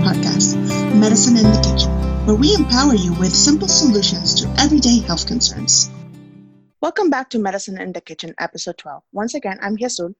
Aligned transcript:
podcast, 0.00 0.56
Medicine 0.98 1.36
in 1.36 1.44
the 1.44 1.60
Kitchen, 1.60 1.90
where 2.24 2.34
we 2.36 2.54
empower 2.54 2.94
you 2.94 3.12
with 3.14 3.34
simple 3.34 3.68
solutions 3.68 4.34
to 4.40 4.48
everyday 4.58 5.00
health 5.00 5.26
concerns. 5.26 5.90
Welcome 6.80 7.10
back 7.10 7.28
to 7.30 7.38
Medicine 7.38 7.78
in 7.78 7.92
the 7.92 8.00
Kitchen, 8.00 8.34
episode 8.38 8.78
12. 8.78 9.02
Once 9.12 9.34
again, 9.34 9.58
I'm 9.60 9.76
Yasun. 9.76 10.14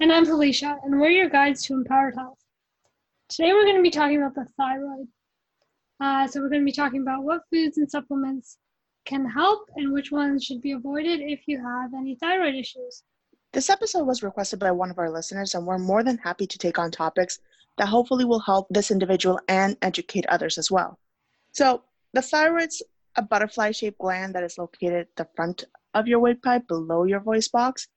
And 0.00 0.12
I'm 0.12 0.26
Felicia, 0.26 0.78
and 0.82 1.00
we're 1.00 1.10
your 1.10 1.30
guides 1.30 1.64
to 1.66 1.74
empowered 1.74 2.16
health. 2.16 2.38
Today 3.28 3.52
we're 3.52 3.64
going 3.64 3.76
to 3.76 3.82
be 3.82 3.90
talking 3.90 4.16
about 4.16 4.34
the 4.34 4.46
thyroid. 4.56 5.06
Uh, 6.00 6.26
so 6.26 6.40
we're 6.40 6.50
going 6.50 6.62
to 6.62 6.66
be 6.66 6.72
talking 6.72 7.02
about 7.02 7.22
what 7.22 7.42
foods 7.50 7.78
and 7.78 7.88
supplements 7.88 8.58
can 9.04 9.24
help 9.24 9.68
and 9.76 9.92
which 9.92 10.10
ones 10.10 10.44
should 10.44 10.60
be 10.60 10.72
avoided 10.72 11.20
if 11.20 11.42
you 11.46 11.62
have 11.62 11.94
any 11.94 12.16
thyroid 12.16 12.56
issues. 12.56 13.04
This 13.52 13.70
episode 13.70 14.04
was 14.04 14.24
requested 14.24 14.58
by 14.58 14.72
one 14.72 14.90
of 14.90 14.98
our 14.98 15.10
listeners, 15.10 15.54
and 15.54 15.64
we're 15.64 15.78
more 15.78 16.02
than 16.02 16.18
happy 16.18 16.46
to 16.48 16.58
take 16.58 16.78
on 16.78 16.90
topics 16.90 17.38
that 17.78 17.88
hopefully 17.88 18.24
will 18.24 18.40
help 18.40 18.66
this 18.70 18.90
individual 18.90 19.40
and 19.48 19.76
educate 19.82 20.26
others 20.26 20.58
as 20.58 20.70
well. 20.70 20.98
So, 21.52 21.82
the 22.12 22.22
thyroid's 22.22 22.82
a 23.16 23.22
butterfly 23.22 23.72
shaped 23.72 23.98
gland 23.98 24.34
that 24.34 24.44
is 24.44 24.58
located 24.58 25.00
at 25.00 25.16
the 25.16 25.28
front 25.36 25.64
of 25.94 26.06
your 26.06 26.18
windpipe 26.18 26.68
below 26.68 27.04
your 27.04 27.20
voice 27.20 27.48
box. 27.48 27.88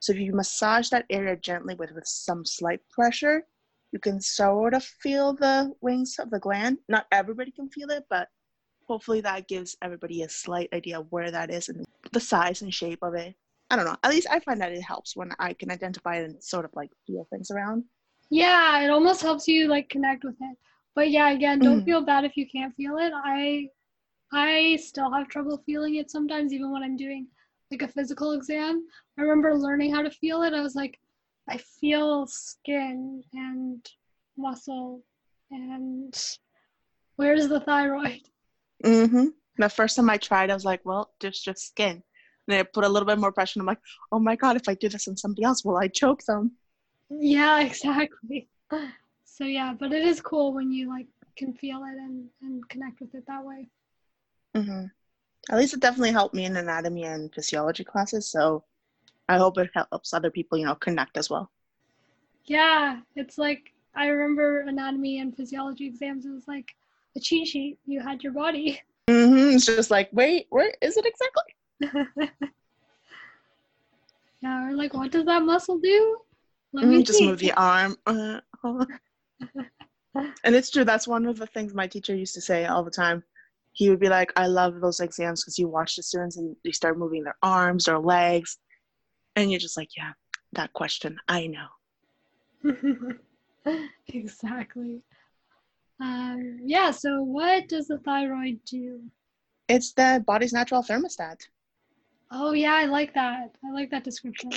So, 0.00 0.12
if 0.12 0.18
you 0.18 0.32
massage 0.32 0.88
that 0.90 1.06
area 1.10 1.36
gently 1.36 1.74
with, 1.74 1.92
with 1.92 2.06
some 2.06 2.44
slight 2.44 2.80
pressure, 2.90 3.46
you 3.92 3.98
can 3.98 4.20
sort 4.20 4.74
of 4.74 4.84
feel 4.84 5.34
the 5.34 5.72
wings 5.80 6.16
of 6.18 6.30
the 6.30 6.38
gland. 6.38 6.78
Not 6.88 7.06
everybody 7.10 7.50
can 7.50 7.68
feel 7.68 7.90
it, 7.90 8.04
but 8.08 8.28
hopefully 8.86 9.20
that 9.20 9.48
gives 9.48 9.76
everybody 9.82 10.22
a 10.22 10.28
slight 10.28 10.68
idea 10.72 11.00
of 11.00 11.06
where 11.10 11.30
that 11.30 11.50
is 11.50 11.68
and 11.68 11.84
the 12.12 12.20
size 12.20 12.62
and 12.62 12.72
shape 12.72 13.02
of 13.02 13.14
it. 13.14 13.34
I 13.70 13.76
don't 13.76 13.84
know. 13.84 13.96
At 14.02 14.10
least 14.10 14.26
I 14.30 14.40
find 14.40 14.60
that 14.60 14.72
it 14.72 14.82
helps 14.82 15.16
when 15.16 15.30
I 15.38 15.52
can 15.52 15.70
identify 15.70 16.16
and 16.16 16.42
sort 16.42 16.64
of 16.64 16.72
like 16.74 16.90
feel 17.06 17.26
things 17.30 17.50
around. 17.52 17.84
Yeah, 18.30 18.82
it 18.82 18.90
almost 18.90 19.22
helps 19.22 19.48
you 19.48 19.68
like 19.68 19.88
connect 19.88 20.24
with 20.24 20.36
it. 20.40 20.56
But 20.94 21.10
yeah, 21.10 21.30
again, 21.30 21.58
don't 21.58 21.82
mm. 21.82 21.84
feel 21.84 22.00
bad 22.02 22.24
if 22.24 22.36
you 22.36 22.46
can't 22.48 22.74
feel 22.76 22.96
it. 22.98 23.12
I 23.14 23.68
I 24.32 24.76
still 24.76 25.12
have 25.12 25.28
trouble 25.28 25.62
feeling 25.66 25.96
it 25.96 26.10
sometimes 26.10 26.52
even 26.52 26.70
when 26.70 26.82
I'm 26.82 26.96
doing 26.96 27.26
like 27.70 27.82
a 27.82 27.88
physical 27.88 28.32
exam. 28.32 28.86
I 29.18 29.22
remember 29.22 29.54
learning 29.56 29.94
how 29.94 30.02
to 30.02 30.10
feel 30.10 30.42
it. 30.42 30.54
I 30.54 30.60
was 30.60 30.74
like 30.74 30.98
I 31.48 31.58
feel 31.58 32.26
skin 32.26 33.24
and 33.32 33.88
muscle 34.36 35.02
and 35.50 36.14
where's 37.16 37.48
the 37.48 37.60
thyroid? 37.60 38.20
Mm-hmm. 38.84 39.26
The 39.58 39.68
first 39.68 39.96
time 39.96 40.08
I 40.08 40.16
tried, 40.16 40.50
I 40.50 40.54
was 40.54 40.64
like, 40.64 40.80
well, 40.84 41.10
there's 41.20 41.40
just 41.40 41.68
skin. 41.68 42.02
And 42.48 42.56
I 42.56 42.62
put 42.62 42.84
a 42.84 42.88
little 42.88 43.06
bit 43.06 43.18
more 43.18 43.32
pressure. 43.32 43.58
And 43.58 43.62
I'm 43.62 43.66
like, 43.66 43.80
oh 44.10 44.18
my 44.18 44.36
God, 44.36 44.56
if 44.56 44.68
I 44.68 44.74
do 44.74 44.88
this 44.88 45.08
on 45.08 45.16
somebody 45.16 45.44
else, 45.44 45.64
will 45.64 45.76
I 45.76 45.88
choke 45.88 46.24
them? 46.24 46.52
Yeah, 47.10 47.60
exactly. 47.66 48.48
So 49.24 49.44
yeah, 49.44 49.74
but 49.78 49.92
it 49.92 50.06
is 50.06 50.20
cool 50.20 50.52
when 50.52 50.70
you 50.70 50.88
like 50.88 51.06
can 51.36 51.54
feel 51.54 51.82
it 51.84 51.96
and, 51.96 52.28
and 52.42 52.68
connect 52.68 53.00
with 53.00 53.14
it 53.14 53.26
that 53.26 53.44
way. 53.44 53.68
Mm-hmm. 54.54 54.86
At 55.50 55.58
least 55.58 55.74
it 55.74 55.80
definitely 55.80 56.12
helped 56.12 56.34
me 56.34 56.44
in 56.44 56.56
anatomy 56.56 57.04
and 57.04 57.34
physiology 57.34 57.84
classes. 57.84 58.28
So 58.28 58.64
I 59.28 59.38
hope 59.38 59.58
it 59.58 59.70
helps 59.74 60.12
other 60.12 60.30
people, 60.30 60.58
you 60.58 60.66
know, 60.66 60.74
connect 60.74 61.16
as 61.16 61.30
well. 61.30 61.50
Yeah, 62.44 63.00
it's 63.16 63.38
like 63.38 63.72
I 63.94 64.06
remember 64.08 64.60
anatomy 64.60 65.20
and 65.20 65.34
physiology 65.34 65.86
exams. 65.86 66.26
It 66.26 66.30
was 66.30 66.46
like 66.46 66.74
a 67.16 67.20
cheat 67.20 67.48
sheet. 67.48 67.78
You 67.86 68.00
had 68.00 68.22
your 68.22 68.32
body. 68.32 68.80
Mm-hmm. 69.08 69.56
It's 69.56 69.66
just 69.66 69.90
like, 69.90 70.08
wait, 70.12 70.46
where 70.50 70.74
is 70.80 70.96
it 70.96 71.06
exactly? 71.06 72.30
yeah, 74.42 74.68
we're 74.68 74.76
like, 74.76 74.94
what 74.94 75.10
does 75.10 75.24
that 75.26 75.42
muscle 75.42 75.78
do? 75.78 76.18
Let 76.72 76.84
mm, 76.84 76.98
me 76.98 77.02
just 77.02 77.20
move 77.22 77.38
the 77.38 77.52
arm. 77.52 77.96
Uh, 78.06 78.40
and 80.14 80.54
it's 80.54 80.70
true. 80.70 80.84
That's 80.84 81.08
one 81.08 81.26
of 81.26 81.38
the 81.38 81.46
things 81.46 81.74
my 81.74 81.86
teacher 81.86 82.14
used 82.14 82.34
to 82.34 82.40
say 82.40 82.66
all 82.66 82.84
the 82.84 82.90
time. 82.90 83.22
He 83.72 83.88
would 83.88 84.00
be 84.00 84.08
like, 84.08 84.32
I 84.36 84.46
love 84.46 84.80
those 84.80 85.00
exams 85.00 85.42
because 85.42 85.58
you 85.58 85.68
watch 85.68 85.96
the 85.96 86.02
students 86.02 86.36
and 86.36 86.56
they 86.64 86.72
start 86.72 86.98
moving 86.98 87.24
their 87.24 87.36
arms, 87.42 87.84
their 87.84 87.98
legs. 87.98 88.58
And 89.36 89.50
you're 89.50 89.60
just 89.60 89.76
like, 89.76 89.90
yeah, 89.96 90.12
that 90.52 90.72
question, 90.72 91.18
I 91.28 91.46
know. 91.46 91.68
exactly. 94.08 95.02
Um, 96.00 96.58
yeah, 96.62 96.90
so 96.90 97.22
what 97.22 97.68
does 97.68 97.88
the 97.88 97.98
thyroid 97.98 98.60
do? 98.64 99.00
It's 99.68 99.92
the 99.92 100.22
body's 100.26 100.52
natural 100.52 100.82
thermostat. 100.82 101.46
Oh, 102.32 102.52
yeah, 102.52 102.74
I 102.74 102.86
like 102.86 103.14
that. 103.14 103.54
I 103.64 103.70
like 103.72 103.90
that 103.90 104.04
description. 104.04 104.50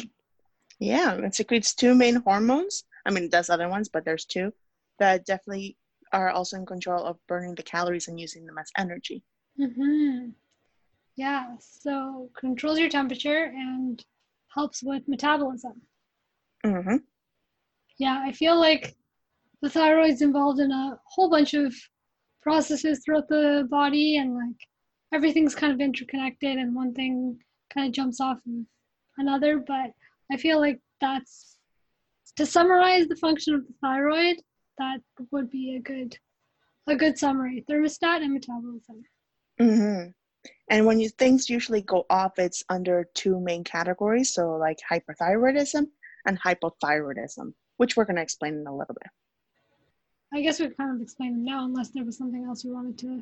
Yeah, 0.79 1.15
it 1.15 1.35
secretes 1.35 1.73
two 1.73 1.95
main 1.95 2.15
hormones. 2.15 2.83
I 3.05 3.11
mean, 3.11 3.25
it 3.25 3.31
does 3.31 3.49
other 3.49 3.69
ones, 3.69 3.89
but 3.89 4.05
there's 4.05 4.25
two 4.25 4.53
that 4.99 5.25
definitely 5.25 5.77
are 6.11 6.29
also 6.29 6.57
in 6.57 6.65
control 6.65 7.03
of 7.03 7.17
burning 7.27 7.55
the 7.55 7.63
calories 7.63 8.07
and 8.07 8.19
using 8.19 8.45
them 8.45 8.57
as 8.57 8.71
energy. 8.77 9.23
Mm-hmm. 9.59 10.29
Yeah, 11.15 11.55
so 11.59 12.29
controls 12.37 12.79
your 12.79 12.89
temperature 12.89 13.45
and 13.45 14.03
helps 14.53 14.83
with 14.83 15.07
metabolism. 15.07 15.81
Mm-hmm. 16.65 16.97
Yeah, 17.97 18.21
I 18.25 18.31
feel 18.31 18.59
like 18.59 18.95
the 19.61 19.69
thyroid's 19.69 20.21
involved 20.21 20.59
in 20.59 20.71
a 20.71 20.99
whole 21.05 21.29
bunch 21.29 21.53
of 21.53 21.73
processes 22.41 23.01
throughout 23.03 23.27
the 23.29 23.67
body 23.69 24.17
and 24.17 24.35
like 24.35 24.67
everything's 25.13 25.55
kind 25.55 25.71
of 25.71 25.79
interconnected 25.79 26.57
and 26.57 26.75
one 26.75 26.93
thing 26.93 27.39
kind 27.73 27.87
of 27.87 27.93
jumps 27.93 28.19
off 28.19 28.37
of 28.45 28.65
another 29.17 29.59
but 29.59 29.91
i 30.31 30.37
feel 30.37 30.59
like 30.59 30.79
that's 31.01 31.57
to 32.35 32.45
summarize 32.45 33.07
the 33.07 33.15
function 33.15 33.53
of 33.53 33.65
the 33.67 33.73
thyroid 33.81 34.37
that 34.77 34.99
would 35.31 35.49
be 35.49 35.75
a 35.75 35.79
good 35.79 36.17
a 36.87 36.95
good 36.95 37.17
summary 37.17 37.63
thermostat 37.69 38.21
and 38.21 38.33
metabolism 38.33 39.03
mm-hmm. 39.59 40.09
and 40.69 40.85
when 40.85 40.99
you 40.99 41.09
things 41.09 41.49
usually 41.49 41.81
go 41.81 42.05
off 42.09 42.37
it's 42.37 42.63
under 42.69 43.07
two 43.13 43.39
main 43.39 43.63
categories 43.63 44.33
so 44.33 44.55
like 44.55 44.79
hyperthyroidism 44.91 45.85
and 46.25 46.41
hypothyroidism 46.41 47.53
which 47.77 47.95
we're 47.95 48.05
going 48.05 48.15
to 48.15 48.21
explain 48.21 48.55
in 48.55 48.67
a 48.67 48.75
little 48.75 48.95
bit 48.95 49.11
I 50.33 50.41
guess 50.41 50.59
we've 50.59 50.75
kind 50.75 50.95
of 50.95 51.01
explained 51.01 51.35
them 51.35 51.45
now, 51.45 51.63
unless 51.63 51.89
there 51.89 52.03
was 52.03 52.17
something 52.17 52.43
else 52.43 52.63
you 52.63 52.73
wanted 52.73 52.97
to 52.99 53.21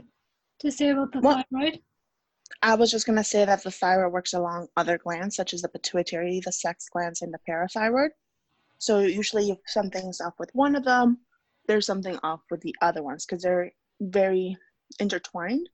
to 0.59 0.71
say 0.71 0.89
about 0.89 1.11
the 1.11 1.19
well, 1.19 1.43
thyroid. 1.51 1.81
I 2.61 2.75
was 2.75 2.91
just 2.91 3.05
gonna 3.05 3.23
say 3.23 3.45
that 3.45 3.63
the 3.63 3.71
thyroid 3.71 4.13
works 4.13 4.33
along 4.33 4.67
other 4.77 4.97
glands, 4.97 5.35
such 5.35 5.53
as 5.53 5.61
the 5.61 5.69
pituitary, 5.69 6.41
the 6.43 6.51
sex 6.51 6.87
glands, 6.89 7.21
and 7.21 7.33
the 7.33 7.39
parathyroid. 7.47 8.09
So 8.77 8.99
usually, 8.99 9.51
if 9.51 9.59
something's 9.67 10.21
off 10.21 10.33
with 10.39 10.49
one 10.53 10.75
of 10.75 10.83
them, 10.83 11.19
there's 11.67 11.85
something 11.85 12.17
off 12.23 12.41
with 12.49 12.61
the 12.61 12.75
other 12.81 13.03
ones 13.03 13.25
because 13.25 13.43
they're 13.43 13.71
very 13.99 14.57
intertwined. 14.99 15.69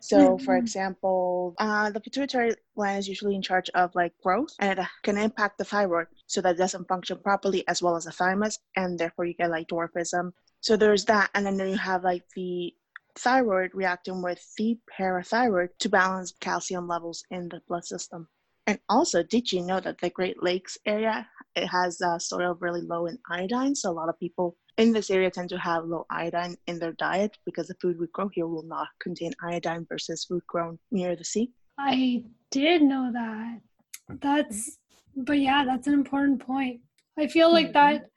So, 0.00 0.36
mm-hmm. 0.36 0.44
for 0.44 0.56
example, 0.56 1.54
uh, 1.58 1.90
the 1.90 2.00
pituitary 2.00 2.54
gland 2.76 3.00
is 3.00 3.08
usually 3.08 3.34
in 3.34 3.42
charge 3.42 3.68
of 3.70 3.94
like 3.94 4.12
growth, 4.22 4.54
and 4.60 4.78
it 4.78 4.86
can 5.02 5.18
impact 5.18 5.58
the 5.58 5.64
thyroid 5.64 6.06
so 6.26 6.40
that 6.40 6.54
it 6.54 6.58
doesn't 6.58 6.86
function 6.86 7.18
properly, 7.18 7.66
as 7.66 7.82
well 7.82 7.96
as 7.96 8.04
the 8.04 8.12
thymus, 8.12 8.58
and 8.76 8.98
therefore 8.98 9.24
you 9.24 9.34
get 9.34 9.50
like 9.50 9.68
dwarfism. 9.68 10.32
So 10.60 10.76
there's 10.76 11.04
that, 11.06 11.30
and 11.34 11.46
then 11.46 11.58
you 11.68 11.76
have 11.76 12.04
like 12.04 12.24
the 12.36 12.74
thyroid 13.18 13.70
reacting 13.74 14.22
with 14.22 14.40
the 14.56 14.78
parathyroid 14.98 15.68
to 15.80 15.88
balance 15.88 16.32
calcium 16.40 16.86
levels 16.88 17.24
in 17.30 17.48
the 17.48 17.60
blood 17.68 17.84
system. 17.84 18.28
And 18.66 18.78
also, 18.88 19.22
did 19.22 19.50
you 19.50 19.62
know 19.62 19.80
that 19.80 19.98
the 19.98 20.10
Great 20.10 20.42
Lakes 20.42 20.76
area 20.84 21.26
it 21.56 21.66
has 21.66 22.00
uh, 22.02 22.18
soil 22.18 22.56
really 22.60 22.82
low 22.82 23.06
in 23.06 23.18
iodine? 23.30 23.74
So 23.74 23.90
a 23.90 23.98
lot 24.00 24.10
of 24.10 24.20
people 24.20 24.56
in 24.76 24.92
this 24.92 25.10
area 25.10 25.30
tend 25.30 25.48
to 25.48 25.58
have 25.58 25.84
low 25.84 26.04
iodine 26.10 26.54
in 26.66 26.78
their 26.78 26.92
diet 26.92 27.36
because 27.46 27.68
the 27.68 27.76
food 27.80 27.98
we 27.98 28.06
grow 28.12 28.28
here 28.28 28.46
will 28.46 28.64
not 28.64 28.88
contain 29.00 29.32
iodine 29.42 29.86
versus 29.88 30.24
food 30.24 30.42
grown 30.46 30.78
near 30.90 31.16
the 31.16 31.24
sea. 31.24 31.50
I 31.78 32.24
did 32.50 32.82
know 32.82 33.10
that. 33.12 33.60
That's, 34.20 34.78
but 35.16 35.38
yeah, 35.38 35.64
that's 35.64 35.86
an 35.86 35.94
important 35.94 36.44
point. 36.44 36.80
I 37.18 37.26
feel 37.26 37.52
like 37.52 37.72
mm-hmm. 37.72 37.96
that 37.96 38.10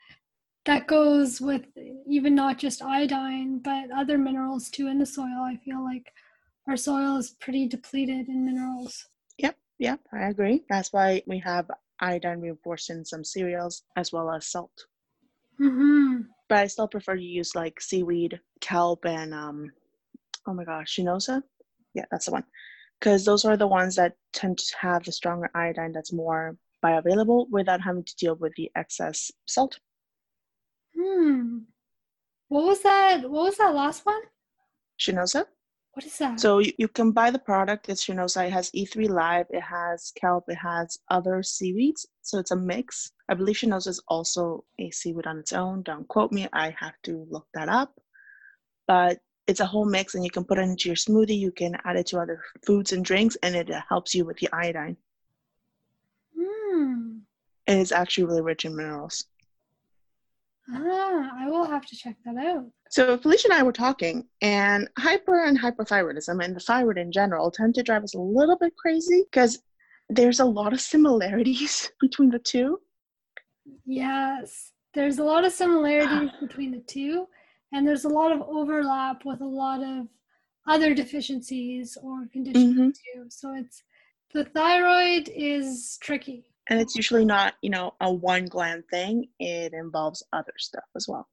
that 0.65 0.87
goes 0.87 1.41
with 1.41 1.65
even 2.07 2.35
not 2.35 2.57
just 2.57 2.81
iodine, 2.81 3.59
but 3.59 3.91
other 3.95 4.17
minerals 4.17 4.69
too 4.69 4.87
in 4.87 4.99
the 4.99 5.05
soil. 5.05 5.43
I 5.43 5.57
feel 5.63 5.83
like 5.83 6.11
our 6.67 6.77
soil 6.77 7.17
is 7.17 7.31
pretty 7.39 7.67
depleted 7.67 8.27
in 8.27 8.45
minerals. 8.45 9.07
Yep, 9.37 9.57
yep, 9.79 9.99
I 10.13 10.29
agree. 10.29 10.63
That's 10.69 10.93
why 10.93 11.23
we 11.25 11.39
have 11.39 11.69
iodine 11.99 12.41
reinforced 12.41 12.89
in 12.89 13.05
some 13.05 13.23
cereals 13.23 13.83
as 13.95 14.11
well 14.11 14.31
as 14.31 14.47
salt. 14.47 14.85
Mm-hmm 15.59 16.21
but 16.51 16.59
I 16.59 16.67
still 16.67 16.89
prefer 16.89 17.15
to 17.15 17.23
use 17.23 17.55
like 17.55 17.79
seaweed, 17.79 18.37
kelp, 18.59 19.05
and 19.05 19.33
um, 19.33 19.71
oh 20.45 20.53
my 20.53 20.65
gosh, 20.65 20.97
shinosa. 20.99 21.41
Yeah, 21.93 22.03
that's 22.11 22.25
the 22.25 22.33
one. 22.33 22.43
Because 22.99 23.23
those 23.23 23.45
are 23.45 23.55
the 23.55 23.69
ones 23.69 23.95
that 23.95 24.17
tend 24.33 24.57
to 24.57 24.75
have 24.81 25.05
the 25.05 25.13
stronger 25.13 25.49
iodine 25.55 25.93
that's 25.93 26.11
more 26.11 26.57
bioavailable 26.83 27.45
without 27.51 27.79
having 27.79 28.03
to 28.03 28.15
deal 28.17 28.35
with 28.35 28.51
the 28.57 28.69
excess 28.75 29.31
salt. 29.47 29.79
Hmm. 30.95 31.59
What 32.47 32.65
was 32.65 32.81
that? 32.83 33.21
What 33.29 33.45
was 33.45 33.57
that 33.57 33.73
last 33.73 34.05
one? 34.05 34.21
Shinosa. 34.99 35.45
What 35.93 36.05
is 36.05 36.17
that? 36.19 36.39
So 36.39 36.59
you, 36.59 36.71
you 36.77 36.87
can 36.87 37.11
buy 37.11 37.31
the 37.31 37.39
product. 37.39 37.89
It's 37.89 38.05
Shinosa. 38.05 38.47
It 38.47 38.53
has 38.53 38.71
E3 38.71 39.09
Live. 39.09 39.47
It 39.49 39.61
has 39.61 40.11
kelp. 40.15 40.45
It 40.47 40.55
has 40.55 40.99
other 41.09 41.43
seaweeds. 41.43 42.07
So 42.21 42.39
it's 42.39 42.51
a 42.51 42.55
mix 42.55 43.11
I 43.31 43.33
believe 43.33 43.55
shinoza 43.55 43.87
is 43.87 44.03
also 44.09 44.65
a 44.77 44.91
seaweed 44.91 45.25
on 45.25 45.39
its 45.39 45.53
own. 45.53 45.83
Don't 45.83 46.05
quote 46.05 46.33
me. 46.33 46.49
I 46.51 46.75
have 46.77 46.95
to 47.03 47.25
look 47.29 47.47
that 47.53 47.69
up. 47.69 47.97
But 48.87 49.21
it's 49.47 49.61
a 49.61 49.65
whole 49.65 49.85
mix, 49.85 50.15
and 50.15 50.25
you 50.25 50.29
can 50.29 50.43
put 50.43 50.57
it 50.57 50.63
into 50.63 50.89
your 50.89 50.97
smoothie. 50.97 51.39
You 51.39 51.53
can 51.53 51.77
add 51.85 51.95
it 51.95 52.07
to 52.07 52.19
other 52.19 52.43
foods 52.65 52.91
and 52.91 53.05
drinks, 53.05 53.37
and 53.41 53.55
it 53.55 53.69
helps 53.87 54.13
you 54.13 54.25
with 54.25 54.37
the 54.39 54.49
iodine. 54.51 54.97
Hmm. 56.37 57.19
It 57.67 57.77
is 57.77 57.93
actually 57.93 58.25
really 58.25 58.41
rich 58.41 58.65
in 58.65 58.75
minerals. 58.75 59.23
Ah, 60.69 61.31
I 61.37 61.49
will 61.49 61.65
have 61.65 61.85
to 61.87 61.95
check 61.95 62.15
that 62.25 62.37
out. 62.37 62.65
So 62.89 63.17
Felicia 63.17 63.47
and 63.49 63.57
I 63.59 63.63
were 63.63 63.71
talking, 63.71 64.27
and 64.41 64.89
hyper 64.97 65.45
and 65.45 65.57
hyperthyroidism 65.59 66.43
and 66.43 66.55
the 66.55 66.59
thyroid 66.59 66.97
in 66.97 67.11
general 67.11 67.49
tend 67.51 67.75
to 67.75 67.83
drive 67.83 68.03
us 68.03 68.15
a 68.15 68.19
little 68.19 68.57
bit 68.57 68.75
crazy 68.77 69.23
because 69.31 69.61
there's 70.09 70.39
a 70.39 70.45
lot 70.45 70.73
of 70.73 70.81
similarities 70.81 71.91
between 72.01 72.29
the 72.29 72.39
two. 72.39 72.79
Yes, 73.85 74.71
there's 74.93 75.19
a 75.19 75.23
lot 75.23 75.45
of 75.45 75.51
similarities 75.53 76.29
between 76.41 76.71
the 76.71 76.79
two, 76.87 77.27
and 77.71 77.87
there's 77.87 78.05
a 78.05 78.09
lot 78.09 78.31
of 78.31 78.41
overlap 78.41 79.23
with 79.25 79.41
a 79.41 79.45
lot 79.45 79.81
of 79.83 80.07
other 80.67 80.93
deficiencies 80.93 81.97
or 82.03 82.27
conditions 82.31 82.75
Mhm. 82.77 82.93
too. 82.93 83.25
So 83.29 83.53
it's 83.53 83.83
the 84.33 84.45
thyroid 84.45 85.29
is 85.33 85.97
tricky. 86.01 86.45
And 86.69 86.79
it's 86.81 86.95
usually 86.95 87.25
not, 87.25 87.55
you 87.61 87.69
know, 87.69 87.95
a 88.01 88.11
one 88.11 88.45
gland 88.45 88.85
thing. 88.89 89.29
It 89.39 89.73
involves 89.73 90.23
other 90.33 90.53
stuff 90.57 90.85
as 90.95 91.07
well. 91.07 91.29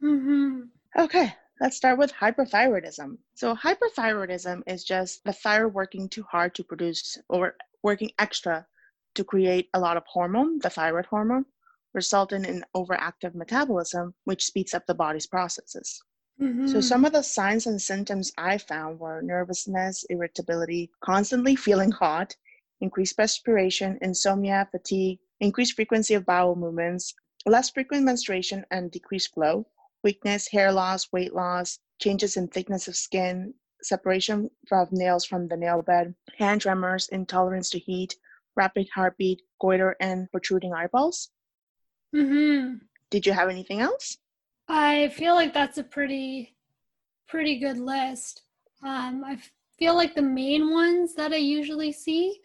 hmm 0.00 0.64
Okay, 0.98 1.34
let's 1.60 1.76
start 1.76 1.98
with 1.98 2.12
hyperthyroidism. 2.12 3.16
So, 3.34 3.54
hyperthyroidism 3.54 4.62
is 4.66 4.84
just 4.84 5.24
the 5.24 5.32
thyroid 5.32 5.72
working 5.72 6.08
too 6.10 6.24
hard 6.24 6.54
to 6.56 6.64
produce 6.64 7.16
or 7.30 7.56
working 7.82 8.10
extra 8.18 8.66
to 9.14 9.24
create 9.24 9.70
a 9.72 9.80
lot 9.80 9.96
of 9.96 10.04
hormone, 10.06 10.58
the 10.58 10.68
thyroid 10.70 11.06
hormone, 11.06 11.46
resulting 11.94 12.44
in 12.44 12.64
overactive 12.76 13.34
metabolism, 13.34 14.14
which 14.24 14.44
speeds 14.44 14.74
up 14.74 14.86
the 14.86 14.94
body's 14.94 15.26
processes. 15.26 16.02
hmm 16.38 16.62
So, 16.64 16.80
some 16.80 17.04
of 17.04 17.12
the 17.12 17.22
signs 17.22 17.66
and 17.66 17.80
symptoms 17.80 18.32
I 18.38 18.58
found 18.58 19.00
were 19.00 19.22
nervousness, 19.22 20.04
irritability, 20.10 20.90
constantly 21.00 21.56
feeling 21.56 21.92
hot, 21.92 22.36
increased 22.82 23.16
perspiration, 23.16 23.98
insomnia, 24.02 24.68
fatigue, 24.70 25.18
increased 25.40 25.74
frequency 25.74 26.14
of 26.14 26.26
bowel 26.26 26.54
movements, 26.54 27.14
less 27.46 27.70
frequent 27.70 28.04
menstruation 28.04 28.64
and 28.70 28.90
decreased 28.90 29.32
flow, 29.32 29.66
weakness, 30.04 30.48
hair 30.48 30.70
loss, 30.72 31.10
weight 31.12 31.32
loss, 31.34 31.78
changes 31.98 32.36
in 32.36 32.48
thickness 32.48 32.88
of 32.88 32.96
skin, 32.96 33.54
separation 33.82 34.50
of 34.70 34.92
nails 34.92 35.24
from 35.24 35.48
the 35.48 35.56
nail 35.56 35.82
bed, 35.82 36.14
hand 36.38 36.60
tremors, 36.60 37.08
intolerance 37.08 37.70
to 37.70 37.78
heat, 37.78 38.16
rapid 38.56 38.88
heartbeat, 38.94 39.42
goiter, 39.60 39.96
and 40.00 40.30
protruding 40.30 40.74
eyeballs. 40.74 41.30
hmm 42.12 42.74
Did 43.10 43.26
you 43.26 43.32
have 43.32 43.48
anything 43.48 43.80
else? 43.80 44.18
I 44.68 45.08
feel 45.08 45.34
like 45.34 45.54
that's 45.54 45.78
a 45.78 45.84
pretty 45.84 46.56
pretty 47.28 47.58
good 47.58 47.78
list. 47.78 48.42
Um, 48.82 49.24
I 49.24 49.38
feel 49.78 49.94
like 49.94 50.14
the 50.14 50.22
main 50.22 50.70
ones 50.70 51.14
that 51.14 51.32
I 51.32 51.36
usually 51.36 51.92
see 51.92 52.40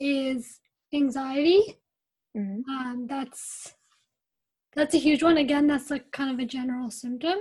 is 0.00 0.60
anxiety. 0.92 1.78
Mhm. 2.36 2.62
Um, 2.68 3.06
that's 3.08 3.74
that's 4.74 4.94
a 4.94 4.98
huge 4.98 5.22
one. 5.22 5.38
Again, 5.38 5.66
that's 5.66 5.90
like 5.90 6.10
kind 6.12 6.30
of 6.30 6.38
a 6.38 6.44
general 6.46 6.90
symptom, 6.90 7.38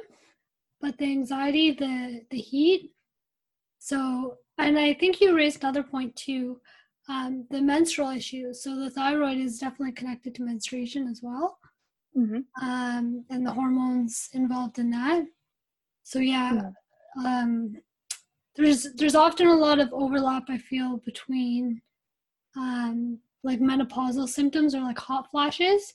but 0.79 0.97
the 0.97 1.05
anxiety, 1.05 1.71
the 1.71 2.21
the 2.29 2.37
heat. 2.37 2.91
So, 3.79 4.37
and 4.57 4.79
I 4.79 4.93
think 4.93 5.21
you 5.21 5.35
raised 5.35 5.63
another 5.63 5.83
point 5.83 6.15
too, 6.15 6.59
um, 7.09 7.45
the 7.51 7.61
menstrual 7.61 8.09
issues. 8.11 8.63
So 8.63 8.75
the 8.75 8.89
thyroid 8.89 9.37
is 9.37 9.59
definitely 9.59 9.91
connected 9.93 10.33
to 10.35 10.43
menstruation 10.43 11.07
as 11.07 11.21
well 11.21 11.59
Mhm. 12.15 12.45
um, 12.61 13.25
and 13.29 13.45
the 13.45 13.51
hormones 13.51 14.29
involved 14.33 14.79
in 14.79 14.89
that. 14.91 15.25
So 16.03 16.19
yeah, 16.19 16.71
um, 17.23 17.75
there's 18.55 18.93
there's 18.93 19.15
often 19.15 19.47
a 19.47 19.55
lot 19.55 19.79
of 19.79 19.91
overlap. 19.93 20.45
I 20.49 20.57
feel 20.57 20.97
between 21.05 21.81
um, 22.57 23.19
like 23.43 23.59
menopausal 23.59 24.27
symptoms 24.27 24.73
or 24.75 24.81
like 24.81 24.97
hot 24.97 25.29
flashes 25.31 25.93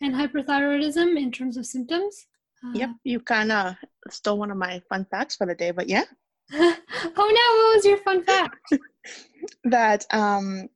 and 0.00 0.14
hyperthyroidism 0.14 1.16
in 1.18 1.30
terms 1.30 1.56
of 1.56 1.66
symptoms. 1.66 2.26
Uh, 2.64 2.72
Yep, 2.74 2.90
you 3.04 3.20
kind 3.20 3.52
of 3.52 3.76
stole 4.10 4.38
one 4.38 4.50
of 4.50 4.56
my 4.56 4.80
fun 4.88 5.06
facts 5.10 5.36
for 5.36 5.46
the 5.46 5.54
day, 5.54 5.70
but 5.70 5.88
yeah. 5.88 6.04
oh 6.52 6.76
no! 7.16 7.16
What 7.16 7.76
was 7.76 7.84
your 7.84 7.98
fun 7.98 8.22
fact? 8.22 8.58
that 9.64 10.04
um, 10.10 10.68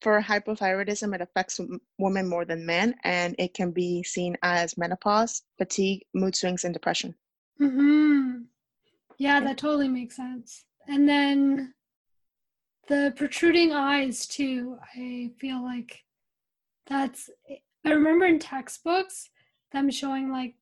for 0.00 0.20
hypothyroidism, 0.20 1.14
it 1.14 1.20
affects 1.20 1.60
women 1.98 2.28
more 2.28 2.44
than 2.44 2.66
men, 2.66 2.94
and 3.04 3.34
it 3.38 3.54
can 3.54 3.70
be 3.70 4.02
seen 4.02 4.36
as 4.42 4.76
menopause, 4.76 5.42
fatigue, 5.58 6.04
mood 6.14 6.36
swings, 6.36 6.64
and 6.64 6.74
depression. 6.74 7.14
hmm 7.58 8.42
Yeah, 9.18 9.40
that 9.40 9.58
totally 9.58 9.88
makes 9.88 10.16
sense. 10.16 10.64
And 10.88 11.08
then 11.08 11.74
the 12.88 13.12
protruding 13.16 13.72
eyes 13.72 14.26
too. 14.26 14.78
I 14.96 15.30
feel 15.40 15.62
like 15.62 16.02
that's. 16.86 17.30
I 17.84 17.90
remember 17.90 18.26
in 18.26 18.38
textbooks 18.38 19.30
them 19.72 19.90
showing 19.90 20.30
like 20.30 20.54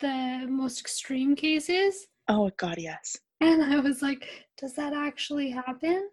the 0.00 0.46
most 0.48 0.80
extreme 0.80 1.34
cases, 1.36 2.06
Oh 2.28 2.50
God, 2.56 2.76
yes. 2.78 3.16
and 3.40 3.62
I 3.62 3.78
was 3.80 4.02
like, 4.02 4.46
does 4.58 4.74
that 4.74 4.92
actually 4.92 5.50
happen? 5.50 6.08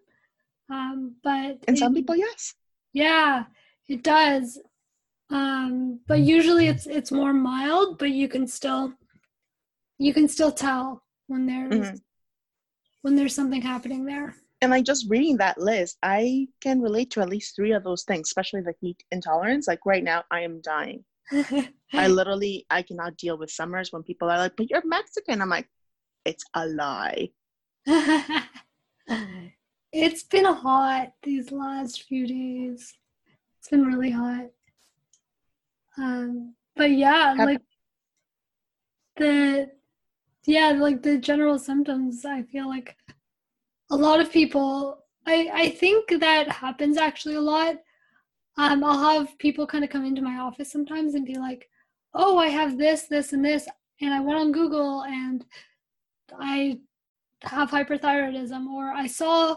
Um, 0.70 1.16
but 1.22 1.58
And 1.68 1.78
some 1.78 1.92
people, 1.94 2.16
yes. 2.16 2.54
yeah, 2.92 3.44
it 3.88 4.02
does. 4.02 4.58
Um, 5.30 6.00
but 6.06 6.20
usually 6.20 6.68
it's 6.68 6.86
it's 6.86 7.10
more 7.12 7.32
mild, 7.32 7.98
but 7.98 8.10
you 8.10 8.28
can 8.28 8.46
still 8.46 8.92
you 9.98 10.12
can 10.14 10.28
still 10.28 10.52
tell 10.52 11.02
when 11.26 11.46
there's 11.46 11.72
Mhm. 11.90 12.00
when 13.02 13.16
there's 13.16 13.34
something 13.34 13.62
happening 13.62 14.04
there. 14.06 14.34
And 14.64 14.70
like 14.70 14.86
just 14.86 15.10
reading 15.10 15.36
that 15.36 15.60
list, 15.60 15.98
I 16.02 16.48
can 16.62 16.80
relate 16.80 17.10
to 17.10 17.20
at 17.20 17.28
least 17.28 17.54
three 17.54 17.72
of 17.72 17.84
those 17.84 18.04
things, 18.04 18.28
especially 18.28 18.62
the 18.62 18.72
heat 18.80 18.96
intolerance. 19.10 19.68
Like 19.68 19.84
right 19.84 20.02
now, 20.02 20.24
I 20.30 20.40
am 20.40 20.62
dying. 20.62 21.04
I 21.92 22.08
literally, 22.08 22.64
I 22.70 22.80
cannot 22.80 23.18
deal 23.18 23.36
with 23.36 23.50
summers 23.50 23.92
when 23.92 24.02
people 24.02 24.30
are 24.30 24.38
like, 24.38 24.56
"But 24.56 24.70
you're 24.70 24.80
Mexican." 24.86 25.42
I'm 25.42 25.50
like, 25.50 25.68
it's 26.24 26.44
a 26.54 26.66
lie. 26.66 27.28
it's 29.92 30.22
been 30.22 30.46
hot 30.46 31.12
these 31.22 31.52
last 31.52 32.04
few 32.04 32.26
days. 32.26 32.94
It's 33.58 33.68
been 33.68 33.84
really 33.84 34.12
hot. 34.12 34.46
Um, 35.98 36.54
but 36.74 36.90
yeah, 36.90 37.34
Have- 37.34 37.46
like 37.46 37.60
the 39.16 39.70
yeah, 40.46 40.70
like 40.70 41.02
the 41.02 41.18
general 41.18 41.58
symptoms. 41.58 42.24
I 42.24 42.44
feel 42.44 42.66
like 42.66 42.96
a 43.90 43.96
lot 43.96 44.20
of 44.20 44.32
people. 44.32 45.04
I 45.26 45.50
I 45.52 45.70
think 45.70 46.08
that 46.20 46.48
happens 46.50 46.96
actually 46.98 47.36
a 47.36 47.40
lot. 47.40 47.76
Um, 48.56 48.84
I'll 48.84 48.98
have 48.98 49.38
people 49.38 49.66
kind 49.66 49.84
of 49.84 49.90
come 49.90 50.04
into 50.04 50.22
my 50.22 50.38
office 50.38 50.70
sometimes 50.70 51.14
and 51.14 51.26
be 51.26 51.36
like, 51.36 51.68
"Oh, 52.14 52.38
I 52.38 52.48
have 52.48 52.78
this, 52.78 53.06
this, 53.06 53.32
and 53.32 53.44
this," 53.44 53.66
and 54.00 54.14
I 54.14 54.20
went 54.20 54.38
on 54.38 54.52
Google 54.52 55.02
and 55.04 55.44
I 56.38 56.80
have 57.42 57.70
hyperthyroidism, 57.70 58.66
or 58.68 58.90
I 58.92 59.06
saw 59.06 59.56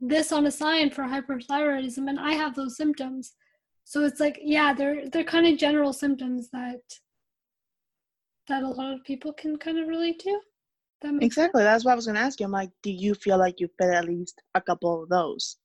this 0.00 0.32
on 0.32 0.46
a 0.46 0.50
sign 0.50 0.90
for 0.90 1.04
hyperthyroidism 1.04 2.08
and 2.08 2.18
I 2.20 2.32
have 2.32 2.54
those 2.54 2.76
symptoms. 2.76 3.34
So 3.84 4.04
it's 4.04 4.20
like, 4.20 4.38
yeah, 4.42 4.74
they're 4.74 5.08
they're 5.08 5.24
kind 5.24 5.46
of 5.46 5.58
general 5.58 5.92
symptoms 5.92 6.50
that 6.50 6.80
that 8.48 8.62
a 8.62 8.68
lot 8.68 8.94
of 8.94 9.04
people 9.04 9.32
can 9.32 9.56
kind 9.56 9.78
of 9.78 9.88
relate 9.88 10.18
to. 10.20 10.40
That 11.02 11.22
Exactly. 11.22 11.62
That's 11.62 11.84
what 11.84 11.92
I 11.92 11.96
was 11.96 12.06
gonna 12.06 12.20
ask 12.20 12.40
you. 12.40 12.46
I'm 12.46 12.52
like, 12.52 12.70
do 12.82 12.90
you 12.90 13.14
feel 13.14 13.38
like 13.38 13.60
you 13.60 13.68
fit 13.78 13.90
at 13.90 14.06
least 14.06 14.42
a 14.54 14.60
couple 14.60 15.02
of 15.02 15.08
those? 15.08 15.58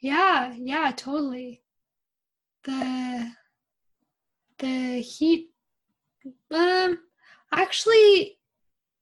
Yeah, 0.00 0.54
yeah, 0.56 0.92
totally. 0.96 1.62
The 2.64 3.32
the 4.58 5.00
heat 5.00 5.50
um 6.50 6.98
actually 7.52 8.38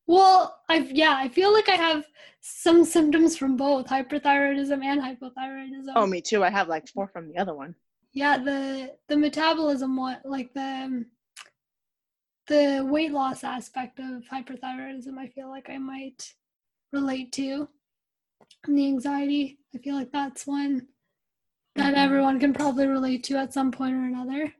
well, 0.06 0.60
I've 0.68 0.92
yeah, 0.92 1.16
I 1.16 1.28
feel 1.28 1.52
like 1.52 1.68
I 1.68 1.74
have 1.74 2.04
some 2.40 2.84
symptoms 2.84 3.36
from 3.36 3.56
both 3.56 3.86
hyperthyroidism 3.88 4.84
and 4.84 5.00
hypothyroidism. 5.00 5.92
Oh, 5.96 6.06
me 6.06 6.20
too. 6.20 6.44
I 6.44 6.50
have 6.50 6.68
like 6.68 6.86
four 6.88 7.08
from 7.08 7.28
the 7.28 7.38
other 7.38 7.54
one. 7.54 7.74
Yeah, 8.12 8.38
the 8.38 8.96
the 9.08 9.16
metabolism 9.16 9.96
one, 9.96 10.18
like 10.24 10.54
the 10.54 10.60
um, 10.60 11.06
the 12.46 12.86
weight 12.88 13.12
loss 13.12 13.44
aspect 13.44 13.98
of 13.98 14.24
hyperthyroidism, 14.32 15.18
I 15.18 15.28
feel 15.28 15.48
like 15.48 15.68
I 15.68 15.78
might 15.78 16.34
relate 16.92 17.32
to. 17.32 17.68
And 18.64 18.78
the 18.78 18.86
anxiety, 18.86 19.58
I 19.74 19.78
feel 19.78 19.94
like 19.94 20.12
that's 20.12 20.46
one 20.46 20.88
that 21.74 21.94
Mhm. 21.94 21.98
everyone 21.98 22.40
can 22.40 22.52
probably 22.52 22.86
relate 22.86 23.24
to 23.24 23.36
at 23.36 23.52
some 23.52 23.70
point 23.70 23.94
or 23.94 24.04
another. 24.04 24.54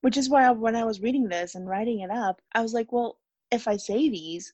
Which 0.00 0.16
is 0.16 0.28
why 0.28 0.44
I, 0.44 0.50
when 0.50 0.76
I 0.76 0.84
was 0.84 1.00
reading 1.00 1.28
this 1.28 1.54
and 1.54 1.68
writing 1.68 2.00
it 2.00 2.10
up, 2.10 2.40
I 2.52 2.60
was 2.60 2.74
like, 2.74 2.92
well, 2.92 3.18
if 3.50 3.66
I 3.66 3.76
say 3.76 4.08
these, 4.08 4.52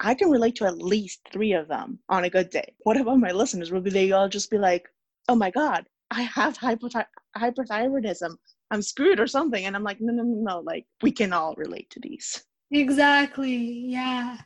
I 0.00 0.14
can 0.14 0.30
relate 0.30 0.56
to 0.56 0.66
at 0.66 0.78
least 0.78 1.28
three 1.32 1.52
of 1.52 1.68
them 1.68 2.00
on 2.08 2.24
a 2.24 2.30
good 2.30 2.50
day. 2.50 2.74
What 2.80 2.96
about 2.96 3.18
my 3.18 3.32
listeners? 3.32 3.70
Will 3.72 3.80
they 3.80 4.12
all 4.12 4.28
just 4.28 4.50
be 4.50 4.58
like, 4.58 4.88
oh 5.28 5.34
my 5.34 5.50
God, 5.50 5.86
I 6.10 6.22
have 6.22 6.56
hypothy- 6.56 7.00
hyperthyroidism. 7.36 8.38
I'm 8.70 8.82
screwed 8.82 9.20
or 9.20 9.26
something. 9.26 9.64
And 9.64 9.76
I'm 9.76 9.84
like, 9.84 10.00
no, 10.00 10.12
no, 10.12 10.22
no, 10.22 10.40
no. 10.40 10.60
Like 10.60 10.86
we 11.02 11.12
can 11.12 11.32
all 11.32 11.54
relate 11.56 11.90
to 11.90 12.00
these. 12.00 12.44
Exactly. 12.70 13.56
Yeah. 13.56 14.38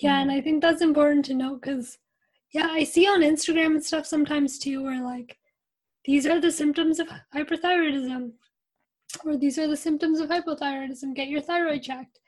Yeah, 0.00 0.20
and 0.20 0.30
I 0.30 0.40
think 0.40 0.62
that's 0.62 0.82
important 0.82 1.24
to 1.26 1.34
note 1.34 1.60
because, 1.60 1.98
yeah, 2.52 2.68
I 2.70 2.84
see 2.84 3.06
on 3.06 3.20
Instagram 3.20 3.74
and 3.74 3.84
stuff 3.84 4.06
sometimes 4.06 4.58
too, 4.58 4.82
where 4.82 5.04
like 5.04 5.36
these 6.04 6.26
are 6.26 6.40
the 6.40 6.50
symptoms 6.50 6.98
of 6.98 7.08
hyperthyroidism, 7.34 8.32
or 9.24 9.36
these 9.36 9.58
are 9.58 9.68
the 9.68 9.76
symptoms 9.76 10.20
of 10.20 10.30
hypothyroidism. 10.30 11.14
Get 11.14 11.28
your 11.28 11.40
thyroid 11.40 11.82
checked. 11.82 12.18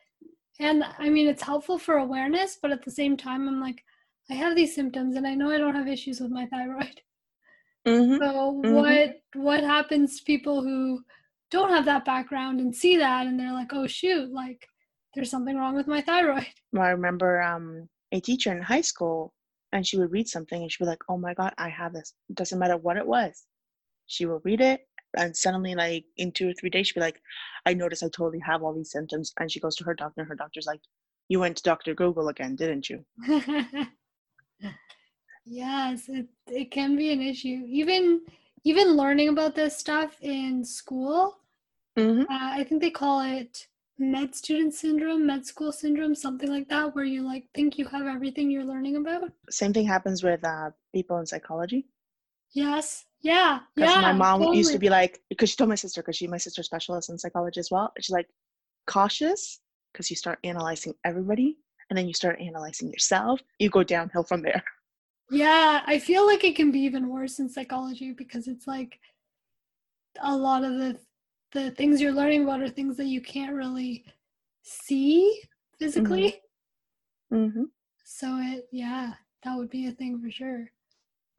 And 0.60 0.84
I 0.98 1.08
mean, 1.08 1.26
it's 1.26 1.42
helpful 1.42 1.78
for 1.78 1.96
awareness, 1.96 2.58
but 2.60 2.70
at 2.70 2.84
the 2.84 2.90
same 2.90 3.16
time, 3.16 3.48
I'm 3.48 3.60
like, 3.60 3.82
I 4.30 4.34
have 4.34 4.54
these 4.54 4.74
symptoms, 4.74 5.16
and 5.16 5.26
I 5.26 5.34
know 5.34 5.50
I 5.50 5.58
don't 5.58 5.74
have 5.74 5.88
issues 5.88 6.20
with 6.20 6.30
my 6.30 6.46
thyroid. 6.46 7.00
Mm-hmm. 7.86 8.16
So 8.22 8.62
Mhm. 8.64 8.74
what 8.74 9.16
what 9.34 9.62
happens 9.64 10.18
to 10.18 10.24
people 10.24 10.62
who 10.62 11.04
don't 11.50 11.70
have 11.70 11.84
that 11.86 12.04
background 12.04 12.60
and 12.60 12.74
see 12.74 12.96
that, 12.98 13.26
and 13.26 13.38
they're 13.38 13.52
like, 13.52 13.72
oh 13.72 13.86
shoot, 13.86 14.30
like 14.32 14.66
there's 15.14 15.30
something 15.30 15.56
wrong 15.56 15.74
with 15.74 15.86
my 15.86 16.00
thyroid. 16.00 16.46
Well, 16.72 16.82
I 16.82 16.90
remember 16.90 17.40
um, 17.40 17.88
a 18.12 18.20
teacher 18.20 18.52
in 18.52 18.60
high 18.60 18.82
school, 18.82 19.32
and 19.72 19.86
she 19.86 19.96
would 19.98 20.12
read 20.12 20.28
something, 20.28 20.60
and 20.60 20.70
she'd 20.70 20.84
be 20.84 20.88
like, 20.88 21.02
"Oh 21.08 21.16
my 21.16 21.32
God, 21.34 21.54
I 21.56 21.70
have 21.70 21.94
this." 21.94 22.12
It 22.28 22.36
doesn't 22.36 22.58
matter 22.58 22.76
what 22.76 22.98
it 22.98 23.06
was. 23.06 23.46
She 24.06 24.26
would 24.26 24.44
read 24.44 24.60
it, 24.60 24.86
and 25.16 25.34
suddenly, 25.36 25.74
like 25.74 26.04
in 26.18 26.30
two 26.32 26.50
or 26.50 26.52
three 26.54 26.68
days, 26.70 26.88
she'd 26.88 26.94
be 26.94 27.00
like, 27.00 27.20
"I 27.64 27.72
notice 27.74 28.02
I 28.02 28.08
totally 28.08 28.40
have 28.40 28.62
all 28.62 28.74
these 28.74 28.90
symptoms." 28.92 29.32
And 29.40 29.50
she 29.50 29.60
goes 29.60 29.76
to 29.76 29.84
her 29.84 29.94
doctor, 29.94 30.20
and 30.20 30.28
her 30.28 30.34
doctor's 30.34 30.66
like, 30.66 30.80
"You 31.28 31.40
went 31.40 31.56
to 31.58 31.62
Doctor 31.62 31.94
Google 31.94 32.28
again, 32.28 32.54
didn't 32.56 32.90
you?" 32.90 33.04
yes, 35.48 36.08
it 36.08 36.26
it 36.46 36.70
can 36.70 36.96
be 36.96 37.12
an 37.12 37.22
issue. 37.22 37.64
Even 37.66 38.22
even 38.64 38.96
learning 38.96 39.28
about 39.28 39.54
this 39.54 39.76
stuff 39.76 40.16
in 40.20 40.64
school, 40.64 41.38
Mm-hmm. 41.98 42.22
uh, 42.22 42.50
I 42.60 42.64
think 42.64 42.80
they 42.80 42.90
call 42.90 43.20
it 43.20 43.66
med 43.98 44.34
student 44.34 44.72
syndrome, 44.74 45.26
med 45.26 45.44
school 45.44 45.72
syndrome, 45.72 46.14
something 46.14 46.48
like 46.48 46.68
that, 46.68 46.94
where 46.94 47.04
you 47.04 47.22
like 47.22 47.44
think 47.54 47.78
you 47.78 47.86
have 47.86 48.06
everything 48.06 48.50
you're 48.50 48.64
learning 48.64 48.96
about. 48.96 49.32
Same 49.50 49.72
thing 49.72 49.86
happens 49.86 50.22
with 50.22 50.44
uh, 50.44 50.70
people 50.94 51.18
in 51.18 51.26
psychology. 51.26 51.86
Yes. 52.52 53.06
Yeah. 53.20 53.60
Because 53.74 53.96
Yeah. 53.96 54.00
my 54.00 54.12
mom 54.12 54.42
used 54.54 54.72
to 54.72 54.78
be 54.78 54.88
like, 54.88 55.20
because 55.28 55.50
she 55.50 55.56
told 55.56 55.70
my 55.70 55.74
sister, 55.74 56.02
because 56.02 56.16
she 56.16 56.26
my 56.28 56.38
sister 56.38 56.62
specialist 56.62 57.10
in 57.10 57.18
psychology 57.18 57.58
as 57.60 57.70
well. 57.70 57.92
She's 57.98 58.10
like, 58.10 58.28
cautious, 58.86 59.60
because 59.92 60.08
you 60.10 60.16
start 60.16 60.38
analyzing 60.44 60.94
everybody, 61.04 61.58
and 61.90 61.98
then 61.98 62.06
you 62.06 62.14
start 62.14 62.40
analyzing 62.40 62.90
yourself. 62.90 63.40
You 63.58 63.70
go 63.70 63.82
downhill 63.82 64.22
from 64.24 64.42
there. 64.42 64.62
Yeah, 65.30 65.82
I 65.86 65.98
feel 65.98 66.26
like 66.26 66.44
it 66.44 66.56
can 66.56 66.70
be 66.70 66.80
even 66.80 67.08
worse 67.08 67.38
in 67.38 67.48
psychology 67.48 68.12
because 68.12 68.48
it's 68.48 68.66
like 68.66 68.98
a 70.20 70.34
lot 70.34 70.64
of 70.64 70.72
the 70.78 70.98
the 71.52 71.70
things 71.72 72.00
you're 72.00 72.12
learning 72.12 72.44
about 72.44 72.62
are 72.62 72.68
things 72.68 72.96
that 72.96 73.06
you 73.06 73.20
can't 73.20 73.54
really 73.54 74.04
see 74.62 75.40
physically. 75.78 76.40
Mm-hmm. 77.32 77.64
So 78.04 78.38
it 78.40 78.68
yeah, 78.72 79.14
that 79.44 79.56
would 79.56 79.70
be 79.70 79.86
a 79.86 79.92
thing 79.92 80.20
for 80.20 80.30
sure. 80.30 80.70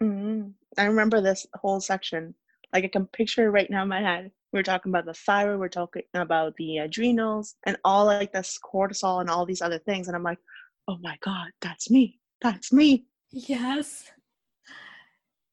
Mm-hmm. 0.01 0.49
I 0.77 0.85
remember 0.85 1.21
this 1.21 1.45
whole 1.55 1.81
section. 1.81 2.33
Like 2.73 2.85
I 2.85 2.87
can 2.87 3.07
picture 3.07 3.47
it 3.47 3.51
right 3.51 3.69
now 3.69 3.83
in 3.83 3.89
my 3.89 4.01
head. 4.01 4.31
We're 4.51 4.63
talking 4.63 4.91
about 4.91 5.05
the 5.05 5.13
thyroid, 5.13 5.59
we're 5.59 5.69
talking 5.69 6.03
about 6.13 6.55
the 6.57 6.79
adrenals, 6.79 7.55
and 7.65 7.77
all 7.83 8.05
like 8.05 8.31
this 8.31 8.57
cortisol 8.63 9.21
and 9.21 9.29
all 9.29 9.45
these 9.45 9.61
other 9.61 9.79
things. 9.79 10.07
And 10.07 10.15
I'm 10.15 10.23
like, 10.23 10.39
oh 10.87 10.97
my 11.01 11.17
God, 11.21 11.49
that's 11.61 11.91
me. 11.91 12.19
That's 12.41 12.73
me. 12.73 13.05
Yes. 13.31 14.11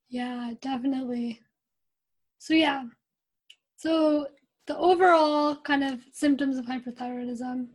Yeah, 0.08 0.52
definitely. 0.60 1.40
So 2.38 2.54
yeah. 2.54 2.84
So 3.76 4.28
the 4.66 4.76
overall 4.78 5.56
kind 5.56 5.84
of 5.84 6.00
symptoms 6.12 6.58
of 6.58 6.66
hyperthyroidism 6.66 7.68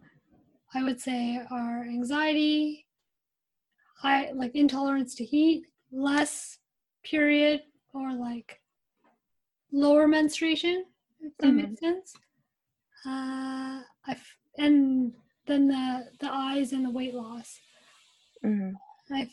I 0.73 0.83
would 0.83 1.01
say 1.01 1.41
are 1.51 1.83
anxiety, 1.83 2.87
high 3.97 4.31
like 4.31 4.55
intolerance 4.55 5.15
to 5.15 5.25
heat, 5.25 5.65
less 5.91 6.59
period 7.03 7.63
or 7.93 8.13
like 8.13 8.61
lower 9.71 10.07
menstruation, 10.07 10.85
if 11.21 11.33
that 11.39 11.51
makes 11.51 11.79
sense. 11.79 12.13
Uh 13.05 13.81
I 14.07 14.11
f- 14.11 14.37
and 14.57 15.13
then 15.47 15.67
the 15.67 16.05
the 16.19 16.31
eyes 16.31 16.71
and 16.73 16.85
the 16.85 16.89
weight 16.91 17.13
loss. 17.13 17.59
hmm 18.43 18.71
I 19.11 19.29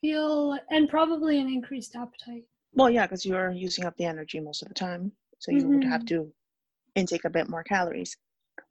feel, 0.00 0.58
and 0.70 0.88
probably 0.88 1.40
an 1.40 1.48
increased 1.48 1.94
appetite. 1.96 2.44
Well, 2.74 2.90
yeah, 2.90 3.06
because 3.06 3.24
you're 3.24 3.50
using 3.50 3.84
up 3.84 3.96
the 3.96 4.04
energy 4.04 4.40
most 4.40 4.62
of 4.62 4.68
the 4.68 4.74
time. 4.74 5.12
So 5.38 5.50
you 5.52 5.68
would 5.68 5.84
have 5.84 6.02
Mhm. 6.02 6.08
to 6.08 6.34
intake 6.94 7.24
a 7.24 7.30
bit 7.30 7.48
more 7.48 7.62
calories. 7.64 8.16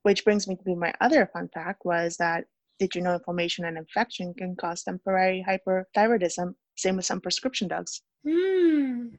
Which 0.04 0.24
brings 0.24 0.48
me 0.48 0.56
to 0.56 0.76
my 0.76 0.94
other 1.02 1.28
fun 1.28 1.48
fact 1.50 1.86
was 1.86 2.18
that 2.18 2.46
did 2.80 2.94
you 2.96 3.02
know 3.02 3.14
inflammation 3.14 3.66
and 3.66 3.78
infection 3.78 4.34
can 4.34 4.56
cause 4.56 4.84
temporary 4.84 5.44
hyperthyroidism, 5.48 6.56
same 6.76 6.98
with 6.98 7.06
some 7.06 7.22
prescription 7.22 7.68
drugs? 7.68 8.02
Hmm. 8.24 9.10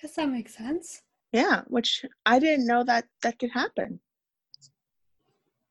Guess 0.00 0.14
that 0.16 0.28
makes 0.28 0.54
sense. 0.56 1.02
Yeah, 1.32 1.62
which 1.68 2.04
I 2.26 2.38
didn't 2.38 2.66
know 2.66 2.84
that 2.84 3.06
that 3.22 3.38
could 3.38 3.50
happen. 3.50 4.00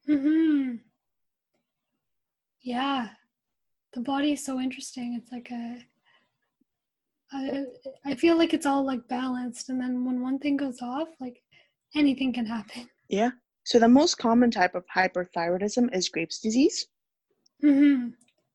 Hmm. 0.06 0.76
Yeah. 2.62 3.10
The 3.94 4.02
body 4.02 4.34
is 4.34 4.46
so 4.46 4.60
interesting. 4.60 5.20
It's 5.20 5.32
like 5.32 5.50
a. 5.52 5.78
I, 7.32 7.66
I 8.06 8.16
feel 8.16 8.38
like 8.38 8.54
it's 8.54 8.66
all 8.66 8.86
like 8.86 9.08
balanced, 9.10 9.70
and 9.70 9.82
then 9.82 10.06
when 10.06 10.22
one 10.22 10.40
thing 10.40 10.56
goes 10.58 10.82
off, 10.82 11.10
like 11.20 11.42
anything 11.96 12.32
can 12.34 12.46
happen. 12.46 12.90
Yeah. 13.10 13.32
So 13.64 13.80
the 13.80 13.88
most 13.88 14.18
common 14.18 14.50
type 14.50 14.76
of 14.76 14.86
hyperthyroidism 14.96 15.94
is 15.94 16.08
Graves' 16.08 16.40
disease. 16.40 16.88
Hmm. 17.62 18.10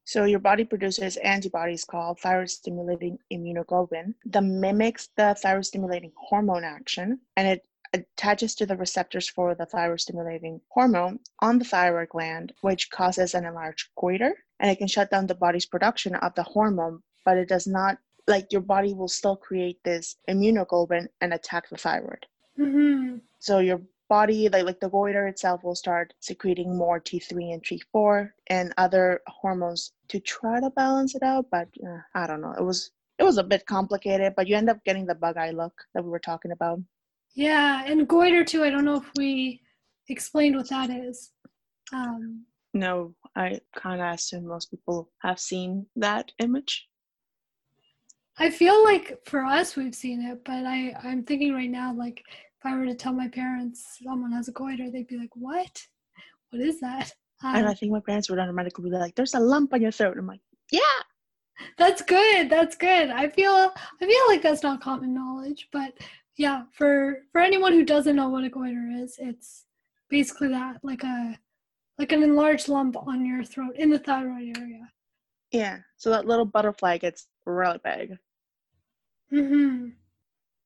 So 0.04 0.24
your 0.24 0.40
body 0.40 0.64
produces 0.64 1.16
antibodies 1.18 1.84
called 1.84 2.18
thyroid 2.18 2.50
stimulating 2.50 3.18
immunoglobulin 3.32 4.14
that 4.26 4.42
mimics 4.42 5.10
the 5.16 5.36
thyroid 5.40 5.66
stimulating 5.66 6.12
hormone 6.16 6.64
action 6.64 7.20
and 7.36 7.46
it 7.46 7.66
attaches 7.92 8.54
to 8.56 8.66
the 8.66 8.76
receptors 8.76 9.28
for 9.28 9.54
the 9.54 9.66
thyroid 9.66 10.00
stimulating 10.00 10.60
hormone 10.70 11.20
on 11.40 11.58
the 11.58 11.64
thyroid 11.64 12.08
gland, 12.08 12.52
which 12.62 12.90
causes 12.90 13.34
an 13.34 13.44
enlarged 13.44 13.90
goiter 13.96 14.34
and 14.62 14.70
it 14.70 14.78
can 14.78 14.86
shut 14.86 15.10
down 15.10 15.26
the 15.26 15.34
body's 15.34 15.66
production 15.66 16.14
of 16.14 16.34
the 16.36 16.44
hormone, 16.44 17.02
but 17.24 17.36
it 17.36 17.48
does 17.48 17.66
not 17.66 17.98
like 18.28 18.52
your 18.52 18.60
body 18.60 18.94
will 18.94 19.08
still 19.08 19.36
create 19.36 19.82
this 19.82 20.16
immunoglobulin 20.30 21.08
and 21.20 21.34
attack 21.34 21.68
the 21.68 21.76
thyroid. 21.76 22.24
Hmm. 22.56 23.16
So 23.40 23.58
your 23.58 23.82
body, 24.08 24.48
like 24.48 24.64
like 24.64 24.78
the 24.78 24.88
goiter 24.88 25.26
itself, 25.26 25.64
will 25.64 25.74
start 25.74 26.14
secreting 26.20 26.76
more 26.76 27.00
T3 27.00 27.52
and 27.52 27.62
T4 27.64 28.30
and 28.46 28.72
other 28.78 29.20
hormones 29.26 29.92
to 30.08 30.20
try 30.20 30.60
to 30.60 30.70
balance 30.70 31.16
it 31.16 31.24
out. 31.24 31.46
But 31.50 31.68
uh, 31.84 31.98
I 32.14 32.28
don't 32.28 32.40
know. 32.40 32.54
It 32.56 32.62
was 32.62 32.92
it 33.18 33.24
was 33.24 33.38
a 33.38 33.44
bit 33.44 33.66
complicated, 33.66 34.34
but 34.36 34.46
you 34.46 34.56
end 34.56 34.70
up 34.70 34.84
getting 34.84 35.06
the 35.06 35.16
bug 35.16 35.36
eye 35.36 35.50
look 35.50 35.74
that 35.92 36.04
we 36.04 36.10
were 36.10 36.20
talking 36.20 36.52
about. 36.52 36.78
Yeah, 37.34 37.82
and 37.84 38.06
goiter 38.06 38.44
too. 38.44 38.62
I 38.62 38.70
don't 38.70 38.84
know 38.84 38.96
if 38.96 39.10
we 39.16 39.60
explained 40.08 40.54
what 40.54 40.68
that 40.68 40.90
is. 40.90 41.32
Um, 41.92 42.46
No, 42.74 43.14
I 43.34 43.60
kind 43.74 44.02
of 44.02 44.12
assume 44.12 44.46
most 44.46 44.70
people 44.70 45.10
have 45.22 45.40
seen 45.40 45.86
that 45.96 46.32
image. 46.38 46.86
I 48.38 48.50
feel 48.50 48.82
like 48.84 49.18
for 49.26 49.44
us 49.44 49.76
we've 49.76 49.94
seen 49.94 50.22
it, 50.22 50.44
but 50.44 50.66
I 50.66 50.94
I'm 51.02 51.24
thinking 51.24 51.52
right 51.54 51.70
now 51.70 51.94
like 51.94 52.22
if 52.28 52.64
I 52.66 52.76
were 52.76 52.86
to 52.86 52.94
tell 52.94 53.12
my 53.12 53.28
parents 53.28 53.98
someone 54.02 54.32
has 54.32 54.48
a 54.48 54.52
goiter, 54.52 54.90
they'd 54.90 55.06
be 55.06 55.18
like, 55.18 55.34
"What? 55.34 55.86
What 56.50 56.62
is 56.62 56.80
that?" 56.80 57.12
and 57.52 57.68
I 57.68 57.72
Um, 57.72 57.74
think 57.74 57.92
my 57.92 58.00
parents 58.00 58.28
would 58.30 58.38
automatically 58.38 58.90
be 58.90 58.96
like, 58.96 59.14
"There's 59.14 59.34
a 59.34 59.40
lump 59.40 59.72
on 59.74 59.82
your 59.82 59.92
throat." 59.92 60.18
I'm 60.18 60.26
like, 60.26 60.40
"Yeah." 60.70 61.02
that's 61.78 62.02
good. 62.02 62.50
That's 62.50 62.76
good. 62.76 63.10
I 63.10 63.28
feel 63.28 63.52
I 63.52 64.06
feel 64.06 64.26
like 64.28 64.42
that's 64.42 64.62
not 64.62 64.80
common 64.80 65.14
knowledge, 65.14 65.68
but 65.72 65.92
yeah, 66.36 66.64
for 66.72 67.18
for 67.32 67.40
anyone 67.40 67.72
who 67.72 67.84
doesn't 67.84 68.16
know 68.16 68.28
what 68.28 68.44
a 68.44 68.48
goiter 68.50 68.88
is, 69.02 69.16
it's 69.18 69.66
basically 70.08 70.48
that 70.48 70.78
like 70.82 71.02
a 71.04 71.38
like 71.98 72.12
an 72.12 72.22
enlarged 72.22 72.68
lump 72.68 72.96
on 72.96 73.24
your 73.24 73.44
throat 73.44 73.76
in 73.76 73.90
the 73.90 73.98
thyroid 73.98 74.56
area. 74.58 74.88
Yeah. 75.50 75.78
So 75.96 76.10
that 76.10 76.26
little 76.26 76.46
butterfly 76.46 76.98
gets 76.98 77.28
really 77.44 77.78
big. 77.84 78.18
Mm-hmm. 79.32 79.88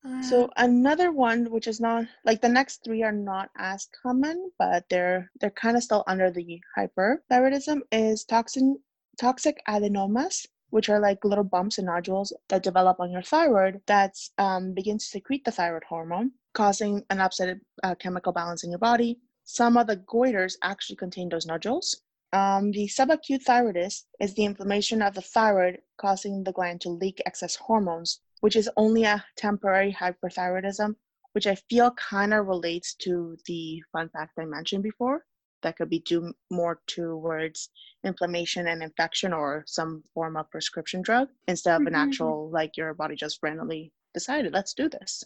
Uh, 0.05 0.21
So 0.23 0.49
another 0.57 1.11
one, 1.11 1.51
which 1.51 1.67
is 1.67 1.79
not 1.79 2.05
like 2.25 2.41
the 2.41 2.49
next 2.49 2.83
three 2.83 3.03
are 3.03 3.11
not 3.11 3.49
as 3.57 3.87
common, 4.01 4.51
but 4.57 4.85
they're 4.89 5.29
they're 5.39 5.51
kind 5.51 5.77
of 5.77 5.83
still 5.83 6.03
under 6.07 6.31
the 6.31 6.61
hyperthyroidism, 6.77 7.81
is 7.91 8.23
toxin 8.23 8.77
toxic 9.19 9.61
adenomas, 9.67 10.45
which 10.69 10.89
are 10.89 10.99
like 10.99 11.25
little 11.25 11.43
bumps 11.43 11.77
and 11.77 11.87
nodules 11.87 12.33
that 12.49 12.63
develop 12.63 12.99
on 12.99 13.11
your 13.11 13.23
thyroid 13.23 13.81
that 13.87 14.15
um, 14.37 14.73
begins 14.73 15.03
to 15.05 15.09
secrete 15.09 15.43
the 15.43 15.51
thyroid 15.51 15.83
hormone, 15.83 16.31
causing 16.53 17.03
an 17.09 17.19
upset 17.19 17.57
uh, 17.83 17.95
chemical 17.95 18.31
balance 18.31 18.63
in 18.63 18.69
your 18.69 18.79
body. 18.79 19.19
Some 19.49 19.77
of 19.77 19.87
the 19.87 19.95
goiters 19.95 20.57
actually 20.61 20.97
contain 20.97 21.29
those 21.29 21.45
nodules. 21.45 22.01
Um, 22.33 22.71
the 22.71 22.85
subacute 22.87 23.45
thyroiditis 23.45 24.03
is 24.19 24.33
the 24.33 24.43
inflammation 24.43 25.01
of 25.01 25.13
the 25.13 25.21
thyroid 25.21 25.79
causing 25.97 26.43
the 26.43 26.51
gland 26.51 26.81
to 26.81 26.89
leak 26.89 27.21
excess 27.25 27.55
hormones, 27.55 28.19
which 28.41 28.57
is 28.57 28.69
only 28.75 29.05
a 29.05 29.23
temporary 29.37 29.93
hyperthyroidism, 29.93 30.95
which 31.31 31.47
I 31.47 31.55
feel 31.55 31.91
kind 31.91 32.33
of 32.33 32.47
relates 32.47 32.93
to 32.95 33.37
the 33.45 33.81
fun 33.93 34.09
fact 34.09 34.37
I 34.37 34.43
mentioned 34.43 34.83
before. 34.83 35.25
That 35.61 35.77
could 35.77 35.89
be 35.89 35.99
due 35.99 36.33
more 36.51 36.81
towards 36.85 37.69
inflammation 38.03 38.67
and 38.67 38.83
infection 38.83 39.31
or 39.31 39.63
some 39.65 40.03
form 40.13 40.35
of 40.35 40.51
prescription 40.51 41.01
drug 41.01 41.29
instead 41.47 41.79
of 41.79 41.87
an 41.87 41.93
Mhm. 41.93 42.03
actual, 42.05 42.49
like 42.49 42.75
your 42.75 42.93
body 42.93 43.15
just 43.15 43.41
randomly 43.41 43.93
decided, 44.13 44.51
let's 44.51 44.73
do 44.73 44.89
this. 44.89 45.23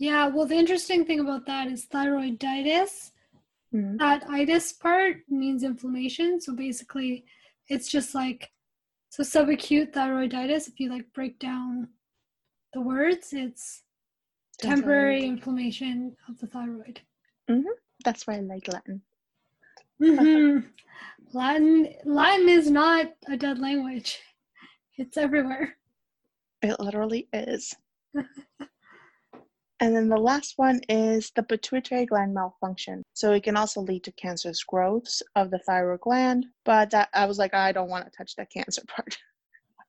Yeah, 0.00 0.28
well, 0.28 0.46
the 0.46 0.54
interesting 0.56 1.04
thing 1.04 1.20
about 1.20 1.44
that 1.44 1.68
is 1.68 1.86
thyroiditis. 1.86 3.12
Mhm. 3.74 3.98
That 3.98 4.24
itis 4.30 4.72
part 4.72 5.18
means 5.28 5.62
inflammation. 5.62 6.40
So 6.40 6.54
basically, 6.56 7.26
it's 7.68 7.86
just 7.88 8.14
like 8.14 8.50
so 9.10 9.22
subacute 9.22 9.92
thyroiditis. 9.92 10.68
If 10.68 10.80
you 10.80 10.88
like 10.88 11.12
break 11.12 11.38
down 11.38 11.90
the 12.72 12.80
words, 12.80 13.34
it's 13.34 13.82
temporary 14.58 15.24
inflammation 15.26 16.16
of 16.28 16.38
the 16.38 16.46
thyroid. 16.46 17.02
That's 18.02 18.26
why 18.26 18.36
I 18.36 18.40
like 18.40 18.68
Latin. 18.68 19.02
Mhm. 20.00 20.72
Latin 21.34 21.94
Latin 22.06 22.48
is 22.48 22.70
not 22.70 23.14
a 23.28 23.36
dead 23.36 23.58
language. 23.58 24.18
It's 24.96 25.18
everywhere. 25.18 25.76
It 26.62 26.80
literally 26.80 27.28
is. 27.34 27.76
and 29.80 29.96
then 29.96 30.08
the 30.08 30.16
last 30.16 30.54
one 30.58 30.80
is 30.88 31.32
the 31.34 31.42
pituitary 31.42 32.04
gland 32.04 32.34
malfunction. 32.34 33.02
So 33.14 33.32
it 33.32 33.42
can 33.42 33.56
also 33.56 33.80
lead 33.80 34.04
to 34.04 34.12
cancerous 34.12 34.62
growths 34.62 35.22
of 35.36 35.50
the 35.50 35.58
thyroid 35.58 36.00
gland, 36.00 36.46
but 36.64 36.90
that, 36.90 37.08
I 37.14 37.24
was 37.24 37.38
like, 37.38 37.54
I 37.54 37.72
don't 37.72 37.88
want 37.88 38.04
to 38.04 38.16
touch 38.16 38.36
that 38.36 38.50
cancer 38.50 38.82
part. 38.88 39.16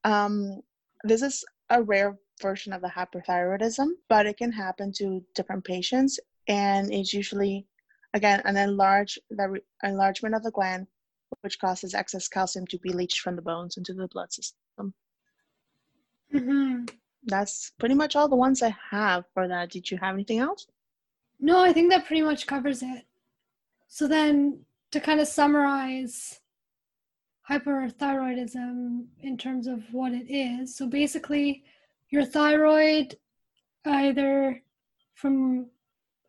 Um, 0.04 0.62
this 1.04 1.22
is 1.22 1.44
a 1.70 1.84
rare 1.84 2.18
version 2.42 2.74
of 2.74 2.82
the 2.82 2.88
hyperthyroidism, 2.88 3.90
but 4.08 4.26
it 4.26 4.38
can 4.38 4.52
happen 4.52 4.94
to 4.94 5.24
different 5.36 5.66
patients, 5.66 6.20
and 6.48 6.92
it's 6.92 7.14
usually, 7.14 7.68
again, 8.14 8.42
an 8.46 8.58
enlarge 8.58 9.20
the 9.30 9.50
re- 9.50 9.62
enlargement 9.84 10.36
of 10.36 10.44
the 10.44 10.52
gland, 10.52 10.88
which 11.42 11.60
causes 11.60 11.94
excess 11.94 12.28
calcium 12.28 12.66
to 12.68 12.80
be 12.80 12.94
leached 12.94 13.20
from 13.20 13.36
the 13.36 13.42
bones 13.42 13.78
into 13.78 13.94
the 13.94 14.08
blood 14.08 14.32
system. 14.32 14.94
hmm 16.32 16.86
that's 17.26 17.72
pretty 17.80 17.96
much 17.96 18.16
all 18.16 18.28
the 18.28 18.36
ones 18.36 18.62
I 18.64 18.76
have 18.90 19.26
for 19.34 19.48
that. 19.48 19.70
Did 19.70 19.90
you 19.92 19.98
have 19.98 20.16
anything 20.16 20.40
else? 20.40 20.68
No, 21.40 21.60
I 21.64 21.74
think 21.74 21.92
that 21.92 22.06
pretty 22.06 22.22
much 22.22 22.48
covers 22.48 22.82
it. 22.84 23.06
So 23.88 24.08
then, 24.08 24.62
to 24.92 25.00
kind 25.00 25.20
of 25.20 25.28
summarize 25.28 26.40
hyperthyroidism 27.50 29.06
in 29.22 29.38
terms 29.38 29.68
of 29.68 29.84
what 29.92 30.14
it 30.14 30.32
is, 30.32 30.76
so 30.76 30.88
basically, 30.88 31.64
your 32.10 32.26
thyroid 32.26 33.18
either 33.86 34.62
from 35.16 35.68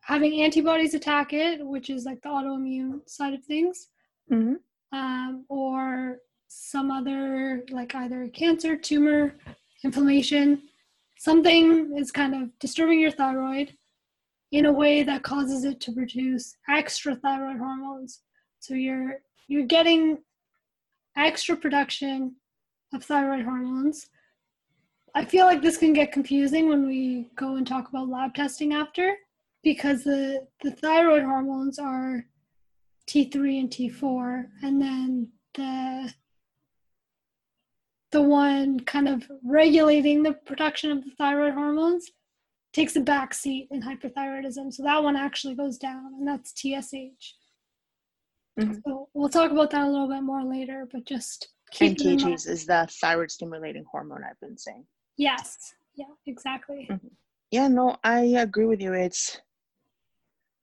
having 0.00 0.42
antibodies 0.42 0.94
attack 0.94 1.32
it, 1.32 1.64
which 1.64 1.90
is 1.90 2.04
like 2.04 2.22
the 2.22 2.28
autoimmune 2.28 3.08
side 3.08 3.34
of 3.34 3.44
things, 3.44 3.88
Mm-hmm. 4.30 4.54
um, 4.96 5.44
or 5.48 6.18
some 6.48 6.90
other, 6.90 7.64
like 7.70 7.94
either 7.94 8.28
cancer, 8.28 8.76
tumor, 8.76 9.34
inflammation, 9.84 10.62
something 11.22 11.96
is 11.96 12.10
kind 12.10 12.34
of 12.34 12.50
disturbing 12.58 12.98
your 12.98 13.12
thyroid 13.12 13.76
in 14.50 14.66
a 14.66 14.72
way 14.72 15.04
that 15.04 15.22
causes 15.22 15.62
it 15.64 15.78
to 15.80 15.92
produce 15.92 16.56
extra 16.68 17.14
thyroid 17.14 17.58
hormones. 17.58 18.22
So 18.58 18.74
you're 18.74 19.20
you're 19.46 19.66
getting 19.66 20.18
extra 21.16 21.56
production 21.56 22.34
of 22.92 23.04
thyroid 23.04 23.44
hormones. 23.44 24.08
I 25.14 25.24
feel 25.24 25.46
like 25.46 25.62
this 25.62 25.76
can 25.76 25.92
get 25.92 26.10
confusing 26.10 26.68
when 26.68 26.88
we 26.88 27.30
go 27.36 27.54
and 27.54 27.66
talk 27.66 27.88
about 27.88 28.08
lab 28.08 28.34
testing 28.34 28.72
after 28.74 29.14
because 29.62 30.02
the 30.02 30.48
the 30.62 30.72
thyroid 30.72 31.22
hormones 31.22 31.78
are 31.78 32.26
T3 33.08 33.60
and 33.60 33.70
T4 33.70 34.46
and 34.64 34.82
then 34.82 35.28
the 35.54 36.12
the 38.12 38.22
one 38.22 38.78
kind 38.80 39.08
of 39.08 39.30
regulating 39.42 40.22
the 40.22 40.32
production 40.32 40.92
of 40.92 41.04
the 41.04 41.10
thyroid 41.18 41.54
hormones 41.54 42.10
takes 42.72 42.94
a 42.96 43.00
back 43.00 43.34
seat 43.34 43.68
in 43.70 43.82
hyperthyroidism. 43.82 44.72
So 44.72 44.82
that 44.84 45.02
one 45.02 45.16
actually 45.16 45.54
goes 45.54 45.78
down, 45.78 46.14
and 46.18 46.26
that's 46.28 46.52
TSH. 46.52 47.34
Mhm. 48.58 48.82
So 48.84 49.08
we'll 49.14 49.28
talk 49.30 49.50
about 49.50 49.70
that 49.70 49.86
a 49.86 49.90
little 49.90 50.08
bit 50.08 50.22
more 50.22 50.44
later, 50.44 50.86
but 50.92 51.04
just 51.04 51.48
And 51.80 51.96
keep 51.96 52.06
it. 52.06 52.20
TSH 52.20 52.46
is 52.46 52.66
the 52.66 52.86
thyroid 53.00 53.30
stimulating 53.30 53.84
hormone 53.90 54.22
I've 54.24 54.40
been 54.40 54.58
saying. 54.58 54.86
Yes. 55.16 55.74
Yeah, 55.94 56.06
exactly. 56.26 56.88
Yeah, 57.50 57.68
no, 57.68 57.96
I 58.04 58.20
agree 58.20 58.64
with 58.66 58.80
you. 58.80 58.92
It's 58.94 59.40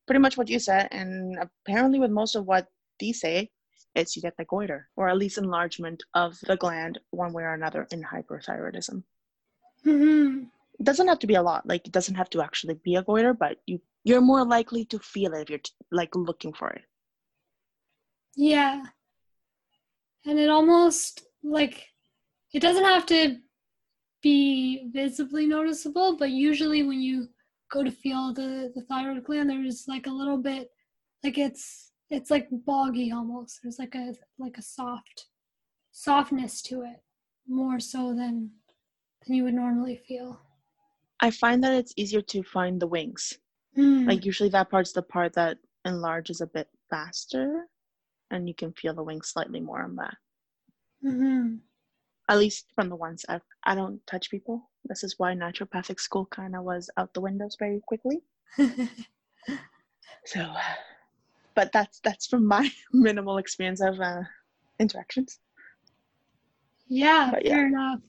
pretty 0.07 0.19
much 0.19 0.37
what 0.37 0.49
you 0.49 0.59
said, 0.59 0.87
and 0.91 1.37
apparently 1.37 1.99
with 1.99 2.09
most 2.11 2.35
of 2.35 2.45
what 2.45 2.67
these 2.99 3.19
say, 3.21 3.51
it's 3.95 4.15
you 4.15 4.21
get 4.21 4.37
the 4.37 4.45
goiter 4.45 4.89
or 4.95 5.09
at 5.09 5.17
least 5.17 5.37
enlargement 5.37 6.03
of 6.13 6.37
the 6.41 6.57
gland 6.57 6.99
one 7.11 7.33
way 7.33 7.43
or 7.43 7.53
another 7.53 7.87
in 7.91 8.03
hyperthyroidism. 8.03 9.03
hmm 9.83 10.43
It 10.79 10.85
doesn't 10.85 11.07
have 11.07 11.19
to 11.19 11.27
be 11.27 11.35
a 11.35 11.41
lot. 11.43 11.67
Like 11.67 11.85
it 11.85 11.91
doesn't 11.91 12.15
have 12.15 12.29
to 12.31 12.41
actually 12.41 12.75
be 12.75 12.95
a 12.95 13.03
goiter, 13.03 13.33
but 13.33 13.57
you 13.65 13.81
you're 14.05 14.21
more 14.21 14.45
likely 14.45 14.85
to 14.85 14.99
feel 14.99 15.33
it 15.33 15.41
if 15.43 15.49
you're 15.49 15.59
like 15.91 16.15
looking 16.15 16.53
for 16.53 16.69
it. 16.69 16.83
Yeah. 18.35 18.83
And 20.25 20.39
it 20.39 20.49
almost 20.49 21.23
like 21.43 21.87
it 22.53 22.59
doesn't 22.61 22.83
have 22.83 23.05
to 23.07 23.37
be 24.21 24.89
visibly 24.93 25.45
noticeable, 25.47 26.17
but 26.17 26.31
usually 26.31 26.83
when 26.83 27.01
you 27.01 27.29
go 27.71 27.83
to 27.83 27.91
feel 27.91 28.33
the, 28.33 28.71
the 28.75 28.81
thyroid 28.83 29.23
gland, 29.23 29.49
there's 29.49 29.85
like 29.87 30.07
a 30.07 30.11
little 30.11 30.37
bit 30.37 30.69
like 31.23 31.37
it's 31.37 31.88
it's 32.09 32.31
like 32.31 32.47
boggy 32.51 33.11
almost. 33.11 33.59
There's 33.63 33.79
like 33.79 33.95
a 33.95 34.13
like 34.37 34.57
a 34.57 34.61
soft 34.61 35.27
softness 35.91 36.61
to 36.63 36.81
it, 36.83 37.01
more 37.47 37.79
so 37.79 38.13
than 38.13 38.51
than 39.25 39.35
you 39.35 39.43
would 39.43 39.53
normally 39.53 40.01
feel. 40.07 40.41
I 41.19 41.31
find 41.31 41.63
that 41.63 41.73
it's 41.73 41.93
easier 41.97 42.21
to 42.21 42.43
find 42.43 42.81
the 42.81 42.87
wings. 42.87 43.37
Mm. 43.77 44.07
Like 44.07 44.25
usually 44.25 44.49
that 44.49 44.69
part's 44.69 44.93
the 44.93 45.01
part 45.01 45.33
that 45.33 45.57
enlarges 45.85 46.41
a 46.41 46.47
bit 46.47 46.67
faster 46.89 47.67
and 48.31 48.47
you 48.47 48.53
can 48.53 48.73
feel 48.73 48.93
the 48.93 49.03
wings 49.03 49.29
slightly 49.29 49.59
more 49.59 49.81
on 49.83 49.95
that. 49.97 50.15
hmm 51.01 51.55
At 52.29 52.37
least 52.37 52.67
from 52.75 52.89
the 52.89 52.95
ones 52.95 53.25
I've 53.27 53.41
I 53.65 53.75
don't 53.75 54.05
touch 54.07 54.31
people. 54.31 54.69
This 54.85 55.03
is 55.03 55.15
why 55.17 55.33
naturopathic 55.33 55.99
school 55.99 56.25
kind 56.27 56.55
of 56.55 56.63
was 56.63 56.89
out 56.97 57.13
the 57.13 57.21
windows 57.21 57.55
very 57.59 57.81
quickly. 57.85 58.21
So 60.25 60.53
but 61.59 61.73
that's 61.73 61.99
that's 62.05 62.25
from 62.25 62.47
my 62.47 62.71
minimal 62.93 63.37
experience 63.37 63.81
of 63.81 63.99
uh, 63.99 64.21
interactions. 64.79 65.39
yeah, 66.87 67.31
But 67.33 67.45
yeah. 67.45 67.55
fair 67.55 67.67
enough. 67.67 67.99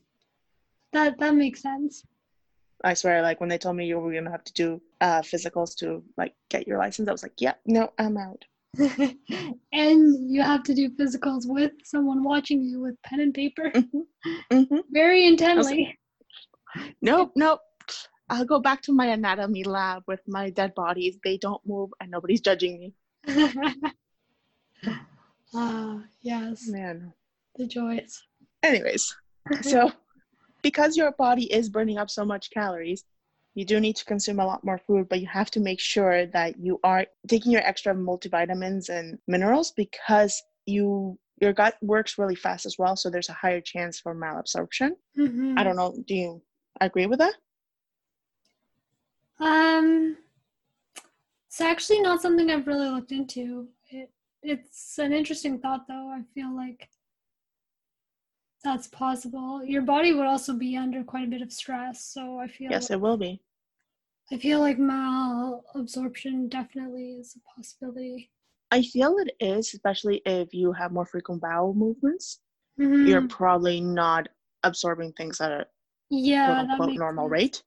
That 0.93 1.19
that 1.19 1.35
makes 1.35 1.61
sense. 1.61 2.05
I 2.85 2.93
swear, 2.93 3.21
like 3.21 3.41
when 3.41 3.49
they 3.49 3.57
told 3.57 3.75
me 3.75 3.85
you 3.87 3.99
were 3.99 4.13
gonna 4.13 4.31
have 4.31 4.45
to 4.45 4.53
do 4.53 4.81
uh, 5.01 5.21
physicals 5.21 5.75
to 5.79 6.01
like 6.17 6.33
get 6.49 6.65
your 6.65 6.77
license, 6.77 7.09
I 7.09 7.11
was 7.11 7.23
like, 7.23 7.41
"Yep, 7.41 7.59
no, 7.65 7.91
I'm 7.97 8.15
out." 8.15 8.41
and 9.73 10.31
you 10.33 10.41
have 10.41 10.63
to 10.63 10.73
do 10.73 10.89
physicals 10.91 11.43
with 11.45 11.73
someone 11.83 12.23
watching 12.23 12.63
you 12.63 12.79
with 12.79 12.95
pen 13.03 13.19
and 13.19 13.33
paper 13.33 13.69
hmm 14.49 14.79
very 14.91 15.27
intently. 15.27 15.97
Nope, 17.01 17.33
nope. 17.35 17.59
I'll 18.29 18.45
go 18.45 18.59
back 18.61 18.81
to 18.83 18.93
my 18.93 19.07
anatomy 19.07 19.65
lab 19.65 20.03
with 20.07 20.21
my 20.25 20.51
dead 20.51 20.73
bodies. 20.73 21.17
They 21.21 21.37
don't 21.37 21.61
move, 21.65 21.89
and 21.99 22.09
nobody's 22.09 22.39
judging 22.39 22.79
me. 22.79 22.93
Ah, 25.53 26.01
yes, 26.21 26.67
Man. 26.69 27.13
the 27.57 27.67
joys. 27.67 28.23
Anyways, 28.63 29.13
so 29.61 29.91
because 30.61 30.95
your 30.95 31.11
body 31.11 31.51
is 31.51 31.67
burning 31.69 31.97
up 31.97 32.09
so 32.09 32.23
much 32.23 32.51
calories, 32.51 33.03
you 33.53 33.65
do 33.65 33.81
need 33.81 33.97
to 33.97 34.05
consume 34.05 34.39
a 34.39 34.45
lot 34.45 34.63
more 34.63 34.77
food, 34.77 35.09
but 35.09 35.19
you 35.19 35.27
have 35.27 35.51
to 35.51 35.59
make 35.59 35.81
sure 35.81 36.25
that 36.27 36.57
you 36.57 36.79
are 36.85 37.05
taking 37.27 37.51
your 37.51 37.67
extra 37.67 37.93
multivitamins 37.93 38.87
and 38.87 39.19
minerals 39.27 39.71
because 39.75 40.41
you 40.65 41.19
your 41.41 41.51
gut 41.51 41.75
works 41.81 42.17
really 42.17 42.35
fast 42.35 42.65
as 42.65 42.77
well, 42.77 42.95
so 42.95 43.09
there's 43.09 43.27
a 43.29 43.33
higher 43.33 43.59
chance 43.59 43.99
for 43.99 44.15
malabsorption. 44.15 44.91
Mhm. 45.17 45.59
I 45.59 45.63
don't 45.63 45.75
know. 45.75 45.93
Do 46.07 46.15
you 46.15 46.41
agree 46.79 47.07
with 47.07 47.19
that? 47.19 47.33
Um, 49.39 50.15
it's 51.51 51.59
actually 51.59 51.99
not 51.99 52.21
something 52.21 52.49
I've 52.49 52.65
really 52.65 52.89
looked 52.89 53.11
into. 53.11 53.67
It 53.89 54.09
it's 54.41 54.97
an 54.97 55.11
interesting 55.11 55.59
thought, 55.59 55.85
though. 55.85 56.07
I 56.09 56.21
feel 56.33 56.55
like 56.55 56.89
that's 58.63 58.87
possible. 58.87 59.61
Your 59.63 59.81
body 59.81 60.13
would 60.13 60.25
also 60.25 60.53
be 60.53 60.77
under 60.77 61.03
quite 61.03 61.27
a 61.27 61.29
bit 61.29 61.41
of 61.41 61.51
stress, 61.51 62.05
so 62.05 62.39
I 62.39 62.47
feel 62.47 62.71
Yes, 62.71 62.89
it 62.89 63.01
will 63.01 63.17
be. 63.17 63.41
I 64.31 64.37
feel 64.37 64.61
like 64.61 64.77
malabsorption 64.77 66.49
definitely 66.49 67.17
is 67.19 67.35
a 67.35 67.41
possibility. 67.53 68.31
I 68.71 68.81
feel 68.81 69.17
it 69.17 69.35
is, 69.41 69.73
especially 69.73 70.21
if 70.25 70.53
you 70.53 70.71
have 70.71 70.93
more 70.93 71.05
frequent 71.05 71.41
bowel 71.41 71.73
movements. 71.73 72.39
Mhm. 72.79 73.09
You're 73.09 73.27
probably 73.27 73.81
not 73.81 74.29
absorbing 74.63 75.11
things 75.13 75.41
at 75.41 75.51
a 75.51 75.67
yeah, 76.09 76.45
quote 76.45 76.69
unquote 76.69 76.95
normal 76.97 77.25
sense. 77.25 77.31
rate. 77.31 77.63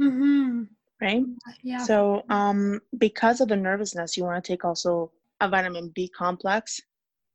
Mm-hmm. 0.00 0.62
Right? 1.02 1.24
Yeah. 1.62 1.84
So, 1.84 2.24
um, 2.30 2.80
because 2.98 3.40
of 3.40 3.48
the 3.48 3.56
nervousness, 3.56 4.16
you 4.16 4.24
want 4.24 4.44
to 4.44 4.52
take 4.52 4.64
also 4.64 5.12
a 5.40 5.48
vitamin 5.48 5.90
B 5.94 6.08
complex 6.08 6.80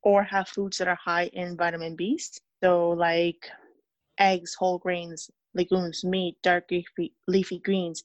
or 0.04 0.24
have 0.24 0.50
foods 0.50 0.78
that 0.78 0.88
are 0.88 1.00
high 1.04 1.28
in 1.34 1.58
vitamin 1.58 1.98
Bs. 1.98 2.40
So, 2.64 2.92
like 2.92 3.50
eggs, 4.20 4.56
whole 4.56 4.80
grains, 4.80 5.30
legumes, 5.56 6.04
meat, 6.06 6.38
dark 6.44 6.66
leafy, 6.72 7.14
leafy 7.28 7.60
greens, 7.60 8.04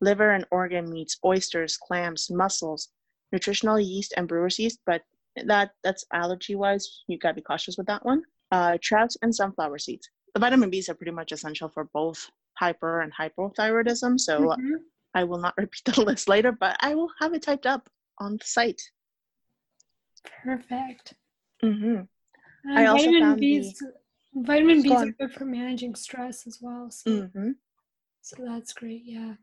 liver 0.00 0.30
and 0.32 0.46
organ 0.50 0.90
meats, 0.90 1.18
oysters, 1.24 1.76
clams, 1.76 2.30
mussels, 2.30 2.88
nutritional 3.32 3.80
yeast, 3.80 4.14
and 4.16 4.28
brewer's 4.28 4.58
yeast. 4.58 4.80
But 4.86 5.02
that 5.46 5.72
that's 5.84 6.04
allergy 6.12 6.54
wise. 6.56 7.04
You 7.08 7.18
gotta 7.18 7.34
be 7.34 7.42
cautious 7.42 7.76
with 7.78 7.86
that 7.88 8.04
one. 8.04 8.22
Uh, 8.50 8.78
trout 8.82 9.14
and 9.22 9.34
sunflower 9.34 9.78
seeds. 9.78 10.08
The 10.34 10.40
vitamin 10.40 10.70
Bs 10.70 10.88
are 10.88 10.94
pretty 10.94 11.12
much 11.12 11.32
essential 11.32 11.68
for 11.68 11.84
both 11.92 12.30
hyper 12.58 13.00
and 13.00 13.12
hypothyroidism. 13.14 14.20
So 14.20 14.54
Mhm. 14.56 14.84
I 15.14 15.24
will 15.24 15.38
not 15.38 15.54
repeat 15.58 15.84
the 15.84 16.02
list 16.02 16.28
later, 16.28 16.52
but 16.52 16.76
I 16.80 16.94
will 16.94 17.10
have 17.20 17.34
it 17.34 17.42
typed 17.42 17.66
up 17.66 17.88
on 18.18 18.36
the 18.36 18.44
site. 18.44 18.82
Perfect. 20.44 21.14
hmm 21.62 22.00
And 22.64 22.78
I 22.78 22.86
also 22.86 23.06
vitamin 23.06 23.20
found 23.20 23.40
the- 23.40 23.92
vitamin 24.34 24.82
B's 24.82 24.92
are 24.92 25.12
good 25.12 25.32
for 25.32 25.44
managing 25.44 25.94
stress 25.94 26.46
as 26.46 26.58
well. 26.60 26.90
So, 26.90 27.28
hmm 27.34 27.50
so 28.22 28.36
that's 28.44 28.72
great. 28.72 29.02
Yeah. 29.04 29.34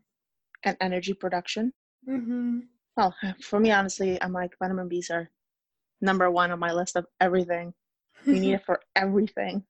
And 0.64 0.76
energy 0.80 1.12
production. 1.14 1.72
Mm-hmm. 2.08 2.60
Well, 2.96 3.14
for 3.40 3.58
me, 3.60 3.70
honestly, 3.72 4.20
I'm 4.22 4.32
like 4.32 4.56
vitamin 4.58 4.88
Bs 4.88 5.10
are 5.10 5.30
number 6.00 6.30
one 6.30 6.50
on 6.52 6.58
my 6.58 6.72
list 6.72 6.96
of 6.96 7.06
everything. 7.20 7.74
We 8.26 8.38
need 8.40 8.54
it 8.54 8.64
for 8.66 8.80
everything. 8.94 9.64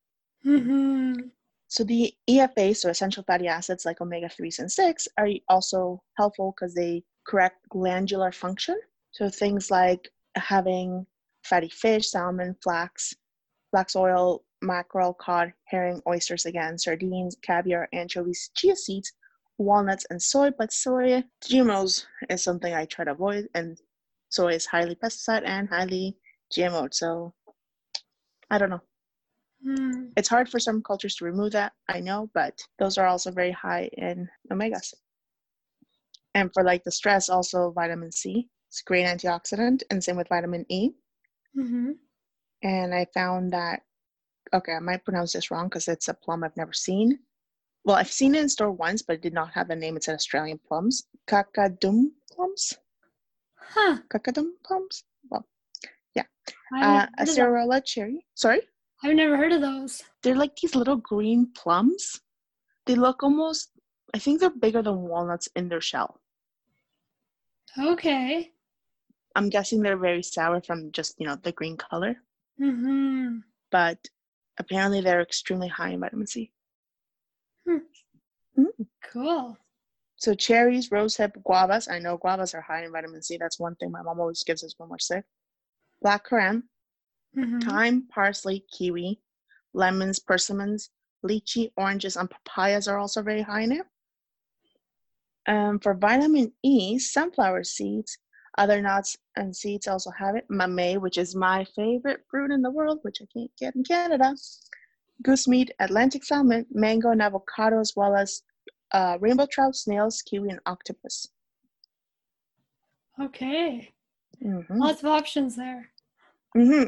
mm-hmm. 0.44 1.28
So 1.68 1.84
the 1.84 2.12
EFA, 2.28 2.74
so 2.74 2.88
essential 2.88 3.22
fatty 3.24 3.46
acids 3.46 3.84
like 3.84 4.00
omega 4.00 4.28
3s 4.28 4.58
and 4.58 4.72
6, 4.72 5.08
are 5.18 5.28
also 5.48 6.02
helpful 6.16 6.54
because 6.56 6.74
they 6.74 7.04
correct 7.26 7.68
glandular 7.68 8.32
function. 8.32 8.78
So 9.12 9.28
things 9.28 9.70
like 9.70 10.08
having 10.34 11.06
fatty 11.44 11.68
fish, 11.68 12.10
salmon, 12.10 12.56
flax, 12.62 13.14
flax 13.70 13.94
oil, 13.94 14.44
mackerel, 14.62 15.14
cod, 15.14 15.52
herring, 15.64 16.00
oysters 16.06 16.46
again, 16.46 16.78
sardines, 16.78 17.36
caviar, 17.42 17.88
anchovies, 17.92 18.50
chia 18.54 18.74
seeds, 18.74 19.12
walnuts, 19.58 20.06
and 20.08 20.22
soy. 20.22 20.50
But 20.56 20.72
soy, 20.72 21.22
GMOs 21.44 22.06
is 22.30 22.42
something 22.42 22.72
I 22.72 22.86
try 22.86 23.04
to 23.04 23.12
avoid, 23.12 23.48
and 23.54 23.78
soy 24.30 24.54
is 24.54 24.66
highly 24.66 24.94
pesticide 24.94 25.42
and 25.44 25.68
highly 25.68 26.16
GMO. 26.52 26.92
So 26.92 27.34
I 28.50 28.56
don't 28.58 28.70
know. 28.70 28.82
Mm. 29.66 30.12
It's 30.16 30.28
hard 30.28 30.48
for 30.48 30.58
some 30.58 30.82
cultures 30.82 31.16
to 31.16 31.24
remove 31.24 31.52
that, 31.52 31.72
I 31.88 32.00
know, 32.00 32.30
but 32.34 32.58
those 32.78 32.98
are 32.98 33.06
also 33.06 33.30
very 33.30 33.52
high 33.52 33.90
in 33.94 34.28
omegas. 34.52 34.94
And 36.34 36.52
for 36.52 36.62
like 36.62 36.84
the 36.84 36.92
stress, 36.92 37.28
also 37.28 37.70
vitamin 37.72 38.12
C. 38.12 38.48
It's 38.68 38.82
a 38.82 38.84
great 38.84 39.06
antioxidant, 39.06 39.82
and 39.90 40.02
same 40.02 40.16
with 40.16 40.28
vitamin 40.28 40.64
E. 40.68 40.90
Mm-hmm. 41.56 41.92
And 42.62 42.94
I 42.94 43.06
found 43.14 43.52
that, 43.52 43.82
okay, 44.52 44.72
I 44.72 44.80
might 44.80 45.04
pronounce 45.04 45.32
this 45.32 45.50
wrong 45.50 45.68
because 45.68 45.88
it's 45.88 46.08
a 46.08 46.14
plum 46.14 46.44
I've 46.44 46.56
never 46.56 46.72
seen. 46.72 47.18
Well, 47.84 47.96
I've 47.96 48.10
seen 48.10 48.34
it 48.34 48.42
in 48.42 48.48
store 48.48 48.70
once, 48.70 49.02
but 49.02 49.14
it 49.14 49.22
did 49.22 49.32
not 49.32 49.52
have 49.54 49.68
the 49.68 49.76
name. 49.76 49.96
It's 49.96 50.06
said 50.06 50.14
Australian 50.14 50.60
plums. 50.66 51.04
Kakadum 51.26 52.10
plums? 52.30 52.74
Huh. 53.56 53.98
Kakadum 54.10 54.50
plums? 54.64 55.04
Well, 55.30 55.46
I've, 56.72 56.84
uh, 56.84 57.06
a 57.18 57.20
heard 57.20 57.28
of 57.28 57.28
Acerola 57.28 57.84
cherry. 57.84 58.26
Sorry? 58.34 58.60
I've 59.02 59.14
never 59.16 59.36
heard 59.36 59.52
of 59.52 59.60
those. 59.60 60.02
they're 60.22 60.34
like 60.36 60.56
these 60.56 60.74
little 60.74 60.96
green 60.96 61.46
plums. 61.54 62.20
They 62.86 62.94
look 62.94 63.22
almost, 63.22 63.70
I 64.14 64.18
think 64.18 64.40
they're 64.40 64.50
bigger 64.50 64.82
than 64.82 65.02
walnuts 65.02 65.48
in 65.54 65.68
their 65.68 65.80
shell. 65.80 66.20
Okay. 67.78 68.50
I'm 69.36 69.48
guessing 69.50 69.82
they're 69.82 69.96
very 69.96 70.22
sour 70.22 70.60
from 70.60 70.90
just, 70.92 71.14
you 71.20 71.26
know, 71.26 71.36
the 71.36 71.52
green 71.52 71.76
color, 71.76 72.16
Mm-hmm. 72.60 73.38
but 73.70 73.98
apparently 74.58 75.00
they're 75.00 75.20
extremely 75.22 75.68
high 75.68 75.90
in 75.90 76.00
vitamin 76.00 76.26
C. 76.26 76.50
Hmm. 77.68 78.64
Cool. 79.12 79.56
So 80.16 80.34
cherries, 80.34 80.88
rosehip, 80.88 81.32
guavas. 81.46 81.88
I 81.88 82.00
know 82.00 82.18
guavas 82.18 82.52
are 82.54 82.60
high 82.60 82.84
in 82.84 82.90
vitamin 82.90 83.22
C. 83.22 83.36
That's 83.36 83.60
one 83.60 83.76
thing 83.76 83.92
my 83.92 84.02
mom 84.02 84.18
always 84.18 84.42
gives 84.42 84.64
us 84.64 84.74
when 84.78 84.88
we're 84.88 84.98
sick. 84.98 85.24
Black 86.02 86.24
currant, 86.24 86.64
Mm-hmm. 87.36 87.60
thyme, 87.60 88.02
parsley, 88.08 88.64
kiwi, 88.72 89.20
lemons, 89.74 90.18
persimmons, 90.18 90.90
lychee, 91.24 91.70
oranges, 91.76 92.16
and 92.16 92.28
papayas 92.30 92.88
are 92.88 92.98
also 92.98 93.22
very 93.22 93.42
high 93.42 93.62
in 93.62 93.72
it. 93.72 93.86
Um, 95.46 95.78
for 95.78 95.94
vitamin 95.94 96.52
E, 96.62 96.98
sunflower 96.98 97.64
seeds, 97.64 98.18
other 98.58 98.82
nuts 98.82 99.16
and 99.36 99.54
seeds 99.54 99.86
also 99.86 100.10
have 100.10 100.36
it. 100.36 100.46
Mamey, 100.50 100.98
which 100.98 101.16
is 101.16 101.34
my 101.34 101.64
favorite 101.76 102.24
fruit 102.30 102.50
in 102.50 102.60
the 102.60 102.70
world, 102.70 102.98
which 103.02 103.20
I 103.22 103.26
can't 103.32 103.50
get 103.58 103.76
in 103.76 103.84
Canada. 103.84 104.34
Goose 105.22 105.48
meat, 105.48 105.70
Atlantic 105.80 106.24
salmon, 106.24 106.66
mango, 106.70 107.10
and 107.10 107.22
avocado, 107.22 107.80
as 107.80 107.92
well 107.96 108.14
as 108.16 108.42
uh, 108.92 109.16
rainbow 109.20 109.46
trout, 109.50 109.74
snails, 109.76 110.22
kiwi, 110.22 110.50
and 110.50 110.60
octopus. 110.66 111.28
Okay. 113.20 113.92
Mhm. 114.42 114.78
Lots 114.78 115.02
of 115.02 115.08
options 115.08 115.56
there. 115.56 115.90
hmm 116.54 116.84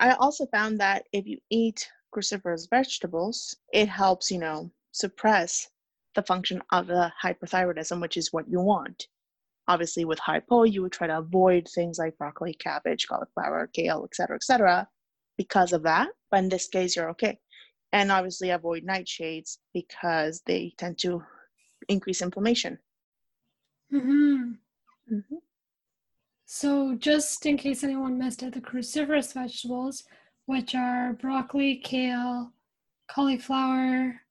I 0.00 0.12
also 0.12 0.46
found 0.46 0.80
that 0.80 1.04
if 1.12 1.26
you 1.26 1.38
eat 1.50 1.88
cruciferous 2.14 2.68
vegetables, 2.70 3.56
it 3.72 3.88
helps, 3.88 4.30
you 4.30 4.38
know, 4.38 4.70
suppress 4.92 5.68
the 6.14 6.22
function 6.22 6.62
of 6.72 6.86
the 6.86 7.12
hyperthyroidism, 7.22 8.00
which 8.00 8.16
is 8.16 8.32
what 8.32 8.48
you 8.48 8.60
want. 8.60 9.06
Obviously, 9.66 10.04
with 10.04 10.18
hypo, 10.18 10.62
you 10.62 10.82
would 10.82 10.92
try 10.92 11.06
to 11.06 11.18
avoid 11.18 11.68
things 11.68 11.98
like 11.98 12.16
broccoli, 12.16 12.54
cabbage, 12.54 13.06
cauliflower, 13.06 13.68
kale, 13.72 14.04
etc., 14.04 14.36
etc., 14.36 14.88
because 15.36 15.72
of 15.72 15.82
that. 15.82 16.08
But 16.30 16.38
in 16.38 16.48
this 16.48 16.68
case, 16.68 16.96
you're 16.96 17.10
okay. 17.10 17.38
And 17.92 18.10
obviously, 18.10 18.50
avoid 18.50 18.86
nightshades 18.86 19.58
because 19.74 20.42
they 20.46 20.74
tend 20.78 20.98
to 20.98 21.22
increase 21.88 22.22
inflammation. 22.22 22.78
Mm-hmm. 23.92 24.52
hmm 25.08 25.36
So, 26.50 26.94
just 26.94 27.44
in 27.44 27.58
case 27.58 27.84
anyone 27.84 28.18
missed 28.18 28.42
it, 28.42 28.54
the 28.54 28.60
cruciferous 28.62 29.34
vegetables, 29.34 30.04
which 30.46 30.74
are 30.74 31.12
broccoli, 31.12 31.76
kale, 31.76 32.54
cauliflower, 33.06 34.22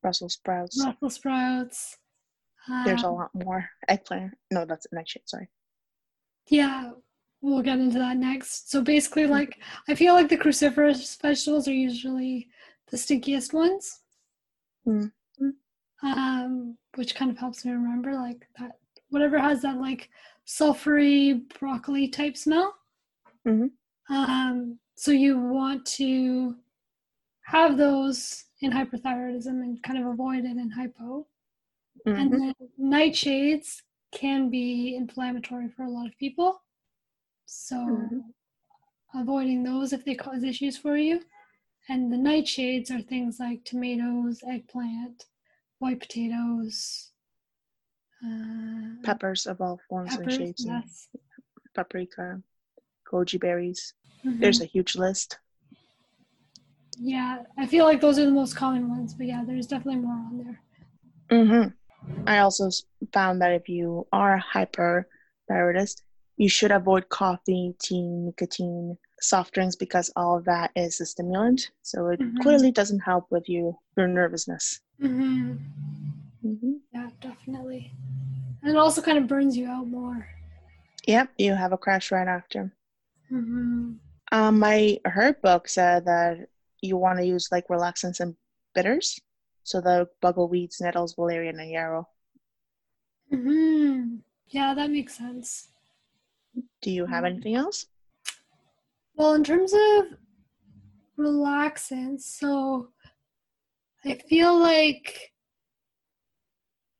Brussels 0.00 0.32
sprouts. 0.32 0.82
Brussels 0.82 1.14
sprouts. 1.14 1.98
There's 2.86 3.02
a 3.02 3.08
um, 3.08 3.16
lot 3.16 3.34
more. 3.34 3.68
Eggplant. 3.86 4.32
No, 4.50 4.64
that's 4.64 4.86
nightshade. 4.92 5.24
Sorry. 5.26 5.48
Yeah, 6.48 6.92
we'll 7.42 7.60
get 7.60 7.80
into 7.80 7.98
that 7.98 8.16
next. 8.16 8.70
So 8.70 8.80
basically, 8.80 9.26
like 9.26 9.58
I 9.90 9.94
feel 9.94 10.14
like 10.14 10.30
the 10.30 10.38
cruciferous 10.38 11.20
vegetables 11.20 11.68
are 11.68 11.74
usually 11.74 12.48
the 12.90 12.96
stinkiest 12.96 13.52
ones, 13.52 14.00
Mm. 14.86 15.12
um, 16.02 16.78
which 16.94 17.14
kind 17.14 17.30
of 17.30 17.36
helps 17.36 17.62
me 17.62 17.72
remember 17.72 18.14
like 18.14 18.48
that 18.58 18.78
whatever 19.10 19.38
has 19.38 19.60
that 19.62 19.76
like 19.78 20.08
sulfury 20.46 21.42
broccoli 21.58 22.08
type 22.08 22.36
smell. 22.36 22.74
Mhm. 23.44 23.70
Um, 24.08 24.78
so 24.94 25.10
you 25.10 25.38
want 25.38 25.84
to 25.86 26.56
have 27.42 27.76
those 27.76 28.44
in 28.60 28.70
hyperthyroidism 28.72 29.48
and 29.62 29.82
kind 29.82 29.98
of 29.98 30.06
avoid 30.06 30.44
it 30.44 30.56
in 30.56 30.70
hypo. 30.70 31.26
Mhm. 32.06 32.18
And 32.18 32.32
then 32.32 32.54
nightshades 32.80 33.82
can 34.12 34.48
be 34.50 34.96
inflammatory 34.96 35.68
for 35.68 35.84
a 35.84 35.90
lot 35.90 36.06
of 36.06 36.16
people. 36.18 36.62
So 37.46 37.76
Mhm. 37.76 38.34
avoiding 39.14 39.62
those 39.62 39.92
if 39.92 40.04
they 40.04 40.14
cause 40.14 40.42
issues 40.44 40.76
for 40.78 40.96
you. 40.96 41.24
And 41.88 42.12
the 42.12 42.16
nightshades 42.16 42.90
are 42.90 43.02
things 43.02 43.38
like 43.38 43.64
tomatoes, 43.64 44.42
eggplant, 44.42 45.26
white 45.78 46.00
potatoes, 46.00 47.12
uh, 48.24 49.02
peppers 49.02 49.46
of 49.46 49.60
all 49.60 49.80
forms 49.88 50.12
and 50.14 50.20
peppers. 50.24 50.36
shapes, 50.36 50.64
and 50.64 50.82
Yes. 50.82 51.08
paprika, 51.74 52.42
goji 53.10 53.38
berries. 53.40 53.94
Mhm. 54.24 54.40
There's 54.40 54.60
a 54.60 54.64
huge 54.64 54.96
list. 54.96 55.38
Yeah, 56.98 57.44
I 57.58 57.66
feel 57.66 57.84
like 57.84 58.00
those 58.00 58.18
are 58.18 58.24
the 58.24 58.30
most 58.30 58.56
common 58.56 58.88
ones, 58.88 59.14
but 59.14 59.26
yeah, 59.26 59.44
there's 59.44 59.66
definitely 59.66 60.00
more 60.00 60.14
on 60.14 60.38
there. 60.38 60.60
hmm 61.44 61.68
I 62.26 62.38
also 62.38 62.70
found 63.12 63.40
that 63.42 63.52
if 63.52 63.68
you 63.68 64.06
are 64.12 64.40
hyperthyroidist, 64.54 66.02
you 66.36 66.48
should 66.48 66.70
avoid 66.70 67.08
coffee, 67.08 67.74
tea, 67.80 68.00
nicotine, 68.02 68.96
soft 69.20 69.54
drinks 69.54 69.76
because 69.76 70.10
all 70.16 70.36
of 70.38 70.44
that 70.44 70.70
is 70.76 71.00
a 71.00 71.06
stimulant. 71.06 71.70
So 71.82 72.08
it 72.08 72.20
Mhm. 72.20 72.40
clearly 72.42 72.70
doesn't 72.72 73.00
help 73.00 73.30
with 73.30 73.48
you 73.48 73.78
your 73.96 74.08
nervousness. 74.08 74.80
hmm 75.00 75.52
hmm 76.42 76.72
Yeah, 76.85 76.85
definitely. 77.46 77.92
And 78.62 78.70
it 78.72 78.76
also 78.76 79.00
kind 79.02 79.18
of 79.18 79.26
burns 79.28 79.56
you 79.56 79.68
out 79.68 79.86
more. 79.86 80.28
Yep, 81.06 81.30
you 81.38 81.54
have 81.54 81.72
a 81.72 81.78
crash 81.78 82.10
right 82.10 82.26
after. 82.26 82.72
hmm 83.28 83.92
Um, 84.32 84.58
my 84.58 84.98
herb 85.04 85.40
book 85.40 85.68
said 85.68 86.04
that 86.06 86.48
you 86.80 86.96
want 86.96 87.18
to 87.20 87.26
use 87.26 87.48
like 87.52 87.68
relaxants 87.68 88.20
and 88.20 88.34
bitters. 88.74 89.20
So 89.62 89.80
the 89.80 90.08
bugleweeds, 90.22 90.80
nettles, 90.80 91.14
valerian, 91.14 91.60
and 91.60 91.70
yarrow. 91.70 92.08
hmm 93.30 94.16
Yeah, 94.48 94.74
that 94.74 94.90
makes 94.90 95.16
sense. 95.16 95.68
Do 96.82 96.90
you 96.90 97.06
have 97.06 97.24
Mm. 97.24 97.26
anything 97.26 97.54
else? 97.54 97.86
Well, 99.14 99.34
in 99.34 99.44
terms 99.44 99.72
of 99.72 100.18
relaxants, 101.18 102.22
so 102.22 102.92
I 104.04 104.14
feel 104.14 104.58
like 104.58 105.32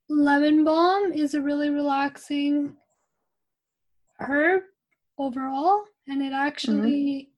lemon 0.08 0.64
balm 0.64 1.12
is 1.12 1.34
a 1.34 1.40
really 1.40 1.70
relaxing 1.70 2.76
herb 4.20 4.62
overall, 5.18 5.84
and 6.06 6.22
it 6.22 6.32
actually 6.32 7.30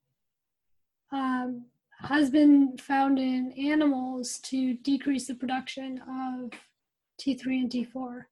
um, 1.11 1.65
has 2.01 2.29
been 2.29 2.77
found 2.77 3.19
in 3.19 3.51
animals 3.53 4.39
to 4.43 4.75
decrease 4.75 5.27
the 5.27 5.35
production 5.35 5.99
of 5.99 6.51
T3 7.19 7.45
and 7.45 7.69
T4. 7.71 8.25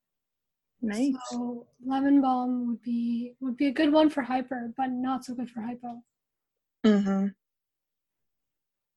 Nice. 0.82 1.16
So 1.32 1.66
lemon 1.84 2.22
balm 2.22 2.68
would 2.68 2.82
be 2.82 3.34
would 3.40 3.58
be 3.58 3.68
a 3.68 3.72
good 3.72 3.92
one 3.92 4.10
for 4.10 4.22
hyper, 4.22 4.72
but 4.78 4.92
not 4.92 5.26
so 5.26 5.34
good 5.34 5.50
for 5.50 5.62
hypo. 5.62 6.04
Mm-hmm. 6.86 7.28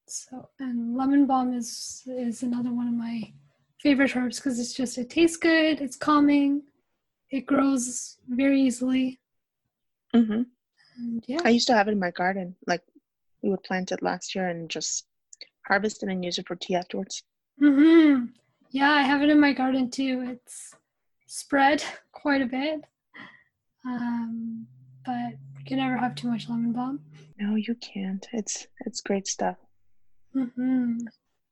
So 0.06 0.50
and 0.58 0.96
lemon 0.96 1.26
balm 1.26 1.54
is 1.54 2.02
is 2.06 2.42
another 2.42 2.70
one 2.70 2.86
of 2.86 2.94
my 2.94 3.32
favorite 3.82 4.14
herbs 4.16 4.38
because 4.38 4.58
it's 4.58 4.74
just 4.74 4.98
it 4.98 5.10
tastes 5.10 5.36
good, 5.36 5.80
it's 5.80 5.96
calming, 5.96 6.62
it 7.30 7.46
grows 7.46 8.18
very 8.28 8.60
easily, 8.60 9.18
Mm-hmm. 10.14 10.42
and 10.98 11.24
yeah. 11.26 11.38
I 11.44 11.50
used 11.50 11.68
to 11.68 11.74
have 11.74 11.86
it 11.88 11.92
in 11.92 11.98
my 12.00 12.10
garden. 12.10 12.56
Like 12.66 12.82
we 13.42 13.50
would 13.50 13.62
plant 13.62 13.92
it 13.92 14.02
last 14.02 14.34
year 14.34 14.48
and 14.48 14.68
just 14.68 15.06
harvest 15.66 16.02
it 16.02 16.08
and 16.08 16.24
use 16.24 16.38
it 16.38 16.48
for 16.48 16.56
tea 16.56 16.74
afterwards. 16.74 17.22
hmm 17.58 18.24
Yeah, 18.70 18.90
I 18.90 19.02
have 19.02 19.22
it 19.22 19.30
in 19.30 19.38
my 19.40 19.52
garden 19.52 19.90
too. 19.90 20.24
It's 20.26 20.74
spread 21.26 21.82
quite 22.12 22.42
a 22.42 22.46
bit, 22.46 22.82
um, 23.84 24.66
but 25.06 25.30
you 25.58 25.64
can 25.64 25.78
never 25.78 25.96
have 25.96 26.14
too 26.14 26.28
much 26.28 26.48
lemon 26.48 26.72
balm. 26.72 27.00
No, 27.38 27.54
you 27.54 27.74
can't. 27.76 28.26
It's 28.32 28.66
it's 28.84 29.00
great 29.00 29.26
stuff. 29.26 29.56
hmm 30.32 30.98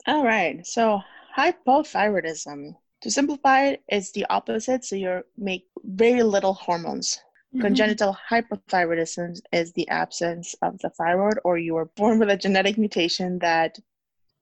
All 0.07 0.25
right. 0.25 0.67
So 0.67 1.01
hypothyroidism. 1.39 2.75
To 3.03 3.11
simplify 3.11 3.67
it, 3.67 3.83
it's 3.89 4.11
the 4.11 4.27
opposite. 4.29 4.85
So 4.85 4.97
you 4.97 5.23
make 5.37 5.67
very 5.85 6.23
little 6.23 6.55
hormones. 6.55 7.21
Congenital 7.61 8.17
hypothyroidism 8.31 9.41
is 9.53 9.73
the 9.73 9.89
absence 9.89 10.55
of 10.61 10.79
the 10.81 10.91
thyroid, 10.91 11.39
or 11.45 11.57
you 11.57 11.75
were 11.75 11.87
born 11.97 12.19
with 12.19 12.29
a 12.29 12.37
genetic 12.37 12.77
mutation 12.77 13.39
that 13.39 13.79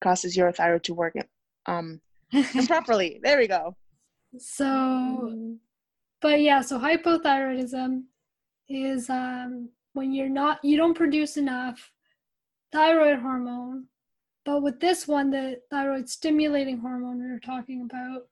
causes 0.00 0.36
your 0.36 0.50
thyroid 0.50 0.82
to 0.84 0.94
work 0.94 1.14
um, 1.66 2.00
improperly. 2.54 3.20
There 3.22 3.38
we 3.38 3.46
go. 3.46 3.76
so, 4.38 5.56
but 6.20 6.40
yeah, 6.40 6.62
so 6.62 6.80
hypothyroidism 6.80 8.02
is 8.68 9.08
um, 9.08 9.68
when 9.92 10.12
you're 10.12 10.28
not, 10.28 10.64
you 10.64 10.76
don't 10.76 10.94
produce 10.94 11.36
enough 11.36 11.92
thyroid 12.72 13.20
hormone. 13.20 13.84
But 14.46 14.62
with 14.62 14.78
this 14.78 15.08
one, 15.08 15.30
the 15.30 15.60
thyroid 15.70 16.08
stimulating 16.08 16.78
hormone 16.78 17.20
we 17.20 17.28
were 17.30 17.40
talking 17.40 17.82
about, 17.82 18.28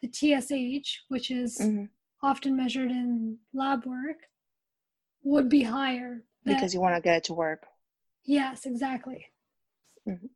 the 0.00 0.08
TSH, 0.08 1.04
which 1.08 1.30
is 1.32 1.58
Mhm. 1.58 1.90
often 2.22 2.56
measured 2.56 2.90
in 2.92 3.40
lab 3.52 3.84
work, 3.84 4.30
would 5.22 5.48
be 5.48 5.64
higher. 5.64 6.24
That- 6.44 6.54
Because 6.54 6.72
you 6.72 6.80
want 6.80 6.94
to 6.94 7.02
get 7.02 7.16
it 7.16 7.24
to 7.24 7.34
work. 7.34 7.66
Yes, 8.22 8.64
exactly. 8.64 9.26
Mhm. 10.06 10.30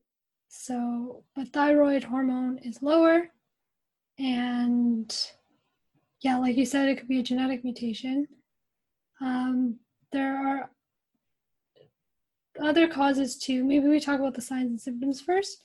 So, 0.48 1.24
but 1.34 1.48
thyroid 1.52 2.02
hormone 2.04 2.58
is 2.58 2.82
lower, 2.82 3.32
and 4.18 5.32
yeah, 6.20 6.38
like 6.38 6.56
you 6.56 6.66
said, 6.66 6.88
it 6.88 6.96
could 6.98 7.08
be 7.08 7.20
a 7.20 7.22
genetic 7.22 7.62
mutation. 7.62 8.42
Um, 9.20 9.78
there 10.10 10.36
are 10.36 10.73
other 12.60 12.88
causes 12.88 13.36
too. 13.38 13.64
Maybe 13.64 13.88
we 13.88 14.00
talk 14.00 14.20
about 14.20 14.34
the 14.34 14.40
signs 14.42 14.70
and 14.70 14.80
symptoms 14.80 15.20
first. 15.20 15.62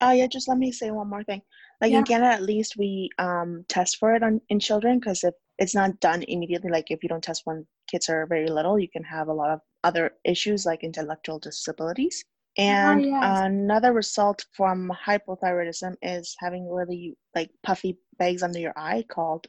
Oh 0.00 0.10
yeah, 0.10 0.26
just 0.26 0.48
let 0.48 0.58
me 0.58 0.70
say 0.72 0.90
one 0.90 1.08
more 1.08 1.24
thing. 1.24 1.42
Like 1.80 1.92
Yeah. 1.92 1.98
in 1.98 2.04
Canada, 2.04 2.32
at 2.34 2.42
least 2.42 2.76
we 2.76 3.08
um, 3.18 3.64
test 3.68 3.96
for 3.98 4.14
it 4.14 4.22
on 4.22 4.40
in 4.48 4.60
children 4.60 4.98
because 4.98 5.24
if 5.24 5.34
it's 5.58 5.74
not 5.74 6.00
done 6.00 6.22
immediately, 6.24 6.70
like 6.70 6.90
if 6.90 7.02
you 7.02 7.08
don't 7.08 7.22
test 7.24 7.42
when 7.46 7.66
kids 7.88 8.08
are 8.08 8.26
very 8.26 8.48
little, 8.48 8.78
you 8.78 8.88
can 8.88 9.04
have 9.04 9.28
a 9.28 9.32
lot 9.32 9.50
of 9.50 9.60
other 9.84 10.12
issues 10.24 10.66
like 10.66 10.82
intellectual 10.84 11.38
disabilities. 11.38 12.24
And 12.58 13.06
yes. 13.06 13.22
another 13.22 13.92
result 13.92 14.44
from 14.52 14.90
hypothyroidism 15.06 15.96
is 16.02 16.36
having 16.40 16.68
really 16.68 17.16
like 17.34 17.50
puffy 17.62 17.98
bags 18.18 18.42
under 18.42 18.58
your 18.58 18.74
eye 18.76 19.04
called 19.08 19.46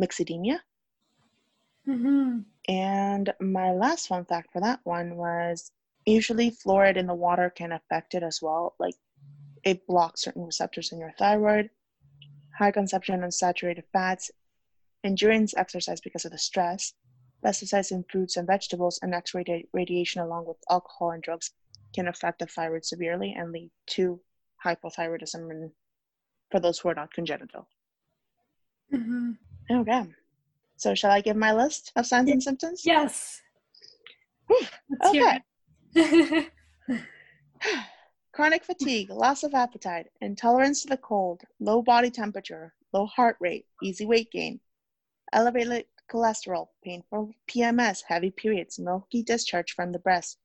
myxedema. 0.00 0.60
hmm 1.86 2.44
And 2.68 3.32
my 3.40 3.72
last 3.72 4.06
fun 4.08 4.26
fact 4.26 4.52
for 4.52 4.60
that 4.60 4.80
one 4.84 5.16
was 5.16 5.72
usually 6.06 6.50
fluoride 6.50 6.96
in 6.96 7.06
the 7.06 7.14
water 7.14 7.50
can 7.50 7.72
affect 7.72 8.14
it 8.14 8.22
as 8.22 8.40
well. 8.42 8.74
Like 8.78 8.94
it 9.64 9.86
blocks 9.86 10.22
certain 10.22 10.44
receptors 10.44 10.92
in 10.92 10.98
your 10.98 11.12
thyroid, 11.18 11.70
high 12.58 12.70
consumption 12.70 13.22
of 13.24 13.32
saturated 13.34 13.84
fats, 13.92 14.30
endurance 15.02 15.54
exercise 15.56 16.00
because 16.00 16.24
of 16.24 16.32
the 16.32 16.38
stress, 16.38 16.94
pesticides 17.44 17.90
in 17.90 18.04
fruits 18.10 18.36
and 18.36 18.46
vegetables, 18.46 18.98
and 19.02 19.14
X 19.14 19.34
ray 19.34 19.66
radiation 19.72 20.20
along 20.20 20.46
with 20.46 20.56
alcohol 20.70 21.10
and 21.10 21.22
drugs 21.22 21.50
can 21.94 22.08
affect 22.08 22.40
the 22.40 22.46
thyroid 22.46 22.84
severely 22.84 23.34
and 23.36 23.52
lead 23.52 23.70
to 23.86 24.20
hypothyroidism 24.64 25.70
for 26.50 26.60
those 26.60 26.78
who 26.78 26.88
are 26.88 26.94
not 26.94 27.12
congenital. 27.12 27.68
hmm 28.90 29.32
Okay. 29.70 30.04
So 30.76 30.94
shall 30.94 31.10
I 31.10 31.20
give 31.20 31.36
my 31.36 31.52
list 31.52 31.92
of 31.96 32.06
signs 32.06 32.30
and 32.30 32.42
symptoms? 32.42 32.82
Yes. 32.84 33.40
Whew, 34.48 34.60
Let's 34.90 35.10
hear 35.12 35.28
it. 35.28 35.42
Chronic 38.32 38.64
fatigue, 38.64 39.10
loss 39.10 39.44
of 39.44 39.54
appetite, 39.54 40.06
intolerance 40.20 40.82
to 40.82 40.88
the 40.88 40.96
cold, 40.96 41.42
low 41.60 41.82
body 41.82 42.10
temperature, 42.10 42.74
low 42.92 43.06
heart 43.06 43.36
rate, 43.40 43.66
easy 43.80 44.04
weight 44.04 44.32
gain, 44.32 44.58
elevated 45.32 45.84
cholesterol, 46.10 46.66
painful 46.82 47.32
PMS, 47.48 48.02
heavy 48.08 48.32
periods, 48.32 48.78
milky 48.78 49.22
discharge 49.22 49.72
from 49.72 49.92
the 49.92 50.00
breast, 50.00 50.38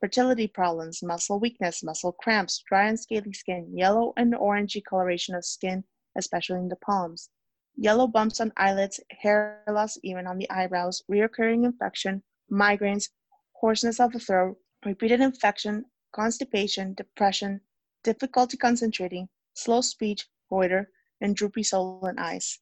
fertility 0.00 0.46
problems, 0.46 1.02
muscle 1.02 1.38
weakness, 1.38 1.82
muscle 1.82 2.12
cramps, 2.12 2.62
dry 2.66 2.88
and 2.88 2.98
scaly 2.98 3.34
skin, 3.34 3.70
yellow 3.76 4.14
and 4.16 4.32
orangey 4.32 4.82
coloration 4.82 5.34
of 5.34 5.44
skin, 5.44 5.84
especially 6.16 6.60
in 6.60 6.68
the 6.68 6.76
palms, 6.76 7.28
yellow 7.76 8.06
bumps 8.06 8.40
on 8.40 8.50
eyelids, 8.56 8.98
hair 9.10 9.62
loss 9.68 9.98
even 10.02 10.26
on 10.26 10.38
the 10.38 10.50
eyebrows, 10.50 11.02
reoccurring 11.10 11.66
infection, 11.66 12.22
migraines, 12.50 13.10
hoarseness 13.52 14.00
of 14.00 14.12
the 14.12 14.18
throat, 14.18 14.56
repeated 14.86 15.20
infection, 15.20 15.84
constipation, 16.12 16.94
depression, 16.94 17.60
difficulty 18.04 18.56
concentrating, 18.56 19.28
slow 19.54 19.80
speech, 19.80 20.26
goiter, 20.48 20.88
and 21.20 21.34
droopy 21.34 21.62
swollen 21.62 22.18
eyes. 22.18 22.60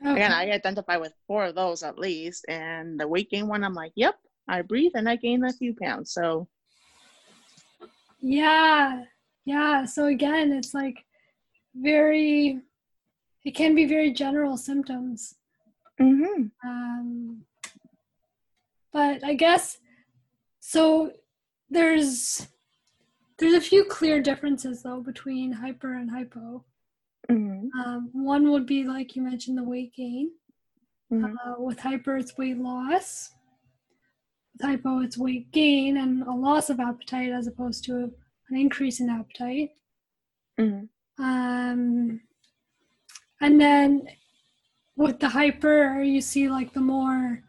Again, 0.00 0.32
I 0.32 0.50
identify 0.50 0.96
with 0.96 1.14
four 1.26 1.46
of 1.46 1.54
those 1.54 1.82
at 1.82 1.98
least. 1.98 2.44
And 2.48 2.98
the 2.98 3.08
weight 3.08 3.30
gain 3.30 3.48
one, 3.48 3.64
I'm 3.64 3.74
like, 3.74 3.92
yep, 3.96 4.14
I 4.48 4.62
breathe 4.62 4.92
and 4.94 5.08
I 5.08 5.16
gain 5.16 5.44
a 5.44 5.52
few 5.52 5.74
pounds. 5.74 6.12
So, 6.12 6.46
Yeah, 8.20 9.04
yeah. 9.44 9.84
So 9.86 10.06
again, 10.06 10.52
it's 10.52 10.74
like 10.74 11.04
very, 11.74 12.60
it 13.44 13.52
can 13.52 13.74
be 13.74 13.86
very 13.86 14.12
general 14.12 14.56
symptoms. 14.56 15.34
mm-hmm. 16.00 16.44
Um, 16.66 17.42
but 18.92 19.24
I 19.24 19.34
guess 19.34 19.78
so. 20.60 21.12
There's 21.70 22.48
there's 23.38 23.54
a 23.54 23.60
few 23.60 23.84
clear 23.84 24.20
differences 24.22 24.82
though 24.82 25.00
between 25.00 25.52
hyper 25.52 25.94
and 25.94 26.10
hypo. 26.10 26.64
Mm-hmm. 27.30 27.80
Um, 27.80 28.10
one 28.12 28.50
would 28.50 28.66
be 28.66 28.84
like 28.84 29.16
you 29.16 29.22
mentioned 29.22 29.58
the 29.58 29.64
weight 29.64 29.92
gain. 29.94 30.30
Mhm. 31.12 31.34
Uh, 31.44 31.54
with 31.58 31.80
hyper, 31.80 32.16
it's 32.16 32.36
weight 32.36 32.58
loss. 32.58 33.34
With 34.52 34.62
hypo, 34.68 35.00
it's 35.00 35.18
weight 35.18 35.50
gain 35.52 35.96
and 35.96 36.22
a 36.22 36.32
loss 36.32 36.70
of 36.70 36.80
appetite 36.80 37.30
as 37.30 37.46
opposed 37.46 37.84
to 37.84 38.12
an 38.50 38.56
increase 38.56 39.00
in 39.00 39.10
appetite. 39.10 39.70
Mhm. 40.58 40.88
Um, 41.18 42.20
and 43.40 43.60
then 43.60 44.08
with 44.96 45.18
the 45.18 45.28
hyper, 45.28 46.02
you 46.02 46.20
see 46.20 46.48
like 46.48 46.72
the 46.72 46.80
more 46.80 47.42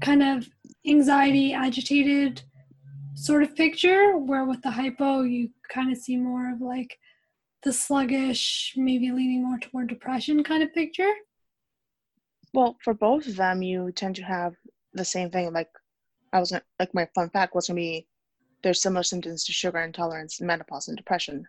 kind 0.00 0.22
of 0.22 0.48
anxiety, 0.86 1.52
agitated 1.52 2.42
sort 3.14 3.42
of 3.42 3.54
picture, 3.56 4.16
where 4.18 4.44
with 4.44 4.62
the 4.62 4.70
hypo, 4.70 5.22
you 5.22 5.50
kind 5.68 5.90
of 5.90 5.98
see 5.98 6.16
more 6.16 6.52
of 6.52 6.60
like 6.60 6.98
the 7.62 7.72
sluggish, 7.72 8.74
maybe 8.76 9.10
leaning 9.10 9.42
more 9.42 9.58
toward 9.58 9.88
depression 9.88 10.42
kind 10.44 10.62
of 10.62 10.72
picture. 10.74 11.12
Well, 12.52 12.76
for 12.84 12.94
both 12.94 13.26
of 13.26 13.36
them, 13.36 13.62
you 13.62 13.90
tend 13.92 14.16
to 14.16 14.22
have 14.22 14.54
the 14.92 15.04
same 15.04 15.30
thing. 15.30 15.52
Like, 15.52 15.70
I 16.32 16.40
was 16.40 16.50
gonna- 16.50 16.64
like, 16.78 16.94
my 16.94 17.06
fun 17.14 17.30
fact 17.30 17.54
was 17.54 17.66
gonna 17.68 17.76
be 17.76 18.06
there's 18.62 18.80
similar 18.80 19.02
symptoms 19.02 19.44
to 19.44 19.52
sugar 19.52 19.80
intolerance, 19.80 20.40
menopause, 20.40 20.88
and 20.88 20.96
depression, 20.96 21.46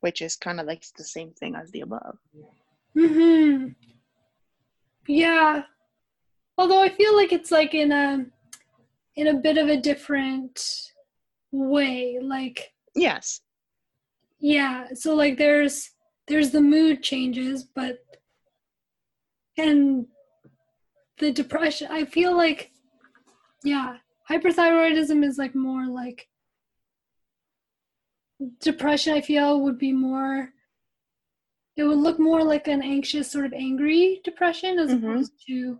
which 0.00 0.22
is 0.22 0.36
kind 0.36 0.60
of 0.60 0.66
like 0.66 0.84
the 0.96 1.04
same 1.04 1.32
thing 1.32 1.54
as 1.56 1.70
the 1.72 1.80
above. 1.80 2.18
hmm 2.94 3.68
Yeah. 5.06 5.64
Although 6.58 6.82
I 6.82 6.90
feel 6.90 7.16
like 7.16 7.32
it's 7.32 7.50
like 7.50 7.74
in 7.74 7.90
a 7.92 8.26
in 9.16 9.26
a 9.26 9.34
bit 9.34 9.58
of 9.58 9.68
a 9.68 9.76
different 9.76 10.91
way. 11.52 12.18
Like 12.20 12.72
Yes. 12.94 13.40
yeah, 14.40 14.88
so 14.94 15.14
like 15.14 15.38
there's 15.38 15.90
there's 16.26 16.50
the 16.50 16.60
mood 16.60 17.02
changes, 17.02 17.64
but 17.64 17.98
and 19.56 20.06
the 21.18 21.30
depression 21.32 21.88
I 21.90 22.04
feel 22.04 22.36
like 22.36 22.70
yeah, 23.64 23.98
hyperthyroidism 24.28 25.24
is 25.24 25.38
like 25.38 25.54
more 25.54 25.86
like 25.86 26.28
depression 28.60 29.14
I 29.14 29.20
feel 29.20 29.60
would 29.60 29.78
be 29.78 29.92
more 29.92 30.52
it 31.76 31.84
would 31.84 31.98
look 31.98 32.18
more 32.18 32.42
like 32.42 32.66
an 32.68 32.82
anxious 32.82 33.30
sort 33.30 33.46
of 33.46 33.52
angry 33.54 34.20
depression 34.24 34.78
as 34.78 34.90
Mhm. 34.90 34.98
opposed 34.98 35.32
to 35.46 35.78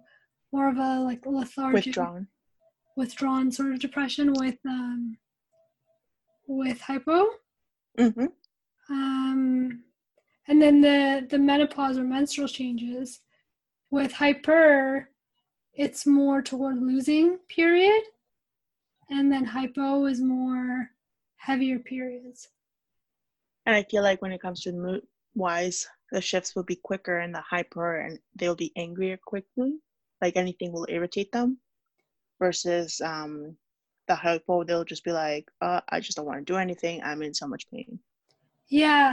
more 0.52 0.68
of 0.68 0.78
a 0.78 1.00
like 1.00 1.26
lethargic 1.26 1.86
Withdrawn. 1.86 2.28
withdrawn 2.96 3.50
sort 3.50 3.72
of 3.72 3.80
depression 3.80 4.32
with 4.34 4.58
um 4.64 5.18
with 6.46 6.80
hypo 6.80 7.26
Mm-hmm. 7.98 8.26
um 8.90 9.82
and 10.48 10.60
then 10.62 10.80
the 10.80 11.26
the 11.30 11.38
menopause 11.38 11.98
or 11.98 12.04
menstrual 12.04 12.48
changes 12.48 13.20
with 13.90 14.12
hyper 14.12 15.10
it's 15.74 16.06
more 16.06 16.42
toward 16.42 16.78
losing 16.82 17.38
period 17.48 18.02
and 19.10 19.30
then 19.32 19.44
hypo 19.44 20.06
is 20.06 20.20
more 20.20 20.90
heavier 21.36 21.78
periods 21.78 22.48
And 23.66 23.74
I 23.76 23.82
feel 23.84 24.02
like 24.02 24.22
when 24.22 24.32
it 24.32 24.40
comes 24.40 24.62
to 24.62 24.72
mood 24.72 25.06
wise, 25.34 25.86
the 26.10 26.20
shifts 26.20 26.54
will 26.54 26.62
be 26.64 26.76
quicker 26.76 27.20
in 27.20 27.32
the 27.32 27.40
hyper 27.40 27.96
and 28.00 28.18
they'll 28.36 28.54
be 28.54 28.72
angrier 28.76 29.16
quickly. 29.16 29.78
Like 30.20 30.36
anything 30.36 30.72
will 30.72 30.86
irritate 30.88 31.32
them. 31.32 31.58
Versus 32.38 33.00
um 33.00 33.56
the 34.12 34.16
hypo, 34.16 34.62
they'll 34.64 34.84
just 34.84 35.04
be 35.04 35.12
like, 35.12 35.46
uh, 35.62 35.80
I 35.88 35.98
just 36.00 36.16
don't 36.16 36.26
want 36.26 36.38
to 36.44 36.52
do 36.52 36.58
anything. 36.58 37.02
I'm 37.02 37.22
in 37.22 37.32
so 37.40 37.46
much 37.52 37.64
pain. 37.72 37.98
yeah 38.68 39.06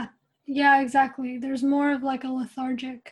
yeah 0.60 0.74
exactly 0.84 1.30
there's 1.42 1.62
more 1.76 1.88
of 1.96 2.00
like 2.10 2.24
a 2.24 2.32
lethargic 2.40 3.02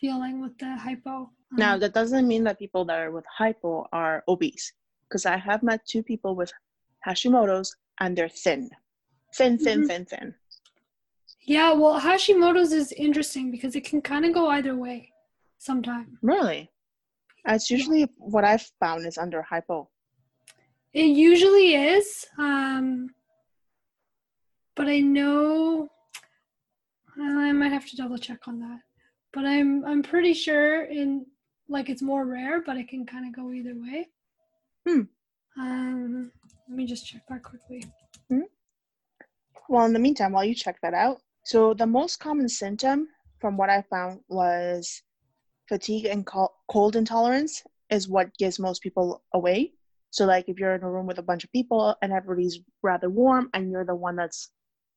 feeling 0.00 0.34
with 0.44 0.54
the 0.62 0.70
hypo 0.84 1.16
Now 1.64 1.72
Um, 1.74 1.80
that 1.82 1.92
doesn't 2.00 2.26
mean 2.32 2.42
that 2.46 2.58
people 2.64 2.82
that 2.88 2.98
are 3.04 3.12
with 3.16 3.26
hypo 3.38 3.72
are 4.02 4.16
obese. 4.32 4.66
Because 5.04 5.24
I 5.34 5.36
have 5.48 5.62
met 5.70 5.80
two 5.92 6.02
people 6.10 6.32
with 6.40 6.50
Hashimoto's 7.06 7.70
and 8.00 8.10
they're 8.16 8.34
thin. 8.44 8.62
Thin, 9.38 9.52
thin, 9.64 9.78
Mhm. 9.82 9.86
thin, 9.90 10.04
thin. 10.12 10.26
yeah 11.56 11.70
well 11.80 11.96
hashimoto's 12.08 12.72
is 12.80 12.88
interesting 13.06 13.46
because 13.54 13.72
it 13.78 13.84
can 13.90 14.00
kind 14.12 14.24
of 14.26 14.32
go 14.38 14.44
either 14.56 14.74
way 14.84 14.98
sometimes 15.68 16.10
Really? 16.32 16.60
That's 17.48 17.68
usually 17.76 18.02
what 18.34 18.44
I've 18.50 18.66
found 18.84 19.00
is 19.10 19.16
under 19.24 19.40
hypo. 19.52 19.78
It 20.92 21.06
usually 21.06 21.74
is. 21.74 22.26
Um, 22.38 23.10
but 24.74 24.88
I 24.88 25.00
know 25.00 25.88
I 27.20 27.52
might 27.52 27.72
have 27.72 27.86
to 27.88 27.96
double 27.96 28.18
check 28.18 28.46
on 28.46 28.60
that. 28.60 28.80
But 29.32 29.44
I'm 29.44 29.84
I'm 29.84 30.02
pretty 30.02 30.32
sure 30.32 30.84
in 30.84 31.26
like 31.68 31.88
it's 31.88 32.02
more 32.02 32.24
rare, 32.24 32.62
but 32.62 32.76
it 32.76 32.88
can 32.88 33.04
kind 33.04 33.26
of 33.26 33.34
go 33.34 33.52
either 33.52 33.74
way. 33.74 34.08
Hmm. 34.86 35.02
Um, 35.58 36.32
let 36.68 36.76
me 36.76 36.86
just 36.86 37.06
check 37.06 37.22
that 37.28 37.42
quickly. 37.42 37.84
Hmm. 38.28 38.48
Well, 39.68 39.84
in 39.84 39.92
the 39.92 39.98
meantime, 39.98 40.32
while 40.32 40.44
you 40.44 40.54
check 40.54 40.78
that 40.82 40.94
out, 40.94 41.18
so 41.44 41.74
the 41.74 41.86
most 41.86 42.20
common 42.20 42.48
symptom 42.48 43.08
from 43.38 43.56
what 43.56 43.68
I 43.68 43.82
found 43.82 44.20
was 44.28 45.02
fatigue 45.68 46.06
and 46.06 46.26
cold 46.26 46.96
intolerance 46.96 47.62
is 47.90 48.08
what 48.08 48.36
gives 48.38 48.58
most 48.58 48.82
people 48.82 49.22
away. 49.34 49.72
So, 50.10 50.24
like 50.24 50.48
if 50.48 50.58
you're 50.58 50.74
in 50.74 50.82
a 50.82 50.90
room 50.90 51.06
with 51.06 51.18
a 51.18 51.22
bunch 51.22 51.44
of 51.44 51.52
people 51.52 51.94
and 52.02 52.12
everybody's 52.12 52.60
rather 52.82 53.10
warm 53.10 53.50
and 53.54 53.70
you're 53.70 53.84
the 53.84 53.94
one 53.94 54.16
that's 54.16 54.50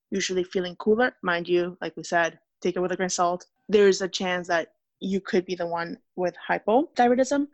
usually 0.09 0.43
feeling 0.43 0.75
cooler, 0.77 1.13
mind 1.21 1.47
you, 1.47 1.77
like 1.81 1.95
we 1.97 2.03
said, 2.03 2.39
take 2.61 2.75
it 2.75 2.79
with 2.79 2.91
a 2.91 2.95
grain 2.95 3.07
of 3.07 3.11
salt, 3.11 3.45
there's 3.67 4.01
a 4.01 4.07
chance 4.07 4.47
that 4.47 4.69
you 4.99 5.19
could 5.19 5.45
be 5.45 5.55
the 5.55 5.65
one 5.65 5.97
with 6.15 6.35
hypothyroidism. 6.49 7.47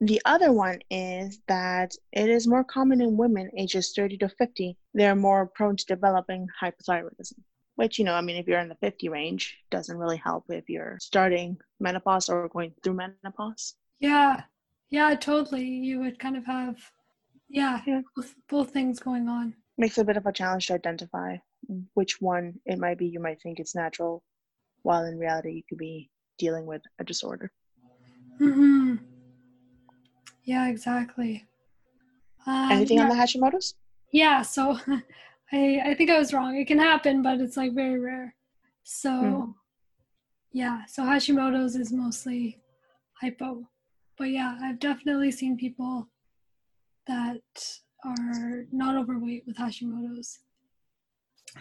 The 0.00 0.20
other 0.24 0.52
one 0.52 0.80
is 0.90 1.40
that 1.46 1.92
it 2.12 2.28
is 2.28 2.48
more 2.48 2.64
common 2.64 3.00
in 3.00 3.16
women 3.16 3.50
ages 3.56 3.92
30 3.94 4.18
to 4.18 4.28
50. 4.28 4.76
They're 4.94 5.14
more 5.14 5.46
prone 5.46 5.76
to 5.76 5.86
developing 5.86 6.48
hypothyroidism, 6.60 7.38
which, 7.76 7.98
you 7.98 8.04
know, 8.04 8.14
I 8.14 8.20
mean, 8.20 8.36
if 8.36 8.46
you're 8.46 8.58
in 8.58 8.68
the 8.68 8.76
50 8.76 9.08
range, 9.08 9.56
doesn't 9.70 9.96
really 9.96 10.16
help 10.16 10.44
if 10.48 10.68
you're 10.68 10.98
starting 11.00 11.56
menopause 11.80 12.28
or 12.28 12.48
going 12.48 12.72
through 12.82 12.94
menopause. 12.94 13.74
Yeah, 14.00 14.42
yeah, 14.92 15.14
totally. 15.16 15.64
You 15.66 15.98
would 16.00 16.18
kind 16.18 16.36
of 16.36 16.44
have, 16.46 16.76
yeah, 17.48 17.80
Yeah. 17.86 18.02
Both, 18.14 18.34
both 18.48 18.70
things 18.70 19.00
going 19.00 19.26
on. 19.28 19.54
Makes 19.78 19.96
it 19.98 20.02
a 20.02 20.04
bit 20.04 20.16
of 20.18 20.26
a 20.26 20.32
challenge 20.32 20.66
to 20.68 20.74
identify 20.74 21.38
which 21.94 22.20
one 22.20 22.60
it 22.66 22.78
might 22.78 22.98
be. 22.98 23.06
You 23.06 23.18
might 23.20 23.40
think 23.42 23.58
it's 23.58 23.74
natural, 23.74 24.22
while 24.82 25.04
in 25.06 25.18
reality, 25.18 25.52
you 25.52 25.62
could 25.68 25.78
be 25.78 26.10
dealing 26.38 26.66
with 26.66 26.82
a 27.00 27.04
disorder. 27.04 27.50
hmm 28.38 28.96
Yeah, 30.44 30.68
exactly. 30.68 31.46
Um, 32.46 32.70
Anything 32.72 32.98
yeah. 32.98 33.04
on 33.04 33.08
the 33.08 33.14
Hashimoto's? 33.14 33.74
Yeah, 34.12 34.42
so 34.42 34.78
I 35.52 35.80
I 35.86 35.94
think 35.94 36.10
I 36.10 36.18
was 36.18 36.34
wrong. 36.34 36.56
It 36.56 36.66
can 36.66 36.78
happen, 36.78 37.22
but 37.22 37.40
it's 37.40 37.56
like 37.56 37.72
very 37.72 37.98
rare. 37.98 38.34
So 38.82 39.08
Mhm. 39.10 39.54
yeah, 40.52 40.84
so 40.86 41.02
Hashimoto's 41.04 41.76
is 41.76 41.92
mostly 41.92 42.60
hypo. 43.20 43.66
But 44.18 44.30
yeah, 44.30 44.58
I've 44.62 44.78
definitely 44.78 45.30
seen 45.30 45.56
people 45.56 46.08
that 47.06 47.40
are 48.04 48.64
not 48.70 48.96
overweight 48.96 49.44
with 49.46 49.56
Hashimoto's. 49.56 50.40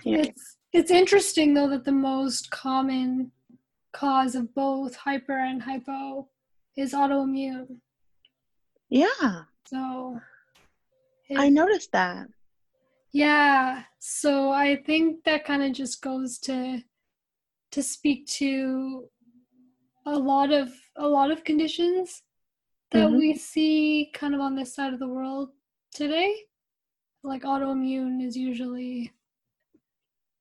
Yeah. 0.04 0.20
It's 0.20 0.58
it's 0.74 0.92
interesting 0.92 1.54
though 1.54 1.70
that 1.70 1.84
the 1.84 1.92
most 1.92 2.50
common 2.52 3.32
cause 3.92 4.36
of 4.36 4.54
both 4.56 4.96
hyper 4.96 5.38
and 5.38 5.62
hypo 5.62 6.28
is 6.78 6.94
autoimmune. 6.94 7.78
Yeah, 8.90 9.44
So 9.66 10.20
I 11.38 11.50
noticed 11.50 11.92
that. 11.94 12.28
Yeah, 13.14 13.84
so 14.00 14.52
I 14.52 14.78
think 14.86 15.24
that 15.26 15.46
kind 15.46 15.64
of 15.64 15.74
just 15.74 16.02
goes 16.02 16.38
to 16.40 16.82
to 17.72 17.84
speak 17.84 18.28
to 18.28 19.10
a 20.06 20.18
lot 20.18 20.52
of 20.52 20.70
a 20.98 21.08
lot 21.08 21.32
of 21.32 21.44
conditions 21.44 22.24
that 22.92 23.08
Mhm. 23.10 23.18
we 23.18 23.34
see 23.36 24.12
kind 24.14 24.36
of 24.36 24.42
on 24.42 24.56
this 24.56 24.74
side 24.74 24.94
of 24.94 25.00
the 25.00 25.08
world 25.08 25.52
today. 25.94 26.36
Like 27.24 27.44
autoimmune 27.44 28.22
is 28.26 28.36
usually 28.36 29.12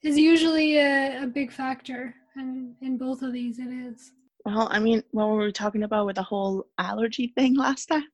is 0.02 0.16
usually 0.18 0.78
a, 0.78 1.24
a 1.24 1.26
big 1.26 1.52
factor, 1.52 2.14
and 2.34 2.74
in 2.80 2.96
both 2.96 3.20
of 3.22 3.32
these 3.34 3.58
it 3.58 3.68
is. 3.68 4.12
Well, 4.46 4.66
I 4.70 4.78
mean, 4.80 5.02
what 5.10 5.28
were 5.28 5.44
we 5.44 5.52
talking 5.52 5.82
about 5.82 6.06
with 6.06 6.16
the 6.16 6.22
whole 6.22 6.66
allergy 6.78 7.26
thing 7.36 7.54
last 7.56 7.86
time? 7.86 8.04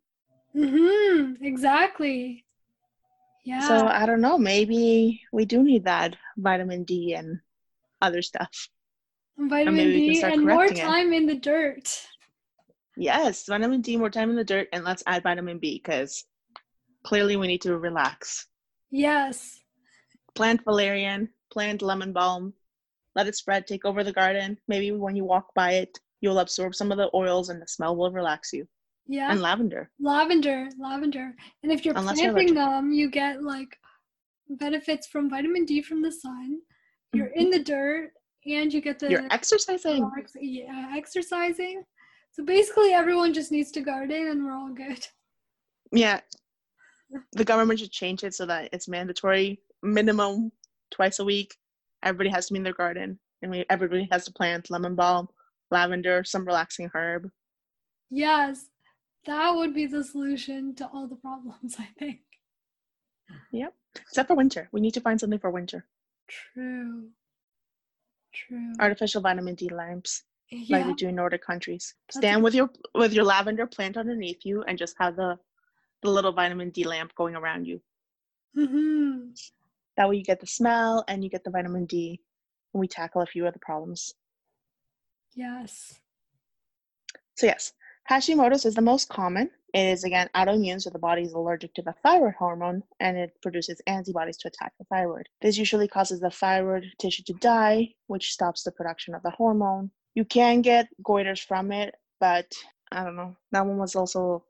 Mm-hmm. 0.55 1.45
Exactly. 1.45 2.45
Yeah. 3.45 3.61
So 3.61 3.87
I 3.87 4.05
don't 4.07 4.21
know. 4.21 4.37
Maybe 4.37 5.23
we 5.33 5.45
do 5.45 5.63
need 5.63 5.85
that 5.85 6.17
vitamin 6.37 6.83
D 6.83 7.15
and 7.15 7.41
other 8.03 8.21
stuff. 8.23 8.69
vitamin 9.39 9.93
D 9.93 10.21
and 10.23 10.43
more 10.43 10.57
correcting 10.57 10.79
it. 10.79 10.81
time 10.81 11.13
in 11.13 11.27
the 11.27 11.37
dirt. 11.37 12.09
Yes, 12.97 13.45
vitamin 13.47 13.81
D, 13.83 13.97
more 13.97 14.11
time 14.11 14.31
in 14.31 14.37
the 14.37 14.45
dirt, 14.45 14.69
and 14.73 14.85
let's 14.85 15.03
add 15.07 15.23
vitamin 15.23 15.59
B 15.59 15.81
because 15.83 16.25
clearly 17.05 17.37
we 17.37 17.47
need 17.47 17.63
to 17.63 17.77
relax. 17.77 18.47
Yes. 18.91 19.61
Plant 20.35 20.65
valerian, 20.65 21.29
plant 21.53 21.83
lemon 21.83 22.13
balm, 22.13 22.55
let 23.15 23.27
it 23.27 23.37
spread, 23.37 23.67
take 23.67 23.85
over 23.85 24.05
the 24.05 24.13
garden. 24.13 24.59
Maybe 24.69 24.93
when 24.93 25.17
you 25.17 25.25
walk 25.25 25.55
by 25.55 25.73
it, 25.73 25.99
you'll 26.21 26.39
absorb 26.39 26.75
some 26.75 26.93
of 26.93 26.99
the 26.99 27.11
oils 27.15 27.49
and 27.49 27.61
the 27.61 27.69
smell 27.69 27.97
will 27.97 28.13
relax 28.13 28.53
you. 28.53 28.67
Yeah. 29.07 29.31
And 29.31 29.41
lavender. 29.41 29.91
lavender, 30.01 30.69
lavender. 30.79 31.35
And 31.63 31.73
if 31.73 31.85
you're 31.85 31.97
Unless 31.97 32.21
you're 32.21 32.33
planting 32.33 32.55
them, 32.55 32.93
you 32.93 33.11
get 33.11 33.43
like 33.43 33.79
benefits 34.49 35.07
from 35.07 35.31
vitamin 35.31 35.65
D 35.65 35.81
from 35.81 36.03
the 36.03 36.13
sun. 36.13 36.59
You're 37.13 37.27
mm-hmm. 37.27 37.41
in 37.41 37.51
the 37.51 37.63
dirt 37.63 38.11
and 38.47 38.73
you 38.73 38.81
get 38.81 38.99
the 38.99 39.11
You're 39.11 39.27
exercising. 39.31 40.11
yeah, 40.41 40.93
exercising. 40.97 41.83
So 42.37 42.45
basically 42.45 42.93
everyone 42.93 43.33
just 43.33 43.51
needs 43.51 43.71
to 43.73 43.81
garden 43.81 44.29
and 44.29 44.45
we're 44.45 44.53
all 44.53 44.69
good. 44.69 45.07
Yeah. 45.91 46.21
The 47.33 47.45
government 47.45 47.79
should 47.79 47.91
change 47.91 48.25
it 48.25 48.35
so 48.35 48.45
that 48.45 48.69
it's 48.75 48.89
mandatory 48.89 49.59
minimum 49.83 50.53
twice 50.91 51.19
a 51.19 51.25
week. 51.25 51.55
Everybody 52.03 52.29
has 52.29 52.49
to 52.49 52.53
be 52.53 52.59
in 52.59 52.63
their 52.63 52.75
garden 52.75 53.19
and 53.41 53.51
we, 53.51 53.65
everybody 53.71 54.07
has 54.13 54.27
to 54.27 54.33
plant 54.35 54.69
lemon 54.69 54.95
balm, 54.95 55.29
lavender, 55.71 56.25
some 56.25 56.45
relaxing 56.45 56.91
herb. 56.93 57.31
Yes. 58.11 58.67
That 59.25 59.53
would 59.53 59.73
be 59.73 59.87
the 59.87 60.05
solution 60.05 60.75
to 60.75 60.91
all 60.93 61.07
the 61.07 61.17
problems, 61.17 61.77
I 61.79 61.89
think. 61.99 62.21
Yep. 63.51 63.73
Except 63.99 64.29
for 64.29 64.37
winter. 64.37 64.69
We 64.73 64.83
need 64.83 64.93
to 64.93 65.01
find 65.01 65.19
something 65.19 65.39
for 65.39 65.51
winter. 65.51 65.87
True. 66.29 67.09
True. 68.35 68.73
Artificial 68.79 69.23
vitamin 69.23 69.55
D 69.55 69.71
lamps. 69.71 70.25
Yeah. 70.51 70.79
like 70.79 70.87
we 70.87 70.95
do 70.95 71.09
in 71.09 71.17
Nordic 71.17 71.43
countries. 71.45 71.95
That's 72.09 72.19
Stand 72.19 72.43
with 72.43 72.55
your 72.55 72.71
with 72.95 73.13
your 73.13 73.25
lavender 73.25 73.67
plant 73.67 73.97
underneath 73.97 74.45
you 74.45 74.63
and 74.63 74.79
just 74.79 74.97
have 74.99 75.17
the 75.17 75.39
the 76.03 76.11
little 76.11 76.33
vitamin 76.33 76.71
D 76.71 76.85
lamp 76.85 77.15
going 77.15 77.35
around 77.35 77.67
you. 77.67 77.81
hmm 78.55 79.31
That 79.97 80.09
way 80.09 80.17
you 80.17 80.25
get 80.25 80.41
the 80.41 80.47
smell 80.47 81.05
and 81.09 81.25
you 81.25 81.31
get 81.31 81.45
the 81.45 81.51
vitamin 81.51 81.87
D 81.87 82.21
and 82.73 82.81
we 82.81 82.87
tackle 82.89 83.23
a 83.23 83.27
few 83.27 83.47
of 83.47 83.53
the 83.55 83.59
problems. 83.59 84.15
Yes. 85.35 86.01
So 87.35 87.47
yes, 87.47 87.73
Hashimoto's 88.11 88.65
is 88.65 88.75
the 88.75 88.81
most 88.83 89.09
common. 89.09 89.51
It 89.75 89.81
is 89.81 90.05
again 90.05 90.31
autoimmune, 90.35 90.81
so 90.81 90.89
the 90.91 90.99
body 90.99 91.23
is 91.23 91.35
allergic 91.35 91.75
to 91.75 91.83
the 91.83 91.95
thyroid 92.03 92.35
hormone 92.39 92.83
and 93.01 93.19
it 93.19 93.33
produces 93.43 93.81
antibodies 93.87 94.39
to 94.39 94.49
attack 94.49 94.73
the 94.79 94.87
thyroid. 94.87 95.29
This 95.43 95.59
usually 95.59 95.89
causes 95.89 96.21
the 96.21 96.31
thyroid 96.31 96.85
tissue 96.99 97.25
to 97.25 97.35
die, 97.35 97.89
which 98.07 98.33
stops 98.33 98.63
the 98.63 98.73
production 98.73 99.15
of 99.15 99.23
the 99.23 99.31
hormone. 99.33 99.91
You 100.17 100.25
can 100.25 100.63
get 100.63 100.89
goiters 101.05 101.41
from 101.41 101.71
it, 101.71 101.95
but 102.19 102.53
I 102.91 103.05
don't 103.05 103.15
know. 103.17 103.37
That 103.53 103.65
one 103.67 103.79
was 103.79 103.95
also 103.95 104.45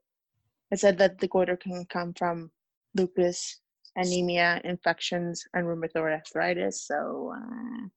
I 0.71 0.75
said 0.75 0.97
that 0.99 1.19
the 1.19 1.27
goiter 1.27 1.57
can 1.57 1.85
come 1.85 2.13
from 2.13 2.51
lupus, 2.95 3.61
anemia, 3.95 4.61
infections, 4.63 5.45
and 5.53 5.67
rheumatoid 5.67 6.13
arthritis. 6.13 6.81
So 6.87 7.33
uh, 7.35 7.87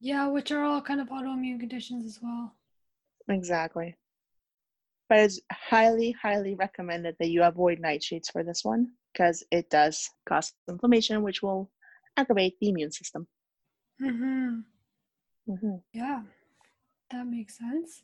Yeah, 0.00 0.28
which 0.28 0.52
are 0.52 0.62
all 0.62 0.82
kind 0.82 1.00
of 1.00 1.08
autoimmune 1.08 1.60
conditions 1.60 2.04
as 2.04 2.22
well. 2.22 2.54
Exactly. 3.28 3.96
But 5.08 5.20
it's 5.20 5.40
highly, 5.50 6.12
highly 6.12 6.54
recommended 6.54 7.16
that 7.18 7.28
you 7.30 7.42
avoid 7.42 7.78
nightshades 7.80 8.30
for 8.30 8.42
this 8.44 8.64
one 8.64 8.92
because 9.12 9.44
it 9.50 9.70
does 9.70 10.08
cause 10.28 10.52
inflammation, 10.68 11.22
which 11.22 11.42
will 11.42 11.70
aggravate 12.16 12.58
the 12.60 12.68
immune 12.68 12.92
system. 12.92 13.26
hmm 13.98 14.60
hmm 15.48 15.76
Yeah, 15.92 16.22
that 17.10 17.26
makes 17.26 17.58
sense. 17.58 18.02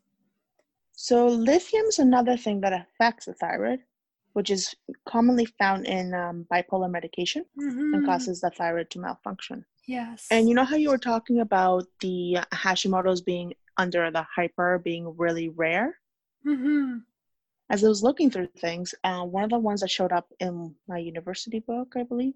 So, 0.97 1.29
lithium 1.29 1.87
is 1.87 1.99
another 1.99 2.37
thing 2.39 2.61
that 2.63 2.73
affects 2.73 3.27
the 3.27 3.35
thyroid, 3.35 3.85
which 4.33 4.51
is 4.51 4.75
commonly 5.07 5.45
found 5.47 5.87
in 5.87 6.15
um, 6.15 6.47
bipolar 6.51 6.91
medication 6.91 7.47
and 7.93 8.03
hmm 8.03 8.05
causes 8.05 8.41
the 8.41 8.51
thyroid 8.51 8.91
to 8.91 9.01
malfunction. 9.01 9.67
Yes. 9.87 10.27
And 10.31 10.49
you 10.49 10.55
know 10.55 10.65
how 10.65 10.77
you 10.77 10.91
were 10.91 10.99
talking 10.99 11.41
about 11.41 11.85
the 12.01 12.39
Hashimoto's 12.53 13.23
being 13.23 13.55
under 13.77 14.11
the 14.11 14.27
hyper 14.35 14.79
being 14.79 15.17
really 15.17 15.51
rare? 15.51 15.99
hmm 16.45 16.99
as 17.71 17.85
I 17.85 17.89
was 17.89 18.03
looking 18.03 18.31
through 18.31 18.49
things, 18.49 18.95
uh, 19.05 19.25
one 19.25 19.45
of 19.45 19.51
the 19.51 19.59
ones 19.59 19.81
that 19.81 19.91
showed 19.91 20.13
up 20.13 20.33
in 20.41 20.75
my 20.89 20.99
university 20.99 21.61
book, 21.61 21.95
I 21.97 22.03
believe, 22.05 22.35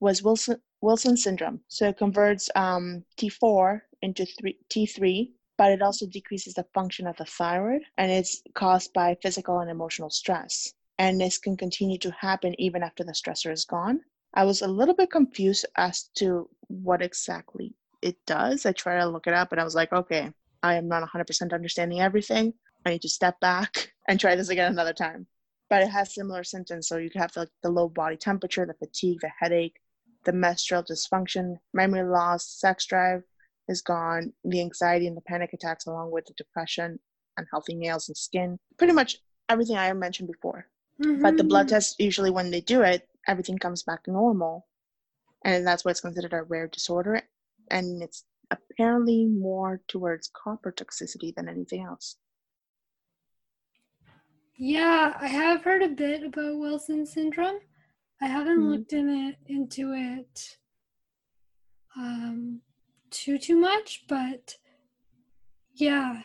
was 0.00 0.22
Wilson 0.22 0.60
Wilson 0.80 1.16
syndrome. 1.16 1.62
So 1.68 1.88
it 1.90 1.98
converts 1.98 2.50
um, 2.56 3.04
T4 3.16 3.82
into 4.02 4.26
three, 4.26 4.58
T3, 4.68 5.30
but 5.58 5.72
it 5.72 5.82
also 5.82 6.06
decreases 6.06 6.54
the 6.54 6.66
function 6.72 7.06
of 7.06 7.16
the 7.16 7.24
thyroid, 7.24 7.82
and 7.98 8.10
it's 8.10 8.42
caused 8.54 8.92
by 8.92 9.16
physical 9.22 9.60
and 9.60 9.70
emotional 9.70 10.10
stress. 10.10 10.72
And 10.98 11.20
this 11.20 11.38
can 11.38 11.56
continue 11.56 11.98
to 11.98 12.10
happen 12.12 12.54
even 12.58 12.82
after 12.82 13.04
the 13.04 13.12
stressor 13.12 13.52
is 13.52 13.64
gone. 13.64 14.00
I 14.34 14.44
was 14.44 14.62
a 14.62 14.68
little 14.68 14.94
bit 14.94 15.10
confused 15.10 15.66
as 15.76 16.04
to 16.16 16.48
what 16.68 17.02
exactly 17.02 17.74
it 18.00 18.16
does. 18.26 18.64
I 18.64 18.72
tried 18.72 19.00
to 19.00 19.08
look 19.08 19.26
it 19.26 19.34
up, 19.34 19.52
and 19.52 19.60
I 19.60 19.64
was 19.64 19.74
like, 19.74 19.92
okay, 19.92 20.32
I 20.62 20.74
am 20.74 20.88
not 20.88 21.08
100% 21.08 21.52
understanding 21.52 22.00
everything. 22.00 22.54
I 22.86 22.90
need 22.90 23.02
to 23.02 23.08
step 23.08 23.38
back 23.40 23.92
and 24.08 24.18
try 24.18 24.36
this 24.36 24.48
again 24.48 24.72
another 24.72 24.94
time. 24.94 25.26
But 25.68 25.82
it 25.82 25.90
has 25.90 26.14
similar 26.14 26.42
symptoms. 26.42 26.88
So 26.88 26.96
you 26.96 27.10
can 27.10 27.20
have 27.20 27.36
like 27.36 27.48
the 27.62 27.70
low 27.70 27.88
body 27.88 28.16
temperature, 28.16 28.66
the 28.66 28.74
fatigue, 28.74 29.20
the 29.20 29.30
headache, 29.38 29.76
the 30.24 30.32
menstrual 30.32 30.82
dysfunction, 30.82 31.56
memory 31.72 32.02
loss, 32.02 32.46
sex 32.46 32.86
drive 32.86 33.22
is 33.68 33.82
gone, 33.82 34.32
the 34.44 34.60
anxiety 34.60 35.06
and 35.06 35.16
the 35.16 35.22
panic 35.22 35.52
attacks, 35.52 35.86
along 35.86 36.10
with 36.10 36.26
the 36.26 36.34
depression, 36.34 36.98
unhealthy 37.36 37.74
nails 37.74 38.08
and 38.08 38.16
skin. 38.16 38.58
Pretty 38.78 38.92
much 38.92 39.18
everything 39.48 39.76
I 39.76 39.92
mentioned 39.92 40.28
before. 40.28 40.68
But 41.22 41.36
the 41.36 41.44
blood 41.44 41.66
Mhm. 41.66 41.68
test, 41.68 42.00
usually 42.00 42.30
when 42.30 42.50
they 42.50 42.60
do 42.60 42.82
it, 42.82 43.08
everything 43.26 43.58
comes 43.58 43.82
back 43.82 44.06
normal. 44.06 44.66
And 45.44 45.66
that's 45.66 45.84
why 45.84 45.92
it's 45.92 46.00
considered 46.00 46.32
a 46.32 46.42
rare 46.42 46.68
disorder. 46.68 47.22
And 47.70 48.02
it's 48.02 48.24
apparently 48.50 49.26
more 49.26 49.80
towards 49.88 50.28
copper 50.28 50.72
toxicity 50.72 51.34
than 51.34 51.48
anything 51.48 51.84
else. 51.84 52.16
Yeah, 54.56 55.14
I 55.18 55.28
have 55.28 55.62
heard 55.64 55.82
a 55.82 55.88
bit 55.88 56.22
about 56.22 56.58
Wilson 56.58 57.06
syndrome. 57.06 57.60
I 58.20 58.26
haven't 58.26 58.58
Mhm. 58.58 58.70
looked 58.70 58.92
in 58.92 59.08
it 59.08 59.36
into 59.46 59.92
it 59.94 60.58
um 61.96 62.60
too 63.10 63.38
too 63.38 63.56
much, 63.56 64.04
but 64.08 64.56
yeah. 65.74 66.22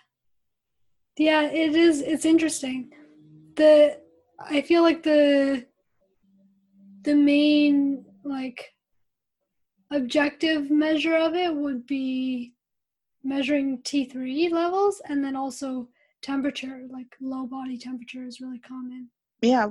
Yeah, 1.17 1.43
it 1.43 1.75
is 1.75 2.01
it's 2.01 2.25
interesting. 2.25 2.91
The 3.55 3.99
I 4.39 4.61
feel 4.61 4.83
like 4.83 5.03
the 5.03 5.65
the 7.03 7.15
main 7.15 8.05
like 8.23 8.73
objective 9.91 10.69
measure 10.69 11.15
of 11.15 11.35
it 11.35 11.55
would 11.55 11.85
be 11.85 12.53
measuring 13.23 13.81
T3 13.81 14.51
levels 14.51 15.01
and 15.07 15.23
then 15.23 15.35
also 15.35 15.87
temperature, 16.21 16.81
like 16.89 17.15
low 17.21 17.45
body 17.45 17.77
temperature 17.77 18.23
is 18.25 18.41
really 18.41 18.59
common. 18.59 19.09
Yeah, 19.41 19.67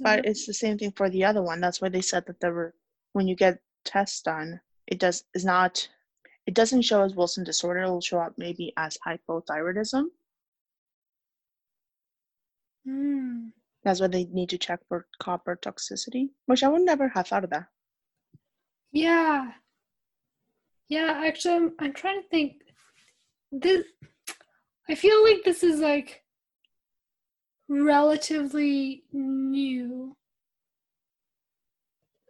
but 0.00 0.24
it's 0.24 0.46
the 0.46 0.54
same 0.54 0.78
thing 0.78 0.92
for 0.92 1.10
the 1.10 1.24
other 1.24 1.42
one. 1.42 1.60
That's 1.60 1.80
why 1.80 1.88
they 1.88 2.00
said 2.00 2.24
that 2.26 2.40
there 2.40 2.52
were 2.52 2.74
when 3.12 3.28
you 3.28 3.36
get 3.36 3.58
tests 3.84 4.22
done, 4.22 4.60
it 4.86 4.98
does 4.98 5.24
is 5.34 5.44
not 5.44 5.88
it 6.46 6.54
doesn't 6.54 6.82
show 6.82 7.02
as 7.02 7.14
Wilson 7.14 7.44
disorder, 7.44 7.80
it'll 7.80 8.00
show 8.00 8.18
up 8.18 8.34
maybe 8.36 8.72
as 8.76 8.98
hypothyroidism. 9.06 10.04
Mm. 12.86 13.50
That's 13.82 14.00
why 14.00 14.08
they 14.08 14.24
need 14.24 14.50
to 14.50 14.58
check 14.58 14.80
for 14.88 15.06
copper 15.20 15.58
toxicity, 15.60 16.30
which 16.46 16.62
I 16.62 16.68
would 16.68 16.82
never 16.82 17.08
have 17.08 17.28
thought 17.28 17.44
of 17.44 17.50
that. 17.50 17.66
Yeah. 18.92 19.52
Yeah, 20.88 21.22
actually 21.26 21.54
I'm, 21.54 21.72
I'm 21.80 21.92
trying 21.92 22.22
to 22.22 22.28
think 22.28 22.54
this 23.50 23.84
I 24.88 24.94
feel 24.94 25.24
like 25.24 25.44
this 25.44 25.62
is 25.62 25.80
like 25.80 26.22
relatively 27.68 29.04
new. 29.12 30.16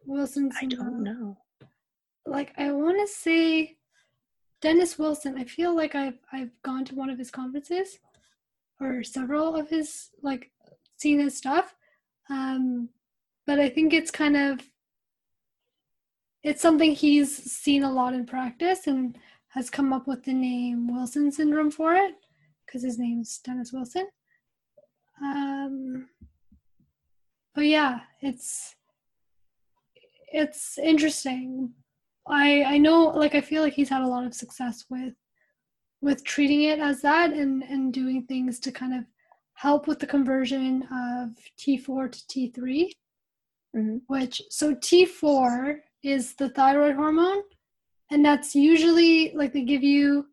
Wilson's. 0.07 0.55
I 0.61 0.67
don't 0.67 1.03
know. 1.03 1.39
Like 2.27 2.53
I 2.57 2.71
want 2.73 3.01
to 3.01 3.13
say 3.13 3.77
Denis 4.65 4.99
Wilson. 4.99 5.37
I 5.37 5.45
feel 5.45 5.77
like 5.77 5.95
I've 5.95 6.19
I've 6.33 6.51
gone 6.63 6.87
to 6.87 6.95
one 6.95 7.11
of 7.11 7.19
his 7.19 7.31
conferences 7.31 7.99
or 8.81 9.03
several 9.03 9.55
of 9.55 9.69
his 9.69 10.09
like 10.23 10.51
seen 10.97 11.19
his 11.21 11.37
stuff. 11.37 11.75
Um 12.31 12.89
but 13.47 13.61
I 13.61 13.69
think 13.69 13.93
it's 13.93 14.11
kind 14.11 14.39
of 14.39 14.61
it's 16.43 16.63
something 16.63 16.93
he's 16.93 17.31
seen 17.53 17.83
a 17.83 17.93
lot 17.93 18.15
in 18.15 18.25
practice 18.25 18.87
and 18.87 19.19
has 19.49 19.69
come 19.69 19.93
up 19.93 20.07
with 20.07 20.25
the 20.25 20.33
name 20.33 20.89
Wilson 20.95 21.31
syndrome 21.31 21.71
for 21.71 21.95
it 21.95 22.15
because 22.65 22.83
his 22.83 22.99
name's 22.99 23.39
Denis 23.39 23.71
Wilson. 23.71 24.09
Um, 25.23 26.09
but 27.55 27.67
yeah, 27.67 28.01
it's 28.21 28.75
it's 30.33 30.79
interesting. 30.79 31.75
I 32.27 32.63
I 32.65 32.79
know 32.79 33.05
like 33.09 33.35
I 33.35 33.41
feel 33.41 33.63
like 33.63 33.75
he's 33.75 33.89
had 33.89 34.03
a 34.03 34.07
lot 34.09 34.25
of 34.27 34.35
success 34.35 34.85
with 34.91 35.15
with 36.01 36.25
treating 36.25 36.63
it 36.65 36.79
as 36.79 37.03
that 37.03 37.33
and 37.33 37.63
and 37.65 37.93
doing 37.93 38.25
things 38.25 38.59
to 38.61 38.73
kind 38.73 38.95
of 38.95 39.05
help 39.55 39.87
with 39.87 39.99
the 40.01 40.07
conversion 40.07 40.83
of 40.85 41.31
T4 41.59 42.11
to 42.13 42.27
T3 42.29 42.91
hmm 43.75 43.97
which 44.07 44.43
so 44.51 44.75
T4 44.75 45.81
is 46.03 46.35
the 46.35 46.49
thyroid 46.51 46.97
hormone 46.97 47.43
and 48.11 48.25
that's 48.25 48.55
usually 48.55 49.33
like 49.35 49.53
they 49.53 49.63
give 49.65 49.83
you 49.83 50.27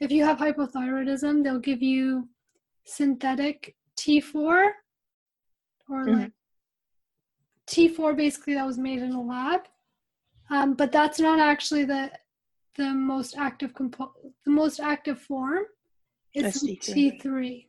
if 0.00 0.10
you 0.10 0.24
have 0.24 0.38
hypothyroidism 0.38 1.42
they'll 1.44 1.58
give 1.58 1.82
you 1.82 2.28
synthetic 2.84 3.76
T4 3.96 4.72
or 5.88 6.06
Mhm. 6.06 6.12
like 6.12 6.32
T4 7.66 8.16
basically 8.16 8.54
that 8.54 8.66
was 8.66 8.78
made 8.78 9.00
in 9.00 9.12
a 9.12 9.22
lab 9.22 9.62
um, 10.50 10.74
but 10.74 10.92
that's 10.92 11.20
not 11.20 11.38
actually 11.40 11.84
the 11.84 12.10
the 12.76 12.90
most 12.94 13.36
active 13.36 13.74
compo- 13.74 14.14
the 14.44 14.50
most 14.50 14.80
active 14.80 15.20
form 15.20 15.64
is 16.34 16.62
T3. 16.62 17.20
T3 17.20 17.66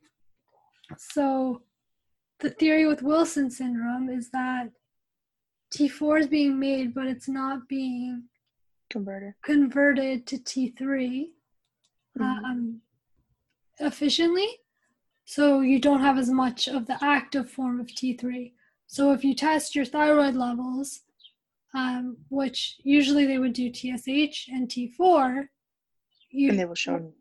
so 0.98 1.62
the 2.40 2.50
theory 2.52 2.86
with 2.88 3.02
Wilson 3.02 3.50
syndrome 3.50 4.10
is 4.10 4.30
that 4.32 4.70
T4 5.76 6.20
is 6.22 6.28
being 6.28 6.60
made, 6.60 6.94
but 6.94 7.08
it's 7.08 7.28
not 7.28 7.68
being 7.68 8.24
Converted. 8.90 9.34
converted 9.44 10.28
to 10.28 10.38
T3 10.38 11.32
Mhm. 12.18 12.22
um, 12.22 12.82
efficiently. 13.80 14.48
So 15.26 15.62
you 15.62 15.80
don't 15.80 16.02
have 16.02 16.18
as 16.18 16.30
much 16.30 16.68
of 16.68 16.86
the 16.86 17.04
active 17.04 17.50
form 17.50 17.80
of 17.80 17.88
T3. 17.88 18.54
So 18.88 19.14
if 19.14 19.24
you 19.24 19.34
test 19.34 19.74
your 19.76 19.86
thyroid 19.86 20.36
levels, 20.36 21.02
um, 21.74 22.18
which 22.30 22.76
usually 22.84 23.26
they 23.26 23.40
would 23.40 23.54
do 23.54 23.72
TSH 23.72 24.48
and 24.50 24.70
T4, 24.70 25.48
you 26.32 26.50
and 26.50 26.60
they 26.60 26.66
will 26.66 26.76
show 26.76 27.14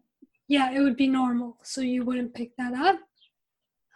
yeah, 0.52 0.70
it 0.70 0.80
would 0.80 0.98
be 0.98 1.06
normal. 1.06 1.56
So 1.62 1.80
you 1.80 2.04
wouldn't 2.04 2.34
pick 2.34 2.54
that 2.58 2.74
up. 2.74 2.98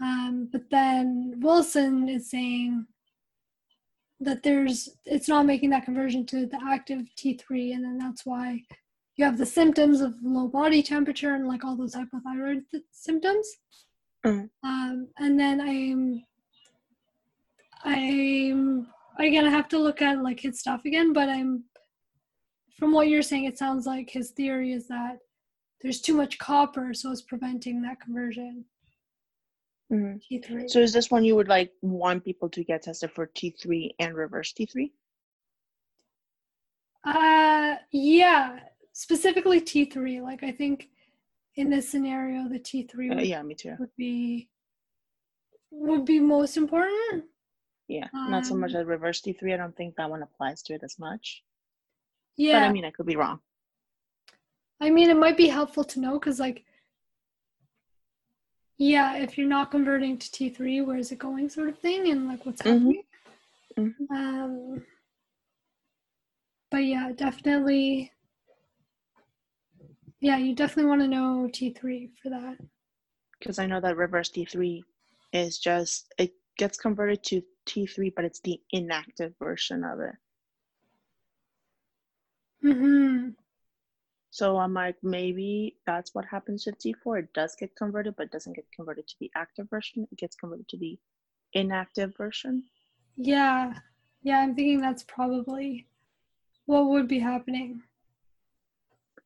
Um, 0.01 0.49
but 0.51 0.63
then 0.71 1.35
Wilson 1.39 2.09
is 2.09 2.31
saying 2.31 2.87
that 4.21 4.43
there's 4.43 4.89
it's 5.05 5.29
not 5.29 5.45
making 5.45 5.69
that 5.71 5.85
conversion 5.85 6.25
to 6.27 6.47
the 6.47 6.59
active 6.67 7.03
T3, 7.19 7.75
and 7.75 7.85
then 7.85 7.99
that's 7.99 8.25
why 8.25 8.63
you 9.17 9.25
have 9.27 9.37
the 9.37 9.45
symptoms 9.45 10.01
of 10.01 10.15
low 10.23 10.49
body 10.49 10.83
temperature 10.83 11.35
and 11.35 11.47
like 11.47 11.63
all 11.63 11.77
those 11.77 11.95
hypothyroid 11.95 12.63
th- 12.71 12.85
symptoms. 12.91 13.47
Mm. 14.25 14.49
Um, 14.65 15.09
and 15.19 15.39
then 15.39 15.61
I'm 15.61 16.25
I'm 17.85 18.87
again 19.19 19.47
I 19.47 19.51
have 19.51 19.69
to 19.69 19.79
look 19.79 20.03
at 20.03 20.23
like 20.23 20.41
his 20.41 20.59
stuff 20.61 20.85
again, 20.85 21.13
but 21.13 21.29
I'm 21.29 21.65
from 22.79 22.93
what 22.93 23.09
you're 23.09 23.23
saying, 23.23 23.45
it 23.45 23.57
sounds 23.59 23.87
like 23.87 24.11
his 24.11 24.31
theory 24.33 24.73
is 24.73 24.87
that 24.89 25.19
there's 25.81 26.01
too 26.01 26.15
much 26.15 26.39
copper, 26.39 26.93
so 26.93 27.11
it's 27.11 27.23
preventing 27.23 27.81
that 27.83 28.01
conversion. 28.01 28.65
Mhm. 29.91 30.21
T3. 30.21 30.69
So 30.69 30.81
is 30.81 30.93
this 30.93 31.11
one 31.11 31.25
you 31.25 31.37
would 31.37 31.49
like 31.49 31.73
want 31.81 32.25
people 32.25 32.49
to 32.51 32.65
get 32.65 32.83
tested 32.83 33.13
for 33.13 33.27
T3 33.29 33.95
and 33.99 34.15
reverse 34.15 34.53
T3? 34.53 34.93
Uh, 37.05 37.77
yeah, 37.93 38.59
specifically 38.93 39.61
T3. 39.61 40.21
Like 40.23 40.43
I 40.43 40.51
think 40.51 40.89
in 41.55 41.71
this 41.71 41.89
scenario, 41.89 42.49
the 42.49 42.59
T3 42.59 43.11
Uh, 43.17 43.21
yeah, 43.21 43.43
me 43.43 43.55
too. 43.55 43.77
would 43.79 43.95
be 43.97 44.49
would 45.71 46.05
be 46.05 46.19
most 46.19 46.57
important. 46.57 47.25
Yeah, 47.89 48.09
not 48.29 48.45
so 48.47 48.55
much 48.55 48.75
Um, 48.75 48.81
as 48.81 48.87
reverse 48.87 49.21
T3. 49.21 49.55
I 49.55 49.57
don't 49.57 49.77
think 49.77 49.97
that 49.97 50.11
one 50.11 50.23
applies 50.23 50.63
to 50.65 50.75
it 50.75 50.83
as 50.83 50.99
much. 50.99 51.43
Yeah, 52.37 52.61
But 52.61 52.69
I 52.69 52.73
mean, 52.73 52.85
I 52.85 52.91
could 52.91 53.07
be 53.07 53.17
wrong. 53.17 53.41
I 54.81 54.91
mean, 54.91 55.09
it 55.09 55.17
might 55.17 55.37
be 55.37 55.49
helpful 55.49 55.85
to 55.85 56.01
know 56.01 56.19
because, 56.19 56.39
like, 56.41 56.65
yeah, 58.77 59.17
if 59.17 59.39
you're 59.39 59.49
not 59.49 59.71
converting 59.71 60.19
to 60.19 60.31
T3, 60.31 60.85
where 60.85 60.99
is 60.99 61.13
it 61.13 61.19
going, 61.19 61.49
sort 61.49 61.69
of 61.69 61.79
thing, 61.79 62.11
and 62.11 62.29
like 62.29 62.45
what's 62.45 62.61
Mhm. 62.63 62.73
happening. 62.73 63.03
Mhm. 63.79 64.11
Um, 64.11 64.87
but 66.71 66.85
yeah, 66.85 67.13
definitely. 67.13 68.13
Yeah, 70.21 70.39
you 70.39 70.55
definitely 70.55 70.89
want 70.91 71.03
to 71.03 71.09
know 71.09 71.49
T3 71.53 72.11
for 72.23 72.31
that. 72.31 72.59
Because 73.39 73.59
I 73.59 73.67
know 73.67 73.81
that 73.81 73.97
reverse 73.97 74.31
T3 74.31 74.83
is 75.33 75.59
just, 75.59 76.13
it 76.19 76.35
gets 76.57 76.79
converted 76.79 77.23
to 77.25 77.43
T3, 77.67 78.13
but 78.15 78.25
it's 78.25 78.41
the 78.41 78.61
inactive 78.71 79.35
version 79.39 79.85
of 79.85 80.01
it. 80.01 80.15
hmm 82.63 83.31
So 84.31 84.59
I'm 84.59 84.75
like, 84.75 84.97
maybe 85.03 85.77
that's 85.87 86.15
what 86.15 86.25
happens 86.27 86.65
to 86.65 86.73
T4. 86.73 87.21
It 87.21 87.33
does 87.35 87.57
get 87.57 87.75
converted, 87.77 88.15
but 88.17 88.31
doesn't 88.31 88.55
get 88.55 88.67
converted 88.75 89.07
to 89.09 89.15
the 89.21 89.31
active 89.35 89.69
version. 89.71 90.07
It 90.11 90.19
gets 90.19 90.37
converted 90.37 90.69
to 90.69 90.79
the 90.79 90.99
inactive 91.53 92.15
version. 92.17 92.65
Yeah, 93.17 93.75
yeah, 94.23 94.41
I'm 94.41 94.55
thinking 94.55 94.81
that's 94.81 95.05
probably 95.05 95.87
what 96.67 96.87
would 96.89 97.09
be 97.09 97.19
happening. 97.21 97.83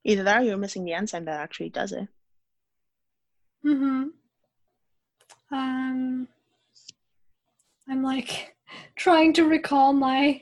Either 0.05 0.23
that 0.25 0.43
or 0.43 0.45
you're 0.45 0.57
missing 0.59 0.85
the 0.85 0.93
enzyme 0.93 1.25
that 1.25 1.41
actually 1.41 1.71
does 1.71 1.93
it. 1.93 2.09
hmm 3.63 4.09
Um, 5.51 6.29
I'm 7.91 8.03
like 8.03 8.57
trying 8.97 9.33
to 9.35 9.45
recall 9.49 9.93
my 9.93 10.41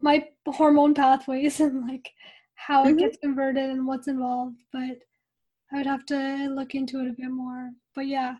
my 0.00 0.28
hormone 0.46 0.94
pathways 0.94 1.60
and 1.60 1.86
like 1.88 2.10
how 2.54 2.86
it 2.86 2.92
Mhm. 2.92 2.98
gets 2.98 3.16
converted 3.18 3.70
and 3.70 3.86
what's 3.86 4.08
involved, 4.08 4.56
but 4.72 4.98
I 5.72 5.76
would 5.78 5.86
have 5.86 6.04
to 6.06 6.48
look 6.50 6.74
into 6.74 7.00
it 7.00 7.08
a 7.08 7.12
bit 7.12 7.30
more. 7.30 7.70
But 7.94 8.06
yeah, 8.06 8.36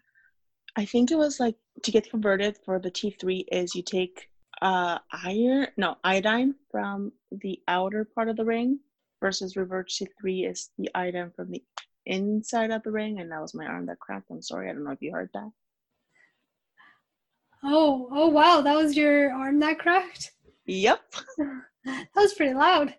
I 0.76 0.84
think 0.84 1.10
it 1.10 1.16
was 1.16 1.40
like 1.40 1.56
to 1.82 1.90
get 1.90 2.10
converted 2.10 2.58
for 2.64 2.78
the 2.78 2.90
T3 2.90 3.46
is 3.52 3.74
you 3.74 3.82
take 3.82 4.28
uh 4.60 4.98
iron 5.12 5.68
no 5.76 5.96
iodine 6.04 6.54
from 6.70 7.12
the 7.32 7.60
outer 7.68 8.04
part 8.04 8.28
of 8.28 8.36
the 8.36 8.44
ring 8.44 8.78
versus 9.20 9.56
reverse 9.56 9.98
T3 9.98 10.44
is 10.50 10.70
the 10.78 10.90
iodine 10.94 11.30
from 11.34 11.50
the 11.50 11.64
inside 12.06 12.70
of 12.70 12.82
the 12.82 12.90
ring 12.92 13.20
and 13.20 13.30
that 13.32 13.40
was 13.40 13.54
my 13.54 13.66
arm 13.66 13.86
that 13.86 13.98
cracked. 14.00 14.30
I'm 14.30 14.42
sorry, 14.42 14.68
I 14.68 14.72
don't 14.72 14.84
know 14.84 14.90
if 14.92 15.02
you 15.02 15.12
heard 15.12 15.30
that. 15.34 15.50
Oh 17.64 18.08
oh 18.10 18.28
wow, 18.28 18.60
that 18.60 18.76
was 18.76 18.96
your 18.96 19.32
arm 19.32 19.58
that 19.60 19.78
cracked. 19.78 20.32
Yep. 20.66 21.00
That 21.84 22.06
was 22.14 22.34
pretty 22.34 22.54
loud. 22.54 22.94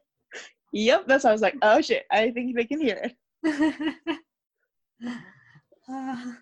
Yep. 0.74 1.08
That's 1.08 1.24
why 1.24 1.30
I 1.30 1.34
was 1.34 1.42
like, 1.42 1.56
oh 1.62 1.80
shit, 1.80 2.04
I 2.12 2.32
think 2.32 2.54
they 2.54 2.66
can 2.66 2.82
hear 2.82 3.00
it. 3.02 3.16
uh, 5.90 6.34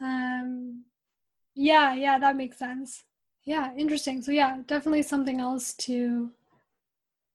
um, 0.00 0.84
yeah, 1.54 1.94
yeah, 1.94 2.18
that 2.18 2.36
makes 2.36 2.58
sense. 2.58 3.04
Yeah, 3.44 3.72
interesting. 3.76 4.22
So 4.22 4.32
yeah, 4.32 4.58
definitely 4.66 5.02
something 5.02 5.40
else 5.40 5.74
to 5.74 6.30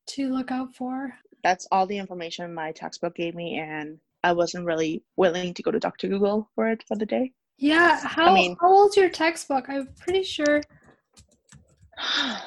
to 0.08 0.30
look 0.30 0.52
out 0.52 0.76
for. 0.76 1.14
That's 1.44 1.68
all 1.72 1.86
the 1.86 1.98
information 1.98 2.54
my 2.54 2.72
textbook 2.72 3.16
gave 3.16 3.36
me 3.36 3.60
and 3.60 4.00
I 4.24 4.34
wasn't 4.34 4.66
really 4.66 5.04
willing 5.16 5.54
to 5.54 5.64
go 5.64 5.72
to 5.72 5.80
Dr. 5.80 6.08
Google 6.08 6.50
for 6.56 6.70
it 6.70 6.84
for 6.88 6.96
the 6.96 7.06
day. 7.06 7.34
Yeah, 7.62 8.00
how 8.04 8.34
mean- 8.34 8.58
how 8.60 8.74
old's 8.74 8.98
your 8.98 9.10
textbook? 9.10 9.70
I'm 9.70 9.88
pretty 10.00 10.24
sure. 10.24 10.62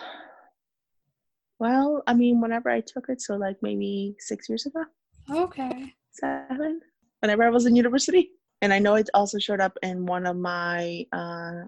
well, 1.60 2.02
I 2.08 2.14
mean, 2.14 2.40
whenever 2.40 2.68
I 2.68 2.80
took 2.80 3.08
it, 3.08 3.20
so 3.20 3.36
like 3.36 3.56
maybe 3.62 4.16
six 4.18 4.48
years 4.48 4.66
ago, 4.66 4.84
Okay. 5.30 5.94
seven, 6.10 6.80
whenever 7.20 7.44
I 7.44 7.50
was 7.50 7.66
in 7.66 7.76
university. 7.76 8.32
And 8.60 8.72
I 8.72 8.78
know 8.80 8.94
it 8.96 9.08
also 9.14 9.38
showed 9.38 9.60
up 9.60 9.76
in 9.82 10.04
one 10.04 10.26
of 10.26 10.36
my 10.36 11.06
uh, 11.12 11.62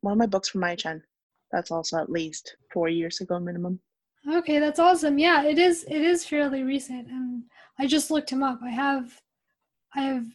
one 0.00 0.12
of 0.12 0.18
my 0.18 0.26
books 0.26 0.50
from 0.50 0.60
my 0.60 0.74
Chen. 0.74 1.02
That's 1.50 1.70
also 1.70 1.98
at 1.98 2.10
least 2.10 2.56
four 2.72 2.88
years 2.88 3.20
ago 3.20 3.38
minimum. 3.38 3.80
Okay, 4.30 4.58
that's 4.58 4.78
awesome. 4.78 5.18
Yeah, 5.18 5.44
it 5.44 5.58
is 5.58 5.84
it 5.84 6.02
is 6.02 6.26
fairly 6.26 6.62
recent 6.62 7.08
and 7.08 7.44
I 7.78 7.86
just 7.86 8.10
looked 8.10 8.30
him 8.30 8.42
up. 8.42 8.60
I 8.62 8.70
have 8.70 9.18
I 9.94 10.02
have 10.02 10.26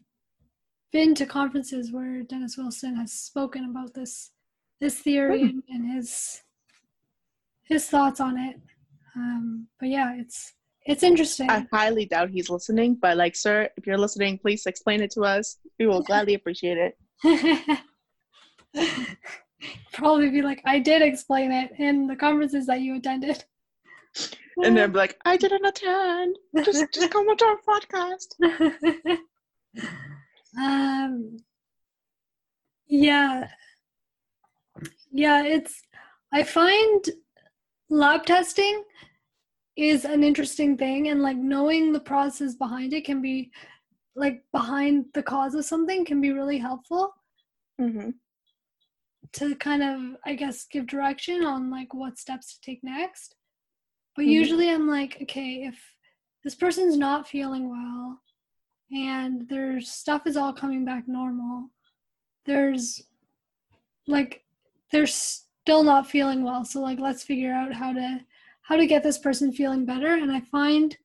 been 0.91 1.15
to 1.15 1.25
conferences 1.25 1.91
where 1.91 2.23
Denis 2.23 2.57
Wilson 2.57 2.95
has 2.95 3.11
spoken 3.11 3.65
about 3.65 3.93
this 3.93 4.31
this 4.79 4.99
theory 4.99 5.41
and, 5.41 5.63
and 5.69 5.95
his 5.95 6.41
his 7.63 7.87
thoughts 7.87 8.19
on 8.19 8.37
it. 8.37 8.55
Um, 9.15 9.67
but 9.79 9.89
yeah, 9.89 10.15
it's 10.17 10.53
it's 10.85 11.03
interesting. 11.03 11.49
I 11.49 11.67
highly 11.71 12.05
doubt 12.05 12.29
he's 12.29 12.49
listening, 12.49 12.95
but 12.95 13.17
like, 13.17 13.35
sir, 13.35 13.69
if 13.75 13.85
you're 13.85 13.97
listening, 13.97 14.37
please 14.37 14.65
explain 14.65 15.01
it 15.01 15.11
to 15.11 15.21
us. 15.21 15.57
We 15.79 15.87
will 15.87 16.01
gladly 16.07 16.33
appreciate 16.33 16.77
it. 16.77 17.79
Probably 19.91 20.29
be 20.29 20.41
like, 20.41 20.61
I 20.65 20.79
did 20.79 21.01
explain 21.01 21.51
it 21.51 21.71
in 21.77 22.07
the 22.07 22.15
conferences 22.15 22.67
that 22.67 22.81
you 22.81 22.95
attended. 22.95 23.43
And 24.63 24.75
then 24.75 24.91
be 24.91 24.97
like, 24.97 25.15
I 25.23 25.37
didn't 25.37 25.63
attend. 25.63 26.35
Just 26.63 26.91
just 26.91 27.11
come 27.11 27.27
watch 27.27 27.43
our 27.43 27.57
podcast. 27.67 29.19
Um 30.57 31.37
yeah. 32.87 33.47
Yeah 35.11 35.43
it's 35.43 35.81
i 36.33 36.43
find 36.43 37.05
lab 37.89 38.25
testing 38.25 38.83
is 39.75 40.05
an 40.05 40.23
interesting 40.23 40.77
thing 40.77 41.07
and 41.09 41.21
like 41.21 41.37
knowing 41.37 41.93
the 41.93 41.99
process 41.99 42.55
behind 42.55 42.93
it 42.93 43.05
can 43.05 43.21
be 43.21 43.51
like 44.15 44.43
behind 44.51 45.05
the 45.13 45.23
cause 45.23 45.53
of 45.55 45.63
something 45.65 46.03
can 46.03 46.19
be 46.21 46.31
really 46.31 46.57
helpful. 46.57 47.13
Hmm 47.79 48.09
to 49.33 49.55
kind 49.57 49.83
of 49.83 50.15
i 50.25 50.33
guess 50.33 50.65
give 50.71 50.87
direction 50.87 51.43
on 51.43 51.69
like 51.69 51.93
what 51.93 52.17
steps 52.17 52.55
to 52.55 52.61
take 52.61 52.81
next. 52.83 53.35
But 54.15 54.25
Mhm. 54.25 54.31
usually 54.31 54.69
i'm 54.69 54.87
like 54.87 55.17
okay 55.23 55.65
if 55.65 55.75
this 56.43 56.55
person's 56.55 56.97
not 56.97 57.27
feeling 57.27 57.69
well 57.69 58.21
and 58.91 59.47
their 59.49 59.81
stuff 59.81 60.25
is 60.25 60.37
all 60.37 60.53
coming 60.53 60.85
back 60.85 61.07
normal. 61.07 61.69
There's 62.45 63.03
like 64.07 64.43
they're 64.91 65.07
still 65.07 65.83
not 65.83 66.09
feeling 66.09 66.43
well 66.43 66.63
so 66.63 66.79
like 66.79 66.97
let's 66.97 67.23
figure 67.23 67.51
out 67.53 67.73
how 67.73 67.91
to 67.91 68.21
how 68.61 68.77
to 68.77 68.87
get 68.87 69.03
this 69.03 69.17
person 69.17 69.51
feeling 69.51 69.85
better. 69.85 70.15
And 70.15 70.31
i 70.31 70.39
find 70.41 70.97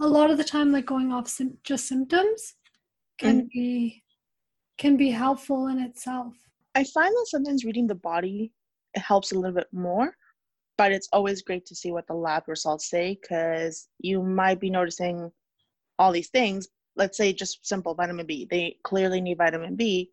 a 0.00 0.06
lot 0.06 0.30
of 0.30 0.38
the 0.38 0.44
time 0.44 0.72
like 0.72 0.86
going 0.86 1.12
off 1.12 1.28
sim- 1.28 1.58
just 1.62 1.86
symptoms 1.86 2.54
can 3.18 3.42
mm-hmm. 3.42 3.48
be 3.52 4.02
can 4.78 4.96
be 4.96 5.10
helpful 5.10 5.68
in 5.68 5.78
itself. 5.78 6.34
I 6.74 6.84
find 6.84 7.12
that 7.12 7.26
sometimes 7.28 7.64
reading 7.64 7.86
the 7.86 7.94
body 7.94 8.52
it 8.94 9.00
helps 9.00 9.32
a 9.32 9.38
little 9.38 9.54
bit 9.54 9.68
more, 9.72 10.16
but 10.76 10.90
it's 10.90 11.08
always 11.12 11.42
great 11.42 11.66
to 11.66 11.74
see 11.74 11.92
what 11.92 12.06
the 12.06 12.14
lab 12.14 12.48
results 12.48 12.88
say 12.88 13.18
because 13.20 13.88
you 14.00 14.22
might 14.22 14.58
be 14.58 14.70
noticing 14.70 15.30
all 15.98 16.10
these 16.12 16.30
things. 16.30 16.68
Let's 17.00 17.16
say 17.16 17.32
just 17.32 17.66
simple 17.66 17.94
vitamin 17.94 18.26
B. 18.26 18.46
They 18.50 18.76
clearly 18.82 19.22
need 19.22 19.38
vitamin 19.38 19.74
B 19.74 20.10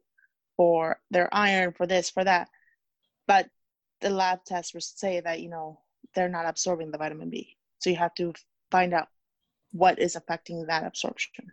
for 0.55 1.01
their 1.11 1.27
iron, 1.33 1.73
for 1.73 1.85
this, 1.85 2.09
for 2.09 2.23
that. 2.23 2.47
But 3.27 3.49
the 3.99 4.09
lab 4.09 4.45
tests 4.45 4.93
say 4.95 5.19
that, 5.19 5.41
you 5.41 5.49
know, 5.49 5.81
they're 6.15 6.29
not 6.29 6.45
absorbing 6.45 6.91
the 6.91 6.97
vitamin 6.97 7.29
B. 7.29 7.57
So 7.79 7.89
you 7.89 7.97
have 7.97 8.15
to 8.15 8.33
find 8.71 8.93
out 8.93 9.09
what 9.73 9.99
is 9.99 10.15
affecting 10.15 10.65
that 10.67 10.85
absorption. 10.85 11.51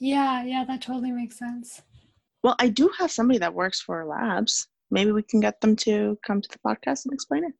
Yeah, 0.00 0.42
yeah, 0.42 0.64
that 0.64 0.82
totally 0.82 1.12
makes 1.12 1.38
sense. 1.38 1.82
Well, 2.42 2.56
I 2.58 2.68
do 2.68 2.90
have 2.98 3.12
somebody 3.12 3.38
that 3.38 3.54
works 3.54 3.80
for 3.80 4.04
labs. 4.04 4.66
Maybe 4.90 5.12
we 5.12 5.22
can 5.22 5.38
get 5.38 5.60
them 5.60 5.76
to 5.76 6.18
come 6.26 6.40
to 6.42 6.48
the 6.48 6.58
podcast 6.58 7.04
and 7.04 7.14
explain 7.14 7.44
it. 7.44 7.54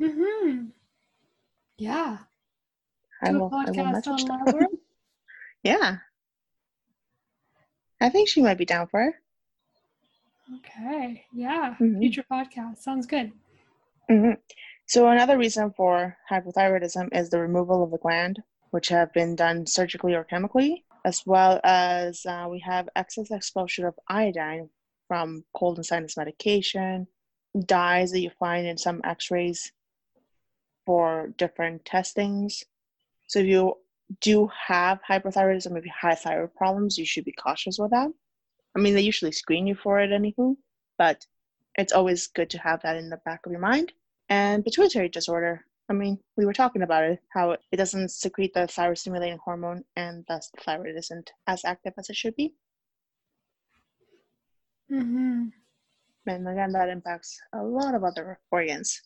Mm-hmm. 0.00 0.66
Yeah. 1.76 2.18
I 3.20 3.30
Do 3.30 3.36
a 3.36 3.38
will, 3.40 3.50
will 3.50 3.64
podcast 3.64 4.06
on 4.06 4.24
lab 4.26 4.54
work. 4.54 4.70
Yeah. 5.68 5.98
I 8.00 8.08
think 8.08 8.28
she 8.28 8.42
might 8.42 8.58
be 8.58 8.64
down 8.64 8.88
for 8.88 9.02
it. 9.02 9.14
Okay. 10.56 11.26
Yeah. 11.32 11.76
Mhm. 11.78 11.98
Future 11.98 12.24
podcast. 12.30 12.78
Sounds 12.78 13.06
good. 13.06 13.32
hmm 14.08 14.32
So 14.86 15.08
another 15.08 15.36
reason 15.36 15.72
for 15.72 16.16
hypothyroidism 16.30 17.14
is 17.14 17.28
the 17.30 17.40
removal 17.40 17.82
of 17.82 17.90
the 17.90 17.98
gland, 17.98 18.42
which 18.70 18.88
have 18.88 19.12
been 19.12 19.36
done 19.36 19.66
surgically 19.66 20.14
or 20.14 20.24
chemically, 20.24 20.84
as 21.04 21.26
well 21.26 21.60
as 21.64 22.24
uh, 22.26 22.46
we 22.50 22.60
have 22.60 22.88
excess 22.96 23.30
exposure 23.30 23.86
of 23.86 23.98
iodine 24.08 24.70
from 25.08 25.44
cold 25.54 25.76
and 25.78 25.86
sinus 25.86 26.16
medication, 26.16 27.06
dyes 27.66 28.12
that 28.12 28.20
you 28.20 28.30
find 28.30 28.66
in 28.66 28.78
some 28.78 29.00
X-rays 29.04 29.72
for 30.86 31.28
different 31.36 31.84
testings. 31.84 32.64
So 33.26 33.40
if 33.40 33.46
you 33.46 33.74
do 34.20 34.50
have 34.66 35.00
hypothyroidism, 35.08 35.76
if 35.76 35.84
you 35.84 35.92
have 36.00 36.20
thyroid 36.20 36.54
problems, 36.54 36.98
you 36.98 37.04
should 37.04 37.24
be 37.24 37.32
cautious 37.32 37.78
with 37.78 37.90
that. 37.90 38.08
I 38.76 38.80
mean, 38.80 38.94
they 38.94 39.02
usually 39.02 39.32
screen 39.32 39.66
you 39.66 39.74
for 39.74 40.00
it, 40.00 40.10
anywho, 40.10 40.56
but 40.96 41.26
it's 41.76 41.92
always 41.92 42.28
good 42.28 42.50
to 42.50 42.58
have 42.58 42.82
that 42.82 42.96
in 42.96 43.10
the 43.10 43.20
back 43.24 43.44
of 43.44 43.52
your 43.52 43.60
mind 43.60 43.92
and 44.28 44.64
pituitary 44.64 45.08
disorder. 45.08 45.64
I 45.88 45.94
mean, 45.94 46.18
we 46.36 46.44
were 46.44 46.52
talking 46.52 46.82
about 46.82 47.04
it, 47.04 47.20
how 47.32 47.52
it 47.52 47.76
doesn't 47.76 48.10
secrete 48.10 48.52
the 48.52 48.66
thyroid 48.66 48.98
stimulating 48.98 49.38
hormone, 49.38 49.84
and 49.96 50.24
thus 50.28 50.50
the 50.54 50.60
thyroid 50.62 50.96
isn't 50.96 51.30
as 51.46 51.64
active 51.64 51.94
as 51.98 52.10
it 52.10 52.16
should 52.16 52.36
be. 52.36 52.54
Mm-hmm. 54.92 55.46
And 56.26 56.48
again, 56.48 56.72
that 56.72 56.90
impacts 56.90 57.40
a 57.54 57.62
lot 57.62 57.94
of 57.94 58.04
other 58.04 58.38
organs. 58.50 59.02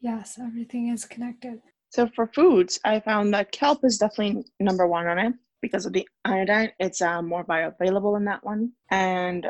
Yes, 0.00 0.38
everything 0.38 0.88
is 0.88 1.06
connected. 1.06 1.62
So 1.94 2.08
for 2.08 2.26
foods, 2.26 2.80
I 2.84 2.98
found 2.98 3.32
that 3.34 3.52
kelp 3.52 3.84
is 3.84 3.98
definitely 3.98 4.46
number 4.58 4.84
one 4.84 5.06
on 5.06 5.16
it 5.16 5.32
because 5.62 5.86
of 5.86 5.92
the 5.92 6.08
iodine. 6.24 6.72
It's 6.80 7.00
uh, 7.00 7.22
more 7.22 7.44
bioavailable 7.44 8.16
in 8.16 8.24
that 8.24 8.42
one. 8.42 8.72
And 8.90 9.48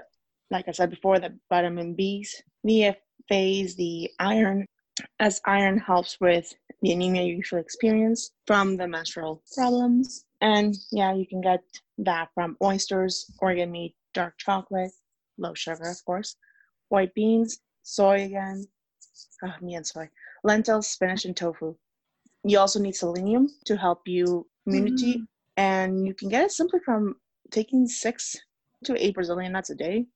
like 0.51 0.69
I 0.69 0.73
said 0.73 0.91
before, 0.91 1.19
the 1.19 1.39
vitamin 1.49 1.97
Bs, 1.97 2.29
the 2.63 2.97
phase, 3.31 3.77
the 3.77 4.11
iron, 4.19 4.67
as 5.21 5.41
iron 5.47 5.79
helps 5.79 6.21
with 6.21 6.53
the 6.83 6.93
anemia 6.93 7.23
you 7.23 7.37
usually 7.37 7.63
experience 7.63 8.33
from 8.47 8.77
the 8.77 8.87
menstrual 8.87 9.43
problems. 9.55 10.27
And 10.43 10.75
yeah, 10.93 11.15
you 11.15 11.27
can 11.27 11.41
get 11.41 11.63
that 11.97 12.29
from 12.35 12.59
oysters, 12.63 13.25
organ 13.39 13.73
meat, 13.73 13.97
dark 14.13 14.35
chocolate, 14.37 14.93
low 15.39 15.55
sugar, 15.55 15.89
of 15.89 16.05
course, 16.05 16.37
white 16.91 17.15
beans, 17.15 17.61
soy 17.85 18.25
again, 18.25 18.67
oh, 19.43 19.55
me 19.63 19.77
and 19.77 19.87
soy, 19.87 20.11
lentils, 20.43 20.89
spinach, 20.89 21.25
and 21.25 21.35
tofu. 21.35 21.75
You 22.45 22.59
also 22.59 22.79
need 22.81 22.95
selenium 22.97 23.49
to 23.67 23.77
help 23.77 24.03
you 24.07 24.49
immunity, 24.67 25.25
Mhm. 25.25 25.29
and 25.57 26.07
you 26.07 26.15
can 26.15 26.29
get 26.29 26.45
it 26.45 26.53
simply 26.53 26.81
from 26.81 27.17
taking 27.51 27.87
six 27.87 28.37
to 28.85 28.97
eight 29.03 29.15
Brazilian 29.15 29.53
nuts 29.53 29.71
a 29.71 29.75
day. 29.75 30.07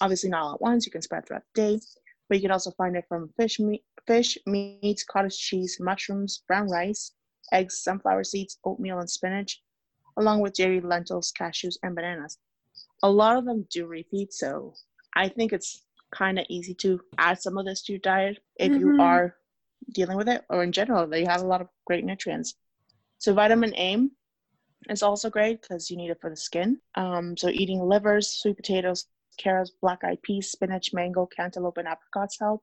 Obviously, 0.00 0.30
not 0.30 0.42
all 0.42 0.54
at 0.54 0.60
once. 0.60 0.86
You 0.86 0.92
can 0.92 1.02
spread 1.02 1.26
throughout 1.26 1.42
the 1.54 1.62
day, 1.62 1.80
but 2.28 2.38
you 2.38 2.42
can 2.42 2.50
also 2.52 2.70
find 2.72 2.96
it 2.96 3.06
from 3.08 3.32
fish, 3.36 3.58
meat, 3.60 3.84
fish, 4.06 4.38
meats, 4.46 4.82
cottage 4.82 5.14
cheese, 5.38 5.56
mushrooms, 5.80 6.20
brown 6.22 6.46
rice, 6.48 6.92
eggs, 7.34 7.64
sunflower 7.66 8.12
seeds, 8.12 8.58
oatmeal, 8.64 8.98
and 8.98 9.10
spinach, 9.10 9.62
along 10.16 10.40
with 10.40 10.54
dairy, 10.54 10.80
lentils, 10.80 11.32
cashews, 11.32 11.76
and 11.82 11.94
bananas. 11.94 12.38
A 13.02 13.10
lot 13.10 13.36
of 13.36 13.44
them 13.44 13.66
do 13.70 13.86
repeat, 13.86 14.32
so 14.32 14.74
I 15.14 15.28
think 15.28 15.52
it's 15.52 15.84
kind 16.12 16.38
of 16.38 16.46
easy 16.48 16.74
to 16.74 17.00
add 17.18 17.40
some 17.40 17.58
of 17.58 17.64
this 17.66 17.82
to 17.84 17.92
your 17.92 18.00
diet 18.00 18.38
if 18.56 18.76
you 18.76 18.94
Mhm. 18.94 18.98
are 18.98 19.36
dealing 19.92 20.16
with 20.16 20.28
it, 20.28 20.44
or 20.48 20.62
in 20.62 20.72
general, 20.72 21.06
they 21.06 21.24
have 21.24 21.42
a 21.42 21.46
lot 21.46 21.60
of 21.60 21.68
great 21.86 22.04
nutrients. 22.04 22.54
So 23.18 23.34
vitamin 23.34 23.74
A 23.76 24.08
is 24.90 25.02
also 25.02 25.30
great 25.30 25.62
because 25.62 25.90
you 25.90 25.96
need 25.96 26.10
it 26.10 26.20
for 26.20 26.30
the 26.30 26.36
skin. 26.36 26.78
Um, 26.94 27.36
so 27.36 27.48
eating 27.48 27.80
livers, 27.80 28.28
sweet 28.30 28.56
potatoes, 28.56 29.06
carrots, 29.38 29.72
black 29.80 30.04
eyed 30.04 30.22
peas, 30.22 30.50
spinach, 30.50 30.92
mango, 30.92 31.26
cantaloupe, 31.26 31.78
and 31.78 31.88
apricots 31.88 32.38
help. 32.38 32.62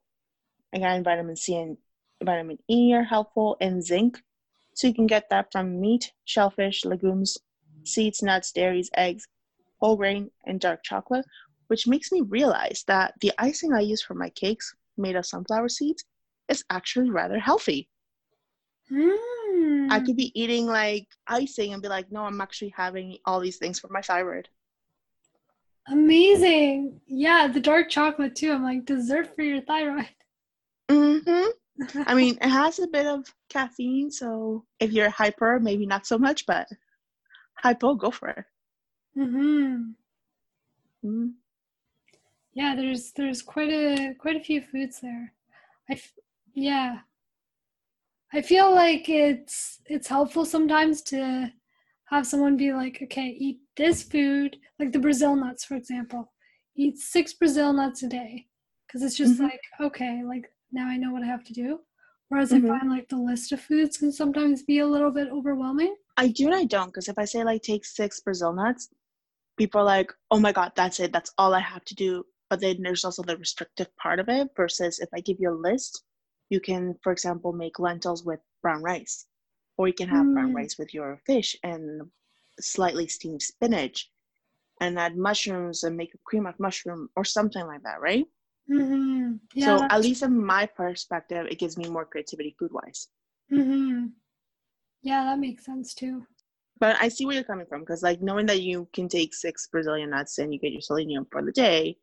Again, 0.72 1.04
vitamin 1.04 1.36
C 1.36 1.56
and 1.56 1.76
vitamin 2.22 2.58
E 2.68 2.94
are 2.94 3.04
helpful, 3.04 3.56
and 3.60 3.84
zinc. 3.84 4.20
So 4.74 4.88
you 4.88 4.94
can 4.94 5.06
get 5.06 5.30
that 5.30 5.52
from 5.52 5.80
meat, 5.80 6.12
shellfish, 6.24 6.84
legumes, 6.84 7.38
seeds, 7.84 8.22
nuts, 8.22 8.50
dairies, 8.52 8.90
eggs, 8.96 9.26
whole 9.80 9.96
grain, 9.96 10.30
and 10.46 10.60
dark 10.60 10.82
chocolate, 10.82 11.24
which 11.68 11.86
makes 11.86 12.10
me 12.10 12.22
realize 12.22 12.84
that 12.88 13.14
the 13.20 13.32
icing 13.38 13.72
I 13.72 13.80
use 13.80 14.02
for 14.02 14.14
my 14.14 14.30
cakes 14.30 14.74
made 14.96 15.16
of 15.16 15.26
sunflower 15.26 15.68
seeds 15.68 16.04
is 16.48 16.64
actually 16.70 17.10
rather 17.10 17.38
healthy. 17.38 17.88
Mm. 18.90 19.90
I 19.90 20.00
could 20.00 20.16
be 20.16 20.38
eating 20.40 20.66
like 20.66 21.06
icing 21.26 21.72
and 21.72 21.82
be 21.82 21.88
like, 21.88 22.10
no, 22.10 22.22
I'm 22.22 22.40
actually 22.40 22.74
having 22.76 23.18
all 23.24 23.40
these 23.40 23.56
things 23.56 23.78
for 23.78 23.88
my 23.88 24.02
thyroid. 24.02 24.48
Amazing. 25.88 27.00
Yeah, 27.06 27.48
the 27.48 27.60
dark 27.60 27.90
chocolate 27.90 28.34
too. 28.34 28.52
I'm 28.52 28.62
like 28.62 28.84
dessert 28.86 29.34
for 29.34 29.42
your 29.42 29.60
thyroid. 29.62 30.08
Mm-hmm. 30.90 32.02
I 32.06 32.14
mean, 32.14 32.36
it 32.42 32.48
has 32.50 32.78
a 32.78 32.86
bit 32.86 33.06
of 33.06 33.24
caffeine, 33.48 34.10
so 34.10 34.66
if 34.80 34.92
you're 34.92 35.08
hyper, 35.08 35.58
maybe 35.58 35.86
not 35.86 36.06
so 36.06 36.18
much, 36.18 36.44
but 36.44 36.68
hypo, 37.54 37.94
go 37.94 38.10
for 38.10 38.28
it. 38.28 38.44
Mm-hmm. 39.18 39.92
Mm. 41.06 41.32
Yeah, 42.52 42.74
there's 42.76 43.12
there's 43.12 43.42
quite 43.42 43.70
a 43.70 44.14
quite 44.18 44.36
a 44.36 44.44
few 44.44 44.60
foods 44.60 45.00
there. 45.00 45.32
I 45.90 45.94
f- 45.94 46.12
yeah. 46.54 47.00
I 48.32 48.42
feel 48.42 48.74
like 48.74 49.08
it's 49.08 49.80
it's 49.86 50.08
helpful 50.08 50.44
sometimes 50.44 51.02
to 51.02 51.52
have 52.06 52.26
someone 52.26 52.56
be 52.56 52.72
like, 52.72 53.00
okay, 53.02 53.28
eat 53.28 53.60
this 53.76 54.02
food, 54.02 54.56
like 54.78 54.92
the 54.92 54.98
Brazil 54.98 55.36
nuts, 55.36 55.64
for 55.64 55.74
example. 55.76 56.32
Eat 56.76 56.98
six 56.98 57.32
Brazil 57.32 57.72
nuts 57.72 58.02
a 58.02 58.08
day, 58.08 58.48
because 58.86 59.02
it's 59.02 59.16
just 59.16 59.38
Mhm. 59.38 59.44
like, 59.44 59.60
okay, 59.80 60.22
like 60.24 60.52
now 60.72 60.86
I 60.88 60.96
know 60.96 61.12
what 61.12 61.22
I 61.22 61.26
have 61.26 61.44
to 61.44 61.52
do. 61.52 61.80
Whereas 62.28 62.52
Mhm. 62.52 62.64
I 62.64 62.78
find 62.78 62.90
like 62.90 63.08
the 63.08 63.16
list 63.16 63.52
of 63.52 63.60
foods 63.60 63.96
can 63.96 64.10
sometimes 64.12 64.62
be 64.64 64.78
a 64.80 64.86
little 64.86 65.10
bit 65.10 65.28
overwhelming. 65.28 65.96
I 66.16 66.28
do 66.28 66.46
and 66.46 66.54
I 66.54 66.64
don't, 66.64 66.86
because 66.88 67.08
if 67.08 67.18
I 67.18 67.24
say 67.24 67.44
like 67.44 67.62
take 67.62 67.84
six 67.84 68.20
Brazil 68.20 68.52
nuts, 68.52 68.88
people 69.56 69.80
are 69.80 69.84
like, 69.84 70.12
oh 70.30 70.40
my 70.40 70.52
god, 70.52 70.72
that's 70.76 71.00
it, 71.00 71.12
that's 71.12 71.32
all 71.38 71.54
I 71.54 71.60
have 71.60 71.84
to 71.86 71.94
do. 71.94 72.26
But 72.50 72.60
then 72.60 72.82
there's 72.82 73.04
also 73.04 73.22
the 73.22 73.36
restrictive 73.38 73.94
part 73.96 74.20
of 74.20 74.28
it 74.28 74.48
versus 74.56 74.98
if 75.00 75.08
I 75.14 75.20
give 75.20 75.38
you 75.40 75.50
a 75.50 75.54
list, 75.68 76.04
you 76.50 76.60
can, 76.60 76.96
for 77.02 77.12
example, 77.12 77.52
make 77.52 77.78
lentils 77.78 78.24
with 78.24 78.40
brown 78.62 78.82
rice, 78.82 79.26
or 79.76 79.88
you 79.88 79.94
can 79.94 80.08
have 80.08 80.32
brown 80.32 80.52
Mm. 80.52 80.54
rice 80.54 80.78
with 80.78 80.94
your 80.94 81.20
fish 81.26 81.56
and 81.62 82.10
slightly 82.60 83.06
steamed 83.08 83.42
spinach, 83.42 84.10
and 84.80 84.98
add 84.98 85.16
mushrooms 85.16 85.82
and 85.84 85.96
make 85.96 86.14
a 86.14 86.18
cream 86.24 86.46
of 86.46 86.58
mushroom 86.60 87.08
or 87.16 87.24
something 87.24 87.66
like 87.66 87.82
that, 87.82 88.00
right? 88.00 88.26
hmm 88.68 89.36
Yeah. 89.54 89.78
so 89.78 89.86
at 89.90 90.00
least 90.02 90.22
in 90.22 90.44
my 90.44 90.66
perspective, 90.66 91.46
it 91.50 91.58
gives 91.58 91.76
me 91.76 91.88
more 91.88 92.04
creativity 92.04 92.54
food 92.58 92.72
wise. 92.72 93.08
hmm 93.50 94.06
Yeah, 95.02 95.24
that 95.24 95.38
makes 95.38 95.64
sense 95.64 95.94
too. 95.94 96.26
But 96.78 96.96
I 97.00 97.08
see 97.08 97.24
where 97.26 97.34
you're 97.34 97.44
coming 97.44 97.66
from 97.66 97.80
because, 97.80 98.02
like, 98.02 98.20
knowing 98.22 98.46
that 98.46 98.62
you 98.62 98.88
can 98.92 99.08
take 99.08 99.34
six 99.34 99.68
Brazilian 99.68 100.10
nuts 100.10 100.38
and 100.38 100.52
you 100.52 100.58
get 100.60 100.72
your 100.72 100.80
selenium 100.80 101.26
for 101.30 101.42
the 101.42 101.52
day 101.52 101.98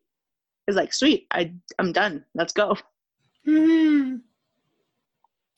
is 0.66 0.76
like, 0.76 0.92
sweet, 0.92 1.26
I, 1.30 1.54
I'm 1.78 1.92
done. 1.92 2.24
Let's 2.34 2.52
go. 2.52 2.76
hmm 3.44 4.22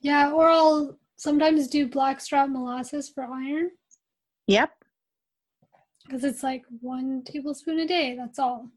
Yeah, 0.04 0.32
or 0.32 0.50
I'll 0.50 0.98
sometimes 1.16 1.66
do 1.66 1.88
blackstrap 1.88 2.50
molasses 2.50 3.08
for 3.08 3.24
iron 3.24 3.70
Yep. 4.46 4.70
because 6.04 6.24
it's 6.24 6.42
like 6.42 6.62
one 6.82 7.22
tablespoon 7.24 7.80
a 7.80 7.86
day. 7.86 8.14
That's 8.14 8.38
all. 8.38 8.68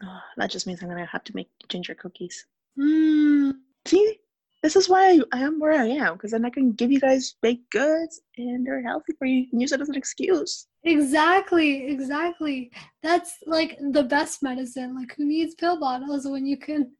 Oh, 0.00 0.20
that 0.36 0.48
just 0.48 0.64
means 0.64 0.80
I'm 0.80 0.88
going 0.88 1.00
to 1.04 1.10
have 1.10 1.24
to 1.24 1.34
make 1.34 1.48
ginger 1.68 1.96
cookies. 1.96 2.46
Mm. 2.78 3.54
See, 3.84 4.18
this 4.62 4.76
is 4.76 4.88
why 4.88 5.18
I, 5.32 5.40
am 5.40 5.58
where 5.58 5.72
I 5.72 5.86
am 5.86 6.12
because 6.12 6.30
then 6.30 6.44
I 6.44 6.50
can 6.50 6.70
give 6.70 6.92
you 6.92 7.00
guys 7.00 7.34
baked 7.42 7.68
goods 7.72 8.20
and 8.36 8.64
they're 8.64 8.82
healthy 8.82 9.12
for 9.18 9.26
you. 9.26 9.40
You 9.40 9.50
can 9.50 9.58
use 9.58 9.72
it 9.72 9.80
as 9.80 9.88
an 9.88 9.96
excuse. 9.96 10.68
Exactly, 10.84 11.88
exactly. 11.88 12.70
That's 13.02 13.38
like 13.44 13.76
the 13.90 14.04
best 14.04 14.40
medicine. 14.40 14.94
Like, 14.94 15.16
who 15.16 15.24
needs 15.24 15.56
pill 15.56 15.80
bottles 15.80 16.28
when 16.28 16.46
you 16.46 16.58
can 16.58 16.92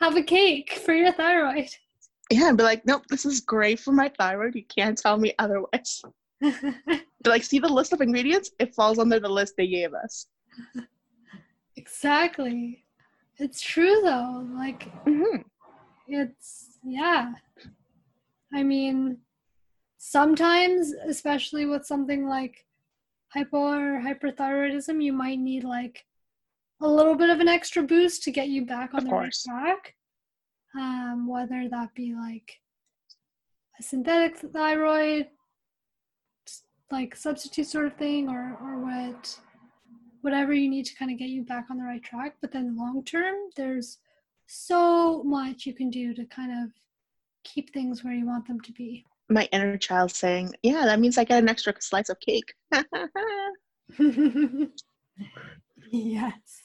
have 0.00 0.16
a 0.16 0.22
cake 0.22 0.80
for 0.86 0.94
your 0.94 1.12
thyroid? 1.12 1.68
Yeah, 2.30 2.48
and 2.48 2.58
be 2.58 2.64
like, 2.64 2.84
nope, 2.86 3.04
this 3.08 3.24
is 3.24 3.40
great 3.40 3.78
for 3.78 3.92
my 3.92 4.08
thyroid. 4.18 4.54
You 4.54 4.64
can't 4.64 4.98
tell 4.98 5.16
me 5.16 5.32
otherwise. 5.38 6.02
Be 6.40 7.30
like, 7.30 7.44
see 7.44 7.58
the 7.58 7.68
list 7.68 7.92
of 7.92 8.00
ingredients? 8.00 8.50
It 8.58 8.74
falls 8.74 8.98
under 8.98 9.18
the 9.20 9.28
list 9.28 9.54
they 9.56 9.66
gave 9.68 9.94
us. 9.94 10.26
exactly. 11.76 12.84
It's 13.38 13.60
true 13.60 14.00
though. 14.02 14.46
Like, 14.54 14.90
hmm 15.04 15.38
it's, 16.08 16.78
yeah. 16.84 17.32
I 18.54 18.62
mean, 18.62 19.18
sometimes, 19.98 20.92
especially 20.92 21.66
with 21.66 21.84
something 21.84 22.28
like 22.28 22.64
hypo 23.34 23.58
or 23.58 24.00
hyperthyroidism, 24.00 25.02
you 25.02 25.12
might 25.12 25.40
need 25.40 25.64
like 25.64 26.04
a 26.80 26.86
little 26.88 27.16
bit 27.16 27.28
of 27.30 27.40
an 27.40 27.48
extra 27.48 27.82
boost 27.82 28.22
to 28.22 28.30
get 28.30 28.48
you 28.48 28.64
back 28.66 28.94
on 28.94 28.98
Of 29.00 29.04
the 29.06 29.10
course. 29.10 29.44
right 29.48 29.64
track. 29.64 29.94
Um, 30.76 31.26
whether 31.26 31.68
that 31.70 31.94
be 31.94 32.14
like 32.14 32.60
a 33.78 33.82
synthetic 33.82 34.36
thyroid, 34.38 35.28
like 36.90 37.16
substitute 37.16 37.66
sort 37.66 37.86
of 37.86 37.96
thing, 37.96 38.28
or 38.28 38.58
or 38.60 38.78
what, 38.78 39.38
whatever 40.20 40.52
you 40.52 40.68
need 40.68 40.84
to 40.86 40.94
kind 40.94 41.10
of 41.10 41.18
get 41.18 41.30
you 41.30 41.42
back 41.42 41.66
on 41.70 41.78
the 41.78 41.84
right 41.84 42.02
track. 42.02 42.36
But 42.40 42.52
then 42.52 42.76
long 42.76 43.04
term, 43.04 43.34
there's 43.56 43.98
so 44.46 45.22
much 45.22 45.66
you 45.66 45.74
can 45.74 45.90
do 45.90 46.14
to 46.14 46.24
kind 46.26 46.52
of 46.52 46.70
keep 47.44 47.72
things 47.72 48.04
where 48.04 48.12
you 48.12 48.26
want 48.26 48.46
them 48.46 48.60
to 48.60 48.72
be. 48.72 49.04
My 49.28 49.48
inner 49.52 49.76
child 49.78 50.10
saying, 50.12 50.54
"Yeah, 50.62 50.84
that 50.84 51.00
means 51.00 51.16
I 51.18 51.24
get 51.24 51.42
an 51.42 51.48
extra 51.48 51.74
slice 51.80 52.10
of 52.10 52.20
cake." 52.20 52.54
yes. 55.90 56.62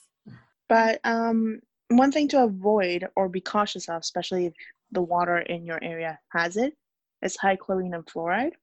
But 0.67 0.99
um, 1.03 1.61
one 1.97 2.11
thing 2.11 2.27
to 2.29 2.43
avoid 2.43 3.07
or 3.15 3.29
be 3.29 3.41
cautious 3.41 3.89
of, 3.89 4.01
especially 4.01 4.47
if 4.47 4.53
the 4.91 5.01
water 5.01 5.37
in 5.37 5.65
your 5.65 5.83
area 5.83 6.19
has 6.31 6.57
it, 6.57 6.73
is 7.21 7.37
high 7.37 7.55
chlorine 7.55 7.93
and 7.93 8.05
fluoride 8.05 8.53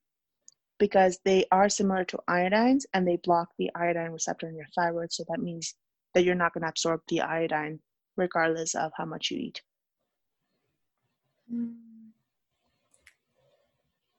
because 0.79 1.19
they 1.25 1.45
are 1.51 1.69
similar 1.69 2.05
to 2.05 2.19
iodines 2.29 2.83
and 2.93 3.07
they 3.07 3.17
block 3.17 3.49
the 3.57 3.69
iodine 3.75 4.11
receptor 4.11 4.47
in 4.47 4.55
your 4.55 4.67
thyroid. 4.75 5.11
So 5.11 5.25
that 5.29 5.41
means 5.41 5.75
that 6.13 6.23
you're 6.23 6.35
not 6.35 6.53
going 6.53 6.63
to 6.63 6.69
absorb 6.69 7.01
the 7.07 7.21
iodine 7.21 7.79
regardless 8.15 8.75
of 8.75 8.91
how 8.95 9.05
much 9.05 9.29
you 9.31 9.37
eat. 9.37 9.61
Mm. 11.53 11.75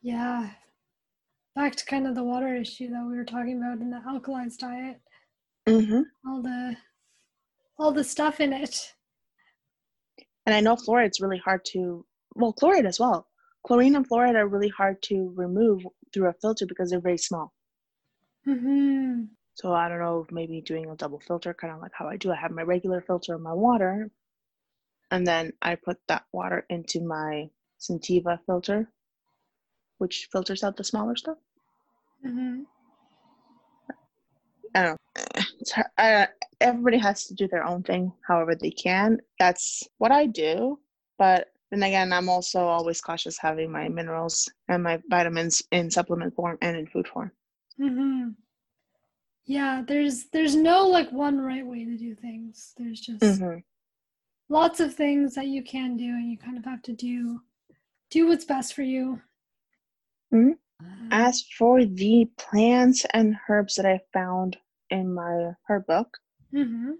Yeah. 0.02 0.50
Back 1.54 1.76
to 1.76 1.84
kind 1.84 2.06
of 2.06 2.14
the 2.14 2.24
water 2.24 2.54
issue 2.54 2.90
that 2.90 3.06
we 3.06 3.16
were 3.16 3.24
talking 3.24 3.58
about 3.58 3.80
in 3.80 3.90
the 3.90 4.00
alkalized 4.06 4.58
diet. 4.58 5.00
Mm-hmm. 5.68 6.02
All 6.28 6.42
the 6.42 6.76
all 7.78 7.92
the 7.92 8.04
stuff 8.04 8.40
in 8.40 8.52
it. 8.52 8.94
And 10.50 10.56
I 10.56 10.62
know 10.62 10.74
fluoride's 10.74 11.20
really 11.20 11.38
hard 11.38 11.64
to, 11.66 12.04
well, 12.34 12.52
chloride 12.52 12.84
as 12.84 12.98
well. 12.98 13.28
Chlorine 13.64 13.94
and 13.94 14.08
fluoride 14.08 14.34
are 14.34 14.48
really 14.48 14.68
hard 14.68 15.00
to 15.02 15.32
remove 15.36 15.86
through 16.12 16.28
a 16.28 16.32
filter 16.32 16.66
because 16.66 16.90
they're 16.90 16.98
very 17.00 17.18
small. 17.18 17.54
hmm 18.44 19.26
So 19.54 19.72
I 19.72 19.88
don't 19.88 20.00
know 20.00 20.26
maybe 20.32 20.60
doing 20.60 20.90
a 20.90 20.96
double 20.96 21.20
filter, 21.20 21.54
kind 21.54 21.72
of 21.72 21.80
like 21.80 21.92
how 21.94 22.08
I 22.08 22.16
do. 22.16 22.32
I 22.32 22.36
have 22.36 22.50
my 22.50 22.62
regular 22.62 23.00
filter 23.00 23.34
of 23.36 23.40
my 23.40 23.52
water, 23.52 24.10
and 25.12 25.24
then 25.24 25.52
I 25.62 25.76
put 25.76 25.98
that 26.08 26.24
water 26.32 26.66
into 26.68 27.00
my 27.00 27.50
Santevia 27.78 28.40
filter, 28.44 28.90
which 29.98 30.28
filters 30.32 30.64
out 30.64 30.76
the 30.76 30.82
smaller 30.82 31.14
stuff. 31.14 31.38
hmm 32.22 32.62
I 34.74 34.82
don't 34.82 34.92
know. 34.92 34.96
I, 35.98 36.28
everybody 36.60 36.98
has 36.98 37.26
to 37.26 37.34
do 37.34 37.48
their 37.48 37.64
own 37.64 37.82
thing 37.82 38.12
however 38.26 38.54
they 38.54 38.70
can. 38.70 39.18
That's 39.38 39.82
what 39.98 40.12
I 40.12 40.26
do. 40.26 40.78
But 41.18 41.48
then 41.70 41.82
again, 41.82 42.12
I'm 42.12 42.28
also 42.28 42.60
always 42.66 43.00
cautious 43.00 43.38
having 43.38 43.70
my 43.70 43.88
minerals 43.88 44.48
and 44.68 44.82
my 44.82 45.00
vitamins 45.08 45.62
in 45.70 45.90
supplement 45.90 46.34
form 46.34 46.58
and 46.62 46.76
in 46.76 46.86
food 46.86 47.08
form. 47.08 47.32
hmm 47.78 48.30
Yeah, 49.44 49.82
there's 49.86 50.26
there's 50.30 50.56
no 50.56 50.86
like 50.88 51.10
one 51.12 51.40
right 51.40 51.66
way 51.66 51.84
to 51.84 51.96
do 51.96 52.14
things. 52.14 52.72
There's 52.78 53.00
just 53.00 53.42
hmm 53.42 53.58
lots 54.50 54.80
of 54.80 54.94
things 54.94 55.34
that 55.34 55.46
you 55.46 55.62
can 55.62 55.96
do 55.96 56.04
and 56.04 56.30
you 56.30 56.36
kind 56.36 56.58
of 56.58 56.64
have 56.66 56.82
to 56.82 56.92
do 56.92 57.40
do 58.10 58.28
what's 58.28 58.44
best 58.44 58.74
for 58.74 58.82
you. 58.82 59.22
Mhm. 60.32 60.58
Um, 60.80 61.08
As 61.12 61.42
for 61.42 61.84
the 61.84 62.30
plants 62.36 63.04
and 63.14 63.36
herbs 63.48 63.76
that 63.76 63.86
I 63.86 64.00
found 64.12 64.58
in 64.90 65.14
my 65.14 65.52
herb 65.68 65.86
book, 65.86 66.18
mhm. 66.52 66.94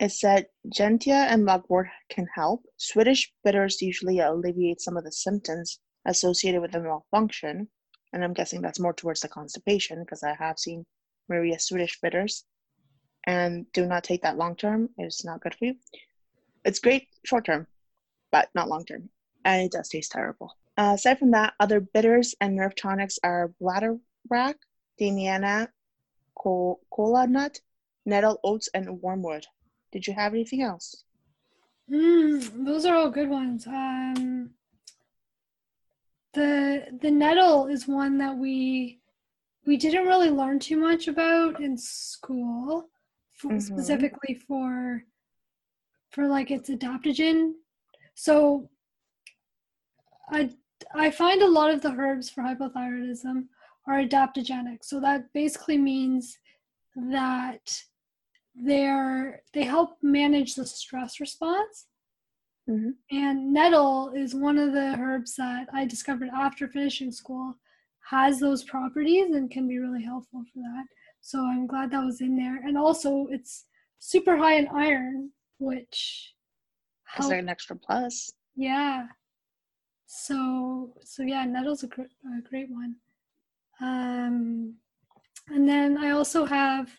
it 0.00 0.10
said 0.10 0.46
gentian 0.68 1.28
and 1.28 1.44
mugwort 1.44 1.88
can 2.08 2.26
help. 2.34 2.64
Swedish 2.76 3.32
bitters 3.44 3.80
usually 3.80 4.18
alleviate 4.18 4.80
some 4.80 4.96
of 4.96 5.04
the 5.04 5.12
symptoms 5.12 5.78
associated 6.04 6.60
with 6.60 6.72
the 6.72 6.80
malfunction, 6.80 7.68
and 8.12 8.24
I'm 8.24 8.32
guessing 8.32 8.60
that's 8.62 8.80
more 8.80 8.92
towards 8.92 9.20
the 9.20 9.28
constipation 9.28 10.00
because 10.00 10.22
I 10.22 10.34
have 10.34 10.58
seen 10.58 10.84
Maria 11.28 11.58
Swedish 11.58 12.00
bitters, 12.00 12.44
and 13.24 13.66
do 13.72 13.86
not 13.86 14.04
take 14.04 14.22
that 14.22 14.38
long 14.38 14.56
term. 14.56 14.90
It's 14.98 15.24
not 15.24 15.40
good 15.40 15.54
for 15.54 15.66
you. 15.66 15.74
It's 16.64 16.80
great 16.80 17.08
short 17.24 17.44
term, 17.44 17.66
but 18.32 18.48
not 18.54 18.68
long 18.68 18.84
term, 18.84 19.10
and 19.44 19.62
it 19.62 19.72
does 19.72 19.88
taste 19.88 20.12
terrible. 20.12 20.56
Uh, 20.76 20.92
aside 20.94 21.18
from 21.18 21.30
that, 21.30 21.54
other 21.58 21.80
bitters 21.80 22.34
and 22.40 22.54
nerve 22.54 22.74
tonics 22.74 23.18
are 23.22 23.52
bladderwrack, 23.60 24.54
damiana, 25.00 25.68
col- 26.38 26.80
cola 26.90 27.26
nut, 27.26 27.60
nettle, 28.04 28.38
oats, 28.44 28.68
and 28.74 29.00
wormwood. 29.02 29.46
Did 29.92 30.06
you 30.06 30.14
have 30.14 30.32
anything 30.34 30.62
else? 30.62 31.04
Mm, 31.90 32.64
those 32.64 32.84
are 32.84 32.96
all 32.96 33.10
good 33.10 33.28
ones. 33.28 33.66
Um, 33.66 34.50
the 36.34 36.98
the 37.00 37.10
nettle 37.10 37.66
is 37.66 37.86
one 37.88 38.18
that 38.18 38.36
we 38.36 39.00
we 39.64 39.76
didn't 39.76 40.06
really 40.06 40.30
learn 40.30 40.58
too 40.58 40.76
much 40.76 41.08
about 41.08 41.60
in 41.60 41.76
school, 41.78 42.88
f- 43.34 43.50
Mhm. 43.50 43.62
specifically 43.62 44.34
for 44.34 45.04
for 46.10 46.26
like 46.26 46.50
its 46.50 46.68
adaptogen. 46.70 47.54
So 48.14 48.68
I 50.28 50.50
I 50.94 51.10
find 51.10 51.40
a 51.42 51.48
lot 51.48 51.70
of 51.70 51.80
the 51.82 51.90
herbs 51.92 52.28
for 52.28 52.42
hypothyroidism 52.42 53.48
are 53.86 54.02
adaptogenic. 54.02 54.78
So 54.82 55.00
that 55.00 55.32
basically 55.32 55.78
means 55.78 56.38
that 56.96 57.82
they're 58.54 59.42
they 59.52 59.64
help 59.64 59.98
manage 60.02 60.54
the 60.54 60.66
stress 60.66 61.20
response. 61.20 61.86
Mhm. 62.68 62.94
And 63.10 63.52
nettle 63.52 64.10
is 64.14 64.34
one 64.34 64.58
of 64.58 64.72
the 64.72 64.96
herbs 64.98 65.36
that 65.36 65.68
I 65.72 65.84
discovered 65.84 66.30
after 66.34 66.66
finishing 66.66 67.12
school 67.12 67.54
has 68.10 68.40
those 68.40 68.64
properties 68.64 69.34
and 69.34 69.50
can 69.50 69.68
be 69.68 69.78
really 69.78 70.02
helpful 70.02 70.42
for 70.52 70.60
that. 70.60 70.86
So 71.20 71.44
I'm 71.44 71.66
glad 71.66 71.90
that 71.90 72.04
was 72.04 72.20
in 72.20 72.36
there. 72.36 72.56
And 72.56 72.76
also 72.78 73.26
it's 73.30 73.66
super 73.98 74.36
high 74.36 74.54
in 74.54 74.68
iron, 74.68 75.32
which 75.58 76.34
Is 77.18 77.18
helps 77.18 77.28
there 77.28 77.38
an 77.38 77.48
extra 77.48 77.76
plus? 77.76 78.32
yeah. 78.56 79.06
So 80.06 80.94
so 81.04 81.22
yeah, 81.22 81.44
nettle's 81.44 81.82
a, 81.82 81.88
gr- 81.88 82.02
a 82.38 82.40
great 82.48 82.70
one. 82.70 82.96
Um, 83.80 84.74
and 85.48 85.68
then 85.68 85.96
I 85.98 86.10
also 86.10 86.44
have 86.44 86.90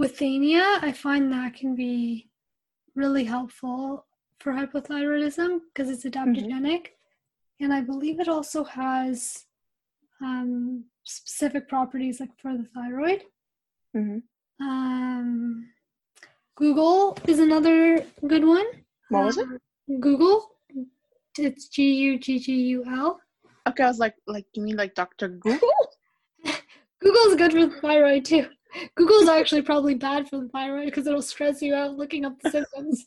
withania. 0.00 0.82
I 0.82 0.92
find 0.92 1.32
that 1.32 1.54
can 1.54 1.74
be 1.74 2.30
really 2.94 3.24
helpful 3.24 4.06
for 4.38 4.52
hypothyroidism 4.52 5.60
because 5.72 5.88
it's 5.90 6.04
adaptogenic, 6.04 6.88
and 7.60 7.72
I 7.72 7.80
believe 7.80 8.20
it 8.20 8.28
also 8.28 8.64
has 8.64 9.44
um, 10.20 10.84
specific 11.04 11.68
properties 11.68 12.20
like 12.20 12.30
for 12.38 12.56
the 12.56 12.64
thyroid. 12.64 13.22
hmm 13.94 14.18
Um, 14.60 15.68
Guggul 16.60 17.18
is 17.28 17.38
another 17.38 18.04
good 18.26 18.44
one. 18.44 18.66
What 19.08 19.24
was 19.26 19.38
it? 19.38 19.46
Uh, 19.46 19.94
Guggul. 20.04 20.42
It's 21.38 21.68
G 21.68 21.94
U 21.94 22.18
G 22.18 22.38
G 22.38 22.52
U 22.76 22.84
L. 22.86 23.20
Okay, 23.68 23.84
I 23.84 23.88
was 23.88 23.98
like, 23.98 24.16
like 24.26 24.46
you 24.54 24.62
mean 24.62 24.76
like 24.76 24.94
Dr. 24.94 25.28
Google? 25.28 25.70
Google's 27.00 27.36
good 27.36 27.52
for 27.52 27.66
the 27.66 27.80
thyroid 27.80 28.24
too. 28.24 28.46
Google's 28.94 29.28
actually 29.28 29.62
probably 29.62 29.94
bad 29.94 30.28
for 30.28 30.38
the 30.38 30.48
thyroid 30.48 30.86
because 30.86 31.06
it'll 31.06 31.22
stress 31.22 31.62
you 31.62 31.74
out 31.74 31.96
looking 31.96 32.24
up 32.24 32.40
the 32.40 32.50
symptoms. 32.50 33.06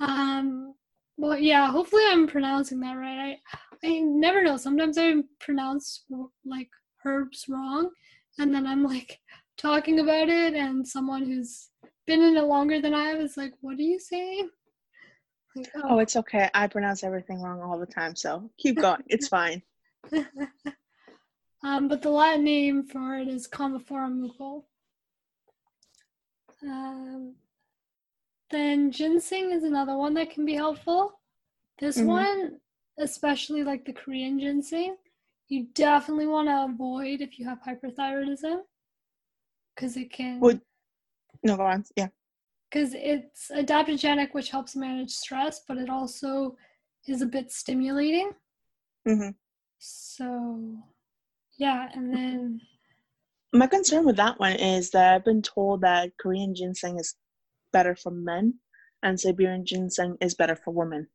um, 0.00 0.74
well, 1.16 1.38
yeah. 1.38 1.70
Hopefully, 1.70 2.02
I'm 2.08 2.26
pronouncing 2.26 2.80
that 2.80 2.94
right. 2.94 3.36
I, 3.84 3.86
I 3.86 4.00
never 4.00 4.42
know. 4.42 4.56
Sometimes 4.56 4.98
I 4.98 5.14
pronounce 5.40 6.04
like 6.44 6.68
herbs 7.04 7.46
wrong, 7.48 7.90
and 8.38 8.54
then 8.54 8.66
I'm 8.66 8.84
like 8.84 9.20
talking 9.56 10.00
about 10.00 10.28
it, 10.28 10.54
and 10.54 10.86
someone 10.86 11.24
who's 11.24 11.68
been 12.06 12.22
in 12.22 12.36
it 12.36 12.44
longer 12.44 12.80
than 12.80 12.94
I 12.94 13.14
was 13.14 13.36
like, 13.36 13.52
"What 13.60 13.78
are 13.78 13.82
you 13.82 13.98
saying?" 13.98 14.50
Like, 15.54 15.70
Oh, 15.84 15.98
it's 15.98 16.16
okay. 16.16 16.48
I 16.54 16.66
pronounce 16.66 17.04
everything 17.04 17.42
wrong 17.42 17.60
all 17.60 17.78
the 17.78 17.86
time, 17.86 18.16
so 18.16 18.50
keep 18.58 18.80
going. 18.80 19.02
It's 19.06 19.28
fine. 19.28 19.62
um, 21.62 21.88
but 21.88 22.02
the 22.02 22.10
Latin 22.10 22.44
name 22.44 22.84
for 22.84 23.16
it 23.18 23.28
is 23.28 23.46
Commiphora 23.48 24.10
mukul. 24.10 24.64
Um, 26.62 27.34
then 28.50 28.92
ginseng 28.92 29.50
is 29.52 29.64
another 29.64 29.96
one 29.96 30.14
that 30.14 30.30
can 30.30 30.44
be 30.44 30.54
helpful. 30.54 31.20
This 31.78 31.98
Mhm. 31.98 32.06
one, 32.06 32.60
especially 32.98 33.64
like 33.64 33.84
the 33.84 33.92
Korean 33.92 34.38
ginseng, 34.38 34.96
you 35.48 35.64
definitely 35.74 36.26
want 36.26 36.48
to 36.48 36.64
avoid 36.64 37.20
if 37.20 37.38
you 37.38 37.44
have 37.46 37.60
hyperthyroidism 37.62 38.64
because 39.74 39.96
it 39.96 40.10
can 40.12 40.40
Would 40.40 40.60
no 41.42 41.56
go 41.56 41.66
on. 41.66 41.84
Yeah. 41.96 42.08
Because 42.72 42.94
it's 42.94 43.50
adaptogenic, 43.54 44.32
which 44.32 44.50
helps 44.50 44.74
manage 44.74 45.10
stress, 45.10 45.60
but 45.68 45.76
it 45.76 45.90
also 45.90 46.56
is 47.06 47.20
a 47.20 47.26
bit 47.26 47.52
stimulating. 47.52 48.30
hmm 49.06 49.30
So, 49.78 50.78
yeah, 51.58 51.90
and 51.94 52.14
then 52.14 52.60
My 53.52 53.66
concern 53.66 54.06
with 54.06 54.16
that 54.16 54.38
one 54.40 54.52
is 54.56 54.90
that 54.90 55.14
I've 55.14 55.24
been 55.24 55.42
told 55.42 55.82
that 55.82 56.12
Korean 56.18 56.54
ginseng 56.54 56.98
is 56.98 57.14
better 57.72 57.94
for 57.94 58.10
men 58.10 58.54
and 59.02 59.20
Siberian 59.20 59.66
ginseng 59.66 60.16
is 60.20 60.34
better 60.34 60.56
for 60.56 60.70
women. 60.72 61.08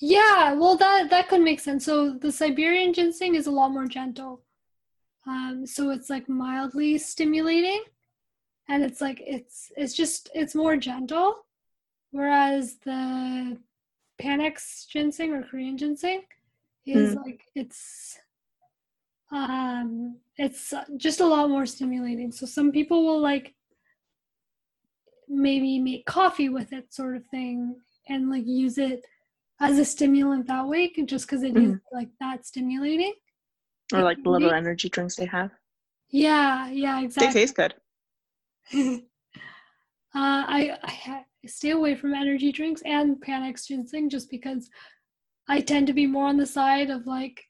yeah, 0.00 0.52
well 0.52 0.76
that 0.76 1.10
that 1.10 1.28
could 1.28 1.40
make 1.40 1.60
sense. 1.60 1.84
So 1.84 2.14
the 2.18 2.30
Siberian 2.32 2.92
ginseng 2.92 3.34
is 3.34 3.46
a 3.46 3.50
lot 3.50 3.70
more 3.70 3.86
gentle. 3.86 4.42
Um, 5.26 5.66
so 5.66 5.90
it's 5.90 6.10
like 6.10 6.28
mildly 6.28 6.98
stimulating, 6.98 7.82
and 8.68 8.82
it's 8.82 9.00
like 9.00 9.22
it's 9.26 9.70
it's 9.76 9.94
just 9.94 10.30
it's 10.34 10.54
more 10.54 10.76
gentle, 10.76 11.36
whereas 12.10 12.76
the 12.84 13.58
Panax 14.20 14.86
ginseng 14.88 15.32
or 15.32 15.42
Korean 15.42 15.76
ginseng 15.76 16.22
is 16.86 17.14
like 17.14 17.42
it's 17.54 18.18
um 19.32 20.16
it's 20.36 20.72
just 20.96 21.20
a 21.20 21.26
lot 21.26 21.50
more 21.50 21.66
stimulating. 21.66 22.30
So 22.32 22.46
some 22.46 22.70
people 22.72 23.04
will 23.04 23.20
like 23.20 23.54
maybe 25.28 25.78
make 25.78 26.06
coffee 26.06 26.48
with 26.48 26.72
it 26.72 26.92
sort 26.94 27.16
of 27.16 27.26
thing 27.26 27.76
and 28.08 28.30
like 28.30 28.46
use 28.46 28.78
it 28.78 29.04
as 29.60 29.78
a 29.78 29.84
stimulant 29.84 30.46
that 30.46 30.66
way 30.66 30.92
just 31.06 31.26
because 31.26 31.42
it 31.42 31.56
is 31.56 31.72
Mhm. 31.72 31.80
like 31.92 32.10
that 32.20 32.46
stimulating. 32.46 33.14
Or 33.92 34.02
like 34.02 34.22
the 34.22 34.30
little 34.30 34.52
energy 34.52 34.88
drinks 34.88 35.16
they 35.16 35.26
have. 35.26 35.50
Yeah, 36.10 36.68
yeah, 36.68 37.00
exactly 37.00 37.28
They 37.28 37.40
taste 37.40 37.54
good. 37.56 37.74
uh, 38.74 39.00
I, 40.14 40.78
I 40.82 41.24
stay 41.46 41.70
away 41.70 41.94
from 41.94 42.14
energy 42.14 42.52
drinks 42.52 42.82
and 42.84 43.16
Panax 43.22 43.66
ginseng 43.66 44.08
just 44.10 44.30
because 44.30 44.68
I 45.48 45.60
tend 45.60 45.86
to 45.88 45.92
be 45.92 46.06
more 46.06 46.26
on 46.26 46.36
the 46.36 46.46
side 46.46 46.90
of 46.90 47.06
like 47.06 47.44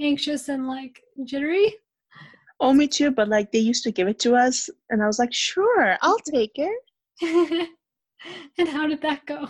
anxious 0.00 0.48
and 0.48 0.66
like 0.66 1.00
jittery. 1.24 1.74
Oh, 2.60 2.72
me 2.72 2.86
too, 2.88 3.10
but 3.10 3.28
like 3.28 3.52
they 3.52 3.58
used 3.58 3.84
to 3.84 3.92
give 3.92 4.08
it 4.08 4.18
to 4.20 4.34
us 4.34 4.68
and 4.90 5.02
I 5.02 5.06
was 5.06 5.18
like, 5.18 5.32
sure, 5.32 5.96
I'll 6.02 6.18
take 6.34 6.52
it. 6.56 7.68
and 8.58 8.68
how 8.68 8.86
did 8.86 9.02
that 9.02 9.24
go? 9.26 9.48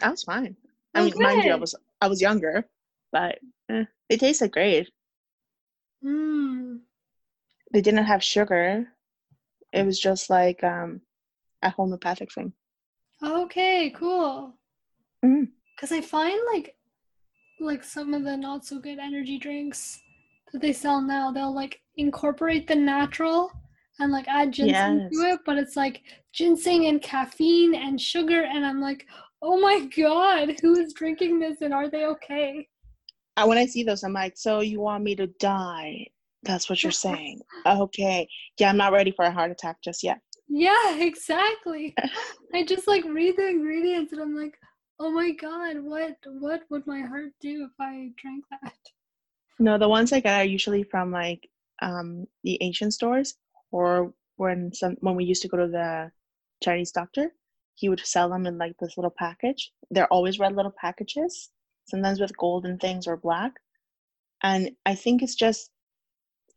That 0.00 0.10
was 0.10 0.22
fine. 0.22 0.56
I 0.94 1.00
Oh, 1.00 1.04
mean, 1.04 1.14
mind 1.16 1.44
you, 1.44 1.52
I 1.52 1.56
was 1.56 1.74
I 2.00 2.08
was 2.08 2.20
younger, 2.20 2.66
but 3.12 3.38
eh, 3.70 3.84
they 4.08 4.16
tasted 4.16 4.50
great. 4.52 4.90
Mm. 6.04 6.80
They 7.72 7.80
didn't 7.80 8.04
have 8.04 8.24
sugar. 8.24 8.88
It 9.72 9.86
was 9.86 10.00
just 10.00 10.30
like 10.30 10.62
um, 10.64 11.00
a 11.62 11.70
homeopathic 11.70 12.32
thing. 12.32 12.52
Okay, 13.22 13.90
cool. 13.90 14.54
Mm. 15.24 15.48
Because 15.76 15.92
I 15.92 16.00
find 16.00 16.38
like 16.52 16.76
like 17.60 17.84
some 17.84 18.14
of 18.14 18.24
the 18.24 18.36
not 18.36 18.64
so 18.64 18.78
good 18.78 18.98
energy 18.98 19.38
drinks 19.38 20.00
that 20.52 20.62
they 20.62 20.72
sell 20.72 21.00
now, 21.00 21.30
they'll 21.30 21.54
like 21.54 21.80
incorporate 21.96 22.66
the 22.66 22.74
natural 22.74 23.52
and 23.98 24.10
like 24.10 24.26
add 24.28 24.52
ginseng 24.52 25.08
to 25.12 25.20
it, 25.28 25.40
but 25.44 25.58
it's 25.58 25.76
like 25.76 26.02
ginseng 26.32 26.86
and 26.86 27.02
caffeine 27.02 27.74
and 27.74 28.00
sugar, 28.00 28.42
and 28.44 28.64
I'm 28.64 28.80
like, 28.80 29.06
oh 29.42 29.60
my 29.60 29.88
god, 29.96 30.56
who 30.62 30.78
is 30.78 30.94
drinking 30.94 31.38
this 31.38 31.60
and 31.60 31.74
are 31.74 31.88
they 31.88 32.06
okay? 32.06 32.66
When 33.42 33.58
I 33.58 33.66
see 33.66 33.84
those, 33.84 34.02
I'm 34.02 34.12
like, 34.12 34.36
so 34.36 34.60
you 34.60 34.80
want 34.80 35.04
me 35.04 35.14
to 35.16 35.26
die? 35.26 36.06
That's 36.42 36.68
what 36.68 36.82
you're 36.82 36.92
saying. 37.06 37.40
Okay. 37.66 38.28
Yeah, 38.58 38.70
I'm 38.70 38.76
not 38.76 38.92
ready 38.92 39.10
for 39.10 39.24
a 39.24 39.32
heart 39.32 39.50
attack 39.50 39.78
just 39.82 40.02
yet. 40.02 40.20
Yeah, 40.48 40.96
exactly. 40.98 41.94
I 42.54 42.64
just 42.64 42.88
like 42.88 43.04
read 43.04 43.36
the 43.36 43.48
ingredients 43.48 44.12
and 44.12 44.20
I'm 44.20 44.36
like, 44.36 44.58
oh 44.98 45.10
my 45.10 45.30
god, 45.30 45.76
what 45.80 46.16
what 46.40 46.62
would 46.70 46.86
my 46.86 47.00
heart 47.00 47.32
do 47.40 47.64
if 47.64 47.70
I 47.80 48.10
drank 48.20 48.44
that? 48.50 48.74
No, 49.58 49.78
the 49.78 49.88
ones 49.88 50.12
I 50.12 50.20
get 50.20 50.40
are 50.40 50.44
usually 50.44 50.82
from 50.82 51.12
like 51.12 51.48
um, 51.82 52.26
the 52.42 52.58
Asian 52.62 52.90
stores 52.90 53.36
or 53.70 54.12
when 54.36 54.72
some 54.72 54.96
when 55.00 55.14
we 55.16 55.24
used 55.24 55.42
to 55.42 55.48
go 55.48 55.58
to 55.58 55.68
the 55.68 56.10
Chinese 56.62 56.92
doctor, 56.92 57.32
he 57.76 57.88
would 57.88 58.00
sell 58.00 58.28
them 58.28 58.46
in 58.46 58.58
like 58.58 58.74
this 58.80 58.96
little 58.96 59.14
package. 59.16 59.72
They're 59.90 60.12
always 60.12 60.38
red 60.38 60.56
little 60.56 60.74
packages, 60.80 61.50
sometimes 61.86 62.20
with 62.20 62.36
golden 62.36 62.78
things 62.78 63.06
or 63.06 63.16
black. 63.16 63.52
And 64.42 64.72
I 64.86 64.94
think 64.94 65.22
it's 65.22 65.34
just 65.34 65.70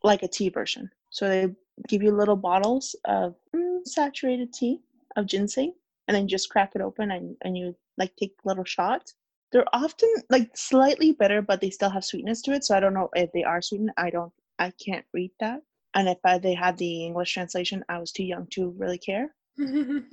like 0.04 0.24
a 0.24 0.28
tea 0.28 0.50
version. 0.50 0.90
So 1.10 1.28
they 1.28 1.54
give 1.88 2.04
you 2.04 2.12
little 2.12 2.36
bottles 2.36 2.96
of 3.06 3.36
mm, 3.56 3.86
saturated 3.86 4.54
tea 4.54 4.80
of 5.16 5.26
ginseng, 5.26 5.74
and 6.08 6.16
then 6.16 6.28
just 6.28 6.50
crack 6.50 6.72
it 6.76 6.82
open 6.82 7.12
and, 7.12 7.36
and 7.44 7.58
you 7.58 7.76
like 7.98 8.16
take 8.16 8.34
little 8.44 8.66
shots. 8.66 9.16
They're 9.52 9.66
often 9.74 10.10
like 10.30 10.50
slightly 10.56 11.12
bitter, 11.12 11.42
but 11.42 11.62
they 11.62 11.70
still 11.70 11.90
have 11.90 12.04
sweetness 12.04 12.42
to 12.44 12.54
it. 12.54 12.64
So 12.64 12.76
I 12.76 12.80
don't 12.80 12.94
know 12.94 13.10
if 13.14 13.32
they 13.32 13.44
are 13.44 13.62
sweetened. 13.62 13.92
I 13.98 14.10
don't. 14.10 14.34
I 14.60 14.72
can't 14.84 15.06
read 15.14 15.32
that. 15.40 15.62
And 15.96 16.10
if 16.10 16.18
I, 16.26 16.40
they 16.40 16.56
had 16.56 16.78
the 16.78 17.06
English 17.06 17.34
translation, 17.34 17.84
I 17.88 18.00
was 18.00 18.12
too 18.12 18.24
young 18.24 18.48
to 18.52 18.70
really 18.78 18.98
care. 18.98 19.34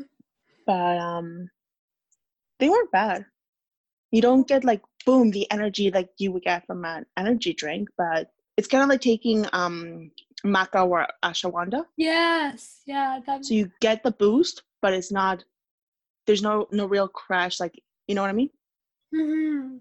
But 0.66 0.98
um, 0.98 1.50
they 2.60 2.68
weren't 2.68 2.92
bad. 2.92 3.24
You 4.12 4.22
don't 4.22 4.46
get 4.46 4.62
like 4.62 4.82
boom 5.04 5.30
the 5.30 5.50
energy 5.50 5.90
like 5.90 6.10
you 6.18 6.30
would 6.32 6.42
get 6.42 6.66
from 6.66 6.84
an 6.84 7.06
energy 7.16 7.54
drink, 7.54 7.88
but 7.96 8.30
it's 8.60 8.68
kind 8.68 8.82
of 8.82 8.90
like 8.90 9.00
taking 9.00 9.46
um 9.54 10.10
maca 10.44 10.86
or 10.86 11.06
ashwagandha. 11.24 11.82
yes, 11.96 12.82
yeah, 12.84 13.20
that 13.26 13.42
So 13.42 13.54
you 13.54 13.70
get 13.80 14.02
the 14.02 14.10
boost, 14.10 14.62
but 14.82 14.92
it's 14.92 15.10
not. 15.10 15.42
There's 16.26 16.42
no 16.42 16.68
no 16.70 16.84
real 16.84 17.08
crash. 17.08 17.58
Like 17.58 17.80
you 18.06 18.14
know 18.14 18.20
what 18.20 18.28
I 18.28 18.34
mean? 18.34 18.50
hmm 19.14 19.78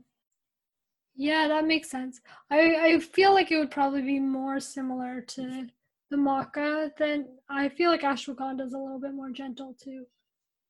Yeah, 1.16 1.50
that 1.50 1.66
makes 1.68 1.90
sense. 1.90 2.22
I 2.50 2.60
I 2.88 3.00
feel 3.00 3.34
like 3.34 3.52
it 3.52 3.58
would 3.60 3.72
probably 3.72 4.02
be 4.02 4.20
more 4.22 4.62
similar 4.62 5.20
to 5.36 5.68
the 6.10 6.18
maca 6.18 6.96
than 6.98 7.28
I 7.50 7.68
feel 7.68 7.92
like 7.92 8.02
ashwagandha 8.14 8.66
is 8.66 8.74
a 8.74 8.78
little 8.78 9.00
bit 9.00 9.14
more 9.14 9.30
gentle 9.42 9.76
too. 9.84 10.06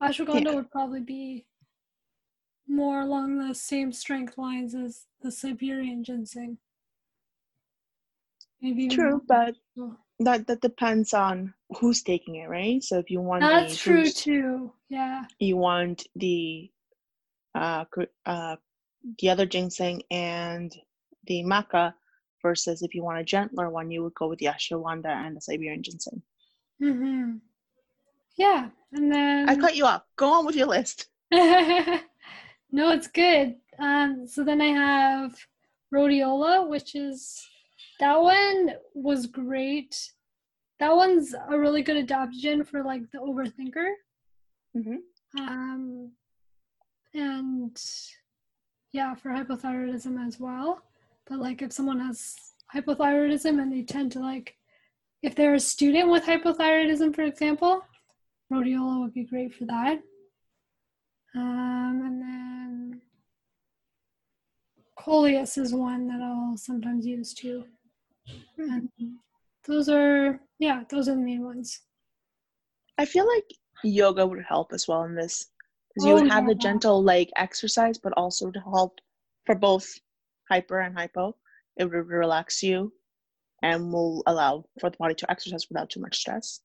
Ashwagandha 0.02 0.46
Yeah. 0.46 0.56
would 0.56 0.72
probably 0.72 1.02
be 1.02 1.46
more 2.68 3.02
along 3.02 3.38
the 3.38 3.54
same 3.54 3.92
strength 3.92 4.38
lines 4.38 4.74
as 4.74 5.06
the 5.22 5.32
Siberian 5.32 6.04
ginseng. 6.04 6.58
Maybe 8.62 8.88
True, 8.88 9.22
but 9.28 9.56
that 10.20 10.48
that 10.48 10.62
depends 10.62 11.14
on 11.14 11.54
who's 11.80 12.04
taking 12.04 12.36
it, 12.36 12.50
right? 12.50 12.84
So 12.84 13.00
if 13.00 13.10
you 13.10 13.22
want 13.22 13.42
that's 13.42 13.74
the 13.74 13.78
true 13.78 14.04
boost, 14.04 14.18
too. 14.18 14.72
Yeah. 14.90 15.24
you 15.40 15.56
want 15.58 16.08
the 16.16 16.70
uh, 17.56 17.86
uh 18.26 18.56
the 19.20 19.30
other 19.30 19.46
ginseng 19.46 20.04
and 20.12 20.76
the 21.26 21.44
maca 21.44 21.94
versus 22.42 22.82
if 22.82 22.94
you 22.94 23.04
want 23.04 23.20
a 23.20 23.24
gentler 23.24 23.70
one 23.70 23.92
you 23.92 24.04
would 24.04 24.14
go 24.14 24.28
with 24.28 24.40
the 24.40 24.48
ashwagandha 24.48 25.06
and 25.06 25.38
the 25.38 25.42
siberian 25.42 25.82
ginseng 25.82 26.22
hmm 26.80 27.38
Yeah, 28.36 28.70
and 28.92 29.12
then 29.12 29.50
i 29.50 29.56
cut 29.56 29.76
you 29.76 29.86
off 29.86 30.04
go 30.16 30.34
on 30.34 30.46
with 30.46 30.56
your 30.56 30.68
list 30.68 31.08
no, 31.32 32.02
it's 32.72 33.08
good. 33.08 33.58
Um, 33.78 34.26
so 34.26 34.44
then 34.44 34.62
I 34.62 34.70
have 34.70 35.36
rhodiola, 35.94 36.68
which 36.68 36.96
is 36.96 37.48
that 38.00 38.22
one 38.22 38.72
was 38.94 39.28
great. 39.28 40.12
That 40.80 40.96
one's 40.96 41.34
a 41.34 41.60
really 41.60 41.82
good 41.82 42.08
adaptogen 42.08 42.66
for 42.66 42.84
like 42.84 43.10
the 43.12 43.20
overthinker. 43.20 43.92
hmm 44.74 44.96
Um, 45.38 46.12
and 47.14 47.78
yeah, 48.92 49.16
for 49.16 49.32
hypothyroidism 49.32 50.26
as 50.26 50.40
well. 50.40 50.82
But 51.28 51.40
like 51.40 51.62
if 51.62 51.74
someone 51.74 52.00
has 52.00 52.36
hypothyroidism 52.74 53.62
and 53.62 53.72
they 53.72 53.84
tend 53.84 54.12
to 54.14 54.20
like, 54.20 54.56
if 55.22 55.36
they're 55.36 55.54
a 55.56 55.60
student 55.60 56.10
with 56.10 56.24
hypothyroidism, 56.24 57.14
for 57.14 57.24
example, 57.24 57.82
rhodiola 58.52 59.02
would 59.02 59.14
be 59.14 59.26
great 59.26 59.54
for 59.54 59.66
that. 59.66 60.00
Um, 61.36 62.02
and 62.06 62.22
then 62.22 63.02
coleus 64.98 65.58
is 65.58 65.74
one 65.74 66.08
that 66.08 66.22
I'll 66.22 66.58
sometimes 66.58 67.06
use 67.06 67.34
too. 67.34 67.66
And 68.58 68.90
those 69.66 69.90
are, 69.90 70.40
yeah, 70.60 70.84
those 70.90 71.08
are 71.08 71.16
the 71.16 71.22
main 71.22 71.44
ones. 71.44 71.82
i 72.98 73.06
feel 73.06 73.26
like 73.28 73.46
yoga 73.84 74.26
would 74.26 74.44
help 74.48 74.74
as 74.74 74.88
well 74.88 75.04
in 75.04 75.16
this 75.16 75.48
because 75.90 76.06
you 76.06 76.14
Oh, 76.14 76.22
would 76.22 76.32
have 76.32 76.46
the 76.46 76.54
yeah. 76.54 76.62
gentle 76.62 77.02
like 77.04 77.30
exercise 77.36 77.98
but 77.98 78.14
also 78.14 78.52
to 78.52 78.60
help 78.60 79.00
for 79.46 79.56
both 79.56 79.88
hyper 80.50 80.80
and 80.82 80.96
hypo 80.96 81.36
it 81.78 81.86
would 81.86 82.08
relax 82.08 82.62
you 82.62 82.94
and 83.64 83.92
will 83.92 84.24
allow 84.28 84.64
for 84.80 84.90
the 84.90 84.98
body 84.98 85.16
to 85.16 85.30
exercise 85.32 85.68
without 85.70 85.90
too 85.90 86.00
much 86.00 86.18
stress 86.20 86.62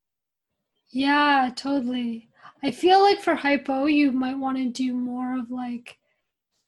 Yeah, 0.91 1.51
totally. 1.55 2.29
I 2.63 2.71
feel 2.71 3.01
like 3.01 3.21
for 3.21 3.35
hypo, 3.35 3.87
you 3.87 4.13
might 4.13 4.39
want 4.39 4.57
to 4.59 4.69
do 4.69 4.95
more 4.95 5.39
of 5.39 5.51
like 5.51 5.99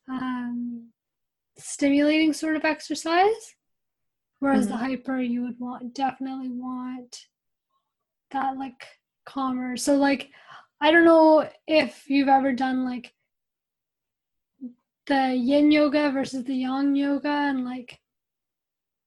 um, 0.09 0.89
stimulating 1.59 2.33
sort 2.33 2.57
of 2.57 2.65
exercise, 2.65 3.55
whereas 4.47 4.69
the 4.69 4.75
Mhm. 4.75 4.79
hyper, 4.79 5.21
you 5.21 5.43
would 5.43 5.59
want 5.59 5.93
definitely 5.93 6.49
want 6.51 7.27
that 8.31 8.57
like 8.57 8.87
calmer. 9.25 9.77
So 9.77 9.97
like, 9.97 10.31
I 10.81 10.93
don't 10.93 11.05
know 11.05 11.51
if 11.67 12.09
you've 12.09 12.29
ever 12.29 12.53
done 12.53 12.85
like 12.85 13.13
the 15.07 15.35
yin 15.35 15.73
yoga 15.73 16.13
versus 16.13 16.45
the 16.45 16.55
yang 16.55 16.95
yoga 16.95 17.29
and 17.29 17.65
like 17.65 18.01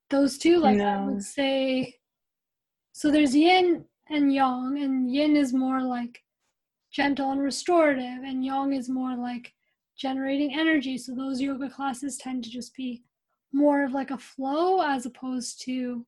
those 0.10 0.38
two 0.38 0.58
like 0.58 0.80
i 0.80 1.06
would 1.06 1.22
say 1.22 1.96
so 2.94 3.12
there's 3.12 3.36
yin 3.36 3.86
and 4.10 4.34
yang 4.34 4.78
and 4.82 5.14
yin 5.14 5.36
is 5.36 5.54
more 5.54 5.82
like 5.82 6.24
gentle 6.90 7.32
and 7.32 7.42
restorative 7.42 8.24
and 8.24 8.44
yang 8.46 8.74
is 8.74 8.90
more 8.90 9.16
like 9.16 9.54
generating 9.98 10.58
energy 10.58 10.98
so 10.98 11.14
those 11.14 11.42
yoga 11.42 11.70
classes 11.70 12.18
tend 12.18 12.44
to 12.44 12.50
just 12.50 12.74
be 12.76 13.04
more 13.52 13.84
of 13.84 13.92
like 13.92 14.12
a 14.12 14.18
flow 14.18 14.82
as 14.82 15.06
opposed 15.06 15.62
to 15.64 16.06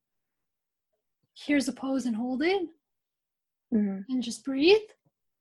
here's 1.34 1.68
a 1.68 1.74
pose 1.74 2.06
and 2.06 2.16
hold 2.16 2.42
it 2.44 2.68
Mhm. 3.74 4.06
and 4.10 4.22
just 4.22 4.44
breathe. 4.46 4.90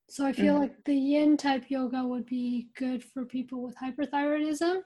So 0.08 0.24
I 0.26 0.32
feel 0.32 0.54
Mhm. 0.54 0.60
like 0.60 0.84
the 0.84 0.94
yin 0.94 1.36
type 1.36 1.70
yoga 1.70 2.04
would 2.04 2.26
be 2.26 2.70
good 2.74 3.04
for 3.04 3.24
people 3.24 3.62
with 3.62 3.76
hyperthyroidism, 3.76 4.82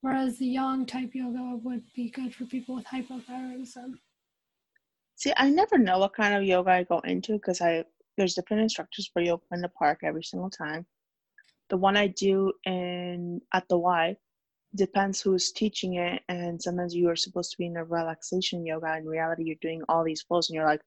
whereas 0.00 0.38
the 0.38 0.46
yang 0.46 0.86
type 0.86 1.14
yoga 1.14 1.56
would 1.62 1.84
be 1.92 2.10
good 2.10 2.34
for 2.34 2.46
people 2.46 2.74
with 2.74 2.84
hypothyroidism. 2.86 3.98
See, 5.16 5.32
I 5.36 5.50
never 5.50 5.78
know 5.78 5.98
what 5.98 6.14
kind 6.14 6.34
of 6.34 6.42
yoga 6.44 6.70
I 6.70 6.82
go 6.84 6.98
into 7.00 7.32
because 7.34 7.60
I 7.60 7.84
there's 8.16 8.34
different 8.34 8.62
instructors 8.62 9.08
for 9.12 9.20
yoga 9.20 9.44
in 9.52 9.60
the 9.60 9.68
park 9.68 10.00
every 10.02 10.22
single 10.24 10.50
time. 10.50 10.86
The 11.68 11.76
one 11.76 11.96
I 11.96 12.06
do 12.06 12.52
in 12.64 13.40
at 13.52 13.68
the 13.68 13.78
Y 13.78 14.16
depends 14.74 15.20
who's 15.20 15.52
teaching 15.52 15.94
it, 15.94 16.22
and 16.28 16.60
sometimes 16.60 16.94
you 16.94 17.08
are 17.08 17.16
supposed 17.16 17.50
to 17.52 17.58
be 17.58 17.66
in 17.66 17.76
a 17.76 17.84
relaxation 17.84 18.66
yoga. 18.66 18.96
In 18.96 19.06
reality, 19.06 19.44
you're 19.44 19.56
doing 19.60 19.82
all 19.88 20.04
these 20.04 20.22
flows, 20.22 20.48
and 20.48 20.54
you're 20.56 20.66
like, 20.66 20.82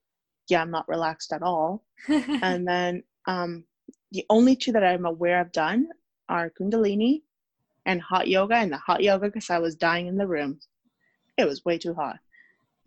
"Yeah, 0.47 0.61
I'm 0.61 0.71
not 0.71 0.87
relaxed 0.87 1.33
at 1.33 1.41
all." 1.41 1.83
and 2.07 2.67
then 2.67 3.03
um, 3.25 3.63
the 4.11 4.25
only 4.29 4.55
two 4.55 4.71
that 4.73 4.83
I'm 4.83 5.05
aware 5.05 5.41
of 5.41 5.51
done 5.51 5.87
are 6.27 6.51
Kundalini 6.51 7.21
and 7.85 8.01
hot 8.01 8.27
yoga, 8.27 8.55
and 8.55 8.71
the 8.71 8.77
hot 8.77 9.01
yoga 9.01 9.27
because 9.27 9.49
I 9.49 9.59
was 9.59 9.75
dying 9.75 10.07
in 10.07 10.17
the 10.17 10.27
room. 10.27 10.59
It 11.37 11.45
was 11.45 11.63
way 11.65 11.77
too 11.77 11.93
hot. 11.93 12.17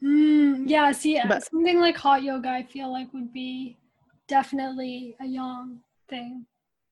mm, 0.03 0.65
yeah, 0.69 0.93
see, 0.93 1.17
uh, 1.19 1.27
But- 1.27 1.45
something 1.45 1.81
like 1.81 1.97
hot 1.97 2.23
yoga, 2.23 2.49
I 2.51 2.63
feel 2.65 2.93
like 2.93 3.13
would 3.15 3.33
be 3.33 3.77
definitely 4.29 5.17
a 5.21 5.27
yang 5.27 5.81
thing 6.09 6.47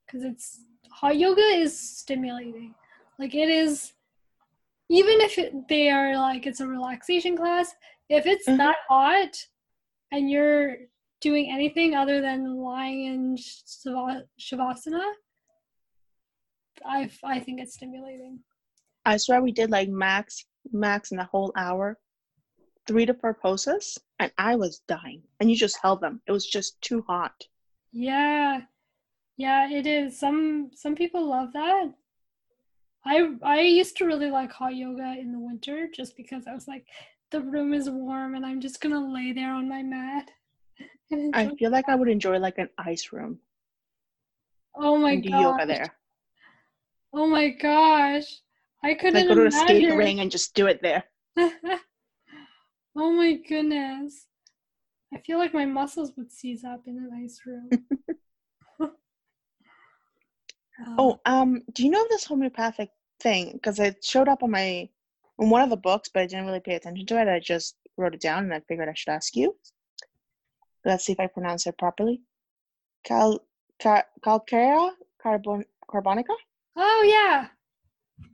because 0.07 0.25
it's 0.25 0.61
hot 0.91 1.17
yoga 1.17 1.43
is 1.43 1.79
stimulating. 1.79 2.75
Like 3.21 3.35
it 3.35 3.51
is, 3.51 3.93
even 4.89 5.21
if 5.21 5.37
it, 5.37 5.69
they 5.69 5.91
are 5.91 6.17
like 6.17 6.47
it's 6.47 6.61
a 6.61 6.67
relaxation 6.67 7.37
class, 7.37 7.75
if 8.09 8.25
it's 8.25 8.49
Mhm. 8.49 8.57
that 8.57 8.77
hot 8.89 9.47
and 10.11 10.31
you're 10.31 10.79
doing 11.21 11.53
anything 11.53 11.95
other 11.95 12.23
than 12.23 12.57
lying 12.57 13.05
in 13.05 13.37
shava- 13.37 14.27
shavasana, 14.41 15.07
I 16.83 17.41
think 17.41 17.61
it's 17.61 17.75
stimulating. 17.75 18.43
I 19.05 19.19
swear 19.19 19.43
we 19.43 19.53
did 19.53 19.71
like 19.71 19.91
max 19.91 20.47
max 20.73 21.11
in 21.11 21.19
the 21.19 21.25
whole 21.25 21.53
hour, 21.57 21.99
three 22.87 23.05
to 23.05 23.13
four 23.13 23.35
poses, 23.35 23.99
and 24.19 24.33
I 24.39 24.57
was 24.57 24.81
dying. 24.81 25.23
And 25.39 25.51
you 25.51 25.57
just 25.57 25.79
held 25.83 26.01
them. 26.01 26.23
It 26.27 26.33
was 26.33 26.47
just 26.47 26.81
too 26.81 27.03
hot. 27.03 27.49
Yeah. 27.93 28.63
Yeah, 29.37 29.71
it 29.71 29.87
is. 29.87 30.19
Some 30.19 30.71
some 30.75 30.95
people 30.95 31.27
love 31.27 31.53
that. 31.53 31.93
I 33.05 33.29
I 33.43 33.61
used 33.61 33.97
to 33.99 34.05
really 34.07 34.31
like 34.31 34.53
hot 34.53 34.75
yoga 34.75 35.15
in 35.19 35.33
the 35.33 35.39
winter 35.39 35.89
just 35.95 36.17
because 36.17 36.47
I 36.47 36.55
was 36.55 36.69
like 36.69 36.87
the 37.31 37.41
room 37.41 37.73
is 37.73 37.89
warm 37.89 38.35
and 38.35 38.45
I'm 38.45 38.61
just 38.61 38.81
going 38.81 38.95
to 38.95 39.13
lay 39.13 39.33
there 39.33 39.53
on 39.55 39.69
my 39.69 39.83
mat. 39.83 40.29
I 41.33 41.55
feel 41.57 41.71
like 41.71 41.89
I 41.89 41.95
would 41.95 42.09
enjoy 42.09 42.39
like 42.39 42.59
an 42.59 42.69
ice 42.77 43.13
room 43.13 43.39
oh 44.77 44.97
my 44.97 45.17
gosh. 45.17 45.41
yoga 45.41 45.67
there. 45.67 45.95
Oh 47.13 47.27
my 47.27 47.51
gosh. 47.51 48.25
I 48.83 48.95
couldn't 48.95 49.15
Like 49.15 49.29
go 49.29 49.35
to 49.35 49.47
a 49.47 49.51
skate 49.51 49.93
ring 49.95 50.21
and 50.21 50.31
just 50.31 50.55
do 50.55 50.67
it 50.67 50.81
there. 50.83 51.05
oh 52.97 53.13
my 53.13 53.35
goodness. 53.49 54.27
I 55.13 55.19
feel 55.19 55.39
like 55.39 55.53
my 55.53 55.65
muscles 55.67 56.13
would 56.17 56.31
seize 56.31 56.65
up 56.65 56.83
in 56.87 56.97
an 56.97 57.11
ice 57.25 57.41
room. 57.45 57.69
Um, 60.87 60.97
Oh, 60.99 61.21
um, 61.27 61.63
do 61.73 61.85
you 61.85 61.91
know 61.91 62.07
this 62.09 62.25
homeopathic 62.25 62.91
thing? 63.21 63.53
Because 63.53 63.79
it 63.79 64.05
showed 64.05 64.29
up 64.29 64.43
on 64.43 64.51
my 64.51 64.89
on 65.39 65.51
one 65.51 65.63
of 65.63 65.71
the 65.71 65.77
books, 65.77 66.11
but 66.13 66.23
I 66.23 66.27
didn't 66.27 66.47
really 66.47 66.61
pay 66.61 66.75
attention 66.75 67.07
to 67.07 67.21
it. 67.21 67.29
I 67.29 67.41
just 67.41 67.77
wrote 67.97 68.15
it 68.15 68.21
down, 68.21 68.45
and 68.45 68.55
I 68.55 68.61
figured 68.61 68.89
I 68.89 68.95
should 68.95 69.11
ask 69.13 69.35
you. 69.37 69.57
Let's 70.85 71.05
see 71.05 71.13
if 71.13 71.21
I 71.21 71.27
pronounce 71.27 71.67
it 71.67 71.79
properly. 71.79 72.23
Cal, 73.05 73.41
cal 73.79 74.03
calcarea 74.23 74.91
carbon 75.23 75.65
carbonica. 75.89 76.35
Oh 76.77 77.05
yeah, 77.07 77.49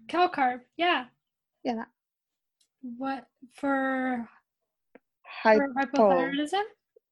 cow 0.08 0.28
carb. 0.28 0.60
Yeah. 0.76 1.06
Yeah, 1.64 1.74
that 1.76 1.88
What 2.98 3.26
for, 3.54 4.28
hypo. 5.24 5.60
for 5.60 5.86
hypothyroidism? 5.86 6.62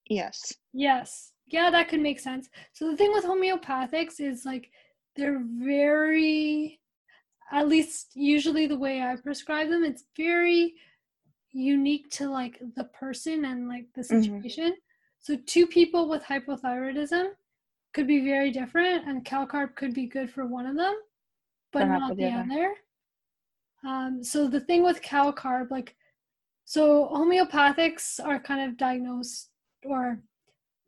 Yes. 0.09 0.55
Yes. 0.73 1.33
Yeah, 1.49 1.71
that 1.71 1.89
could 1.89 2.01
make 2.01 2.21
sense. 2.21 2.49
So 2.73 2.91
the 2.91 2.97
thing 2.97 3.13
with 3.13 3.25
homeopathics 3.25 4.21
is 4.21 4.45
like 4.45 4.71
they're 5.17 5.43
very, 5.43 6.81
at 7.53 7.69
least 7.69 8.15
usually 8.15 8.67
the 8.67 8.79
way 8.79 9.03
I 9.03 9.17
prescribe 9.17 9.69
them, 9.69 9.85
it's 9.85 10.05
very 10.17 10.75
unique 11.53 12.11
to 12.11 12.29
like 12.29 12.61
the 12.77 12.85
person 12.85 13.45
and 13.45 13.69
like 13.69 13.87
the 13.95 14.03
Mhm. 14.03 14.43
situation. 14.43 14.77
So 15.21 15.37
two 15.37 15.67
people 15.67 16.09
with 16.09 16.23
hypothyroidism 16.25 17.37
could 17.93 18.07
be 18.07 18.25
very 18.25 18.51
different, 18.51 19.07
and 19.07 19.25
CalCarb 19.25 19.77
could 19.77 19.95
be 19.95 20.07
good 20.07 20.31
for 20.31 20.47
one 20.47 20.67
of 20.67 20.77
them, 20.77 20.95
but 21.73 21.85
not 21.89 22.17
the 22.17 22.25
other. 22.33 22.51
other. 22.51 22.75
Um, 23.85 24.25
so 24.25 24.49
the 24.49 24.61
thing 24.61 24.83
with 24.83 25.03
CalCarb, 25.03 25.71
like, 25.71 25.97
so 26.65 27.09
homeopathics 27.13 28.25
are 28.25 28.41
kind 28.41 28.69
of 28.69 28.77
diagnosed 28.77 29.51
or 29.85 30.23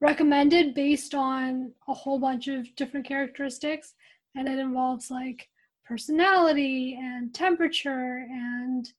recommended 0.01 0.75
based 0.75 1.15
on 1.15 1.75
a 1.89 1.95
whole 1.95 2.19
bunch 2.19 2.49
of 2.49 2.75
different 2.75 3.07
characteristics, 3.07 3.95
and 4.37 4.49
it 4.49 4.59
involves 4.59 5.11
like 5.11 5.49
personality 5.85 6.99
and 7.01 7.35
temperature 7.35 8.27
and 8.31 8.93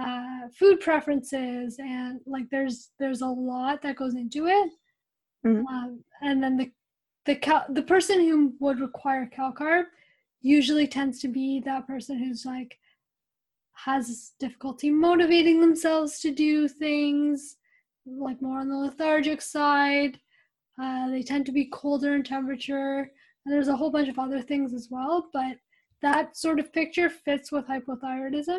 uh, 0.00 0.48
food 0.56 0.80
preferences 0.80 1.78
and 1.78 2.20
like 2.26 2.48
there's 2.50 2.90
there's 2.98 3.22
a 3.22 3.26
lot 3.26 3.82
that 3.82 3.96
goes 3.96 4.14
into 4.14 4.46
it. 4.46 4.70
Mhm. 5.44 5.64
um, 5.68 6.04
and 6.20 6.42
then 6.42 6.56
the 6.56 6.70
the 7.24 7.36
cal- 7.36 7.66
the 7.70 7.82
person 7.82 8.20
who 8.20 8.54
would 8.60 8.80
require 8.80 9.26
calcarb 9.26 9.84
usually 10.40 10.86
tends 10.86 11.20
to 11.20 11.28
be 11.28 11.60
that 11.60 11.86
person 11.86 12.18
who's 12.18 12.44
like 12.46 12.78
has 13.72 14.32
difficulty 14.40 14.90
motivating 14.90 15.60
themselves 15.60 16.20
to 16.20 16.32
do 16.32 16.68
things 16.68 17.56
like 18.06 18.40
more 18.42 18.60
on 18.60 18.68
the 18.68 18.76
lethargic 18.76 19.40
side. 19.40 20.18
Uh, 20.80 21.08
they 21.10 21.22
tend 21.22 21.44
to 21.46 21.52
be 21.52 21.66
colder 21.66 22.14
in 22.14 22.22
temperature 22.22 23.10
and 23.48 23.54
there's 23.54 23.68
a 23.68 23.76
whole 23.76 23.90
bunch 23.90 24.08
of 24.10 24.18
other 24.18 24.42
things 24.42 24.74
as 24.74 24.88
well 24.90 25.30
but 25.32 25.56
that 26.02 26.36
sort 26.36 26.60
of 26.60 26.70
picture 26.70 27.08
fits 27.08 27.50
with 27.50 27.66
hypothyroidism 27.66 28.58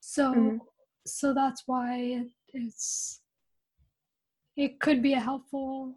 so 0.00 0.34
Mhm. 0.34 0.60
so 1.06 1.32
that's 1.32 1.62
why 1.66 2.24
it's 2.52 3.20
it 4.56 4.80
could 4.80 5.02
be 5.02 5.12
a 5.12 5.20
helpful 5.20 5.94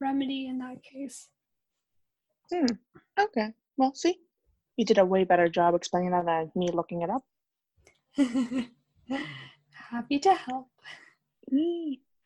remedy 0.00 0.46
in 0.48 0.58
that 0.58 0.82
case 0.82 1.28
Okay. 3.18 3.52
Well, 3.76 3.94
see, 3.94 4.18
you 4.76 4.84
did 4.84 4.98
a 4.98 5.04
way 5.04 5.24
better 5.24 5.48
job 5.48 5.74
explaining 5.74 6.10
that 6.12 6.24
than 6.24 6.52
me 6.54 6.70
looking 6.72 7.02
it 7.02 7.10
up. 7.10 7.24
happy 9.90 10.18
to 10.18 10.34
help 10.34 10.68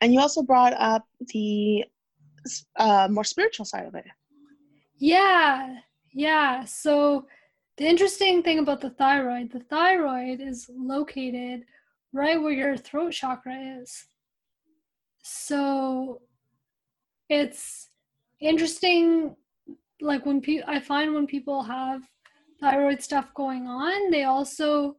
And 0.01 0.13
you 0.13 0.21
also 0.21 0.43
brought 0.43 0.75
up 0.75 1.07
the 1.33 1.85
uh, 2.77 3.09
more 3.11 3.25
spiritual 3.25 3.65
side 3.65 3.87
of 3.87 3.95
it. 3.95 4.05
Yeah, 5.03 5.79
yeah. 6.13 6.65
So 6.65 7.27
the 7.77 7.87
interesting 7.87 8.41
thing 8.45 8.61
about 8.61 8.81
the 8.81 8.91
thyroid, 8.91 9.51
the 9.51 9.59
thyroid 9.59 10.41
is 10.41 10.71
located 10.73 11.65
right 12.13 12.41
where 12.41 12.53
your 12.53 12.77
throat 12.77 13.13
chakra 13.13 13.81
is. 13.81 14.07
So 15.25 16.23
it's 17.29 17.89
interesting 18.39 19.35
like 20.01 20.25
when 20.25 20.41
people 20.41 20.71
I 20.71 20.79
find 20.79 21.15
when 21.15 21.27
people 21.27 21.65
have 21.65 22.03
thyroid 22.61 23.03
stuff 23.03 23.35
going 23.35 23.67
on, 23.67 24.13
they 24.13 24.23
also 24.23 24.99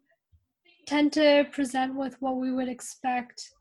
tend 0.86 1.14
to 1.14 1.48
present 1.54 1.96
with 1.96 2.22
what 2.22 2.36
we 2.36 2.52
would 2.52 2.68
expect 2.68 3.52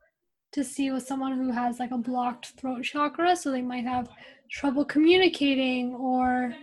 to 0.51 0.65
see 0.65 0.91
with 0.91 1.07
someone 1.07 1.39
who 1.39 1.53
has 1.53 1.79
like 1.79 1.93
a 1.93 1.99
blocked 1.99 2.47
throat 2.59 2.83
chakra. 2.83 3.37
So 3.37 3.53
they 3.53 3.63
might 3.63 3.85
have 3.85 4.09
trouble 4.53 4.85
communicating 4.85 5.95
or 5.95 6.55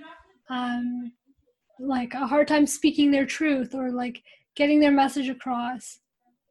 um, 0.50 1.12
like 1.80 2.14
a 2.14 2.26
hard 2.28 2.48
time 2.48 2.66
speaking 2.68 3.12
their 3.12 3.26
truth 3.26 3.74
or 3.74 3.92
like 3.92 4.22
getting 4.56 4.80
their 4.80 4.92
message 4.92 5.30
across. 5.30 6.00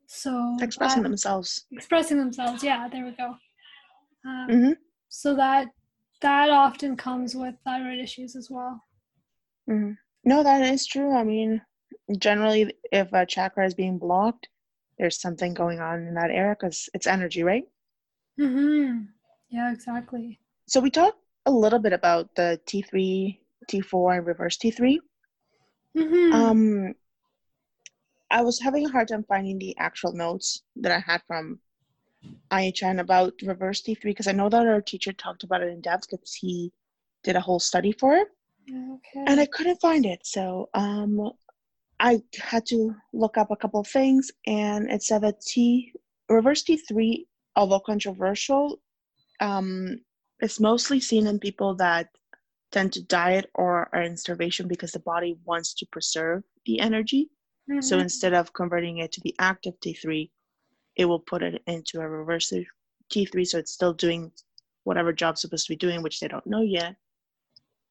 So 0.07 0.57
Expressing 0.61 1.03
that- 1.03 1.09
themselves. 1.11 1.67
expressing 1.73 2.19
themselves. 2.19 2.63
Yeah, 2.65 2.89
there 2.89 3.05
we 3.05 3.13
go. 3.13 3.35
Um, 4.25 4.47
hmm 4.51 4.73
So 5.09 5.35
that 5.37 5.69
that 6.21 6.51
often 6.51 6.97
comes 6.97 7.35
with 7.37 7.55
thyroid 7.65 7.99
issues 8.01 8.35
as 8.35 8.51
well. 8.51 8.83
hmm 9.67 9.93
No, 10.25 10.43
that 10.43 10.63
is 10.63 10.87
true. 10.87 11.15
I 11.15 11.23
mean, 11.25 11.63
generally, 12.19 12.75
if 12.91 13.13
a 13.13 13.25
chakra 13.25 13.65
is 13.67 13.75
being 13.75 13.99
blocked, 13.99 14.49
there's 14.99 15.21
something 15.21 15.55
going 15.55 15.79
on 15.79 16.07
in 16.09 16.15
that 16.15 16.31
area 16.33 16.57
because 16.59 16.89
it's 16.95 17.07
energy, 17.07 17.45
right? 17.45 17.65
Mm-hmm. 18.41 19.05
Yeah, 19.51 19.73
exactly. 19.73 20.41
So 20.67 20.81
we 20.81 20.91
talked 20.91 21.19
a 21.47 21.51
little 21.51 21.79
bit 21.79 21.93
about 21.93 22.35
the 22.35 22.61
T3, 22.67 23.39
T4, 23.71 24.19
and 24.19 24.27
reverse 24.27 24.59
T3. 24.59 24.99
Mm-hmm. 25.97 26.33
Um, 26.33 26.95
I 28.31 28.43
was 28.43 28.61
having 28.61 28.87
a 28.87 28.91
hard 28.91 29.09
time 29.09 29.25
finding 29.29 29.59
the 29.59 29.77
actual 29.79 30.13
notes 30.13 30.63
that 30.77 30.93
I 30.93 30.99
had 30.99 31.23
from 31.27 31.59
IHN 32.51 33.01
about 33.01 33.35
reverse 33.43 33.83
T3 33.83 34.03
because 34.03 34.27
I 34.27 34.33
know 34.33 34.49
that 34.49 34.67
our 34.67 34.81
teacher 34.81 35.13
talked 35.13 35.45
about 35.45 35.63
it 35.63 35.69
in 35.69 35.81
depth 35.81 36.11
because 36.11 36.35
he 36.35 36.73
did 37.23 37.37
a 37.37 37.41
whole 37.41 37.61
study 37.61 37.93
for 37.93 38.15
it, 38.15 38.29
okay. 38.71 39.25
and 39.27 39.41
I 39.41 39.47
couldn't 39.47 39.81
find 39.81 40.07
it. 40.07 40.21
So 40.25 40.69
um, 40.75 41.33
I 41.99 42.23
had 42.41 42.67
to 42.67 42.95
look 43.13 43.37
up 43.39 43.51
a 43.51 43.57
couple 43.57 43.81
of 43.81 43.89
things, 43.89 44.31
and 44.47 44.91
it 44.91 45.03
said 45.03 45.23
that 45.23 45.41
T 45.41 45.93
reverse 46.29 46.65
T3, 46.65 47.27
although 47.57 47.81
controversial, 47.81 48.79
um, 49.41 50.01
is 50.41 50.61
mostly 50.61 51.01
seen 51.01 51.27
in 51.27 51.39
people 51.39 51.75
that 51.77 52.09
tend 52.71 52.93
to 52.93 53.03
diet 53.03 53.51
or 53.55 53.89
are 53.93 54.03
in 54.03 54.17
starvation 54.17 54.69
because 54.69 54.93
the 54.93 55.01
body 55.01 55.37
wants 55.45 55.75
to 55.75 55.87
preserve 55.87 56.45
the 56.67 56.81
energy. 56.81 57.31
So 57.81 57.97
Mhm. 57.97 58.03
instead 58.03 58.35
of 58.35 58.53
converting 58.53 58.99
it 58.99 59.13
to 59.13 59.21
the 59.21 59.35
active 59.39 59.79
T3, 59.81 60.31
it 60.97 61.05
will 61.05 61.21
put 61.21 61.43
it 61.43 61.63
into 61.67 62.01
a 62.01 62.09
reverse 62.09 62.53
T3. 63.11 63.45
So 63.47 63.59
it's 63.59 63.73
still 63.73 63.93
doing 63.95 64.33
whatever 64.85 65.13
job 65.13 65.35
it's 65.35 65.43
supposed 65.43 65.67
to 65.67 65.73
be 65.73 65.77
doing, 65.77 66.03
which 66.03 66.21
they 66.21 66.29
don't 66.29 66.47
know 66.47 66.63
yet, 66.63 66.97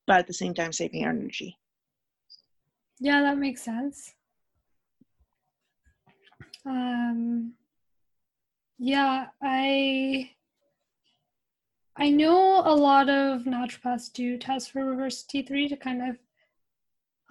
but 0.05 0.19
at 0.19 0.27
the 0.27 0.33
same 0.33 0.53
time 0.53 0.73
saving 0.73 1.05
energy. 1.05 1.57
Yeah, 2.99 3.21
that 3.21 3.37
makes 3.37 3.61
sense. 3.61 4.13
Um, 6.65 7.53
yeah, 8.77 9.27
I 9.41 10.31
I 11.99 12.09
know 12.09 12.61
a 12.63 12.75
lot 12.75 13.09
of 13.09 13.43
naturopaths 13.43 14.13
do 14.13 14.37
tests 14.37 14.69
for 14.69 14.85
reverse 14.85 15.23
T3 15.23 15.67
to 15.69 15.75
kind 15.77 16.01
of 16.09 16.17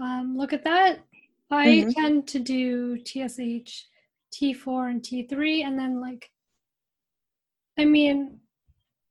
um, 0.00 0.36
look 0.36 0.52
at 0.52 0.64
that. 0.64 1.04
I 1.50 1.84
Mhm. 1.84 1.94
tend 1.94 2.28
to 2.28 2.38
do 2.40 2.98
TSH, 2.98 3.86
T4, 4.32 4.90
and 4.90 5.02
T3, 5.02 5.62
and 5.62 5.78
then 5.78 6.00
like, 6.00 6.30
I 7.78 7.84
mean, 7.84 8.40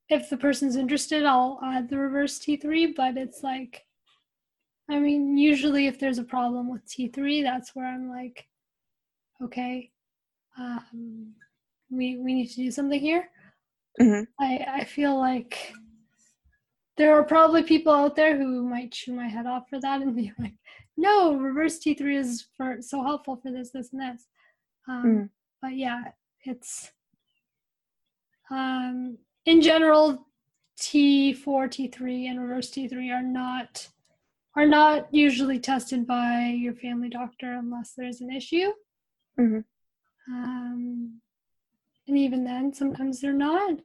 if 0.10 0.30
the 0.30 0.38
person's 0.38 0.76
interested, 0.76 1.26
I'll 1.26 1.60
add 1.64 1.90
the 1.90 1.98
reverse 1.98 2.38
T3, 2.40 2.88
but 2.88 3.18
it's 3.18 3.42
like, 3.42 3.86
I 4.90 5.00
mean, 5.00 5.38
usually 5.38 5.88
if 5.88 6.00
there's 6.00 6.20
a 6.20 6.24
problem 6.24 6.70
with 6.70 6.86
T3, 6.86 7.42
that's 7.44 7.74
where 7.76 7.88
I'm 7.88 8.10
like, 8.10 8.48
okay, 9.42 9.92
um, 10.58 11.34
we 11.90 12.18
we 12.18 12.34
need 12.34 12.48
to 12.50 12.56
do 12.58 12.72
something 12.72 13.00
here. 13.00 13.30
Mhm. 14.00 14.28
I 14.40 14.66
I 14.80 14.84
feel 14.84 15.18
like 15.18 15.74
there 16.98 17.14
are 17.18 17.24
probably 17.24 17.64
people 17.64 17.92
out 17.94 18.16
there 18.16 18.38
who 18.38 18.64
might 18.64 18.92
chew 18.92 19.14
my 19.14 19.28
head 19.28 19.46
off 19.46 19.70
for 19.70 19.80
that 19.82 20.02
and 20.02 20.16
be 20.16 20.32
like, 20.40 20.54
no, 20.98 21.36
reverse 21.36 21.78
T3 21.80 22.16
is 22.16 22.48
for 22.56 22.82
so 22.82 23.04
helpful 23.04 23.36
for 23.36 23.52
this, 23.52 23.72
this, 23.72 23.92
and 23.92 24.02
this. 24.02 24.28
Um, 24.88 25.04
Mm. 25.06 25.30
But 25.62 25.76
yeah, 25.76 26.12
it's 26.44 26.92
um, 28.50 29.18
in 29.46 29.62
general, 29.62 30.28
T4, 30.80 31.68
T3, 31.70 32.30
and 32.30 32.40
reverse 32.42 32.70
T3 32.72 33.12
are 33.12 33.24
not 33.24 33.88
are 34.58 34.66
not 34.66 35.14
usually 35.14 35.60
tested 35.60 36.08
by 36.08 36.48
your 36.58 36.74
family 36.74 37.10
doctor 37.10 37.54
unless 37.54 37.94
there's 37.94 38.22
an 38.22 38.32
issue. 38.32 38.72
Mhm. 39.38 39.66
Um, 40.30 41.22
and 42.08 42.18
even 42.18 42.44
then, 42.44 42.74
sometimes 42.74 43.20
they're 43.22 43.34
not. 43.34 43.80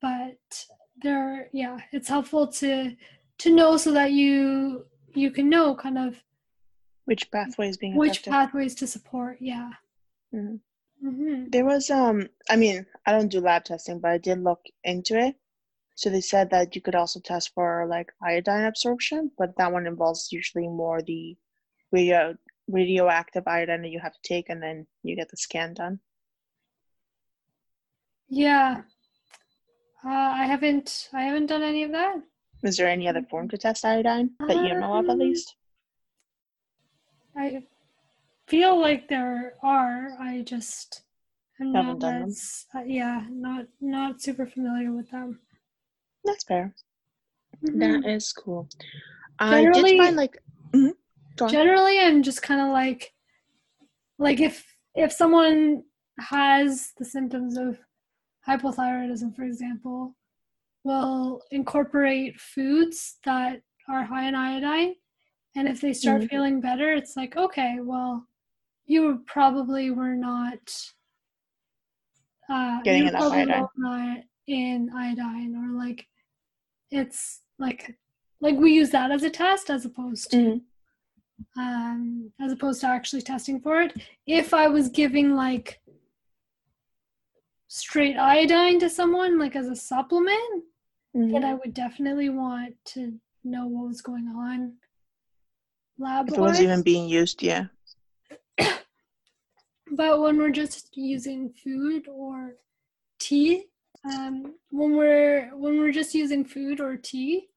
But 0.00 0.66
they're 1.02 1.48
yeah, 1.52 1.78
it's 1.92 2.08
helpful 2.08 2.46
to 2.48 2.96
to 3.38 3.54
know 3.54 3.76
so 3.76 3.92
that 3.92 4.12
you 4.12 4.86
you 5.14 5.30
can 5.30 5.48
know 5.48 5.74
kind 5.74 5.98
of 5.98 6.22
Which 7.06 7.30
pathways 7.30 7.76
being 7.76 7.96
which 7.96 8.12
affected? 8.18 8.30
pathways 8.30 8.74
to 8.76 8.86
support. 8.86 9.38
Yeah. 9.40 9.70
Mhm. 10.34 10.60
hmm 11.00 11.44
There 11.48 11.64
was 11.64 11.90
um 11.90 12.28
I 12.50 12.56
mean, 12.56 12.86
I 13.06 13.12
don't 13.12 13.28
do 13.30 13.40
lab 13.40 13.64
testing, 13.64 14.00
but 14.00 14.10
I 14.10 14.18
did 14.18 14.42
look 14.42 14.60
into 14.84 15.18
it. 15.18 15.36
So 15.96 16.10
they 16.10 16.20
said 16.20 16.50
that 16.50 16.74
you 16.74 16.82
could 16.82 16.96
also 16.96 17.20
test 17.20 17.52
for 17.54 17.86
like 17.88 18.12
iodine 18.22 18.64
absorption, 18.64 19.30
but 19.38 19.56
that 19.56 19.72
one 19.72 19.86
involves 19.86 20.32
usually 20.32 20.68
more 20.68 21.02
the 21.02 21.36
radio 21.92 22.34
radioactive 22.68 23.46
iodine 23.46 23.82
that 23.82 23.90
you 23.90 24.00
have 24.00 24.14
to 24.14 24.22
take 24.22 24.48
and 24.48 24.62
then 24.62 24.86
you 25.02 25.14
get 25.16 25.30
the 25.30 25.36
scan 25.36 25.74
done. 25.74 26.00
Yeah. 28.34 28.82
Uh, 30.04 30.08
I 30.10 30.44
haven't 30.44 31.08
I 31.12 31.22
haven't 31.22 31.46
done 31.46 31.62
any 31.62 31.84
of 31.84 31.92
that. 31.92 32.16
Is 32.62 32.76
there 32.76 32.88
any 32.88 33.08
other 33.08 33.22
form 33.30 33.48
to 33.50 33.58
test 33.58 33.84
iodine 33.84 34.30
that 34.48 34.56
you 34.56 34.74
know 34.74 34.94
of 34.94 35.04
at 35.06 35.12
Um, 35.12 35.18
least? 35.18 35.54
I 37.36 37.64
feel 38.46 38.78
like 38.80 39.08
there 39.08 39.54
are. 39.62 40.16
I 40.20 40.42
just 40.42 41.02
I'm 41.60 41.72
Haven't 41.72 41.92
not 41.92 42.00
done 42.00 42.20
them. 42.20 42.28
as 42.28 42.66
uh, 42.74 42.82
yeah, 42.84 43.26
not 43.30 43.66
not 43.80 44.20
super 44.20 44.46
familiar 44.46 44.92
with 44.92 45.10
them. 45.10 45.40
That's 46.24 46.44
fair. 46.44 46.74
Mhm. 47.64 47.78
That 48.02 48.10
is 48.10 48.32
cool. 48.32 48.68
I 49.38 49.64
did 49.72 49.96
find 49.98 50.16
like 50.16 50.38
mhm. 50.72 50.92
Generally, 51.50 52.00
I'm 52.00 52.22
just 52.22 52.42
kind 52.42 52.60
of 52.60 52.68
like 52.68 53.14
like 54.18 54.40
if 54.40 54.66
if 54.94 55.12
someone 55.12 55.84
has 56.18 56.92
the 56.98 57.04
symptoms 57.04 57.56
of 57.56 57.78
hypothyroidism, 58.46 59.34
for 59.34 59.42
example, 59.44 60.14
will 60.84 61.42
incorporate 61.50 62.38
foods 62.40 63.16
that 63.24 63.62
are 63.88 64.04
high 64.04 64.28
in 64.28 64.34
iodine, 64.34 64.94
and 65.56 65.68
if 65.68 65.80
they 65.80 65.92
start 65.92 66.22
Mhm. 66.22 66.28
feeling 66.30 66.60
better, 66.60 66.92
it's 66.92 67.16
like 67.16 67.36
okay, 67.36 67.78
well, 67.80 68.26
you 68.86 69.22
probably 69.26 69.90
were 69.90 70.14
not 70.14 70.92
uh, 72.48 72.82
Getting 72.82 73.06
enough 73.08 73.32
iodine. 73.32 73.66
low 73.78 74.16
in 74.46 74.90
iodine, 74.94 75.56
or 75.56 75.78
like 75.78 76.06
it's 76.90 77.40
like 77.58 77.96
like 78.40 78.56
we 78.56 78.72
use 78.72 78.90
that 78.90 79.10
as 79.10 79.22
a 79.22 79.30
test 79.30 79.70
as 79.70 79.84
opposed 79.86 80.30
to 80.30 80.36
Mhm. 80.36 80.62
um, 81.56 82.32
as 82.40 82.52
opposed 82.52 82.80
to 82.82 82.86
actually 82.86 83.22
testing 83.22 83.60
for 83.60 83.80
it. 83.80 83.94
If 84.26 84.52
I 84.52 84.68
was 84.68 84.88
giving 84.88 85.34
like 85.34 85.80
straight 87.68 88.16
iodine 88.16 88.78
to 88.80 88.90
someone, 88.90 89.38
like 89.38 89.56
as 89.56 89.68
a 89.68 89.76
supplement, 89.76 90.64
Mhm. 91.14 91.32
then 91.32 91.44
I 91.44 91.54
would 91.54 91.74
definitely 91.74 92.28
want 92.28 92.76
to 92.86 93.20
know 93.44 93.66
what 93.66 93.88
was 93.88 94.00
going 94.00 94.28
on 94.28 94.78
lab 95.98 96.28
If 96.28 96.38
it 96.38 96.40
was 96.40 96.60
even 96.60 96.82
being 96.82 97.08
used, 97.08 97.42
yeah. 97.42 97.68
But 99.90 100.20
when 100.20 100.38
we're 100.38 100.50
just 100.50 100.96
using 100.96 101.52
food 101.52 102.08
or 102.08 102.56
tea, 103.18 103.66
um, 104.04 104.54
when 104.70 104.96
we're 104.96 105.50
when 105.54 105.78
we're 105.78 105.92
just 105.92 106.14
using 106.14 106.44
food 106.44 106.80
or 106.80 106.96
tea 106.96 107.48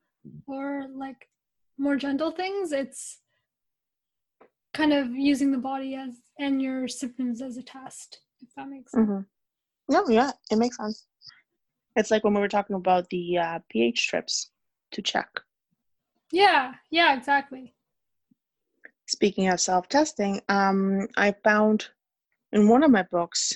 or 0.45 0.87
like 0.93 1.29
more 1.77 1.95
gentle 1.95 2.31
things, 2.31 2.71
it's 2.71 3.21
kind 4.73 4.93
of 4.93 5.09
using 5.15 5.51
the 5.51 5.57
body 5.57 5.95
as 5.95 6.21
and 6.37 6.61
your 6.61 6.87
symptoms 6.87 7.41
as 7.41 7.57
a 7.57 7.63
test, 7.63 8.21
if 8.41 8.53
that 8.55 8.69
makes 8.69 8.91
sense. 8.91 9.07
hmm 9.07 9.21
No, 9.89 10.07
yeah, 10.09 10.31
it 10.51 10.57
makes 10.57 10.77
sense. 10.77 11.05
It's 11.95 12.11
like 12.11 12.23
when 12.23 12.33
we 12.33 12.41
were 12.41 12.47
talking 12.47 12.75
about 12.75 13.09
the 13.09 13.37
uh, 13.37 13.59
pH 13.69 14.01
strips 14.01 14.51
to 14.91 15.01
check. 15.01 15.27
Yeah, 16.31 16.73
yeah, 16.91 17.15
exactly. 17.17 17.73
Speaking 19.07 19.47
of 19.47 19.61
self-testing, 19.61 20.41
um, 20.49 21.07
I 21.15 21.33
found 21.43 21.87
in 22.51 22.67
one 22.67 22.83
of 22.83 22.91
my 22.91 23.03
books, 23.03 23.53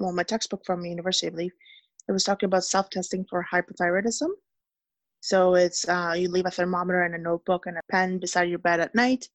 well, 0.00 0.12
my 0.12 0.22
textbook 0.22 0.64
from 0.64 0.84
University, 0.84 1.26
I 1.26 1.30
believe, 1.30 1.52
it 2.08 2.12
was 2.12 2.24
talking 2.24 2.46
about 2.46 2.64
self-testing 2.64 3.26
for 3.28 3.46
hypothyroidism. 3.52 4.28
So 5.20 5.54
it's 5.54 5.88
uh, 5.88 6.14
you 6.16 6.28
leave 6.28 6.46
a 6.46 6.50
thermometer 6.50 7.02
and 7.02 7.14
a 7.14 7.18
notebook 7.18 7.66
and 7.66 7.76
a 7.76 7.80
pen 7.90 8.18
beside 8.18 8.48
your 8.48 8.58
bed 8.58 8.80
at 8.80 8.94
night, 8.94 9.28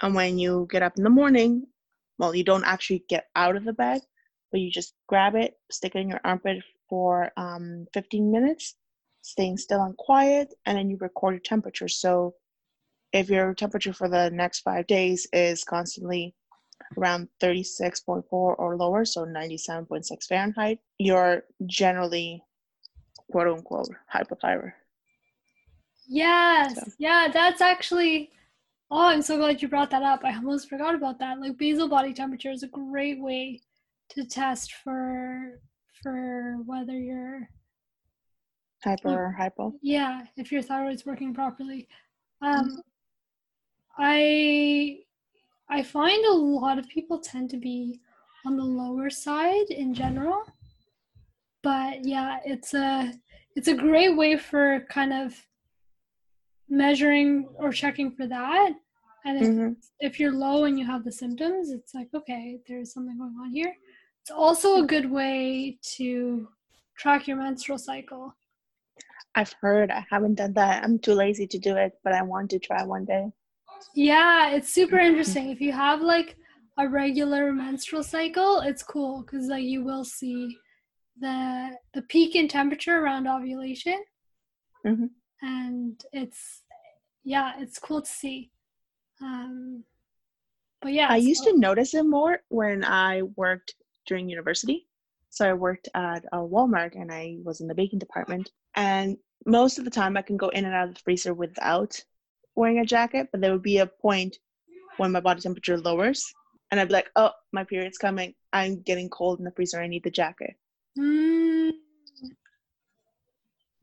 and 0.00 0.14
when 0.14 0.38
you 0.38 0.68
get 0.70 0.82
up 0.82 0.96
in 0.96 1.02
the 1.02 1.10
morning, 1.10 1.66
well, 2.18 2.34
you 2.34 2.44
don't 2.44 2.64
actually 2.64 3.04
get 3.08 3.24
out 3.34 3.56
of 3.56 3.64
the 3.64 3.72
bed, 3.72 4.00
but 4.50 4.60
you 4.60 4.70
just 4.70 4.94
grab 5.06 5.34
it, 5.34 5.54
stick 5.70 5.94
it 5.94 6.00
in 6.00 6.08
your 6.08 6.20
armpit 6.24 6.62
for 6.88 7.30
um, 7.36 7.86
15 7.92 8.30
minutes, 8.30 8.74
staying 9.22 9.56
still 9.58 9.82
and 9.82 9.96
quiet, 9.96 10.54
and 10.66 10.78
then 10.78 10.88
you 10.90 10.96
record 11.00 11.34
your 11.34 11.40
temperature. 11.40 11.88
So 11.88 12.34
if 13.12 13.28
your 13.28 13.54
temperature 13.54 13.92
for 13.92 14.08
the 14.08 14.30
next 14.30 14.60
five 14.60 14.86
days 14.86 15.26
is 15.32 15.64
constantly 15.64 16.34
around 16.96 17.28
36.4 17.42 18.24
or 18.30 18.76
lower, 18.76 19.04
so 19.04 19.24
97.6 19.24 20.24
Fahrenheit, 20.28 20.78
you're 20.98 21.44
generally 21.66 22.42
quote 23.30 23.48
unquote 23.48 23.88
hypothyroid. 24.14 24.72
Yes, 26.06 26.76
So. 26.76 26.92
yeah, 26.98 27.28
that's 27.32 27.60
actually 27.60 28.30
Oh, 28.90 29.08
I'm 29.08 29.20
so 29.20 29.36
glad 29.36 29.60
you 29.60 29.68
brought 29.68 29.90
that 29.90 30.02
up. 30.02 30.24
I 30.24 30.34
almost 30.34 30.70
forgot 30.70 30.94
about 30.94 31.18
that. 31.18 31.38
Like 31.40 31.58
basal 31.58 31.88
body 31.88 32.14
temperature 32.14 32.50
is 32.50 32.62
a 32.62 32.68
great 32.68 33.20
way 33.20 33.60
to 34.10 34.24
test 34.24 34.72
for 34.84 35.60
for 36.02 36.56
whether 36.64 36.96
you're 36.96 37.48
hyper 38.84 39.08
or 39.08 39.32
hypo. 39.32 39.74
Yeah, 39.82 40.22
if 40.36 40.52
your 40.52 40.62
thyroid's 40.62 41.04
working 41.04 41.34
properly. 41.34 41.88
Um, 42.40 42.82
I 43.98 45.00
I 45.68 45.82
find 45.82 46.24
a 46.24 46.32
lot 46.32 46.78
of 46.78 46.88
people 46.88 47.18
tend 47.18 47.50
to 47.50 47.56
be 47.56 48.00
on 48.46 48.56
the 48.56 48.64
lower 48.64 49.10
side 49.10 49.70
in 49.70 49.92
general. 49.92 50.42
But 51.62 52.04
yeah, 52.04 52.38
it's 52.44 52.74
a 52.74 53.12
it's 53.56 53.68
a 53.68 53.74
great 53.74 54.16
way 54.16 54.36
for 54.36 54.86
kind 54.88 55.12
of 55.12 55.34
measuring 56.68 57.48
or 57.56 57.72
checking 57.72 58.12
for 58.12 58.26
that. 58.26 58.72
And 59.24 59.38
if, 59.38 59.48
mm-hmm. 59.48 59.72
if 60.00 60.20
you're 60.20 60.32
low 60.32 60.64
and 60.64 60.78
you 60.78 60.86
have 60.86 61.04
the 61.04 61.12
symptoms, 61.12 61.70
it's 61.70 61.92
like, 61.94 62.08
okay, 62.14 62.60
there's 62.68 62.92
something 62.92 63.18
going 63.18 63.34
on 63.42 63.50
here. 63.50 63.74
It's 64.28 64.36
also 64.36 64.82
a 64.82 64.86
good 64.86 65.10
way 65.10 65.78
to 65.96 66.48
track 66.98 67.26
your 67.26 67.38
menstrual 67.38 67.78
cycle. 67.78 68.36
I've 69.34 69.54
heard. 69.58 69.90
I 69.90 70.04
haven't 70.10 70.34
done 70.34 70.52
that. 70.52 70.84
I'm 70.84 70.98
too 70.98 71.14
lazy 71.14 71.46
to 71.46 71.58
do 71.58 71.76
it, 71.76 71.92
but 72.04 72.12
I 72.12 72.20
want 72.20 72.50
to 72.50 72.58
try 72.58 72.82
one 72.82 73.06
day. 73.06 73.32
Yeah, 73.94 74.50
it's 74.50 74.70
super 74.70 74.98
interesting. 74.98 75.48
If 75.48 75.62
you 75.62 75.72
have 75.72 76.02
like 76.02 76.36
a 76.76 76.86
regular 76.86 77.54
menstrual 77.54 78.02
cycle, 78.02 78.60
it's 78.60 78.82
cool 78.82 79.22
because 79.22 79.46
like 79.46 79.64
you 79.64 79.82
will 79.82 80.04
see 80.04 80.54
the 81.18 81.78
the 81.94 82.02
peak 82.02 82.36
in 82.36 82.48
temperature 82.48 82.98
around 82.98 83.26
ovulation, 83.26 83.98
mm-hmm. 84.86 85.06
and 85.40 86.04
it's 86.12 86.64
yeah, 87.24 87.54
it's 87.56 87.78
cool 87.78 88.02
to 88.02 88.10
see. 88.10 88.50
Um, 89.22 89.84
but 90.82 90.92
yeah, 90.92 91.06
I 91.08 91.18
so- 91.18 91.26
used 91.28 91.44
to 91.44 91.58
notice 91.58 91.94
it 91.94 92.04
more 92.04 92.40
when 92.50 92.84
I 92.84 93.22
worked 93.22 93.74
during 94.08 94.28
university. 94.28 94.88
So 95.30 95.48
I 95.48 95.52
worked 95.52 95.88
at 95.94 96.24
a 96.32 96.38
Walmart 96.38 97.00
and 97.00 97.12
I 97.12 97.36
was 97.44 97.60
in 97.60 97.68
the 97.68 97.74
baking 97.74 98.00
department. 98.00 98.50
And 98.74 99.16
most 99.46 99.78
of 99.78 99.84
the 99.84 99.90
time 99.90 100.16
I 100.16 100.22
can 100.22 100.36
go 100.36 100.48
in 100.48 100.64
and 100.64 100.74
out 100.74 100.88
of 100.88 100.94
the 100.94 101.00
freezer 101.00 101.34
without 101.34 102.02
wearing 102.56 102.80
a 102.80 102.84
jacket, 102.84 103.28
but 103.30 103.40
there 103.40 103.52
would 103.52 103.62
be 103.62 103.78
a 103.78 103.86
point 103.86 104.38
when 104.96 105.12
my 105.12 105.20
body 105.20 105.40
temperature 105.40 105.78
lowers 105.78 106.24
and 106.70 106.80
I'd 106.80 106.88
be 106.88 106.94
like, 106.94 107.10
oh, 107.16 107.30
my 107.52 107.64
period's 107.64 107.98
coming. 107.98 108.34
I'm 108.52 108.80
getting 108.82 109.08
cold 109.08 109.38
in 109.38 109.44
the 109.44 109.52
freezer. 109.52 109.80
I 109.80 109.86
need 109.86 110.04
the 110.04 110.10
jacket. 110.10 110.56
Mm. 110.98 111.72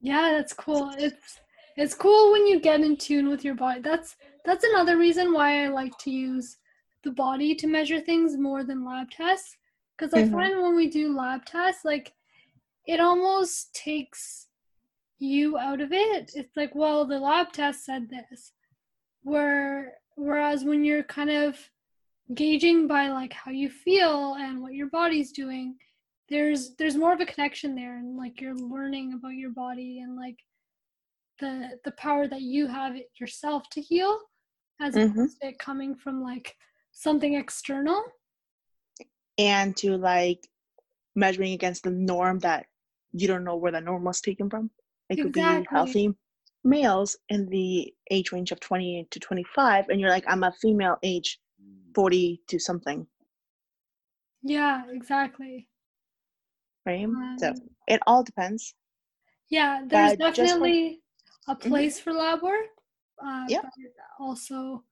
Yeah, 0.01 0.31
that's 0.33 0.53
cool. 0.53 0.93
It's 0.97 1.39
it's 1.77 1.93
cool 1.93 2.31
when 2.31 2.45
you 2.47 2.59
get 2.59 2.81
in 2.81 2.95
tune 2.95 3.27
with 3.27 3.43
your 3.43 3.55
body. 3.55 3.81
That's 3.81 4.15
that's 4.45 4.63
another 4.63 4.97
reason 4.97 5.33
why 5.33 5.65
I 5.65 5.69
like 5.69 5.97
to 5.99 6.11
use 6.11 6.57
the 7.03 7.11
body 7.11 7.55
to 7.55 7.67
measure 7.67 7.99
things 7.99 8.37
more 8.37 8.63
than 8.63 8.85
lab 8.85 9.09
tests. 9.09 9.57
Because 9.97 10.13
I 10.13 10.23
mm-hmm. 10.23 10.33
find 10.33 10.61
when 10.61 10.75
we 10.75 10.89
do 10.89 11.15
lab 11.15 11.45
tests, 11.45 11.85
like 11.85 12.13
it 12.85 12.99
almost 12.99 13.73
takes 13.73 14.47
you 15.19 15.57
out 15.57 15.81
of 15.81 15.91
it. 15.91 16.31
It's 16.35 16.55
like, 16.57 16.75
well, 16.75 17.05
the 17.05 17.19
lab 17.19 17.51
test 17.53 17.85
said 17.85 18.09
this. 18.09 18.51
Where 19.23 19.93
whereas 20.15 20.63
when 20.63 20.83
you're 20.83 21.03
kind 21.03 21.29
of 21.29 21.57
gauging 22.33 22.87
by 22.87 23.09
like 23.09 23.33
how 23.33 23.51
you 23.51 23.69
feel 23.69 24.35
and 24.35 24.61
what 24.61 24.73
your 24.73 24.89
body's 24.89 25.31
doing, 25.31 25.75
there's 26.29 26.75
there's 26.75 26.97
more 26.97 27.13
of 27.13 27.21
a 27.21 27.25
connection 27.25 27.75
there 27.75 27.97
and 27.97 28.17
like 28.17 28.41
you're 28.41 28.55
learning 28.55 29.13
about 29.13 29.35
your 29.35 29.51
body 29.51 29.99
and 29.99 30.15
like 30.15 30.39
the 31.39 31.77
the 31.83 31.91
power 31.91 32.27
that 32.27 32.41
you 32.41 32.67
have 32.67 32.95
yourself 33.19 33.69
to 33.69 33.81
heal 33.81 34.19
as 34.81 34.95
mm-hmm. 34.95 35.11
opposed 35.11 35.37
to 35.41 35.49
it 35.49 35.59
coming 35.59 35.95
from 35.95 36.23
like 36.23 36.55
something 36.91 37.35
external 37.35 38.03
and 39.37 39.75
to 39.77 39.97
like 39.97 40.47
measuring 41.15 41.53
against 41.53 41.83
the 41.83 41.91
norm 41.91 42.39
that 42.39 42.65
you 43.11 43.27
don't 43.27 43.43
know 43.43 43.55
where 43.55 43.71
the 43.71 43.81
norm 43.81 44.03
was 44.03 44.21
taken 44.21 44.49
from 44.49 44.69
it 45.09 45.17
could 45.17 45.27
exactly. 45.27 45.61
be 45.61 45.67
healthy 45.69 46.15
males 46.65 47.15
in 47.29 47.47
the 47.47 47.93
age 48.11 48.31
range 48.31 48.51
of 48.51 48.59
20 48.59 49.07
to 49.11 49.19
25, 49.19 49.89
and 49.89 50.01
you're 50.01 50.09
like, 50.09 50.25
I'm 50.27 50.43
a 50.43 50.51
female 50.51 50.97
age 51.03 51.39
40 51.93 52.41
to 52.47 52.59
something. 52.59 53.07
Yeah, 54.43 54.83
exactly. 54.91 55.69
Right? 56.85 57.05
Um, 57.05 57.37
so 57.39 57.53
it 57.87 58.01
all 58.05 58.23
depends. 58.23 58.73
Yeah, 59.49 59.83
there's 59.87 60.13
uh, 60.13 60.15
definitely 60.15 61.01
a 61.47 61.55
mm-hmm. 61.55 61.69
place 61.69 61.99
mm-hmm. 61.99 62.11
for 62.11 62.17
lab 62.17 62.41
work. 62.41 62.65
Uh, 63.23 63.45
yeah. 63.47 63.61
also, 64.19 64.83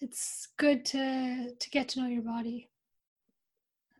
it's 0.00 0.48
good 0.56 0.84
to 0.86 1.50
to 1.58 1.70
get 1.70 1.90
to 1.90 2.00
know 2.00 2.06
your 2.06 2.22
body. 2.22 2.69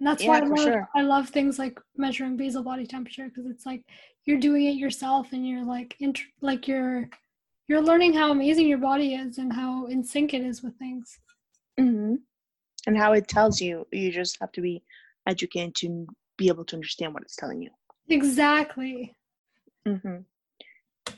And 0.01 0.07
that's 0.07 0.23
yeah, 0.23 0.31
why 0.31 0.39
I 0.39 0.47
love, 0.47 0.59
sure. 0.59 0.89
I 0.97 1.03
love 1.03 1.29
things 1.29 1.59
like 1.59 1.79
measuring 1.95 2.39
basal 2.39 2.63
body 2.63 2.87
temperature 2.87 3.29
because 3.29 3.45
it's 3.47 3.67
like 3.67 3.85
you're 4.25 4.41
doing 4.41 4.65
it 4.65 4.77
yourself 4.77 5.33
and 5.33 5.47
you're 5.47 5.65
like 5.65 5.95
int- 6.01 6.21
like 6.41 6.67
you're 6.67 7.09
you're 7.69 7.83
learning 7.83 8.15
how 8.15 8.31
amazing 8.33 8.67
your 8.67 8.79
body 8.79 9.15
is 9.15 9.39
and 9.39 9.53
how 9.53 9.87
in 9.87 10.03
sync 10.03 10.33
it 10.33 10.43
is 10.43 10.63
with 10.63 10.75
things 10.77 11.19
mm-hmm. 11.79 12.15
and 12.87 12.97
how 12.97 13.13
it 13.13 13.29
tells 13.29 13.61
you 13.61 13.87
you 13.93 14.11
just 14.11 14.39
have 14.41 14.51
to 14.53 14.63
be 14.63 14.83
educated 15.29 15.75
to 15.75 16.07
be 16.39 16.49
able 16.49 16.65
to 16.65 16.77
understand 16.77 17.13
what 17.13 17.23
it's 17.23 17.37
telling 17.37 17.61
you 17.61 17.71
exactly 18.09 19.15
mm-hmm. 19.87 20.17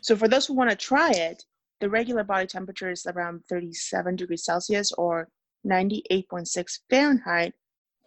so 0.01 0.17
for 0.17 0.27
those 0.27 0.47
who 0.47 0.55
want 0.55 0.69
to 0.69 0.77
try 0.77 1.11
it 1.13 1.45
the 1.81 1.89
regular 1.89 2.25
body 2.25 2.47
temperature 2.47 2.91
is 2.91 3.07
around 3.07 3.41
37 3.49 4.17
degrees 4.17 4.45
celsius 4.45 4.93
or 4.93 5.29
98.6 5.67 6.81
fahrenheit 6.91 7.55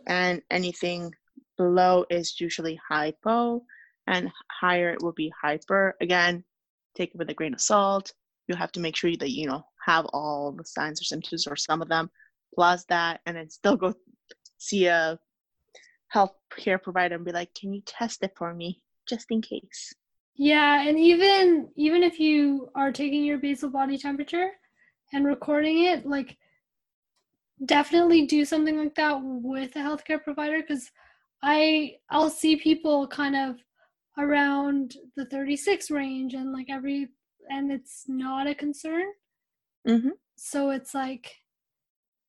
and 0.07 0.41
anything 0.51 1.13
below 1.57 2.05
is 2.09 2.39
usually 2.39 2.79
hypo 2.87 3.63
and 4.07 4.31
higher 4.51 4.91
it 4.91 5.01
will 5.01 5.13
be 5.13 5.31
hyper. 5.41 5.95
Again, 6.01 6.43
take 6.95 7.11
it 7.11 7.17
with 7.17 7.29
a 7.29 7.33
grain 7.33 7.53
of 7.53 7.61
salt. 7.61 8.13
You 8.47 8.55
have 8.55 8.71
to 8.73 8.79
make 8.79 8.95
sure 8.95 9.15
that 9.15 9.31
you 9.31 9.47
know 9.47 9.65
have 9.85 10.05
all 10.13 10.51
the 10.51 10.65
signs 10.65 11.01
or 11.01 11.05
symptoms 11.05 11.47
or 11.47 11.55
some 11.55 11.81
of 11.81 11.89
them, 11.89 12.09
plus 12.53 12.85
that, 12.85 13.21
and 13.25 13.35
then 13.35 13.49
still 13.49 13.75
go 13.75 13.93
see 14.57 14.85
a 14.85 15.19
health 16.09 16.33
care 16.55 16.77
provider 16.77 17.15
and 17.15 17.25
be 17.25 17.31
like, 17.31 17.53
"Can 17.53 17.73
you 17.73 17.81
test 17.85 18.23
it 18.23 18.33
for 18.35 18.53
me, 18.53 18.81
just 19.07 19.27
in 19.31 19.41
case?" 19.41 19.93
Yeah, 20.35 20.87
and 20.87 20.99
even 20.99 21.69
even 21.75 22.03
if 22.03 22.19
you 22.19 22.69
are 22.75 22.91
taking 22.91 23.23
your 23.23 23.37
basal 23.37 23.69
body 23.69 23.97
temperature 23.97 24.51
and 25.13 25.25
recording 25.25 25.85
it, 25.85 26.05
like 26.05 26.37
definitely 27.63 28.25
do 28.25 28.43
something 28.43 28.77
like 28.77 28.95
that 28.95 29.17
with 29.21 29.75
a 29.75 29.79
healthcare 29.79 30.21
provider 30.21 30.61
because 30.61 30.91
I 31.41 31.95
I'll 32.09 32.29
see 32.29 32.55
people 32.57 33.07
kind 33.07 33.35
of 33.35 33.57
around 34.17 34.95
the 35.15 35.25
36 35.25 35.91
range 35.91 36.33
and 36.33 36.51
like 36.51 36.67
every 36.69 37.09
and 37.49 37.71
it's 37.71 38.05
not 38.07 38.47
a 38.47 38.55
concern 38.55 39.05
mm-hmm. 39.87 40.09
so 40.35 40.71
it's 40.71 40.93
like 40.93 41.35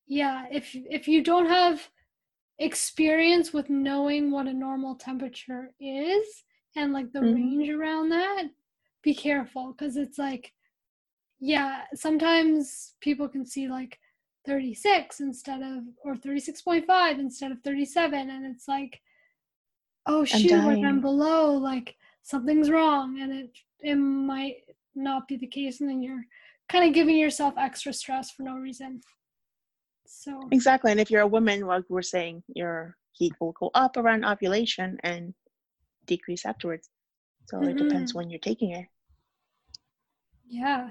yeah 0.06 0.44
if 0.50 0.70
if 0.74 1.08
you 1.08 1.22
don't 1.22 1.46
have 1.46 1.88
experience 2.58 3.52
with 3.52 3.70
knowing 3.70 4.30
what 4.30 4.46
a 4.46 4.52
normal 4.52 4.94
temperature 4.94 5.72
is 5.80 6.44
and 6.76 6.92
like 6.92 7.12
the 7.12 7.18
mm-hmm. 7.18 7.34
range 7.34 7.70
around 7.70 8.08
that 8.08 8.44
be 9.02 9.14
careful 9.14 9.72
because 9.72 9.96
it's 9.96 10.18
like 10.18 10.52
yeah 11.38 11.82
sometimes 11.94 12.94
people 13.00 13.28
can 13.28 13.44
see 13.44 13.68
like 13.68 13.98
36 14.46 15.20
instead 15.20 15.60
of 15.62 15.82
or 16.04 16.14
36.5 16.14 17.18
instead 17.18 17.50
of 17.50 17.60
37 17.62 18.30
and 18.30 18.46
it's 18.46 18.68
like 18.68 19.00
oh 20.06 20.24
shoot 20.24 20.52
like 20.52 20.84
i'm 20.84 21.00
below 21.00 21.52
like 21.52 21.96
something's 22.22 22.70
wrong 22.70 23.20
and 23.20 23.32
it 23.32 23.50
it 23.80 23.96
might 23.96 24.56
not 24.94 25.28
be 25.28 25.36
the 25.36 25.46
case 25.46 25.80
and 25.80 25.90
then 25.90 26.02
you're 26.02 26.24
kind 26.68 26.86
of 26.86 26.94
giving 26.94 27.16
yourself 27.16 27.54
extra 27.56 27.92
stress 27.92 28.30
for 28.30 28.42
no 28.42 28.56
reason. 28.56 29.00
So 30.06 30.48
exactly 30.52 30.92
and 30.92 31.00
if 31.00 31.10
you're 31.10 31.22
a 31.22 31.26
woman 31.26 31.60
like 31.62 31.84
we're 31.88 32.02
saying 32.02 32.42
your 32.48 32.96
heat 33.12 33.32
will 33.40 33.52
go 33.52 33.70
up 33.74 33.96
around 33.96 34.24
ovulation 34.24 34.98
and 35.02 35.34
decrease 36.06 36.46
afterwards. 36.46 36.88
So 37.46 37.58
mm-hmm. 37.58 37.70
it 37.70 37.76
depends 37.76 38.14
when 38.14 38.30
you're 38.30 38.40
taking 38.40 38.72
it. 38.72 38.86
Yeah 40.48 40.90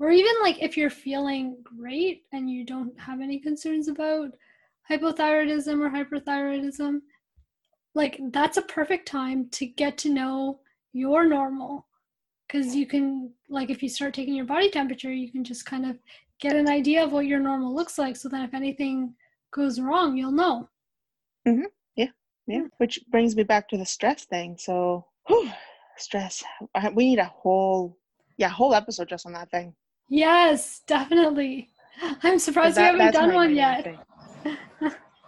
or 0.00 0.10
even 0.10 0.32
like 0.42 0.62
if 0.62 0.76
you're 0.76 0.90
feeling 0.90 1.56
great 1.62 2.24
and 2.32 2.50
you 2.50 2.64
don't 2.64 2.98
have 2.98 3.20
any 3.20 3.38
concerns 3.38 3.88
about 3.88 4.30
hypothyroidism 4.90 5.80
or 5.80 5.90
hyperthyroidism 5.90 7.00
like 7.94 8.20
that's 8.32 8.56
a 8.56 8.62
perfect 8.62 9.08
time 9.08 9.48
to 9.50 9.66
get 9.66 9.98
to 9.98 10.08
know 10.08 10.60
your 10.92 11.26
normal. 11.26 11.86
Because 12.46 12.74
you 12.74 12.86
can 12.86 13.32
like 13.48 13.70
if 13.70 13.82
you 13.82 13.88
start 13.88 14.14
taking 14.14 14.34
your 14.34 14.46
body 14.46 14.70
temperature 14.70 15.12
you 15.12 15.30
can 15.30 15.44
just 15.44 15.66
kind 15.66 15.84
of 15.84 15.98
get 16.40 16.56
an 16.56 16.68
idea 16.68 17.04
of 17.04 17.12
what 17.12 17.26
your 17.26 17.40
normal 17.40 17.74
looks 17.74 17.98
like 17.98 18.16
so 18.16 18.28
that 18.28 18.44
if 18.44 18.54
anything 18.54 19.14
goes 19.52 19.80
wrong 19.80 20.16
you'll 20.16 20.32
know. 20.32 20.68
Mm-hmm. 21.46 21.66
yeah. 21.96 22.10
Yeah. 22.46 22.62
Which 22.78 23.00
brings 23.10 23.36
me 23.36 23.42
back 23.42 23.68
to 23.68 23.76
the 23.76 23.84
stress 23.84 24.24
thing. 24.24 24.56
So 24.58 25.04
whew, 25.26 25.50
stress. 25.96 26.42
We 26.94 27.10
need 27.10 27.18
a 27.18 27.24
whole 27.24 27.98
yeah 28.38 28.48
whole 28.48 28.74
episode 28.74 29.08
just 29.08 29.26
on 29.26 29.32
that 29.32 29.50
thing 29.50 29.74
yes 30.08 30.82
definitely 30.86 31.70
I'm 32.22 32.38
surprised 32.38 32.76
we 32.76 32.84
haven't 32.84 33.12
done 33.12 33.34
one 33.34 33.54
yet. 33.54 33.86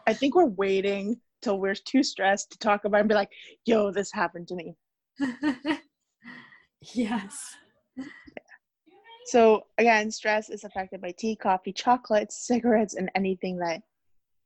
I 0.07 0.15
think 0.15 0.35
we're 0.35 0.47
waiting 0.47 1.21
till 1.43 1.59
we're 1.59 1.75
too 1.75 2.03
stressed 2.03 2.53
to 2.53 2.59
talk 2.59 2.85
about 2.85 3.01
and 3.01 3.09
be 3.09 3.15
like, 3.15 3.31
yo, 3.65 3.91
this 3.91 4.13
happened 4.13 4.49
to 4.49 4.55
me. 4.55 4.77
yes. 6.95 7.57
So 9.27 9.63
again, 9.79 10.11
stress 10.11 10.51
is 10.51 10.65
affected 10.65 11.01
by 11.01 11.13
tea, 11.17 11.37
coffee, 11.37 11.73
chocolates, 11.73 12.47
cigarettes, 12.47 12.95
and 12.95 13.11
anything 13.15 13.59
that 13.59 13.83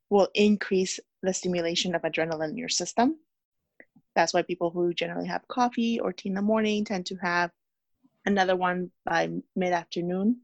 will 0.09 0.27
increase 0.35 0.99
the 1.23 1.33
stimulation 1.33 1.95
of 1.95 2.03
adrenaline 2.03 2.49
in 2.49 2.57
your 2.57 2.69
system. 2.69 3.17
That's 4.15 4.33
why 4.33 4.43
people 4.43 4.69
who 4.69 4.93
generally 4.93 5.27
have 5.27 5.47
coffee 5.47 5.99
or 5.99 6.13
tea 6.13 6.29
in 6.29 6.35
the 6.35 6.41
morning 6.41 6.85
tend 6.85 7.05
to 7.07 7.15
have 7.17 7.51
another 8.25 8.55
one 8.55 8.91
by 9.05 9.29
mid 9.55 9.73
afternoon 9.73 10.41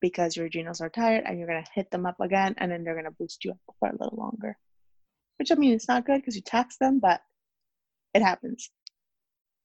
because 0.00 0.36
your 0.36 0.46
adrenals 0.46 0.80
are 0.80 0.90
tired 0.90 1.24
and 1.26 1.38
you're 1.38 1.48
going 1.48 1.62
to 1.62 1.70
hit 1.74 1.90
them 1.90 2.06
up 2.06 2.20
again 2.20 2.54
and 2.58 2.70
then 2.70 2.84
they're 2.84 2.94
going 2.94 3.04
to 3.04 3.10
boost 3.10 3.44
you 3.44 3.52
up 3.52 3.58
for 3.78 3.88
a 3.88 3.92
little 3.92 4.16
longer. 4.16 4.56
Which 5.38 5.50
I 5.52 5.54
mean, 5.54 5.72
it's 5.72 5.88
not 5.88 6.06
good 6.06 6.20
because 6.20 6.36
you 6.36 6.42
tax 6.42 6.76
them, 6.78 7.00
but 7.00 7.20
it 8.14 8.22
happens. 8.22 8.70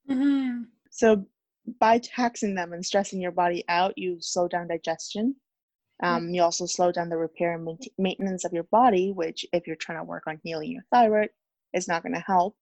hmm 0.08 0.62
So 0.90 1.26
by 1.80 1.98
taxing 1.98 2.54
them 2.54 2.72
and 2.72 2.84
stressing 2.84 3.20
your 3.20 3.32
body 3.32 3.64
out, 3.68 3.96
you 3.96 4.18
slow 4.20 4.48
down 4.48 4.68
digestion. 4.68 5.36
Um, 6.02 6.28
you 6.28 6.42
also 6.42 6.66
slow 6.66 6.92
down 6.92 7.08
the 7.08 7.16
repair 7.16 7.54
and 7.54 7.78
maintenance 7.98 8.44
of 8.44 8.52
your 8.52 8.64
body, 8.64 9.12
which, 9.12 9.46
if 9.52 9.66
you're 9.66 9.76
trying 9.76 9.98
to 9.98 10.04
work 10.04 10.24
on 10.26 10.40
healing 10.42 10.72
your 10.72 10.84
thyroid, 10.92 11.30
is 11.72 11.88
not 11.88 12.02
going 12.02 12.14
to 12.14 12.20
help. 12.20 12.56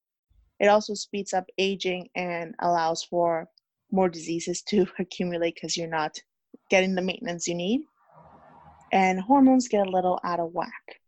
It 0.59 0.67
also 0.67 0.93
speeds 0.93 1.33
up 1.33 1.45
aging 1.57 2.09
and 2.15 2.55
allows 2.59 3.03
for 3.03 3.49
more 3.93 4.09
diseases 4.09 4.61
to 4.63 4.87
accumulate 4.99 5.55
because 5.55 5.77
you're 5.77 5.87
not 5.87 6.17
getting 6.69 6.95
the 6.95 7.01
maintenance 7.01 7.47
you 7.47 7.55
need. 7.55 7.81
And 8.91 9.21
hormones 9.21 9.67
get 9.69 9.87
a 9.87 9.91
little 9.91 10.19
out 10.23 10.39
of 10.39 10.53
whack, 10.53 10.99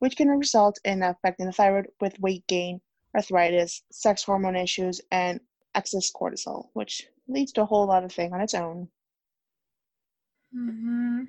which 0.00 0.16
can 0.16 0.28
result 0.28 0.78
in 0.84 1.02
affecting 1.02 1.46
the 1.46 1.52
thyroid 1.52 1.86
with 2.00 2.18
weight 2.20 2.46
gain, 2.48 2.80
arthritis, 3.14 3.82
sex 3.92 4.24
hormone 4.24 4.56
issues, 4.56 5.00
and 5.10 5.40
excess 5.74 6.10
cortisol, 6.12 6.68
which 6.72 7.06
leads 7.28 7.52
to 7.52 7.62
a 7.62 7.66
whole 7.66 7.86
lot 7.86 8.04
of 8.04 8.12
thing 8.12 8.32
on 8.32 8.40
its 8.40 8.54
own. 8.54 8.88
hmm 10.52 11.24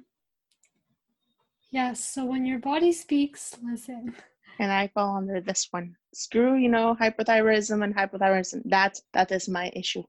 Yes. 1.71 2.03
So 2.03 2.25
when 2.25 2.45
your 2.45 2.59
body 2.59 2.91
speaks, 2.91 3.57
listen. 3.63 4.15
And 4.59 4.71
I 4.71 4.89
fall 4.89 5.15
under 5.17 5.39
this 5.41 5.67
one. 5.71 5.95
Screw, 6.13 6.55
you 6.55 6.69
know, 6.69 6.95
hypothyroidism 6.99 7.83
and 7.83 7.95
hypothyroidism. 7.95 8.63
That's 8.65 9.01
that 9.13 9.31
is 9.31 9.47
my 9.47 9.71
issue. 9.73 10.03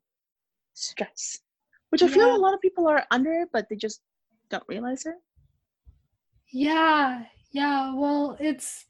Stress. 0.74 1.38
Which 1.90 2.02
I 2.02 2.08
feel 2.08 2.26
Yeah. 2.28 2.36
a 2.36 2.38
lot 2.38 2.54
of 2.54 2.60
people 2.60 2.88
are 2.88 3.04
under, 3.10 3.44
but 3.52 3.68
they 3.68 3.76
just 3.76 4.00
don't 4.48 4.64
realize 4.68 5.04
it. 5.06 5.14
Yeah. 6.50 7.24
Yeah. 7.50 7.94
Well, 7.94 8.36
it's 8.40 8.86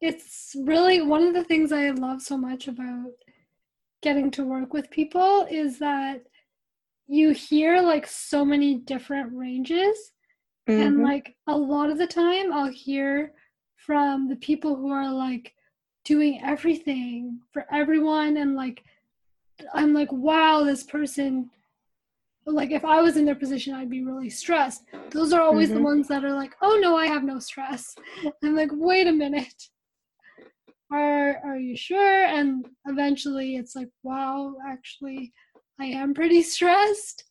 it's 0.00 0.54
really 0.64 1.02
one 1.02 1.22
of 1.22 1.34
the 1.34 1.44
things 1.44 1.72
I 1.72 1.90
love 1.90 2.22
so 2.22 2.36
much 2.36 2.68
about 2.68 3.10
getting 4.00 4.30
to 4.32 4.44
work 4.44 4.72
with 4.72 4.90
people 4.90 5.46
is 5.50 5.78
that 5.80 6.22
you 7.08 7.30
hear 7.30 7.80
like 7.80 8.06
so 8.06 8.44
many 8.44 8.76
different 8.76 9.32
ranges 9.34 10.12
and 10.68 10.98
Mhm. 10.98 11.02
like 11.02 11.36
a 11.48 11.56
lot 11.56 11.90
of 11.90 11.96
the 11.98 12.06
time 12.06 12.52
i'll 12.52 12.70
hear 12.70 13.32
from 13.76 14.28
the 14.28 14.36
people 14.36 14.76
who 14.76 14.90
are 14.90 15.10
like 15.10 15.54
doing 16.04 16.40
everything 16.44 17.40
for 17.50 17.66
everyone 17.72 18.36
and 18.36 18.54
like 18.54 18.84
i'm 19.74 19.92
like 19.92 20.10
wow 20.12 20.62
this 20.64 20.82
person 20.84 21.50
like 22.46 22.70
if 22.70 22.84
i 22.84 23.00
was 23.02 23.16
in 23.16 23.24
their 23.24 23.34
position 23.34 23.74
i'd 23.74 23.90
be 23.90 24.02
really 24.04 24.30
stressed. 24.30 24.84
Those 25.10 25.32
are 25.34 25.42
always 25.42 25.68
the 25.70 25.76
Mhm. 25.76 25.84
ones 25.90 26.08
that 26.08 26.24
are 26.24 26.32
like 26.32 26.54
oh 26.62 26.78
no 26.80 26.96
i 26.96 27.06
have 27.06 27.22
no 27.24 27.38
stress. 27.38 27.94
I'm 28.42 28.56
like 28.56 28.70
wait 28.72 29.06
a 29.06 29.12
minute. 29.12 29.62
Are 30.90 31.36
are 31.44 31.58
you 31.58 31.76
sure? 31.76 32.24
And 32.24 32.66
eventually 32.86 33.56
it's 33.56 33.76
like 33.76 33.90
wow 34.02 34.54
actually 34.66 35.32
i 35.78 35.84
am 35.86 36.14
pretty 36.14 36.42
stressed. 36.42 37.24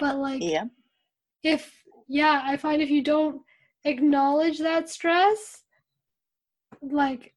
But 0.00 0.16
like 0.18 0.42
yeah. 0.42 0.64
if 1.44 1.72
yeah 2.08 2.42
i 2.44 2.56
find 2.56 2.82
if 2.82 2.90
you 2.90 3.02
don't 3.02 3.40
acknowledge 3.84 4.58
that 4.58 4.88
stress 4.88 5.62
like 6.82 7.32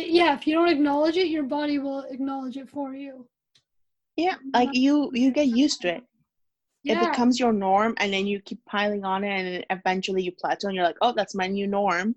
it, 0.00 0.08
yeah 0.10 0.34
if 0.38 0.46
you 0.46 0.54
don't 0.54 0.68
acknowledge 0.76 1.16
it 1.16 1.28
your 1.28 1.42
body 1.58 1.78
will 1.78 2.02
acknowledge 2.14 2.56
it 2.56 2.68
for 2.68 2.94
you 2.94 3.14
Yeah. 4.16 4.36
Mm-hmm. 4.36 4.50
Like 4.58 4.72
you 4.72 5.10
you 5.12 5.30
get 5.30 5.48
used 5.48 5.82
to 5.82 5.88
it. 5.96 6.02
yeah. 6.82 6.94
It 6.94 7.10
becomes 7.10 7.38
your 7.42 7.52
norm 7.52 7.94
and 8.00 8.12
then 8.12 8.26
you 8.26 8.40
keep 8.40 8.60
piling 8.64 9.04
on 9.04 9.24
it 9.24 9.32
and 9.38 9.64
eventually 9.78 10.22
you 10.26 10.32
plateau 10.32 10.68
and 10.68 10.74
you're 10.76 10.84
like, 10.90 11.00
oh, 11.04 11.12
that's 11.18 11.34
my 11.34 11.46
new 11.46 11.66
norm. 11.66 12.08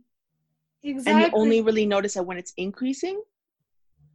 exactly 0.84 1.11
And 1.11 1.22
you 1.22 1.39
only 1.41 1.60
really 1.61 1.85
notice 1.85 2.15
it 2.15 2.26
when 2.26 2.38
it's 2.38 2.53
increasing. 2.56 3.18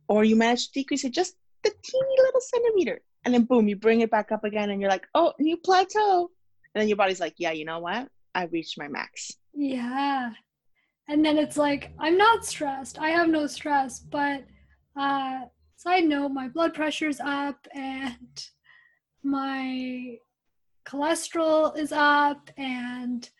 Or 0.09 0.25
you 0.25 0.37
manage 0.37 0.63
to 0.67 0.73
decrease 0.81 1.05
it 1.05 1.13
just 1.13 1.35
the 1.65 1.73
teeny 1.89 2.17
little 2.25 2.41
centimeter. 2.53 2.97
And 3.25 3.31
then 3.35 3.45
boom, 3.45 3.69
you 3.69 3.77
bring 3.77 4.01
it 4.01 4.11
back 4.11 4.33
up 4.33 4.45
again 4.45 4.71
and 4.71 4.81
you're 4.81 4.95
like, 4.97 5.07
oh, 5.15 5.33
new 5.39 5.57
plateau. 5.67 6.31
And 6.75 6.81
then 6.81 6.89
your 6.89 6.97
body's 7.03 7.21
like, 7.21 7.37
yeah, 7.45 7.53
you 7.53 7.65
know 7.65 7.81
what? 7.81 8.09
I 8.35 8.45
reached 8.57 8.79
my 8.79 8.89
max. 8.89 9.33
yeah 9.55 10.33
and 11.09 11.25
then 11.25 11.39
it's 11.39 11.57
like 11.57 11.93
i'm 11.99 12.17
not 12.17 12.45
stressed 12.45 12.99
i 12.99 13.09
have 13.09 13.29
no 13.29 13.47
stress 13.47 14.01
but 14.01 14.45
uh 14.99 15.41
side 15.77 16.05
note 16.05 16.31
my 16.31 16.49
blood 16.49 16.75
pressure's 16.75 17.21
up 17.21 17.67
and 17.75 18.49
my 19.23 20.17
cholesterol 20.87 21.77
is 21.77 21.93
up 21.93 22.51
and 22.57 23.31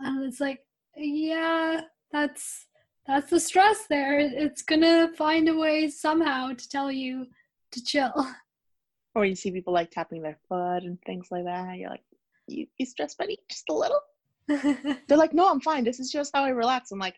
and 0.00 0.24
it's 0.24 0.40
like 0.40 0.60
yeah 0.96 1.80
that's 2.12 2.66
that's 3.06 3.30
the 3.30 3.40
stress 3.40 3.86
there 3.88 4.18
it's 4.18 4.62
gonna 4.62 5.10
find 5.16 5.48
a 5.48 5.56
way 5.56 5.88
somehow 5.88 6.52
to 6.52 6.68
tell 6.68 6.90
you 6.90 7.26
to 7.70 7.82
chill 7.82 8.26
Or 9.14 9.24
you 9.24 9.36
see 9.36 9.52
people 9.52 9.72
like 9.72 9.90
tapping 9.90 10.22
their 10.22 10.38
foot 10.48 10.82
and 10.82 10.98
things 11.06 11.28
like 11.30 11.44
that. 11.44 11.76
You're 11.76 11.90
like, 11.90 12.02
you, 12.48 12.66
you 12.78 12.86
stressed, 12.86 13.16
buddy? 13.16 13.38
Just 13.48 13.68
a 13.70 13.72
little? 13.72 14.00
They're 14.48 15.18
like, 15.18 15.32
no, 15.34 15.50
I'm 15.50 15.60
fine. 15.60 15.84
This 15.84 16.00
is 16.00 16.10
just 16.10 16.32
how 16.34 16.44
I 16.44 16.50
relax. 16.50 16.90
I'm 16.92 16.98
like, 16.98 17.16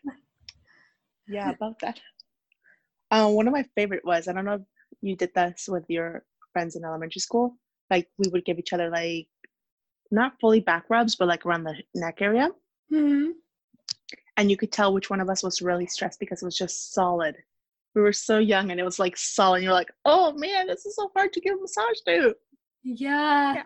yeah, 1.27 1.49
about 1.55 1.79
that. 1.81 1.99
Um, 3.11 3.33
one 3.33 3.47
of 3.47 3.53
my 3.53 3.63
favorite 3.75 4.03
was 4.05 4.27
I 4.27 4.33
don't 4.33 4.45
know 4.45 4.55
if 4.55 4.61
you 5.01 5.15
did 5.15 5.31
this 5.35 5.67
with 5.69 5.83
your 5.87 6.23
friends 6.53 6.75
in 6.75 6.83
elementary 6.83 7.21
school. 7.21 7.55
Like 7.89 8.07
we 8.17 8.29
would 8.31 8.45
give 8.45 8.59
each 8.59 8.73
other 8.73 8.89
like 8.89 9.27
not 10.11 10.33
fully 10.39 10.59
back 10.59 10.85
rubs, 10.89 11.15
but 11.15 11.27
like 11.27 11.45
around 11.45 11.63
the 11.63 11.75
neck 11.95 12.21
area, 12.21 12.49
hmm 12.89 13.29
and 14.37 14.51
you 14.51 14.57
could 14.57 14.71
tell 14.71 14.93
which 14.93 15.09
one 15.09 15.19
of 15.19 15.29
us 15.29 15.41
was 15.43 15.61
really 15.63 15.87
stressed 15.87 16.19
because 16.19 16.41
it 16.41 16.45
was 16.45 16.57
just 16.57 16.93
solid. 16.93 17.35
We 17.95 18.01
were 18.03 18.13
so 18.13 18.37
young, 18.37 18.69
and 18.69 18.79
it 18.79 18.83
was 18.83 18.99
like 18.99 19.17
solid. 19.17 19.63
You're 19.63 19.73
like, 19.73 19.91
oh 20.05 20.33
man, 20.33 20.67
this 20.67 20.85
is 20.85 20.95
so 20.95 21.09
hard 21.15 21.33
to 21.33 21.41
give 21.41 21.57
a 21.57 21.61
massage 21.61 21.99
to. 22.07 22.35
yeah. 22.83 23.55
Yeah. 23.55 23.63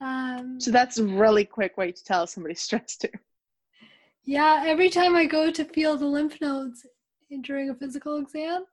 Um, 0.00 0.58
So 0.60 0.70
that's 0.70 0.98
a 0.98 1.04
really 1.04 1.44
quick 1.44 1.76
way 1.76 1.92
to 1.92 2.04
tell 2.04 2.26
somebody's 2.26 2.60
stressed 2.68 3.02
too. 3.02 3.08
Yeah, 4.24 4.62
every 4.66 4.90
time 4.90 5.16
I 5.16 5.26
go 5.26 5.50
to 5.50 5.64
feel 5.64 5.96
the 5.96 6.06
lymph 6.06 6.40
nodes 6.40 6.86
during 7.42 7.70
a 7.70 7.74
physical 7.74 8.18
exam, 8.18 8.64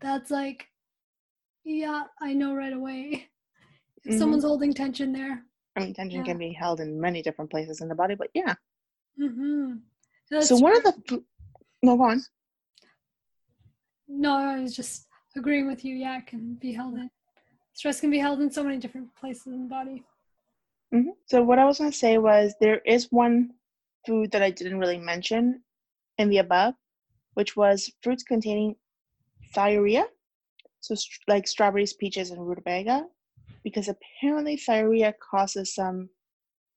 that's 0.00 0.30
like, 0.30 0.66
yeah, 1.64 2.04
I 2.20 2.32
know 2.34 2.54
right 2.54 2.72
away. 2.72 3.28
If 4.04 4.14
Mhm. 4.14 4.18
Someone's 4.18 4.44
holding 4.44 4.72
tension 4.74 5.12
there. 5.12 5.44
I 5.76 5.80
mean, 5.80 5.94
tension 5.94 6.20
Yeah. 6.20 6.24
can 6.24 6.38
be 6.38 6.52
held 6.52 6.80
in 6.80 7.00
many 7.00 7.22
different 7.22 7.50
places 7.50 7.80
in 7.80 7.88
the 7.88 7.94
body, 7.94 8.14
but 8.16 8.30
yeah. 8.34 8.54
Mm-hmm. 9.18 9.76
so 10.40 10.56
one 10.56 10.76
of 10.76 10.82
the 10.82 11.24
go 11.84 12.02
on. 12.02 12.22
No, 14.08 14.34
I 14.34 14.60
was 14.60 14.74
just 14.74 15.06
agreeing 15.36 15.66
with 15.66 15.84
you. 15.84 15.94
Yeah, 15.94 16.18
it 16.18 16.26
can 16.26 16.54
be 16.54 16.72
held 16.72 16.94
in. 16.94 17.10
Stress 17.74 18.00
can 18.00 18.10
be 18.10 18.18
held 18.18 18.40
in 18.40 18.50
so 18.50 18.64
many 18.64 18.78
different 18.78 19.14
places 19.14 19.46
in 19.46 19.62
the 19.62 19.68
body. 19.68 20.04
Hmm 20.92 21.10
So 21.26 21.42
what 21.42 21.58
I 21.58 21.64
was 21.64 21.78
gonna 21.78 21.92
say 21.92 22.18
was 22.18 22.54
there 22.60 22.78
is 22.80 23.10
one 23.10 23.54
food 24.06 24.32
that 24.32 24.42
I 24.42 24.50
didn't 24.50 24.78
really 24.78 24.98
mention 24.98 25.62
in 26.18 26.28
the 26.28 26.38
above, 26.38 26.74
which 27.34 27.56
was 27.56 27.90
fruits 28.02 28.22
containing 28.22 28.76
thiourea, 29.56 30.04
so 30.80 30.94
st- 30.94 31.20
like 31.28 31.46
strawberries, 31.48 31.94
peaches, 31.94 32.30
and 32.30 32.46
rutabaga, 32.46 33.06
because 33.64 33.88
apparently 33.88 34.56
thiourea 34.56 35.14
causes 35.18 35.74
some 35.74 36.10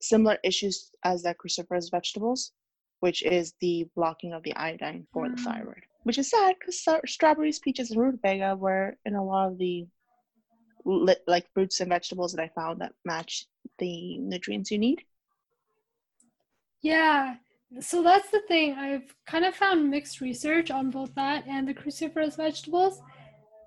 similar 0.02 0.38
issues 0.44 0.92
as 1.04 1.24
the 1.24 1.36
cruciferous 1.36 1.92
vegetables, 1.92 2.54
which 3.00 3.24
is 3.24 3.54
the 3.62 3.90
blocking 3.96 4.34
of 4.34 4.44
the 4.44 4.56
iodine 4.56 5.08
for 5.14 5.30
the 5.30 5.36
Mm. 5.36 5.44
thyroid, 5.46 5.84
which 6.04 6.18
is 6.18 6.30
sad 6.30 6.56
because 6.60 6.88
strawberries, 7.08 7.60
peaches, 7.60 7.92
and 7.92 8.02
rutabaga 8.02 8.56
were 8.56 8.98
in 9.06 9.16
a 9.16 9.24
lot 9.24 9.52
of 9.52 9.58
the 9.58 9.88
li- 10.86 11.24
like 11.28 11.52
fruits 11.54 11.80
and 11.82 11.90
vegetables 11.90 12.34
that 12.34 12.44
I 12.44 12.50
found 12.50 12.82
that 12.82 12.94
match 13.04 13.48
the 13.80 14.18
nutrients 14.18 14.72
you 14.72 14.78
need. 14.78 15.04
Yeah. 16.82 17.36
So 17.80 18.04
that's 18.04 18.30
the 18.30 18.42
thing. 18.48 18.74
I've 18.74 19.16
kind 19.26 19.44
of 19.44 19.56
found 19.56 19.90
mixed 19.90 20.22
research 20.22 20.72
on 20.72 20.92
both 20.92 21.14
that 21.16 21.46
and 21.48 21.68
the 21.68 21.74
cruciferous 21.74 22.38
vegetables, 22.38 23.02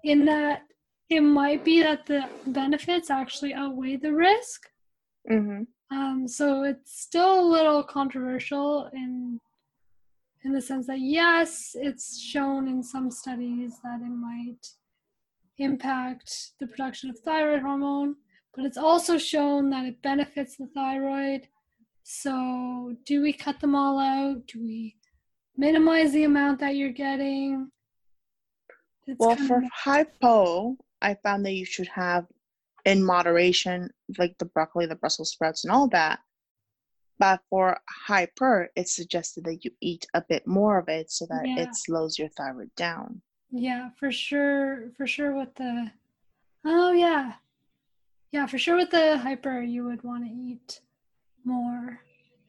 in 0.04 0.24
that 0.26 0.62
it 1.10 1.20
might 1.20 1.64
be 1.64 1.82
that 1.82 2.06
the 2.06 2.28
benefits 2.46 3.10
actually 3.10 3.54
outweigh 3.54 3.96
the 3.96 4.12
risk. 4.12 4.68
Mm-hmm. 5.30 5.62
Um, 5.90 6.28
so 6.28 6.62
it's 6.62 7.00
still 7.00 7.40
a 7.40 7.50
little 7.50 7.82
controversial 7.82 8.90
in 8.92 9.40
in 10.44 10.52
the 10.52 10.60
sense 10.60 10.86
that 10.86 11.00
yes, 11.00 11.74
it's 11.74 12.20
shown 12.20 12.68
in 12.68 12.82
some 12.82 13.10
studies 13.10 13.80
that 13.82 14.00
it 14.00 14.10
might 14.10 14.64
impact 15.58 16.52
the 16.60 16.66
production 16.66 17.10
of 17.10 17.18
thyroid 17.18 17.60
hormone, 17.60 18.14
but 18.54 18.64
it's 18.64 18.78
also 18.78 19.18
shown 19.18 19.70
that 19.70 19.84
it 19.84 20.02
benefits 20.02 20.56
the 20.56 20.66
thyroid. 20.74 21.48
So, 22.02 22.96
do 23.04 23.20
we 23.22 23.32
cut 23.32 23.60
them 23.60 23.74
all 23.74 23.98
out? 23.98 24.46
Do 24.46 24.60
we 24.60 24.96
minimize 25.56 26.12
the 26.12 26.24
amount 26.24 26.60
that 26.60 26.76
you're 26.76 26.90
getting? 26.90 27.70
It's 29.06 29.18
well, 29.18 29.36
for 29.36 29.58
of... 29.58 29.64
hypo, 29.72 30.76
I 31.02 31.14
found 31.22 31.44
that 31.46 31.52
you 31.52 31.64
should 31.64 31.88
have 31.88 32.26
in 32.84 33.04
moderation, 33.04 33.90
like 34.18 34.36
the 34.38 34.46
broccoli, 34.46 34.86
the 34.86 34.94
Brussels 34.94 35.32
sprouts, 35.32 35.64
and 35.64 35.72
all 35.72 35.88
that. 35.88 36.20
But 37.18 37.40
for 37.50 37.78
hyper, 38.06 38.70
it's 38.76 38.94
suggested 38.94 39.44
that 39.44 39.64
you 39.64 39.72
eat 39.80 40.06
a 40.14 40.22
bit 40.28 40.46
more 40.46 40.78
of 40.78 40.88
it 40.88 41.10
so 41.10 41.26
that 41.26 41.42
yeah. 41.44 41.60
it 41.60 41.70
slows 41.72 42.18
your 42.18 42.28
thyroid 42.28 42.70
down. 42.76 43.20
Yeah, 43.50 43.90
for 43.98 44.12
sure. 44.12 44.90
For 44.96 45.06
sure, 45.06 45.34
with 45.34 45.54
the 45.56 45.90
oh 46.64 46.92
yeah, 46.92 47.34
yeah, 48.32 48.46
for 48.46 48.58
sure 48.58 48.76
with 48.76 48.90
the 48.90 49.18
hyper, 49.18 49.60
you 49.60 49.84
would 49.84 50.02
want 50.02 50.24
to 50.24 50.30
eat 50.30 50.80
more. 51.44 52.00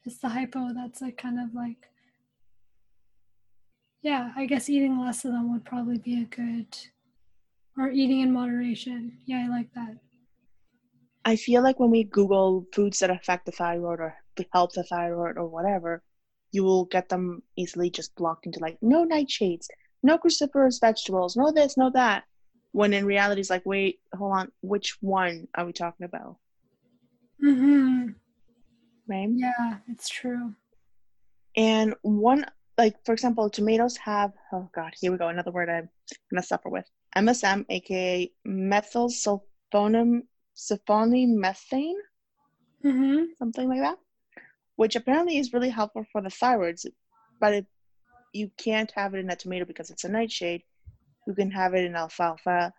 It's 0.05 0.17
the 0.17 0.29
hypo 0.29 0.73
that's 0.73 1.01
like 1.01 1.17
kind 1.17 1.39
of 1.39 1.53
like 1.53 1.89
yeah. 4.01 4.31
I 4.35 4.45
guess 4.45 4.69
eating 4.69 4.99
less 4.99 5.25
of 5.25 5.33
them 5.33 5.51
would 5.51 5.65
probably 5.65 5.97
be 5.97 6.21
a 6.21 6.25
good 6.25 6.77
or 7.77 7.89
eating 7.89 8.21
in 8.21 8.31
moderation. 8.31 9.17
Yeah, 9.25 9.43
I 9.45 9.49
like 9.49 9.73
that. 9.73 9.97
I 11.25 11.35
feel 11.35 11.61
like 11.63 11.79
when 11.79 11.91
we 11.91 12.05
Google 12.05 12.65
foods 12.73 12.99
that 12.99 13.09
affect 13.09 13.45
the 13.45 13.51
thyroid 13.51 13.99
or 13.99 14.15
help 14.53 14.73
the 14.73 14.83
thyroid 14.83 15.37
or 15.37 15.47
whatever, 15.47 16.01
you 16.51 16.63
will 16.63 16.85
get 16.85 17.09
them 17.09 17.43
easily 17.57 17.89
just 17.89 18.15
blocked 18.15 18.45
into 18.45 18.59
like 18.59 18.77
no 18.81 19.05
nightshades, 19.05 19.67
no 20.01 20.17
cruciferous 20.17 20.79
vegetables, 20.79 21.35
no 21.35 21.51
this, 21.51 21.77
no 21.77 21.91
that. 21.93 22.23
When 22.71 22.93
in 22.93 23.05
reality, 23.05 23.41
it's 23.41 23.49
like, 23.49 23.65
wait, 23.65 23.99
hold 24.13 24.37
on, 24.37 24.51
which 24.61 24.97
one 25.01 25.47
are 25.55 25.65
we 25.65 25.73
talking 25.73 26.05
about? 26.05 26.37
Mm-hmm. 27.43 28.09
Right? 29.07 29.29
Yeah, 29.31 29.77
it's 29.87 30.07
true. 30.07 30.53
And 31.57 31.95
one, 32.03 32.45
like, 32.77 32.95
for 33.05 33.13
example, 33.13 33.49
tomatoes 33.49 33.97
have, 33.97 34.33
oh 34.53 34.69
God, 34.73 34.93
here 34.99 35.11
we 35.11 35.17
go, 35.17 35.29
another 35.29 35.51
word 35.51 35.69
I'm 35.69 35.89
going 36.31 36.41
to 36.41 36.43
suffer 36.43 36.69
with 36.69 36.85
MSM, 37.15 37.65
aka 37.69 38.31
methyl 38.45 39.09
sulfonum, 39.09 40.21
sulfonimethane, 40.55 41.93
mm-hmm. 42.85 43.23
something 43.39 43.67
like 43.67 43.81
that, 43.81 43.97
which 44.75 44.95
apparently 44.95 45.37
is 45.37 45.53
really 45.53 45.69
helpful 45.69 46.05
for 46.11 46.21
the 46.21 46.29
thyroids, 46.29 46.85
but 47.39 47.53
it 47.53 47.65
you 48.33 48.51
can't 48.57 48.91
have 48.91 49.13
it 49.13 49.19
in 49.19 49.29
a 49.29 49.35
tomato 49.35 49.65
because 49.65 49.89
it's 49.89 50.03
a 50.03 50.09
nightshade. 50.09 50.63
You 51.29 51.35
can 51.35 51.51
have 51.51 51.75
it 51.75 51.85
in 51.85 51.95
alfalfa, 51.95 52.73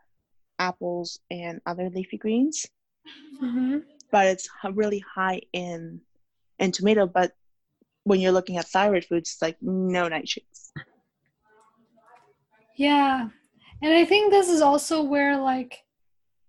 apples, 0.58 1.20
and 1.30 1.60
other 1.66 1.88
leafy 1.88 2.18
greens. 2.18 2.66
Mm-hmm. 3.40 3.78
But 4.10 4.26
it's 4.26 4.48
really 4.72 5.04
high 5.14 5.42
in 5.52 6.00
in 6.58 6.72
tomato. 6.72 7.06
But 7.06 7.30
when 8.02 8.18
you're 8.18 8.32
looking 8.32 8.56
at 8.56 8.66
thyroid 8.66 9.04
foods, 9.04 9.30
it's 9.30 9.42
like 9.42 9.56
no 9.62 10.08
nightshades. 10.08 10.72
Yeah, 12.76 13.28
and 13.82 13.94
I 13.94 14.04
think 14.04 14.32
this 14.32 14.48
is 14.48 14.60
also 14.60 15.04
where 15.04 15.40
like 15.40 15.84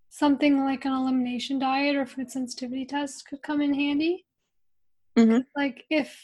something 0.10 0.64
like 0.64 0.86
an 0.86 0.94
elimination 0.94 1.60
diet 1.60 1.96
or 1.96 2.08
food 2.08 2.32
sensitivity 2.32 2.86
test 2.86 3.28
could 3.28 3.44
come 3.44 3.62
in 3.62 3.76
handy. 3.76 4.26
Mm-hmm. 5.16 5.42
Like 5.56 5.86
if 5.92 6.18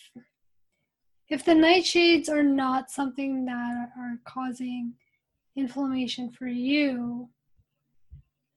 if 1.29 1.45
the 1.45 1.53
nightshades 1.53 2.29
are 2.29 2.41
not 2.41 2.89
something 2.89 3.45
that 3.45 3.91
are 3.95 4.19
causing 4.25 4.93
inflammation 5.57 6.31
for 6.31 6.47
you, 6.47 7.27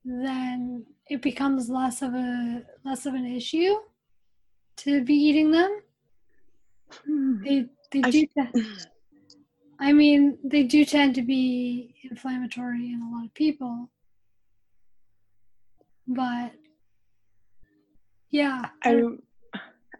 then 0.04 0.84
it 1.08 1.22
becomes 1.22 1.68
less 1.68 2.02
of 2.02 2.14
a 2.14 2.62
less 2.84 3.06
of 3.06 3.14
an 3.14 3.26
issue 3.26 3.74
to 4.76 5.02
be 5.04 5.14
eating 5.14 5.50
them. 5.50 5.80
Hmm. 7.04 7.42
They 7.42 7.66
they 7.90 8.00
do. 8.02 8.26
I 9.82 9.94
mean, 9.94 10.38
they 10.44 10.64
do 10.64 10.84
tend 10.84 11.14
to 11.14 11.22
be 11.22 11.94
inflammatory 12.02 12.92
in 12.92 13.00
a 13.00 13.16
lot 13.16 13.24
of 13.24 13.34
people, 13.34 13.90
but 16.06 16.52
yeah. 18.28 18.66
I 18.84 19.02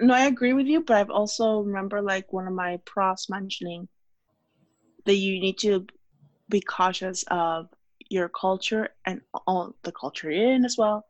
no, 0.03 0.15
I 0.15 0.27
agree 0.27 0.53
with 0.53 0.67
you, 0.67 0.83
but 0.83 0.97
I've 0.97 1.11
also 1.11 1.61
remember 1.61 2.01
like 2.01 2.33
one 2.33 2.47
of 2.47 2.55
my 2.55 2.79
profs 2.85 3.29
mentioning 3.29 3.89
that 5.05 5.15
you 5.15 5.41
need 5.41 5.59
to 5.59 5.87
be 6.51 6.61
cautious 6.61 7.25
of 7.29 7.69
your 8.11 8.29
culture 8.29 8.91
and 9.07 9.21
all 9.47 9.75
the 9.83 9.93
culture 9.93 10.31
you're 10.31 10.53
in 10.53 10.65
as 10.65 10.77
well, 10.77 11.07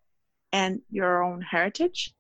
and 0.53 0.83
your 0.91 1.25
own 1.25 1.41
heritage. 1.41 2.15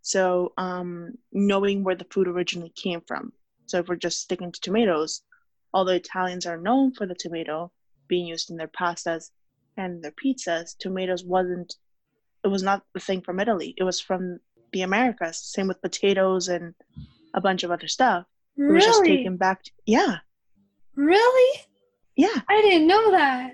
So, 0.00 0.52
um, 0.56 1.18
knowing 1.32 1.84
where 1.84 1.94
the 1.94 2.06
food 2.10 2.26
originally 2.26 2.72
came 2.74 3.02
from. 3.06 3.32
So, 3.66 3.78
if 3.78 3.88
we're 3.88 3.96
just 3.96 4.20
sticking 4.20 4.50
to 4.50 4.60
tomatoes, 4.60 5.22
although 5.72 5.92
Italians 5.92 6.46
are 6.46 6.56
known 6.56 6.92
for 6.92 7.06
the 7.06 7.14
tomato 7.14 7.70
being 8.08 8.26
used 8.26 8.50
in 8.50 8.56
their 8.56 8.68
pastas 8.68 9.30
and 9.76 10.02
their 10.02 10.12
pizzas, 10.12 10.76
tomatoes 10.78 11.24
wasn't. 11.24 11.76
It 12.44 12.48
was 12.48 12.62
not 12.62 12.82
the 12.92 13.00
thing 13.00 13.20
from 13.20 13.38
Italy. 13.38 13.74
It 13.76 13.84
was 13.84 14.00
from 14.00 14.40
the 14.72 14.82
Americas. 14.82 15.38
Same 15.38 15.68
with 15.68 15.80
potatoes 15.80 16.48
and 16.48 16.74
a 17.34 17.40
bunch 17.40 17.62
of 17.62 17.70
other 17.70 17.86
stuff. 17.86 18.26
It 18.56 18.72
was 18.72 18.84
just 18.84 19.04
taken 19.04 19.36
back. 19.36 19.62
To, 19.62 19.70
yeah. 19.86 20.16
Really? 20.96 21.60
Yeah. 22.16 22.40
I 22.48 22.60
didn't 22.62 22.86
know 22.86 23.10
that. 23.12 23.52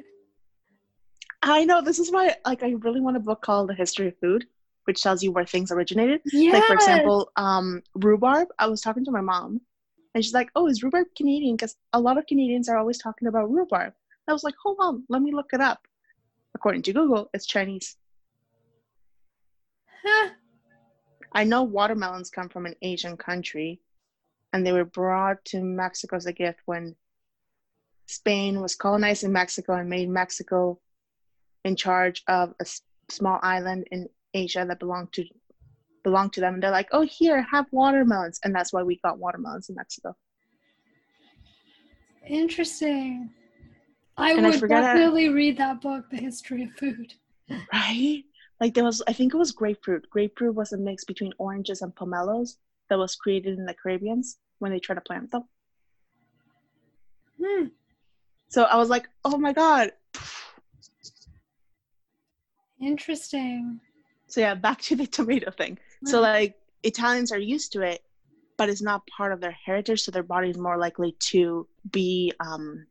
I 1.42 1.64
know. 1.64 1.80
This 1.80 1.98
is 1.98 2.10
why, 2.10 2.34
like, 2.44 2.62
I 2.62 2.70
really 2.70 3.00
want 3.00 3.16
a 3.16 3.20
book 3.20 3.42
called 3.42 3.68
The 3.68 3.74
History 3.74 4.08
of 4.08 4.18
Food, 4.18 4.46
which 4.84 5.02
tells 5.02 5.22
you 5.22 5.30
where 5.30 5.44
things 5.44 5.70
originated. 5.70 6.20
Yes. 6.32 6.54
Like, 6.54 6.64
for 6.64 6.74
example, 6.74 7.30
um, 7.36 7.82
rhubarb. 7.94 8.48
I 8.58 8.66
was 8.66 8.80
talking 8.80 9.04
to 9.04 9.10
my 9.10 9.20
mom, 9.20 9.60
and 10.14 10.24
she's 10.24 10.34
like, 10.34 10.50
"Oh, 10.56 10.66
is 10.66 10.82
rhubarb 10.82 11.06
Canadian?" 11.16 11.54
Because 11.54 11.76
a 11.92 12.00
lot 12.00 12.18
of 12.18 12.26
Canadians 12.26 12.68
are 12.68 12.76
always 12.76 12.98
talking 12.98 13.28
about 13.28 13.50
rhubarb. 13.50 13.94
I 14.26 14.32
was 14.32 14.42
like, 14.42 14.56
"Hold 14.62 14.78
on, 14.80 15.04
let 15.08 15.22
me 15.22 15.32
look 15.32 15.50
it 15.52 15.60
up." 15.60 15.86
According 16.54 16.82
to 16.82 16.92
Google, 16.92 17.30
it's 17.32 17.46
Chinese. 17.46 17.96
Huh. 20.04 20.30
I 21.32 21.44
know 21.44 21.62
watermelons 21.62 22.30
come 22.30 22.48
from 22.48 22.66
an 22.66 22.74
Asian 22.82 23.16
country, 23.16 23.80
and 24.52 24.66
they 24.66 24.72
were 24.72 24.84
brought 24.84 25.44
to 25.46 25.60
Mexico 25.60 26.16
as 26.16 26.26
a 26.26 26.32
gift 26.32 26.60
when 26.66 26.96
Spain 28.08 28.60
was 28.60 28.74
colonizing 28.74 29.32
Mexico 29.32 29.74
and 29.74 29.88
made 29.88 30.08
Mexico 30.08 30.78
in 31.64 31.76
charge 31.76 32.22
of 32.28 32.54
a 32.60 32.66
small 33.10 33.38
island 33.42 33.86
in 33.90 34.08
Asia 34.34 34.64
that 34.66 34.78
belonged 34.78 35.12
to 35.12 35.24
belonged 36.04 36.32
to 36.32 36.40
them. 36.40 36.54
And 36.54 36.62
they're 36.62 36.70
like, 36.70 36.88
"Oh, 36.92 37.02
here, 37.02 37.42
have 37.42 37.66
watermelons," 37.70 38.40
and 38.42 38.54
that's 38.54 38.72
why 38.72 38.82
we 38.82 38.98
got 39.04 39.18
watermelons 39.18 39.68
in 39.68 39.74
Mexico. 39.74 40.16
Interesting. 42.26 43.30
I 44.16 44.32
and 44.32 44.44
would 44.44 44.64
I 44.64 44.66
definitely 44.66 45.28
read 45.28 45.56
that 45.58 45.80
book, 45.80 46.10
The 46.10 46.16
History 46.16 46.64
of 46.64 46.72
Food. 46.72 47.14
Right? 47.72 48.24
like 48.60 48.74
there 48.74 48.84
was 48.84 49.02
i 49.06 49.12
think 49.12 49.32
it 49.32 49.36
was 49.36 49.52
grapefruit 49.52 50.08
grapefruit 50.10 50.54
was 50.54 50.72
a 50.72 50.78
mix 50.78 51.04
between 51.04 51.32
oranges 51.38 51.82
and 51.82 51.94
pomelos 51.94 52.56
that 52.88 52.98
was 52.98 53.14
created 53.14 53.58
in 53.58 53.64
the 53.64 53.74
caribbeans 53.74 54.38
when 54.58 54.72
they 54.72 54.80
tried 54.80 54.96
to 54.96 55.00
plant 55.00 55.30
them 55.30 55.44
hmm. 57.40 57.66
So 58.48 58.64
i 58.64 58.76
was 58.76 58.88
like 58.88 59.08
oh 59.24 59.36
my 59.36 59.52
god 59.52 59.92
interesting 62.80 63.80
so 64.26 64.40
yeah 64.40 64.54
back 64.54 64.80
to 64.80 64.96
the 64.96 65.06
tomato 65.06 65.50
thing 65.50 65.78
so 66.04 66.20
like 66.20 66.56
italians 66.82 67.32
are 67.32 67.38
used 67.38 67.72
to 67.72 67.82
it 67.82 68.02
but 68.56 68.68
it's 68.68 68.82
not 68.82 69.06
part 69.06 69.32
of 69.32 69.40
their 69.40 69.56
heritage 69.64 70.02
so 70.02 70.10
their 70.10 70.22
body 70.22 70.50
is 70.50 70.58
more 70.58 70.78
likely 70.78 71.12
to 71.18 71.66
be 71.90 72.32
um 72.40 72.86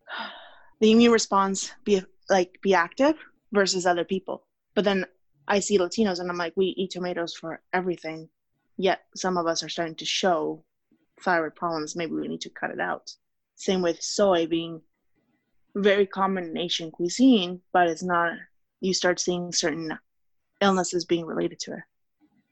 the 0.81 0.91
immune 0.91 1.11
response 1.11 1.71
be 1.83 2.01
like 2.29 2.59
be 2.61 2.73
active 2.73 3.15
versus 3.53 3.85
other 3.85 4.03
people 4.03 4.43
but 4.75 4.83
then 4.83 5.05
I 5.47 5.59
see 5.59 5.77
Latinos 5.77 6.19
and 6.19 6.29
I'm 6.29 6.37
like, 6.37 6.53
we 6.55 6.67
eat 6.67 6.91
tomatoes 6.91 7.33
for 7.33 7.61
everything. 7.71 8.29
Yet 8.77 8.99
some 9.15 9.37
of 9.37 9.47
us 9.47 9.63
are 9.63 9.69
starting 9.69 9.95
to 9.95 10.05
show 10.05 10.63
thyroid 11.21 11.55
problems. 11.55 11.95
Maybe 11.95 12.13
we 12.13 12.27
need 12.27 12.41
to 12.41 12.49
cut 12.49 12.71
it 12.71 12.79
out. 12.79 13.13
Same 13.55 13.81
with 13.81 14.01
soy 14.01 14.45
being 14.45 14.81
very 15.77 16.05
common 16.05 16.45
in 16.45 16.57
Asian 16.57 16.91
cuisine, 16.91 17.61
but 17.73 17.87
it's 17.87 18.03
not, 18.03 18.33
you 18.81 18.93
start 18.93 19.19
seeing 19.19 19.51
certain 19.51 19.97
illnesses 20.61 21.05
being 21.05 21.25
related 21.25 21.59
to 21.59 21.73
it. 21.73 21.83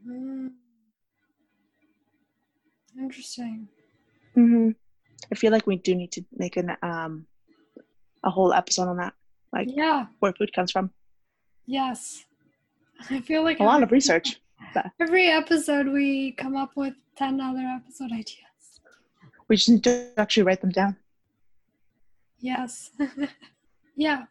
Mm. 0.07 0.51
Interesting. 2.97 3.67
Mm-hmm. 4.37 4.69
I 5.31 5.35
feel 5.35 5.51
like 5.51 5.67
we 5.67 5.77
do 5.77 5.95
need 5.95 6.11
to 6.13 6.25
make 6.35 6.57
an 6.57 6.75
um 6.81 7.25
a 8.23 8.29
whole 8.29 8.53
episode 8.53 8.87
on 8.87 8.97
that, 8.97 9.13
like 9.53 9.67
yeah, 9.71 10.05
where 10.19 10.33
food 10.33 10.53
comes 10.53 10.71
from. 10.71 10.91
Yes, 11.65 12.25
I 13.09 13.21
feel 13.21 13.43
like 13.43 13.59
a 13.59 13.63
lot 13.63 13.83
of 13.83 13.91
research. 13.91 14.39
that. 14.73 14.91
Every 14.99 15.27
episode, 15.27 15.87
we 15.87 16.31
come 16.31 16.55
up 16.55 16.71
with 16.75 16.93
10 17.17 17.39
other 17.41 17.59
episode 17.59 18.11
ideas. 18.11 18.79
We 19.47 19.55
just 19.57 19.69
need 19.69 19.83
to 19.83 20.09
actually 20.17 20.43
write 20.43 20.61
them 20.61 20.71
down. 20.71 20.97
Yes. 22.49 22.91
yeah. 23.95 24.25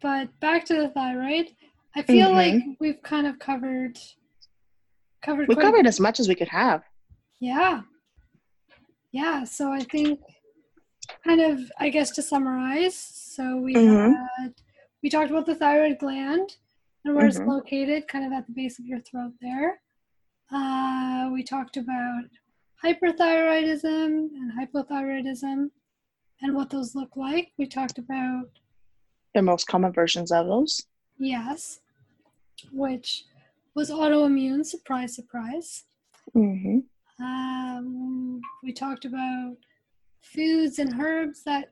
But 0.00 0.28
back 0.40 0.64
to 0.66 0.74
the 0.74 0.88
thyroid. 0.88 1.54
I 1.94 2.00
feel 2.00 2.30
Mhm. 2.30 2.34
like 2.34 2.64
we've 2.80 3.02
kind 3.02 3.26
of 3.26 3.38
covered 3.38 3.98
covered 5.20 5.48
We 5.48 5.54
covered 5.56 5.86
as 5.86 6.00
much 6.00 6.18
as 6.18 6.28
we 6.28 6.34
could 6.34 6.48
have. 6.48 6.82
Yeah. 7.38 7.82
Yeah, 9.12 9.44
so 9.44 9.70
I 9.70 9.80
think 9.80 10.18
kind 11.26 11.42
of 11.42 11.70
I 11.78 11.90
guess 11.90 12.10
to 12.12 12.22
summarize, 12.22 12.96
so 12.96 13.58
we 13.58 13.74
Mhm. 13.74 14.14
had 14.38 14.54
we 15.02 15.10
talked 15.10 15.30
about 15.30 15.44
the 15.44 15.54
thyroid 15.54 15.98
gland 15.98 16.56
and 17.04 17.14
where 17.14 17.26
it's 17.26 17.38
Mhm. 17.38 17.48
located, 17.48 18.08
kind 18.08 18.24
of 18.24 18.32
at 18.32 18.46
the 18.46 18.52
base 18.52 18.78
of 18.78 18.86
your 18.86 19.00
throat 19.00 19.34
there. 19.42 19.82
Uh, 20.50 21.28
we 21.34 21.42
talked 21.42 21.76
about 21.76 22.24
hyperthyroidism 22.82 24.10
and 24.38 24.52
hypothyroidism 24.58 25.70
and 26.42 26.54
what 26.54 26.70
those 26.70 26.94
look 26.94 27.16
like. 27.16 27.52
We 27.58 27.66
talked 27.66 27.98
about 27.98 28.48
The 29.34 29.42
most 29.42 29.66
common 29.66 29.92
versions 29.92 30.32
of 30.32 30.46
those. 30.46 30.82
yes, 31.18 31.80
which 32.72 33.24
was 33.74 33.90
autoimmune, 33.90 34.64
surprise, 34.64 35.14
surprise. 35.14 35.84
hmm 36.32 36.78
Um, 37.20 38.40
we 38.62 38.72
talked 38.72 39.04
about 39.04 39.56
foods 40.22 40.78
and 40.78 41.00
herbs 41.00 41.42
that 41.44 41.70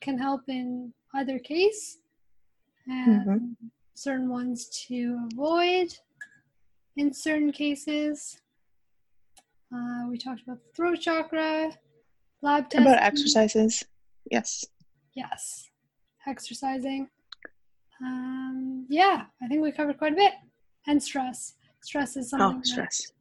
can 0.00 0.18
help 0.18 0.42
in 0.48 0.92
either 1.14 1.38
case, 1.38 1.98
and 2.86 3.56
certain 3.94 4.28
ones 4.28 4.68
to 4.88 5.28
avoid 5.32 5.94
in 6.96 7.12
certain 7.12 7.52
cases. 7.52 8.40
Uh, 9.74 10.06
we 10.10 10.18
talked 10.18 10.42
about 10.42 10.58
the 10.62 10.70
throat 10.74 11.00
chakra, 11.00 11.70
lab 12.42 12.68
testing. 12.68 12.86
About 12.86 13.02
exercises. 13.02 13.84
Yes. 14.30 14.64
Yes, 15.14 15.68
exercising. 16.26 17.08
Um, 18.00 18.86
yeah, 18.88 19.26
I 19.42 19.46
think 19.48 19.62
we 19.62 19.70
covered 19.72 19.98
quite 19.98 20.12
a 20.12 20.16
bit. 20.16 20.32
And 20.86 21.02
stress. 21.02 21.54
Stress 21.82 22.16
is 22.16 22.30
something 22.30 22.48
Oh, 22.48 22.58
that- 22.58 22.66
stress. 22.66 23.12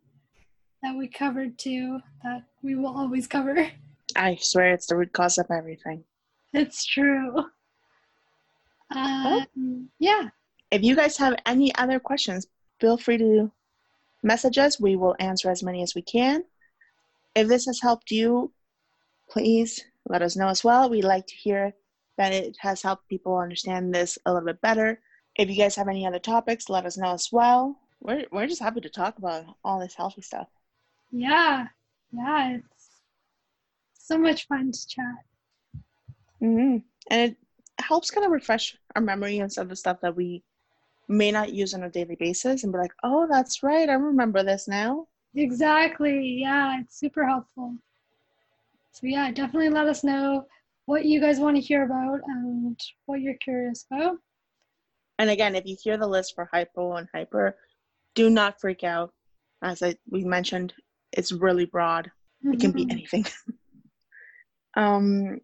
that 0.81 0.97
we 0.97 1.07
covered 1.07 1.57
too 1.57 1.99
that 2.23 2.43
we 2.61 2.75
will 2.75 2.95
always 2.97 3.27
cover. 3.27 3.69
I 4.15 4.35
swear 4.41 4.73
it's 4.73 4.87
the 4.87 4.95
root 4.97 5.13
cause 5.13 5.37
of 5.37 5.49
everything. 5.49 6.03
It's 6.53 6.85
true. 6.85 7.45
Um, 8.91 9.89
yeah, 9.99 10.29
If 10.71 10.83
you 10.83 10.95
guys 10.95 11.17
have 11.17 11.35
any 11.45 11.73
other 11.75 11.99
questions, 11.99 12.47
feel 12.79 12.97
free 12.97 13.17
to 13.17 13.51
message 14.23 14.57
us. 14.57 14.79
We 14.79 14.95
will 14.95 15.15
answer 15.19 15.49
as 15.51 15.61
many 15.63 15.81
as 15.83 15.93
we 15.95 16.01
can. 16.01 16.43
If 17.35 17.47
this 17.47 17.65
has 17.65 17.79
helped 17.81 18.11
you, 18.11 18.51
please 19.29 19.83
let 20.07 20.21
us 20.21 20.35
know 20.35 20.47
as 20.49 20.63
well. 20.63 20.89
We'd 20.89 21.03
like 21.03 21.27
to 21.27 21.35
hear 21.35 21.73
that 22.17 22.33
it 22.33 22.57
has 22.59 22.81
helped 22.81 23.09
people 23.09 23.37
understand 23.37 23.93
this 23.93 24.17
a 24.25 24.33
little 24.33 24.45
bit 24.45 24.61
better. 24.61 25.01
If 25.35 25.49
you 25.49 25.55
guys 25.57 25.75
have 25.75 25.87
any 25.87 26.05
other 26.05 26.19
topics, 26.19 26.69
let 26.69 26.85
us 26.85 26.97
know 26.97 27.13
as 27.13 27.29
well. 27.31 27.79
We're, 28.01 28.25
we're 28.31 28.47
just 28.47 28.61
happy 28.61 28.81
to 28.81 28.89
talk 28.89 29.17
about 29.17 29.45
all 29.63 29.79
this 29.79 29.95
healthy 29.95 30.21
stuff. 30.21 30.47
yeah, 31.11 31.67
yeah. 32.11 32.57
It's 32.57 32.89
so 33.93 34.17
much 34.17 34.47
fun 34.47 34.71
to 34.71 34.87
chat. 34.87 35.25
hmm 36.39 36.77
And 37.09 37.31
it 37.31 37.37
helps 37.79 38.11
kind 38.11 38.25
of 38.25 38.31
refresh 38.31 38.77
our 38.95 39.01
memory 39.01 39.39
and 39.39 39.51
some 39.51 39.63
of 39.63 39.69
the 39.69 39.75
stuff 39.75 40.01
that 40.01 40.15
we 40.15 40.43
may 41.07 41.31
not 41.31 41.53
use 41.53 41.73
on 41.73 41.83
a 41.83 41.89
daily 41.89 42.15
basis 42.15 42.63
and 42.63 42.73
be 42.73 42.79
like, 42.79 42.93
oh, 43.03 43.27
that's 43.29 43.63
right. 43.63 43.89
I 43.89 43.93
remember 43.93 44.43
this 44.43 44.67
now. 44.67 45.07
Exactly. 45.35 46.39
Yeah, 46.41 46.79
it's 46.81 46.97
super 46.99 47.25
helpful. 47.27 47.75
So 48.93 49.07
yeah, 49.07 49.31
definitely 49.31 49.69
let 49.69 49.87
us 49.87 50.03
know 50.03 50.45
what 50.85 51.05
you 51.05 51.19
guys 51.19 51.39
want 51.39 51.55
to 51.55 51.61
hear 51.61 51.83
about 51.83 52.19
and 52.27 52.79
what 53.05 53.21
you're 53.21 53.37
curious 53.43 53.85
about. 53.91 54.17
And 55.17 55.31
again, 55.31 55.55
if 55.55 55.65
you 55.65 55.75
hear 55.81 55.97
the 55.97 56.07
list 56.07 56.33
for 56.35 56.47
hypo 56.53 56.95
and 56.95 57.07
hyper, 57.13 57.57
do 58.13 58.29
not 58.29 58.61
freak 58.61 58.83
out. 58.83 59.11
As 59.63 59.81
I, 59.81 59.95
we 60.09 60.23
mentioned, 60.23 60.73
it's 61.11 61.31
really 61.31 61.65
broad. 61.65 62.11
It 62.43 62.59
can 62.59 62.71
be 62.71 62.85
Mhm. 62.85 62.91
anything. 62.91 63.25
um, 64.75 65.39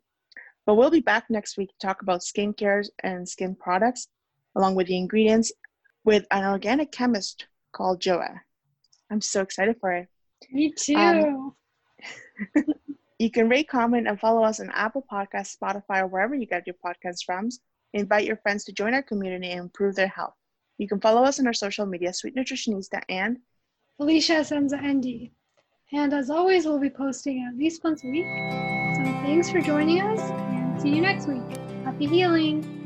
but 0.65 0.75
we'll 0.75 0.91
be 0.91 0.99
back 0.99 1.25
next 1.29 1.57
week 1.57 1.69
to 1.69 1.87
talk 1.87 2.03
about 2.03 2.21
skincare 2.21 2.87
and 3.01 3.27
skin 3.27 3.55
products, 3.55 4.09
along 4.55 4.75
with 4.75 4.87
the 4.87 4.97
ingredients, 4.97 5.51
with 6.03 6.25
an 6.29 6.45
organic 6.45 6.91
chemist 6.91 7.47
called 7.71 7.99
Joa. 7.99 8.41
I'm 9.09 9.21
so 9.21 9.41
excited 9.41 9.77
for 9.79 9.91
it. 9.93 10.07
Me 10.51 10.71
too. 10.77 10.95
Um, 10.95 11.55
You 13.19 13.29
can 13.29 13.49
rate, 13.49 13.67
comment, 13.67 14.07
and 14.07 14.17
follow 14.17 14.43
us 14.43 14.61
on 14.61 14.69
Apple 14.69 15.05
Podcasts, 15.11 15.57
Spotify, 15.61 16.01
or 16.01 16.07
wherever 16.07 16.33
you 16.33 16.45
get 16.45 16.65
your 16.65 16.77
podcasts 16.83 17.25
from. 17.25 17.49
Invite 17.93 18.25
your 18.25 18.37
friends 18.37 18.63
to 18.63 18.71
join 18.71 18.93
our 18.93 19.03
community 19.03 19.51
and 19.51 19.59
improve 19.59 19.95
their 19.95 20.07
health. 20.07 20.35
You 20.77 20.87
can 20.87 21.01
follow 21.01 21.23
us 21.23 21.37
on 21.37 21.45
our 21.45 21.53
social 21.53 21.85
media, 21.85 22.13
Sweet 22.13 22.35
Nutritionista, 22.35 23.01
and 23.09 23.39
Felicia 23.97 24.45
Senza 24.45 24.77
ND. 24.77 25.31
And 25.91 26.13
as 26.13 26.29
always, 26.29 26.65
we'll 26.65 26.79
be 26.79 26.89
posting 26.89 27.45
at 27.45 27.57
least 27.57 27.83
once 27.83 28.05
a 28.05 28.07
week. 28.07 28.25
So 28.95 29.03
thanks 29.23 29.49
for 29.49 29.59
joining 29.59 30.01
us 30.01 30.21
and 30.21 30.81
see 30.81 30.89
you 30.89 31.01
next 31.01 31.27
week. 31.27 31.43
Happy 31.83 32.05
healing! 32.05 32.78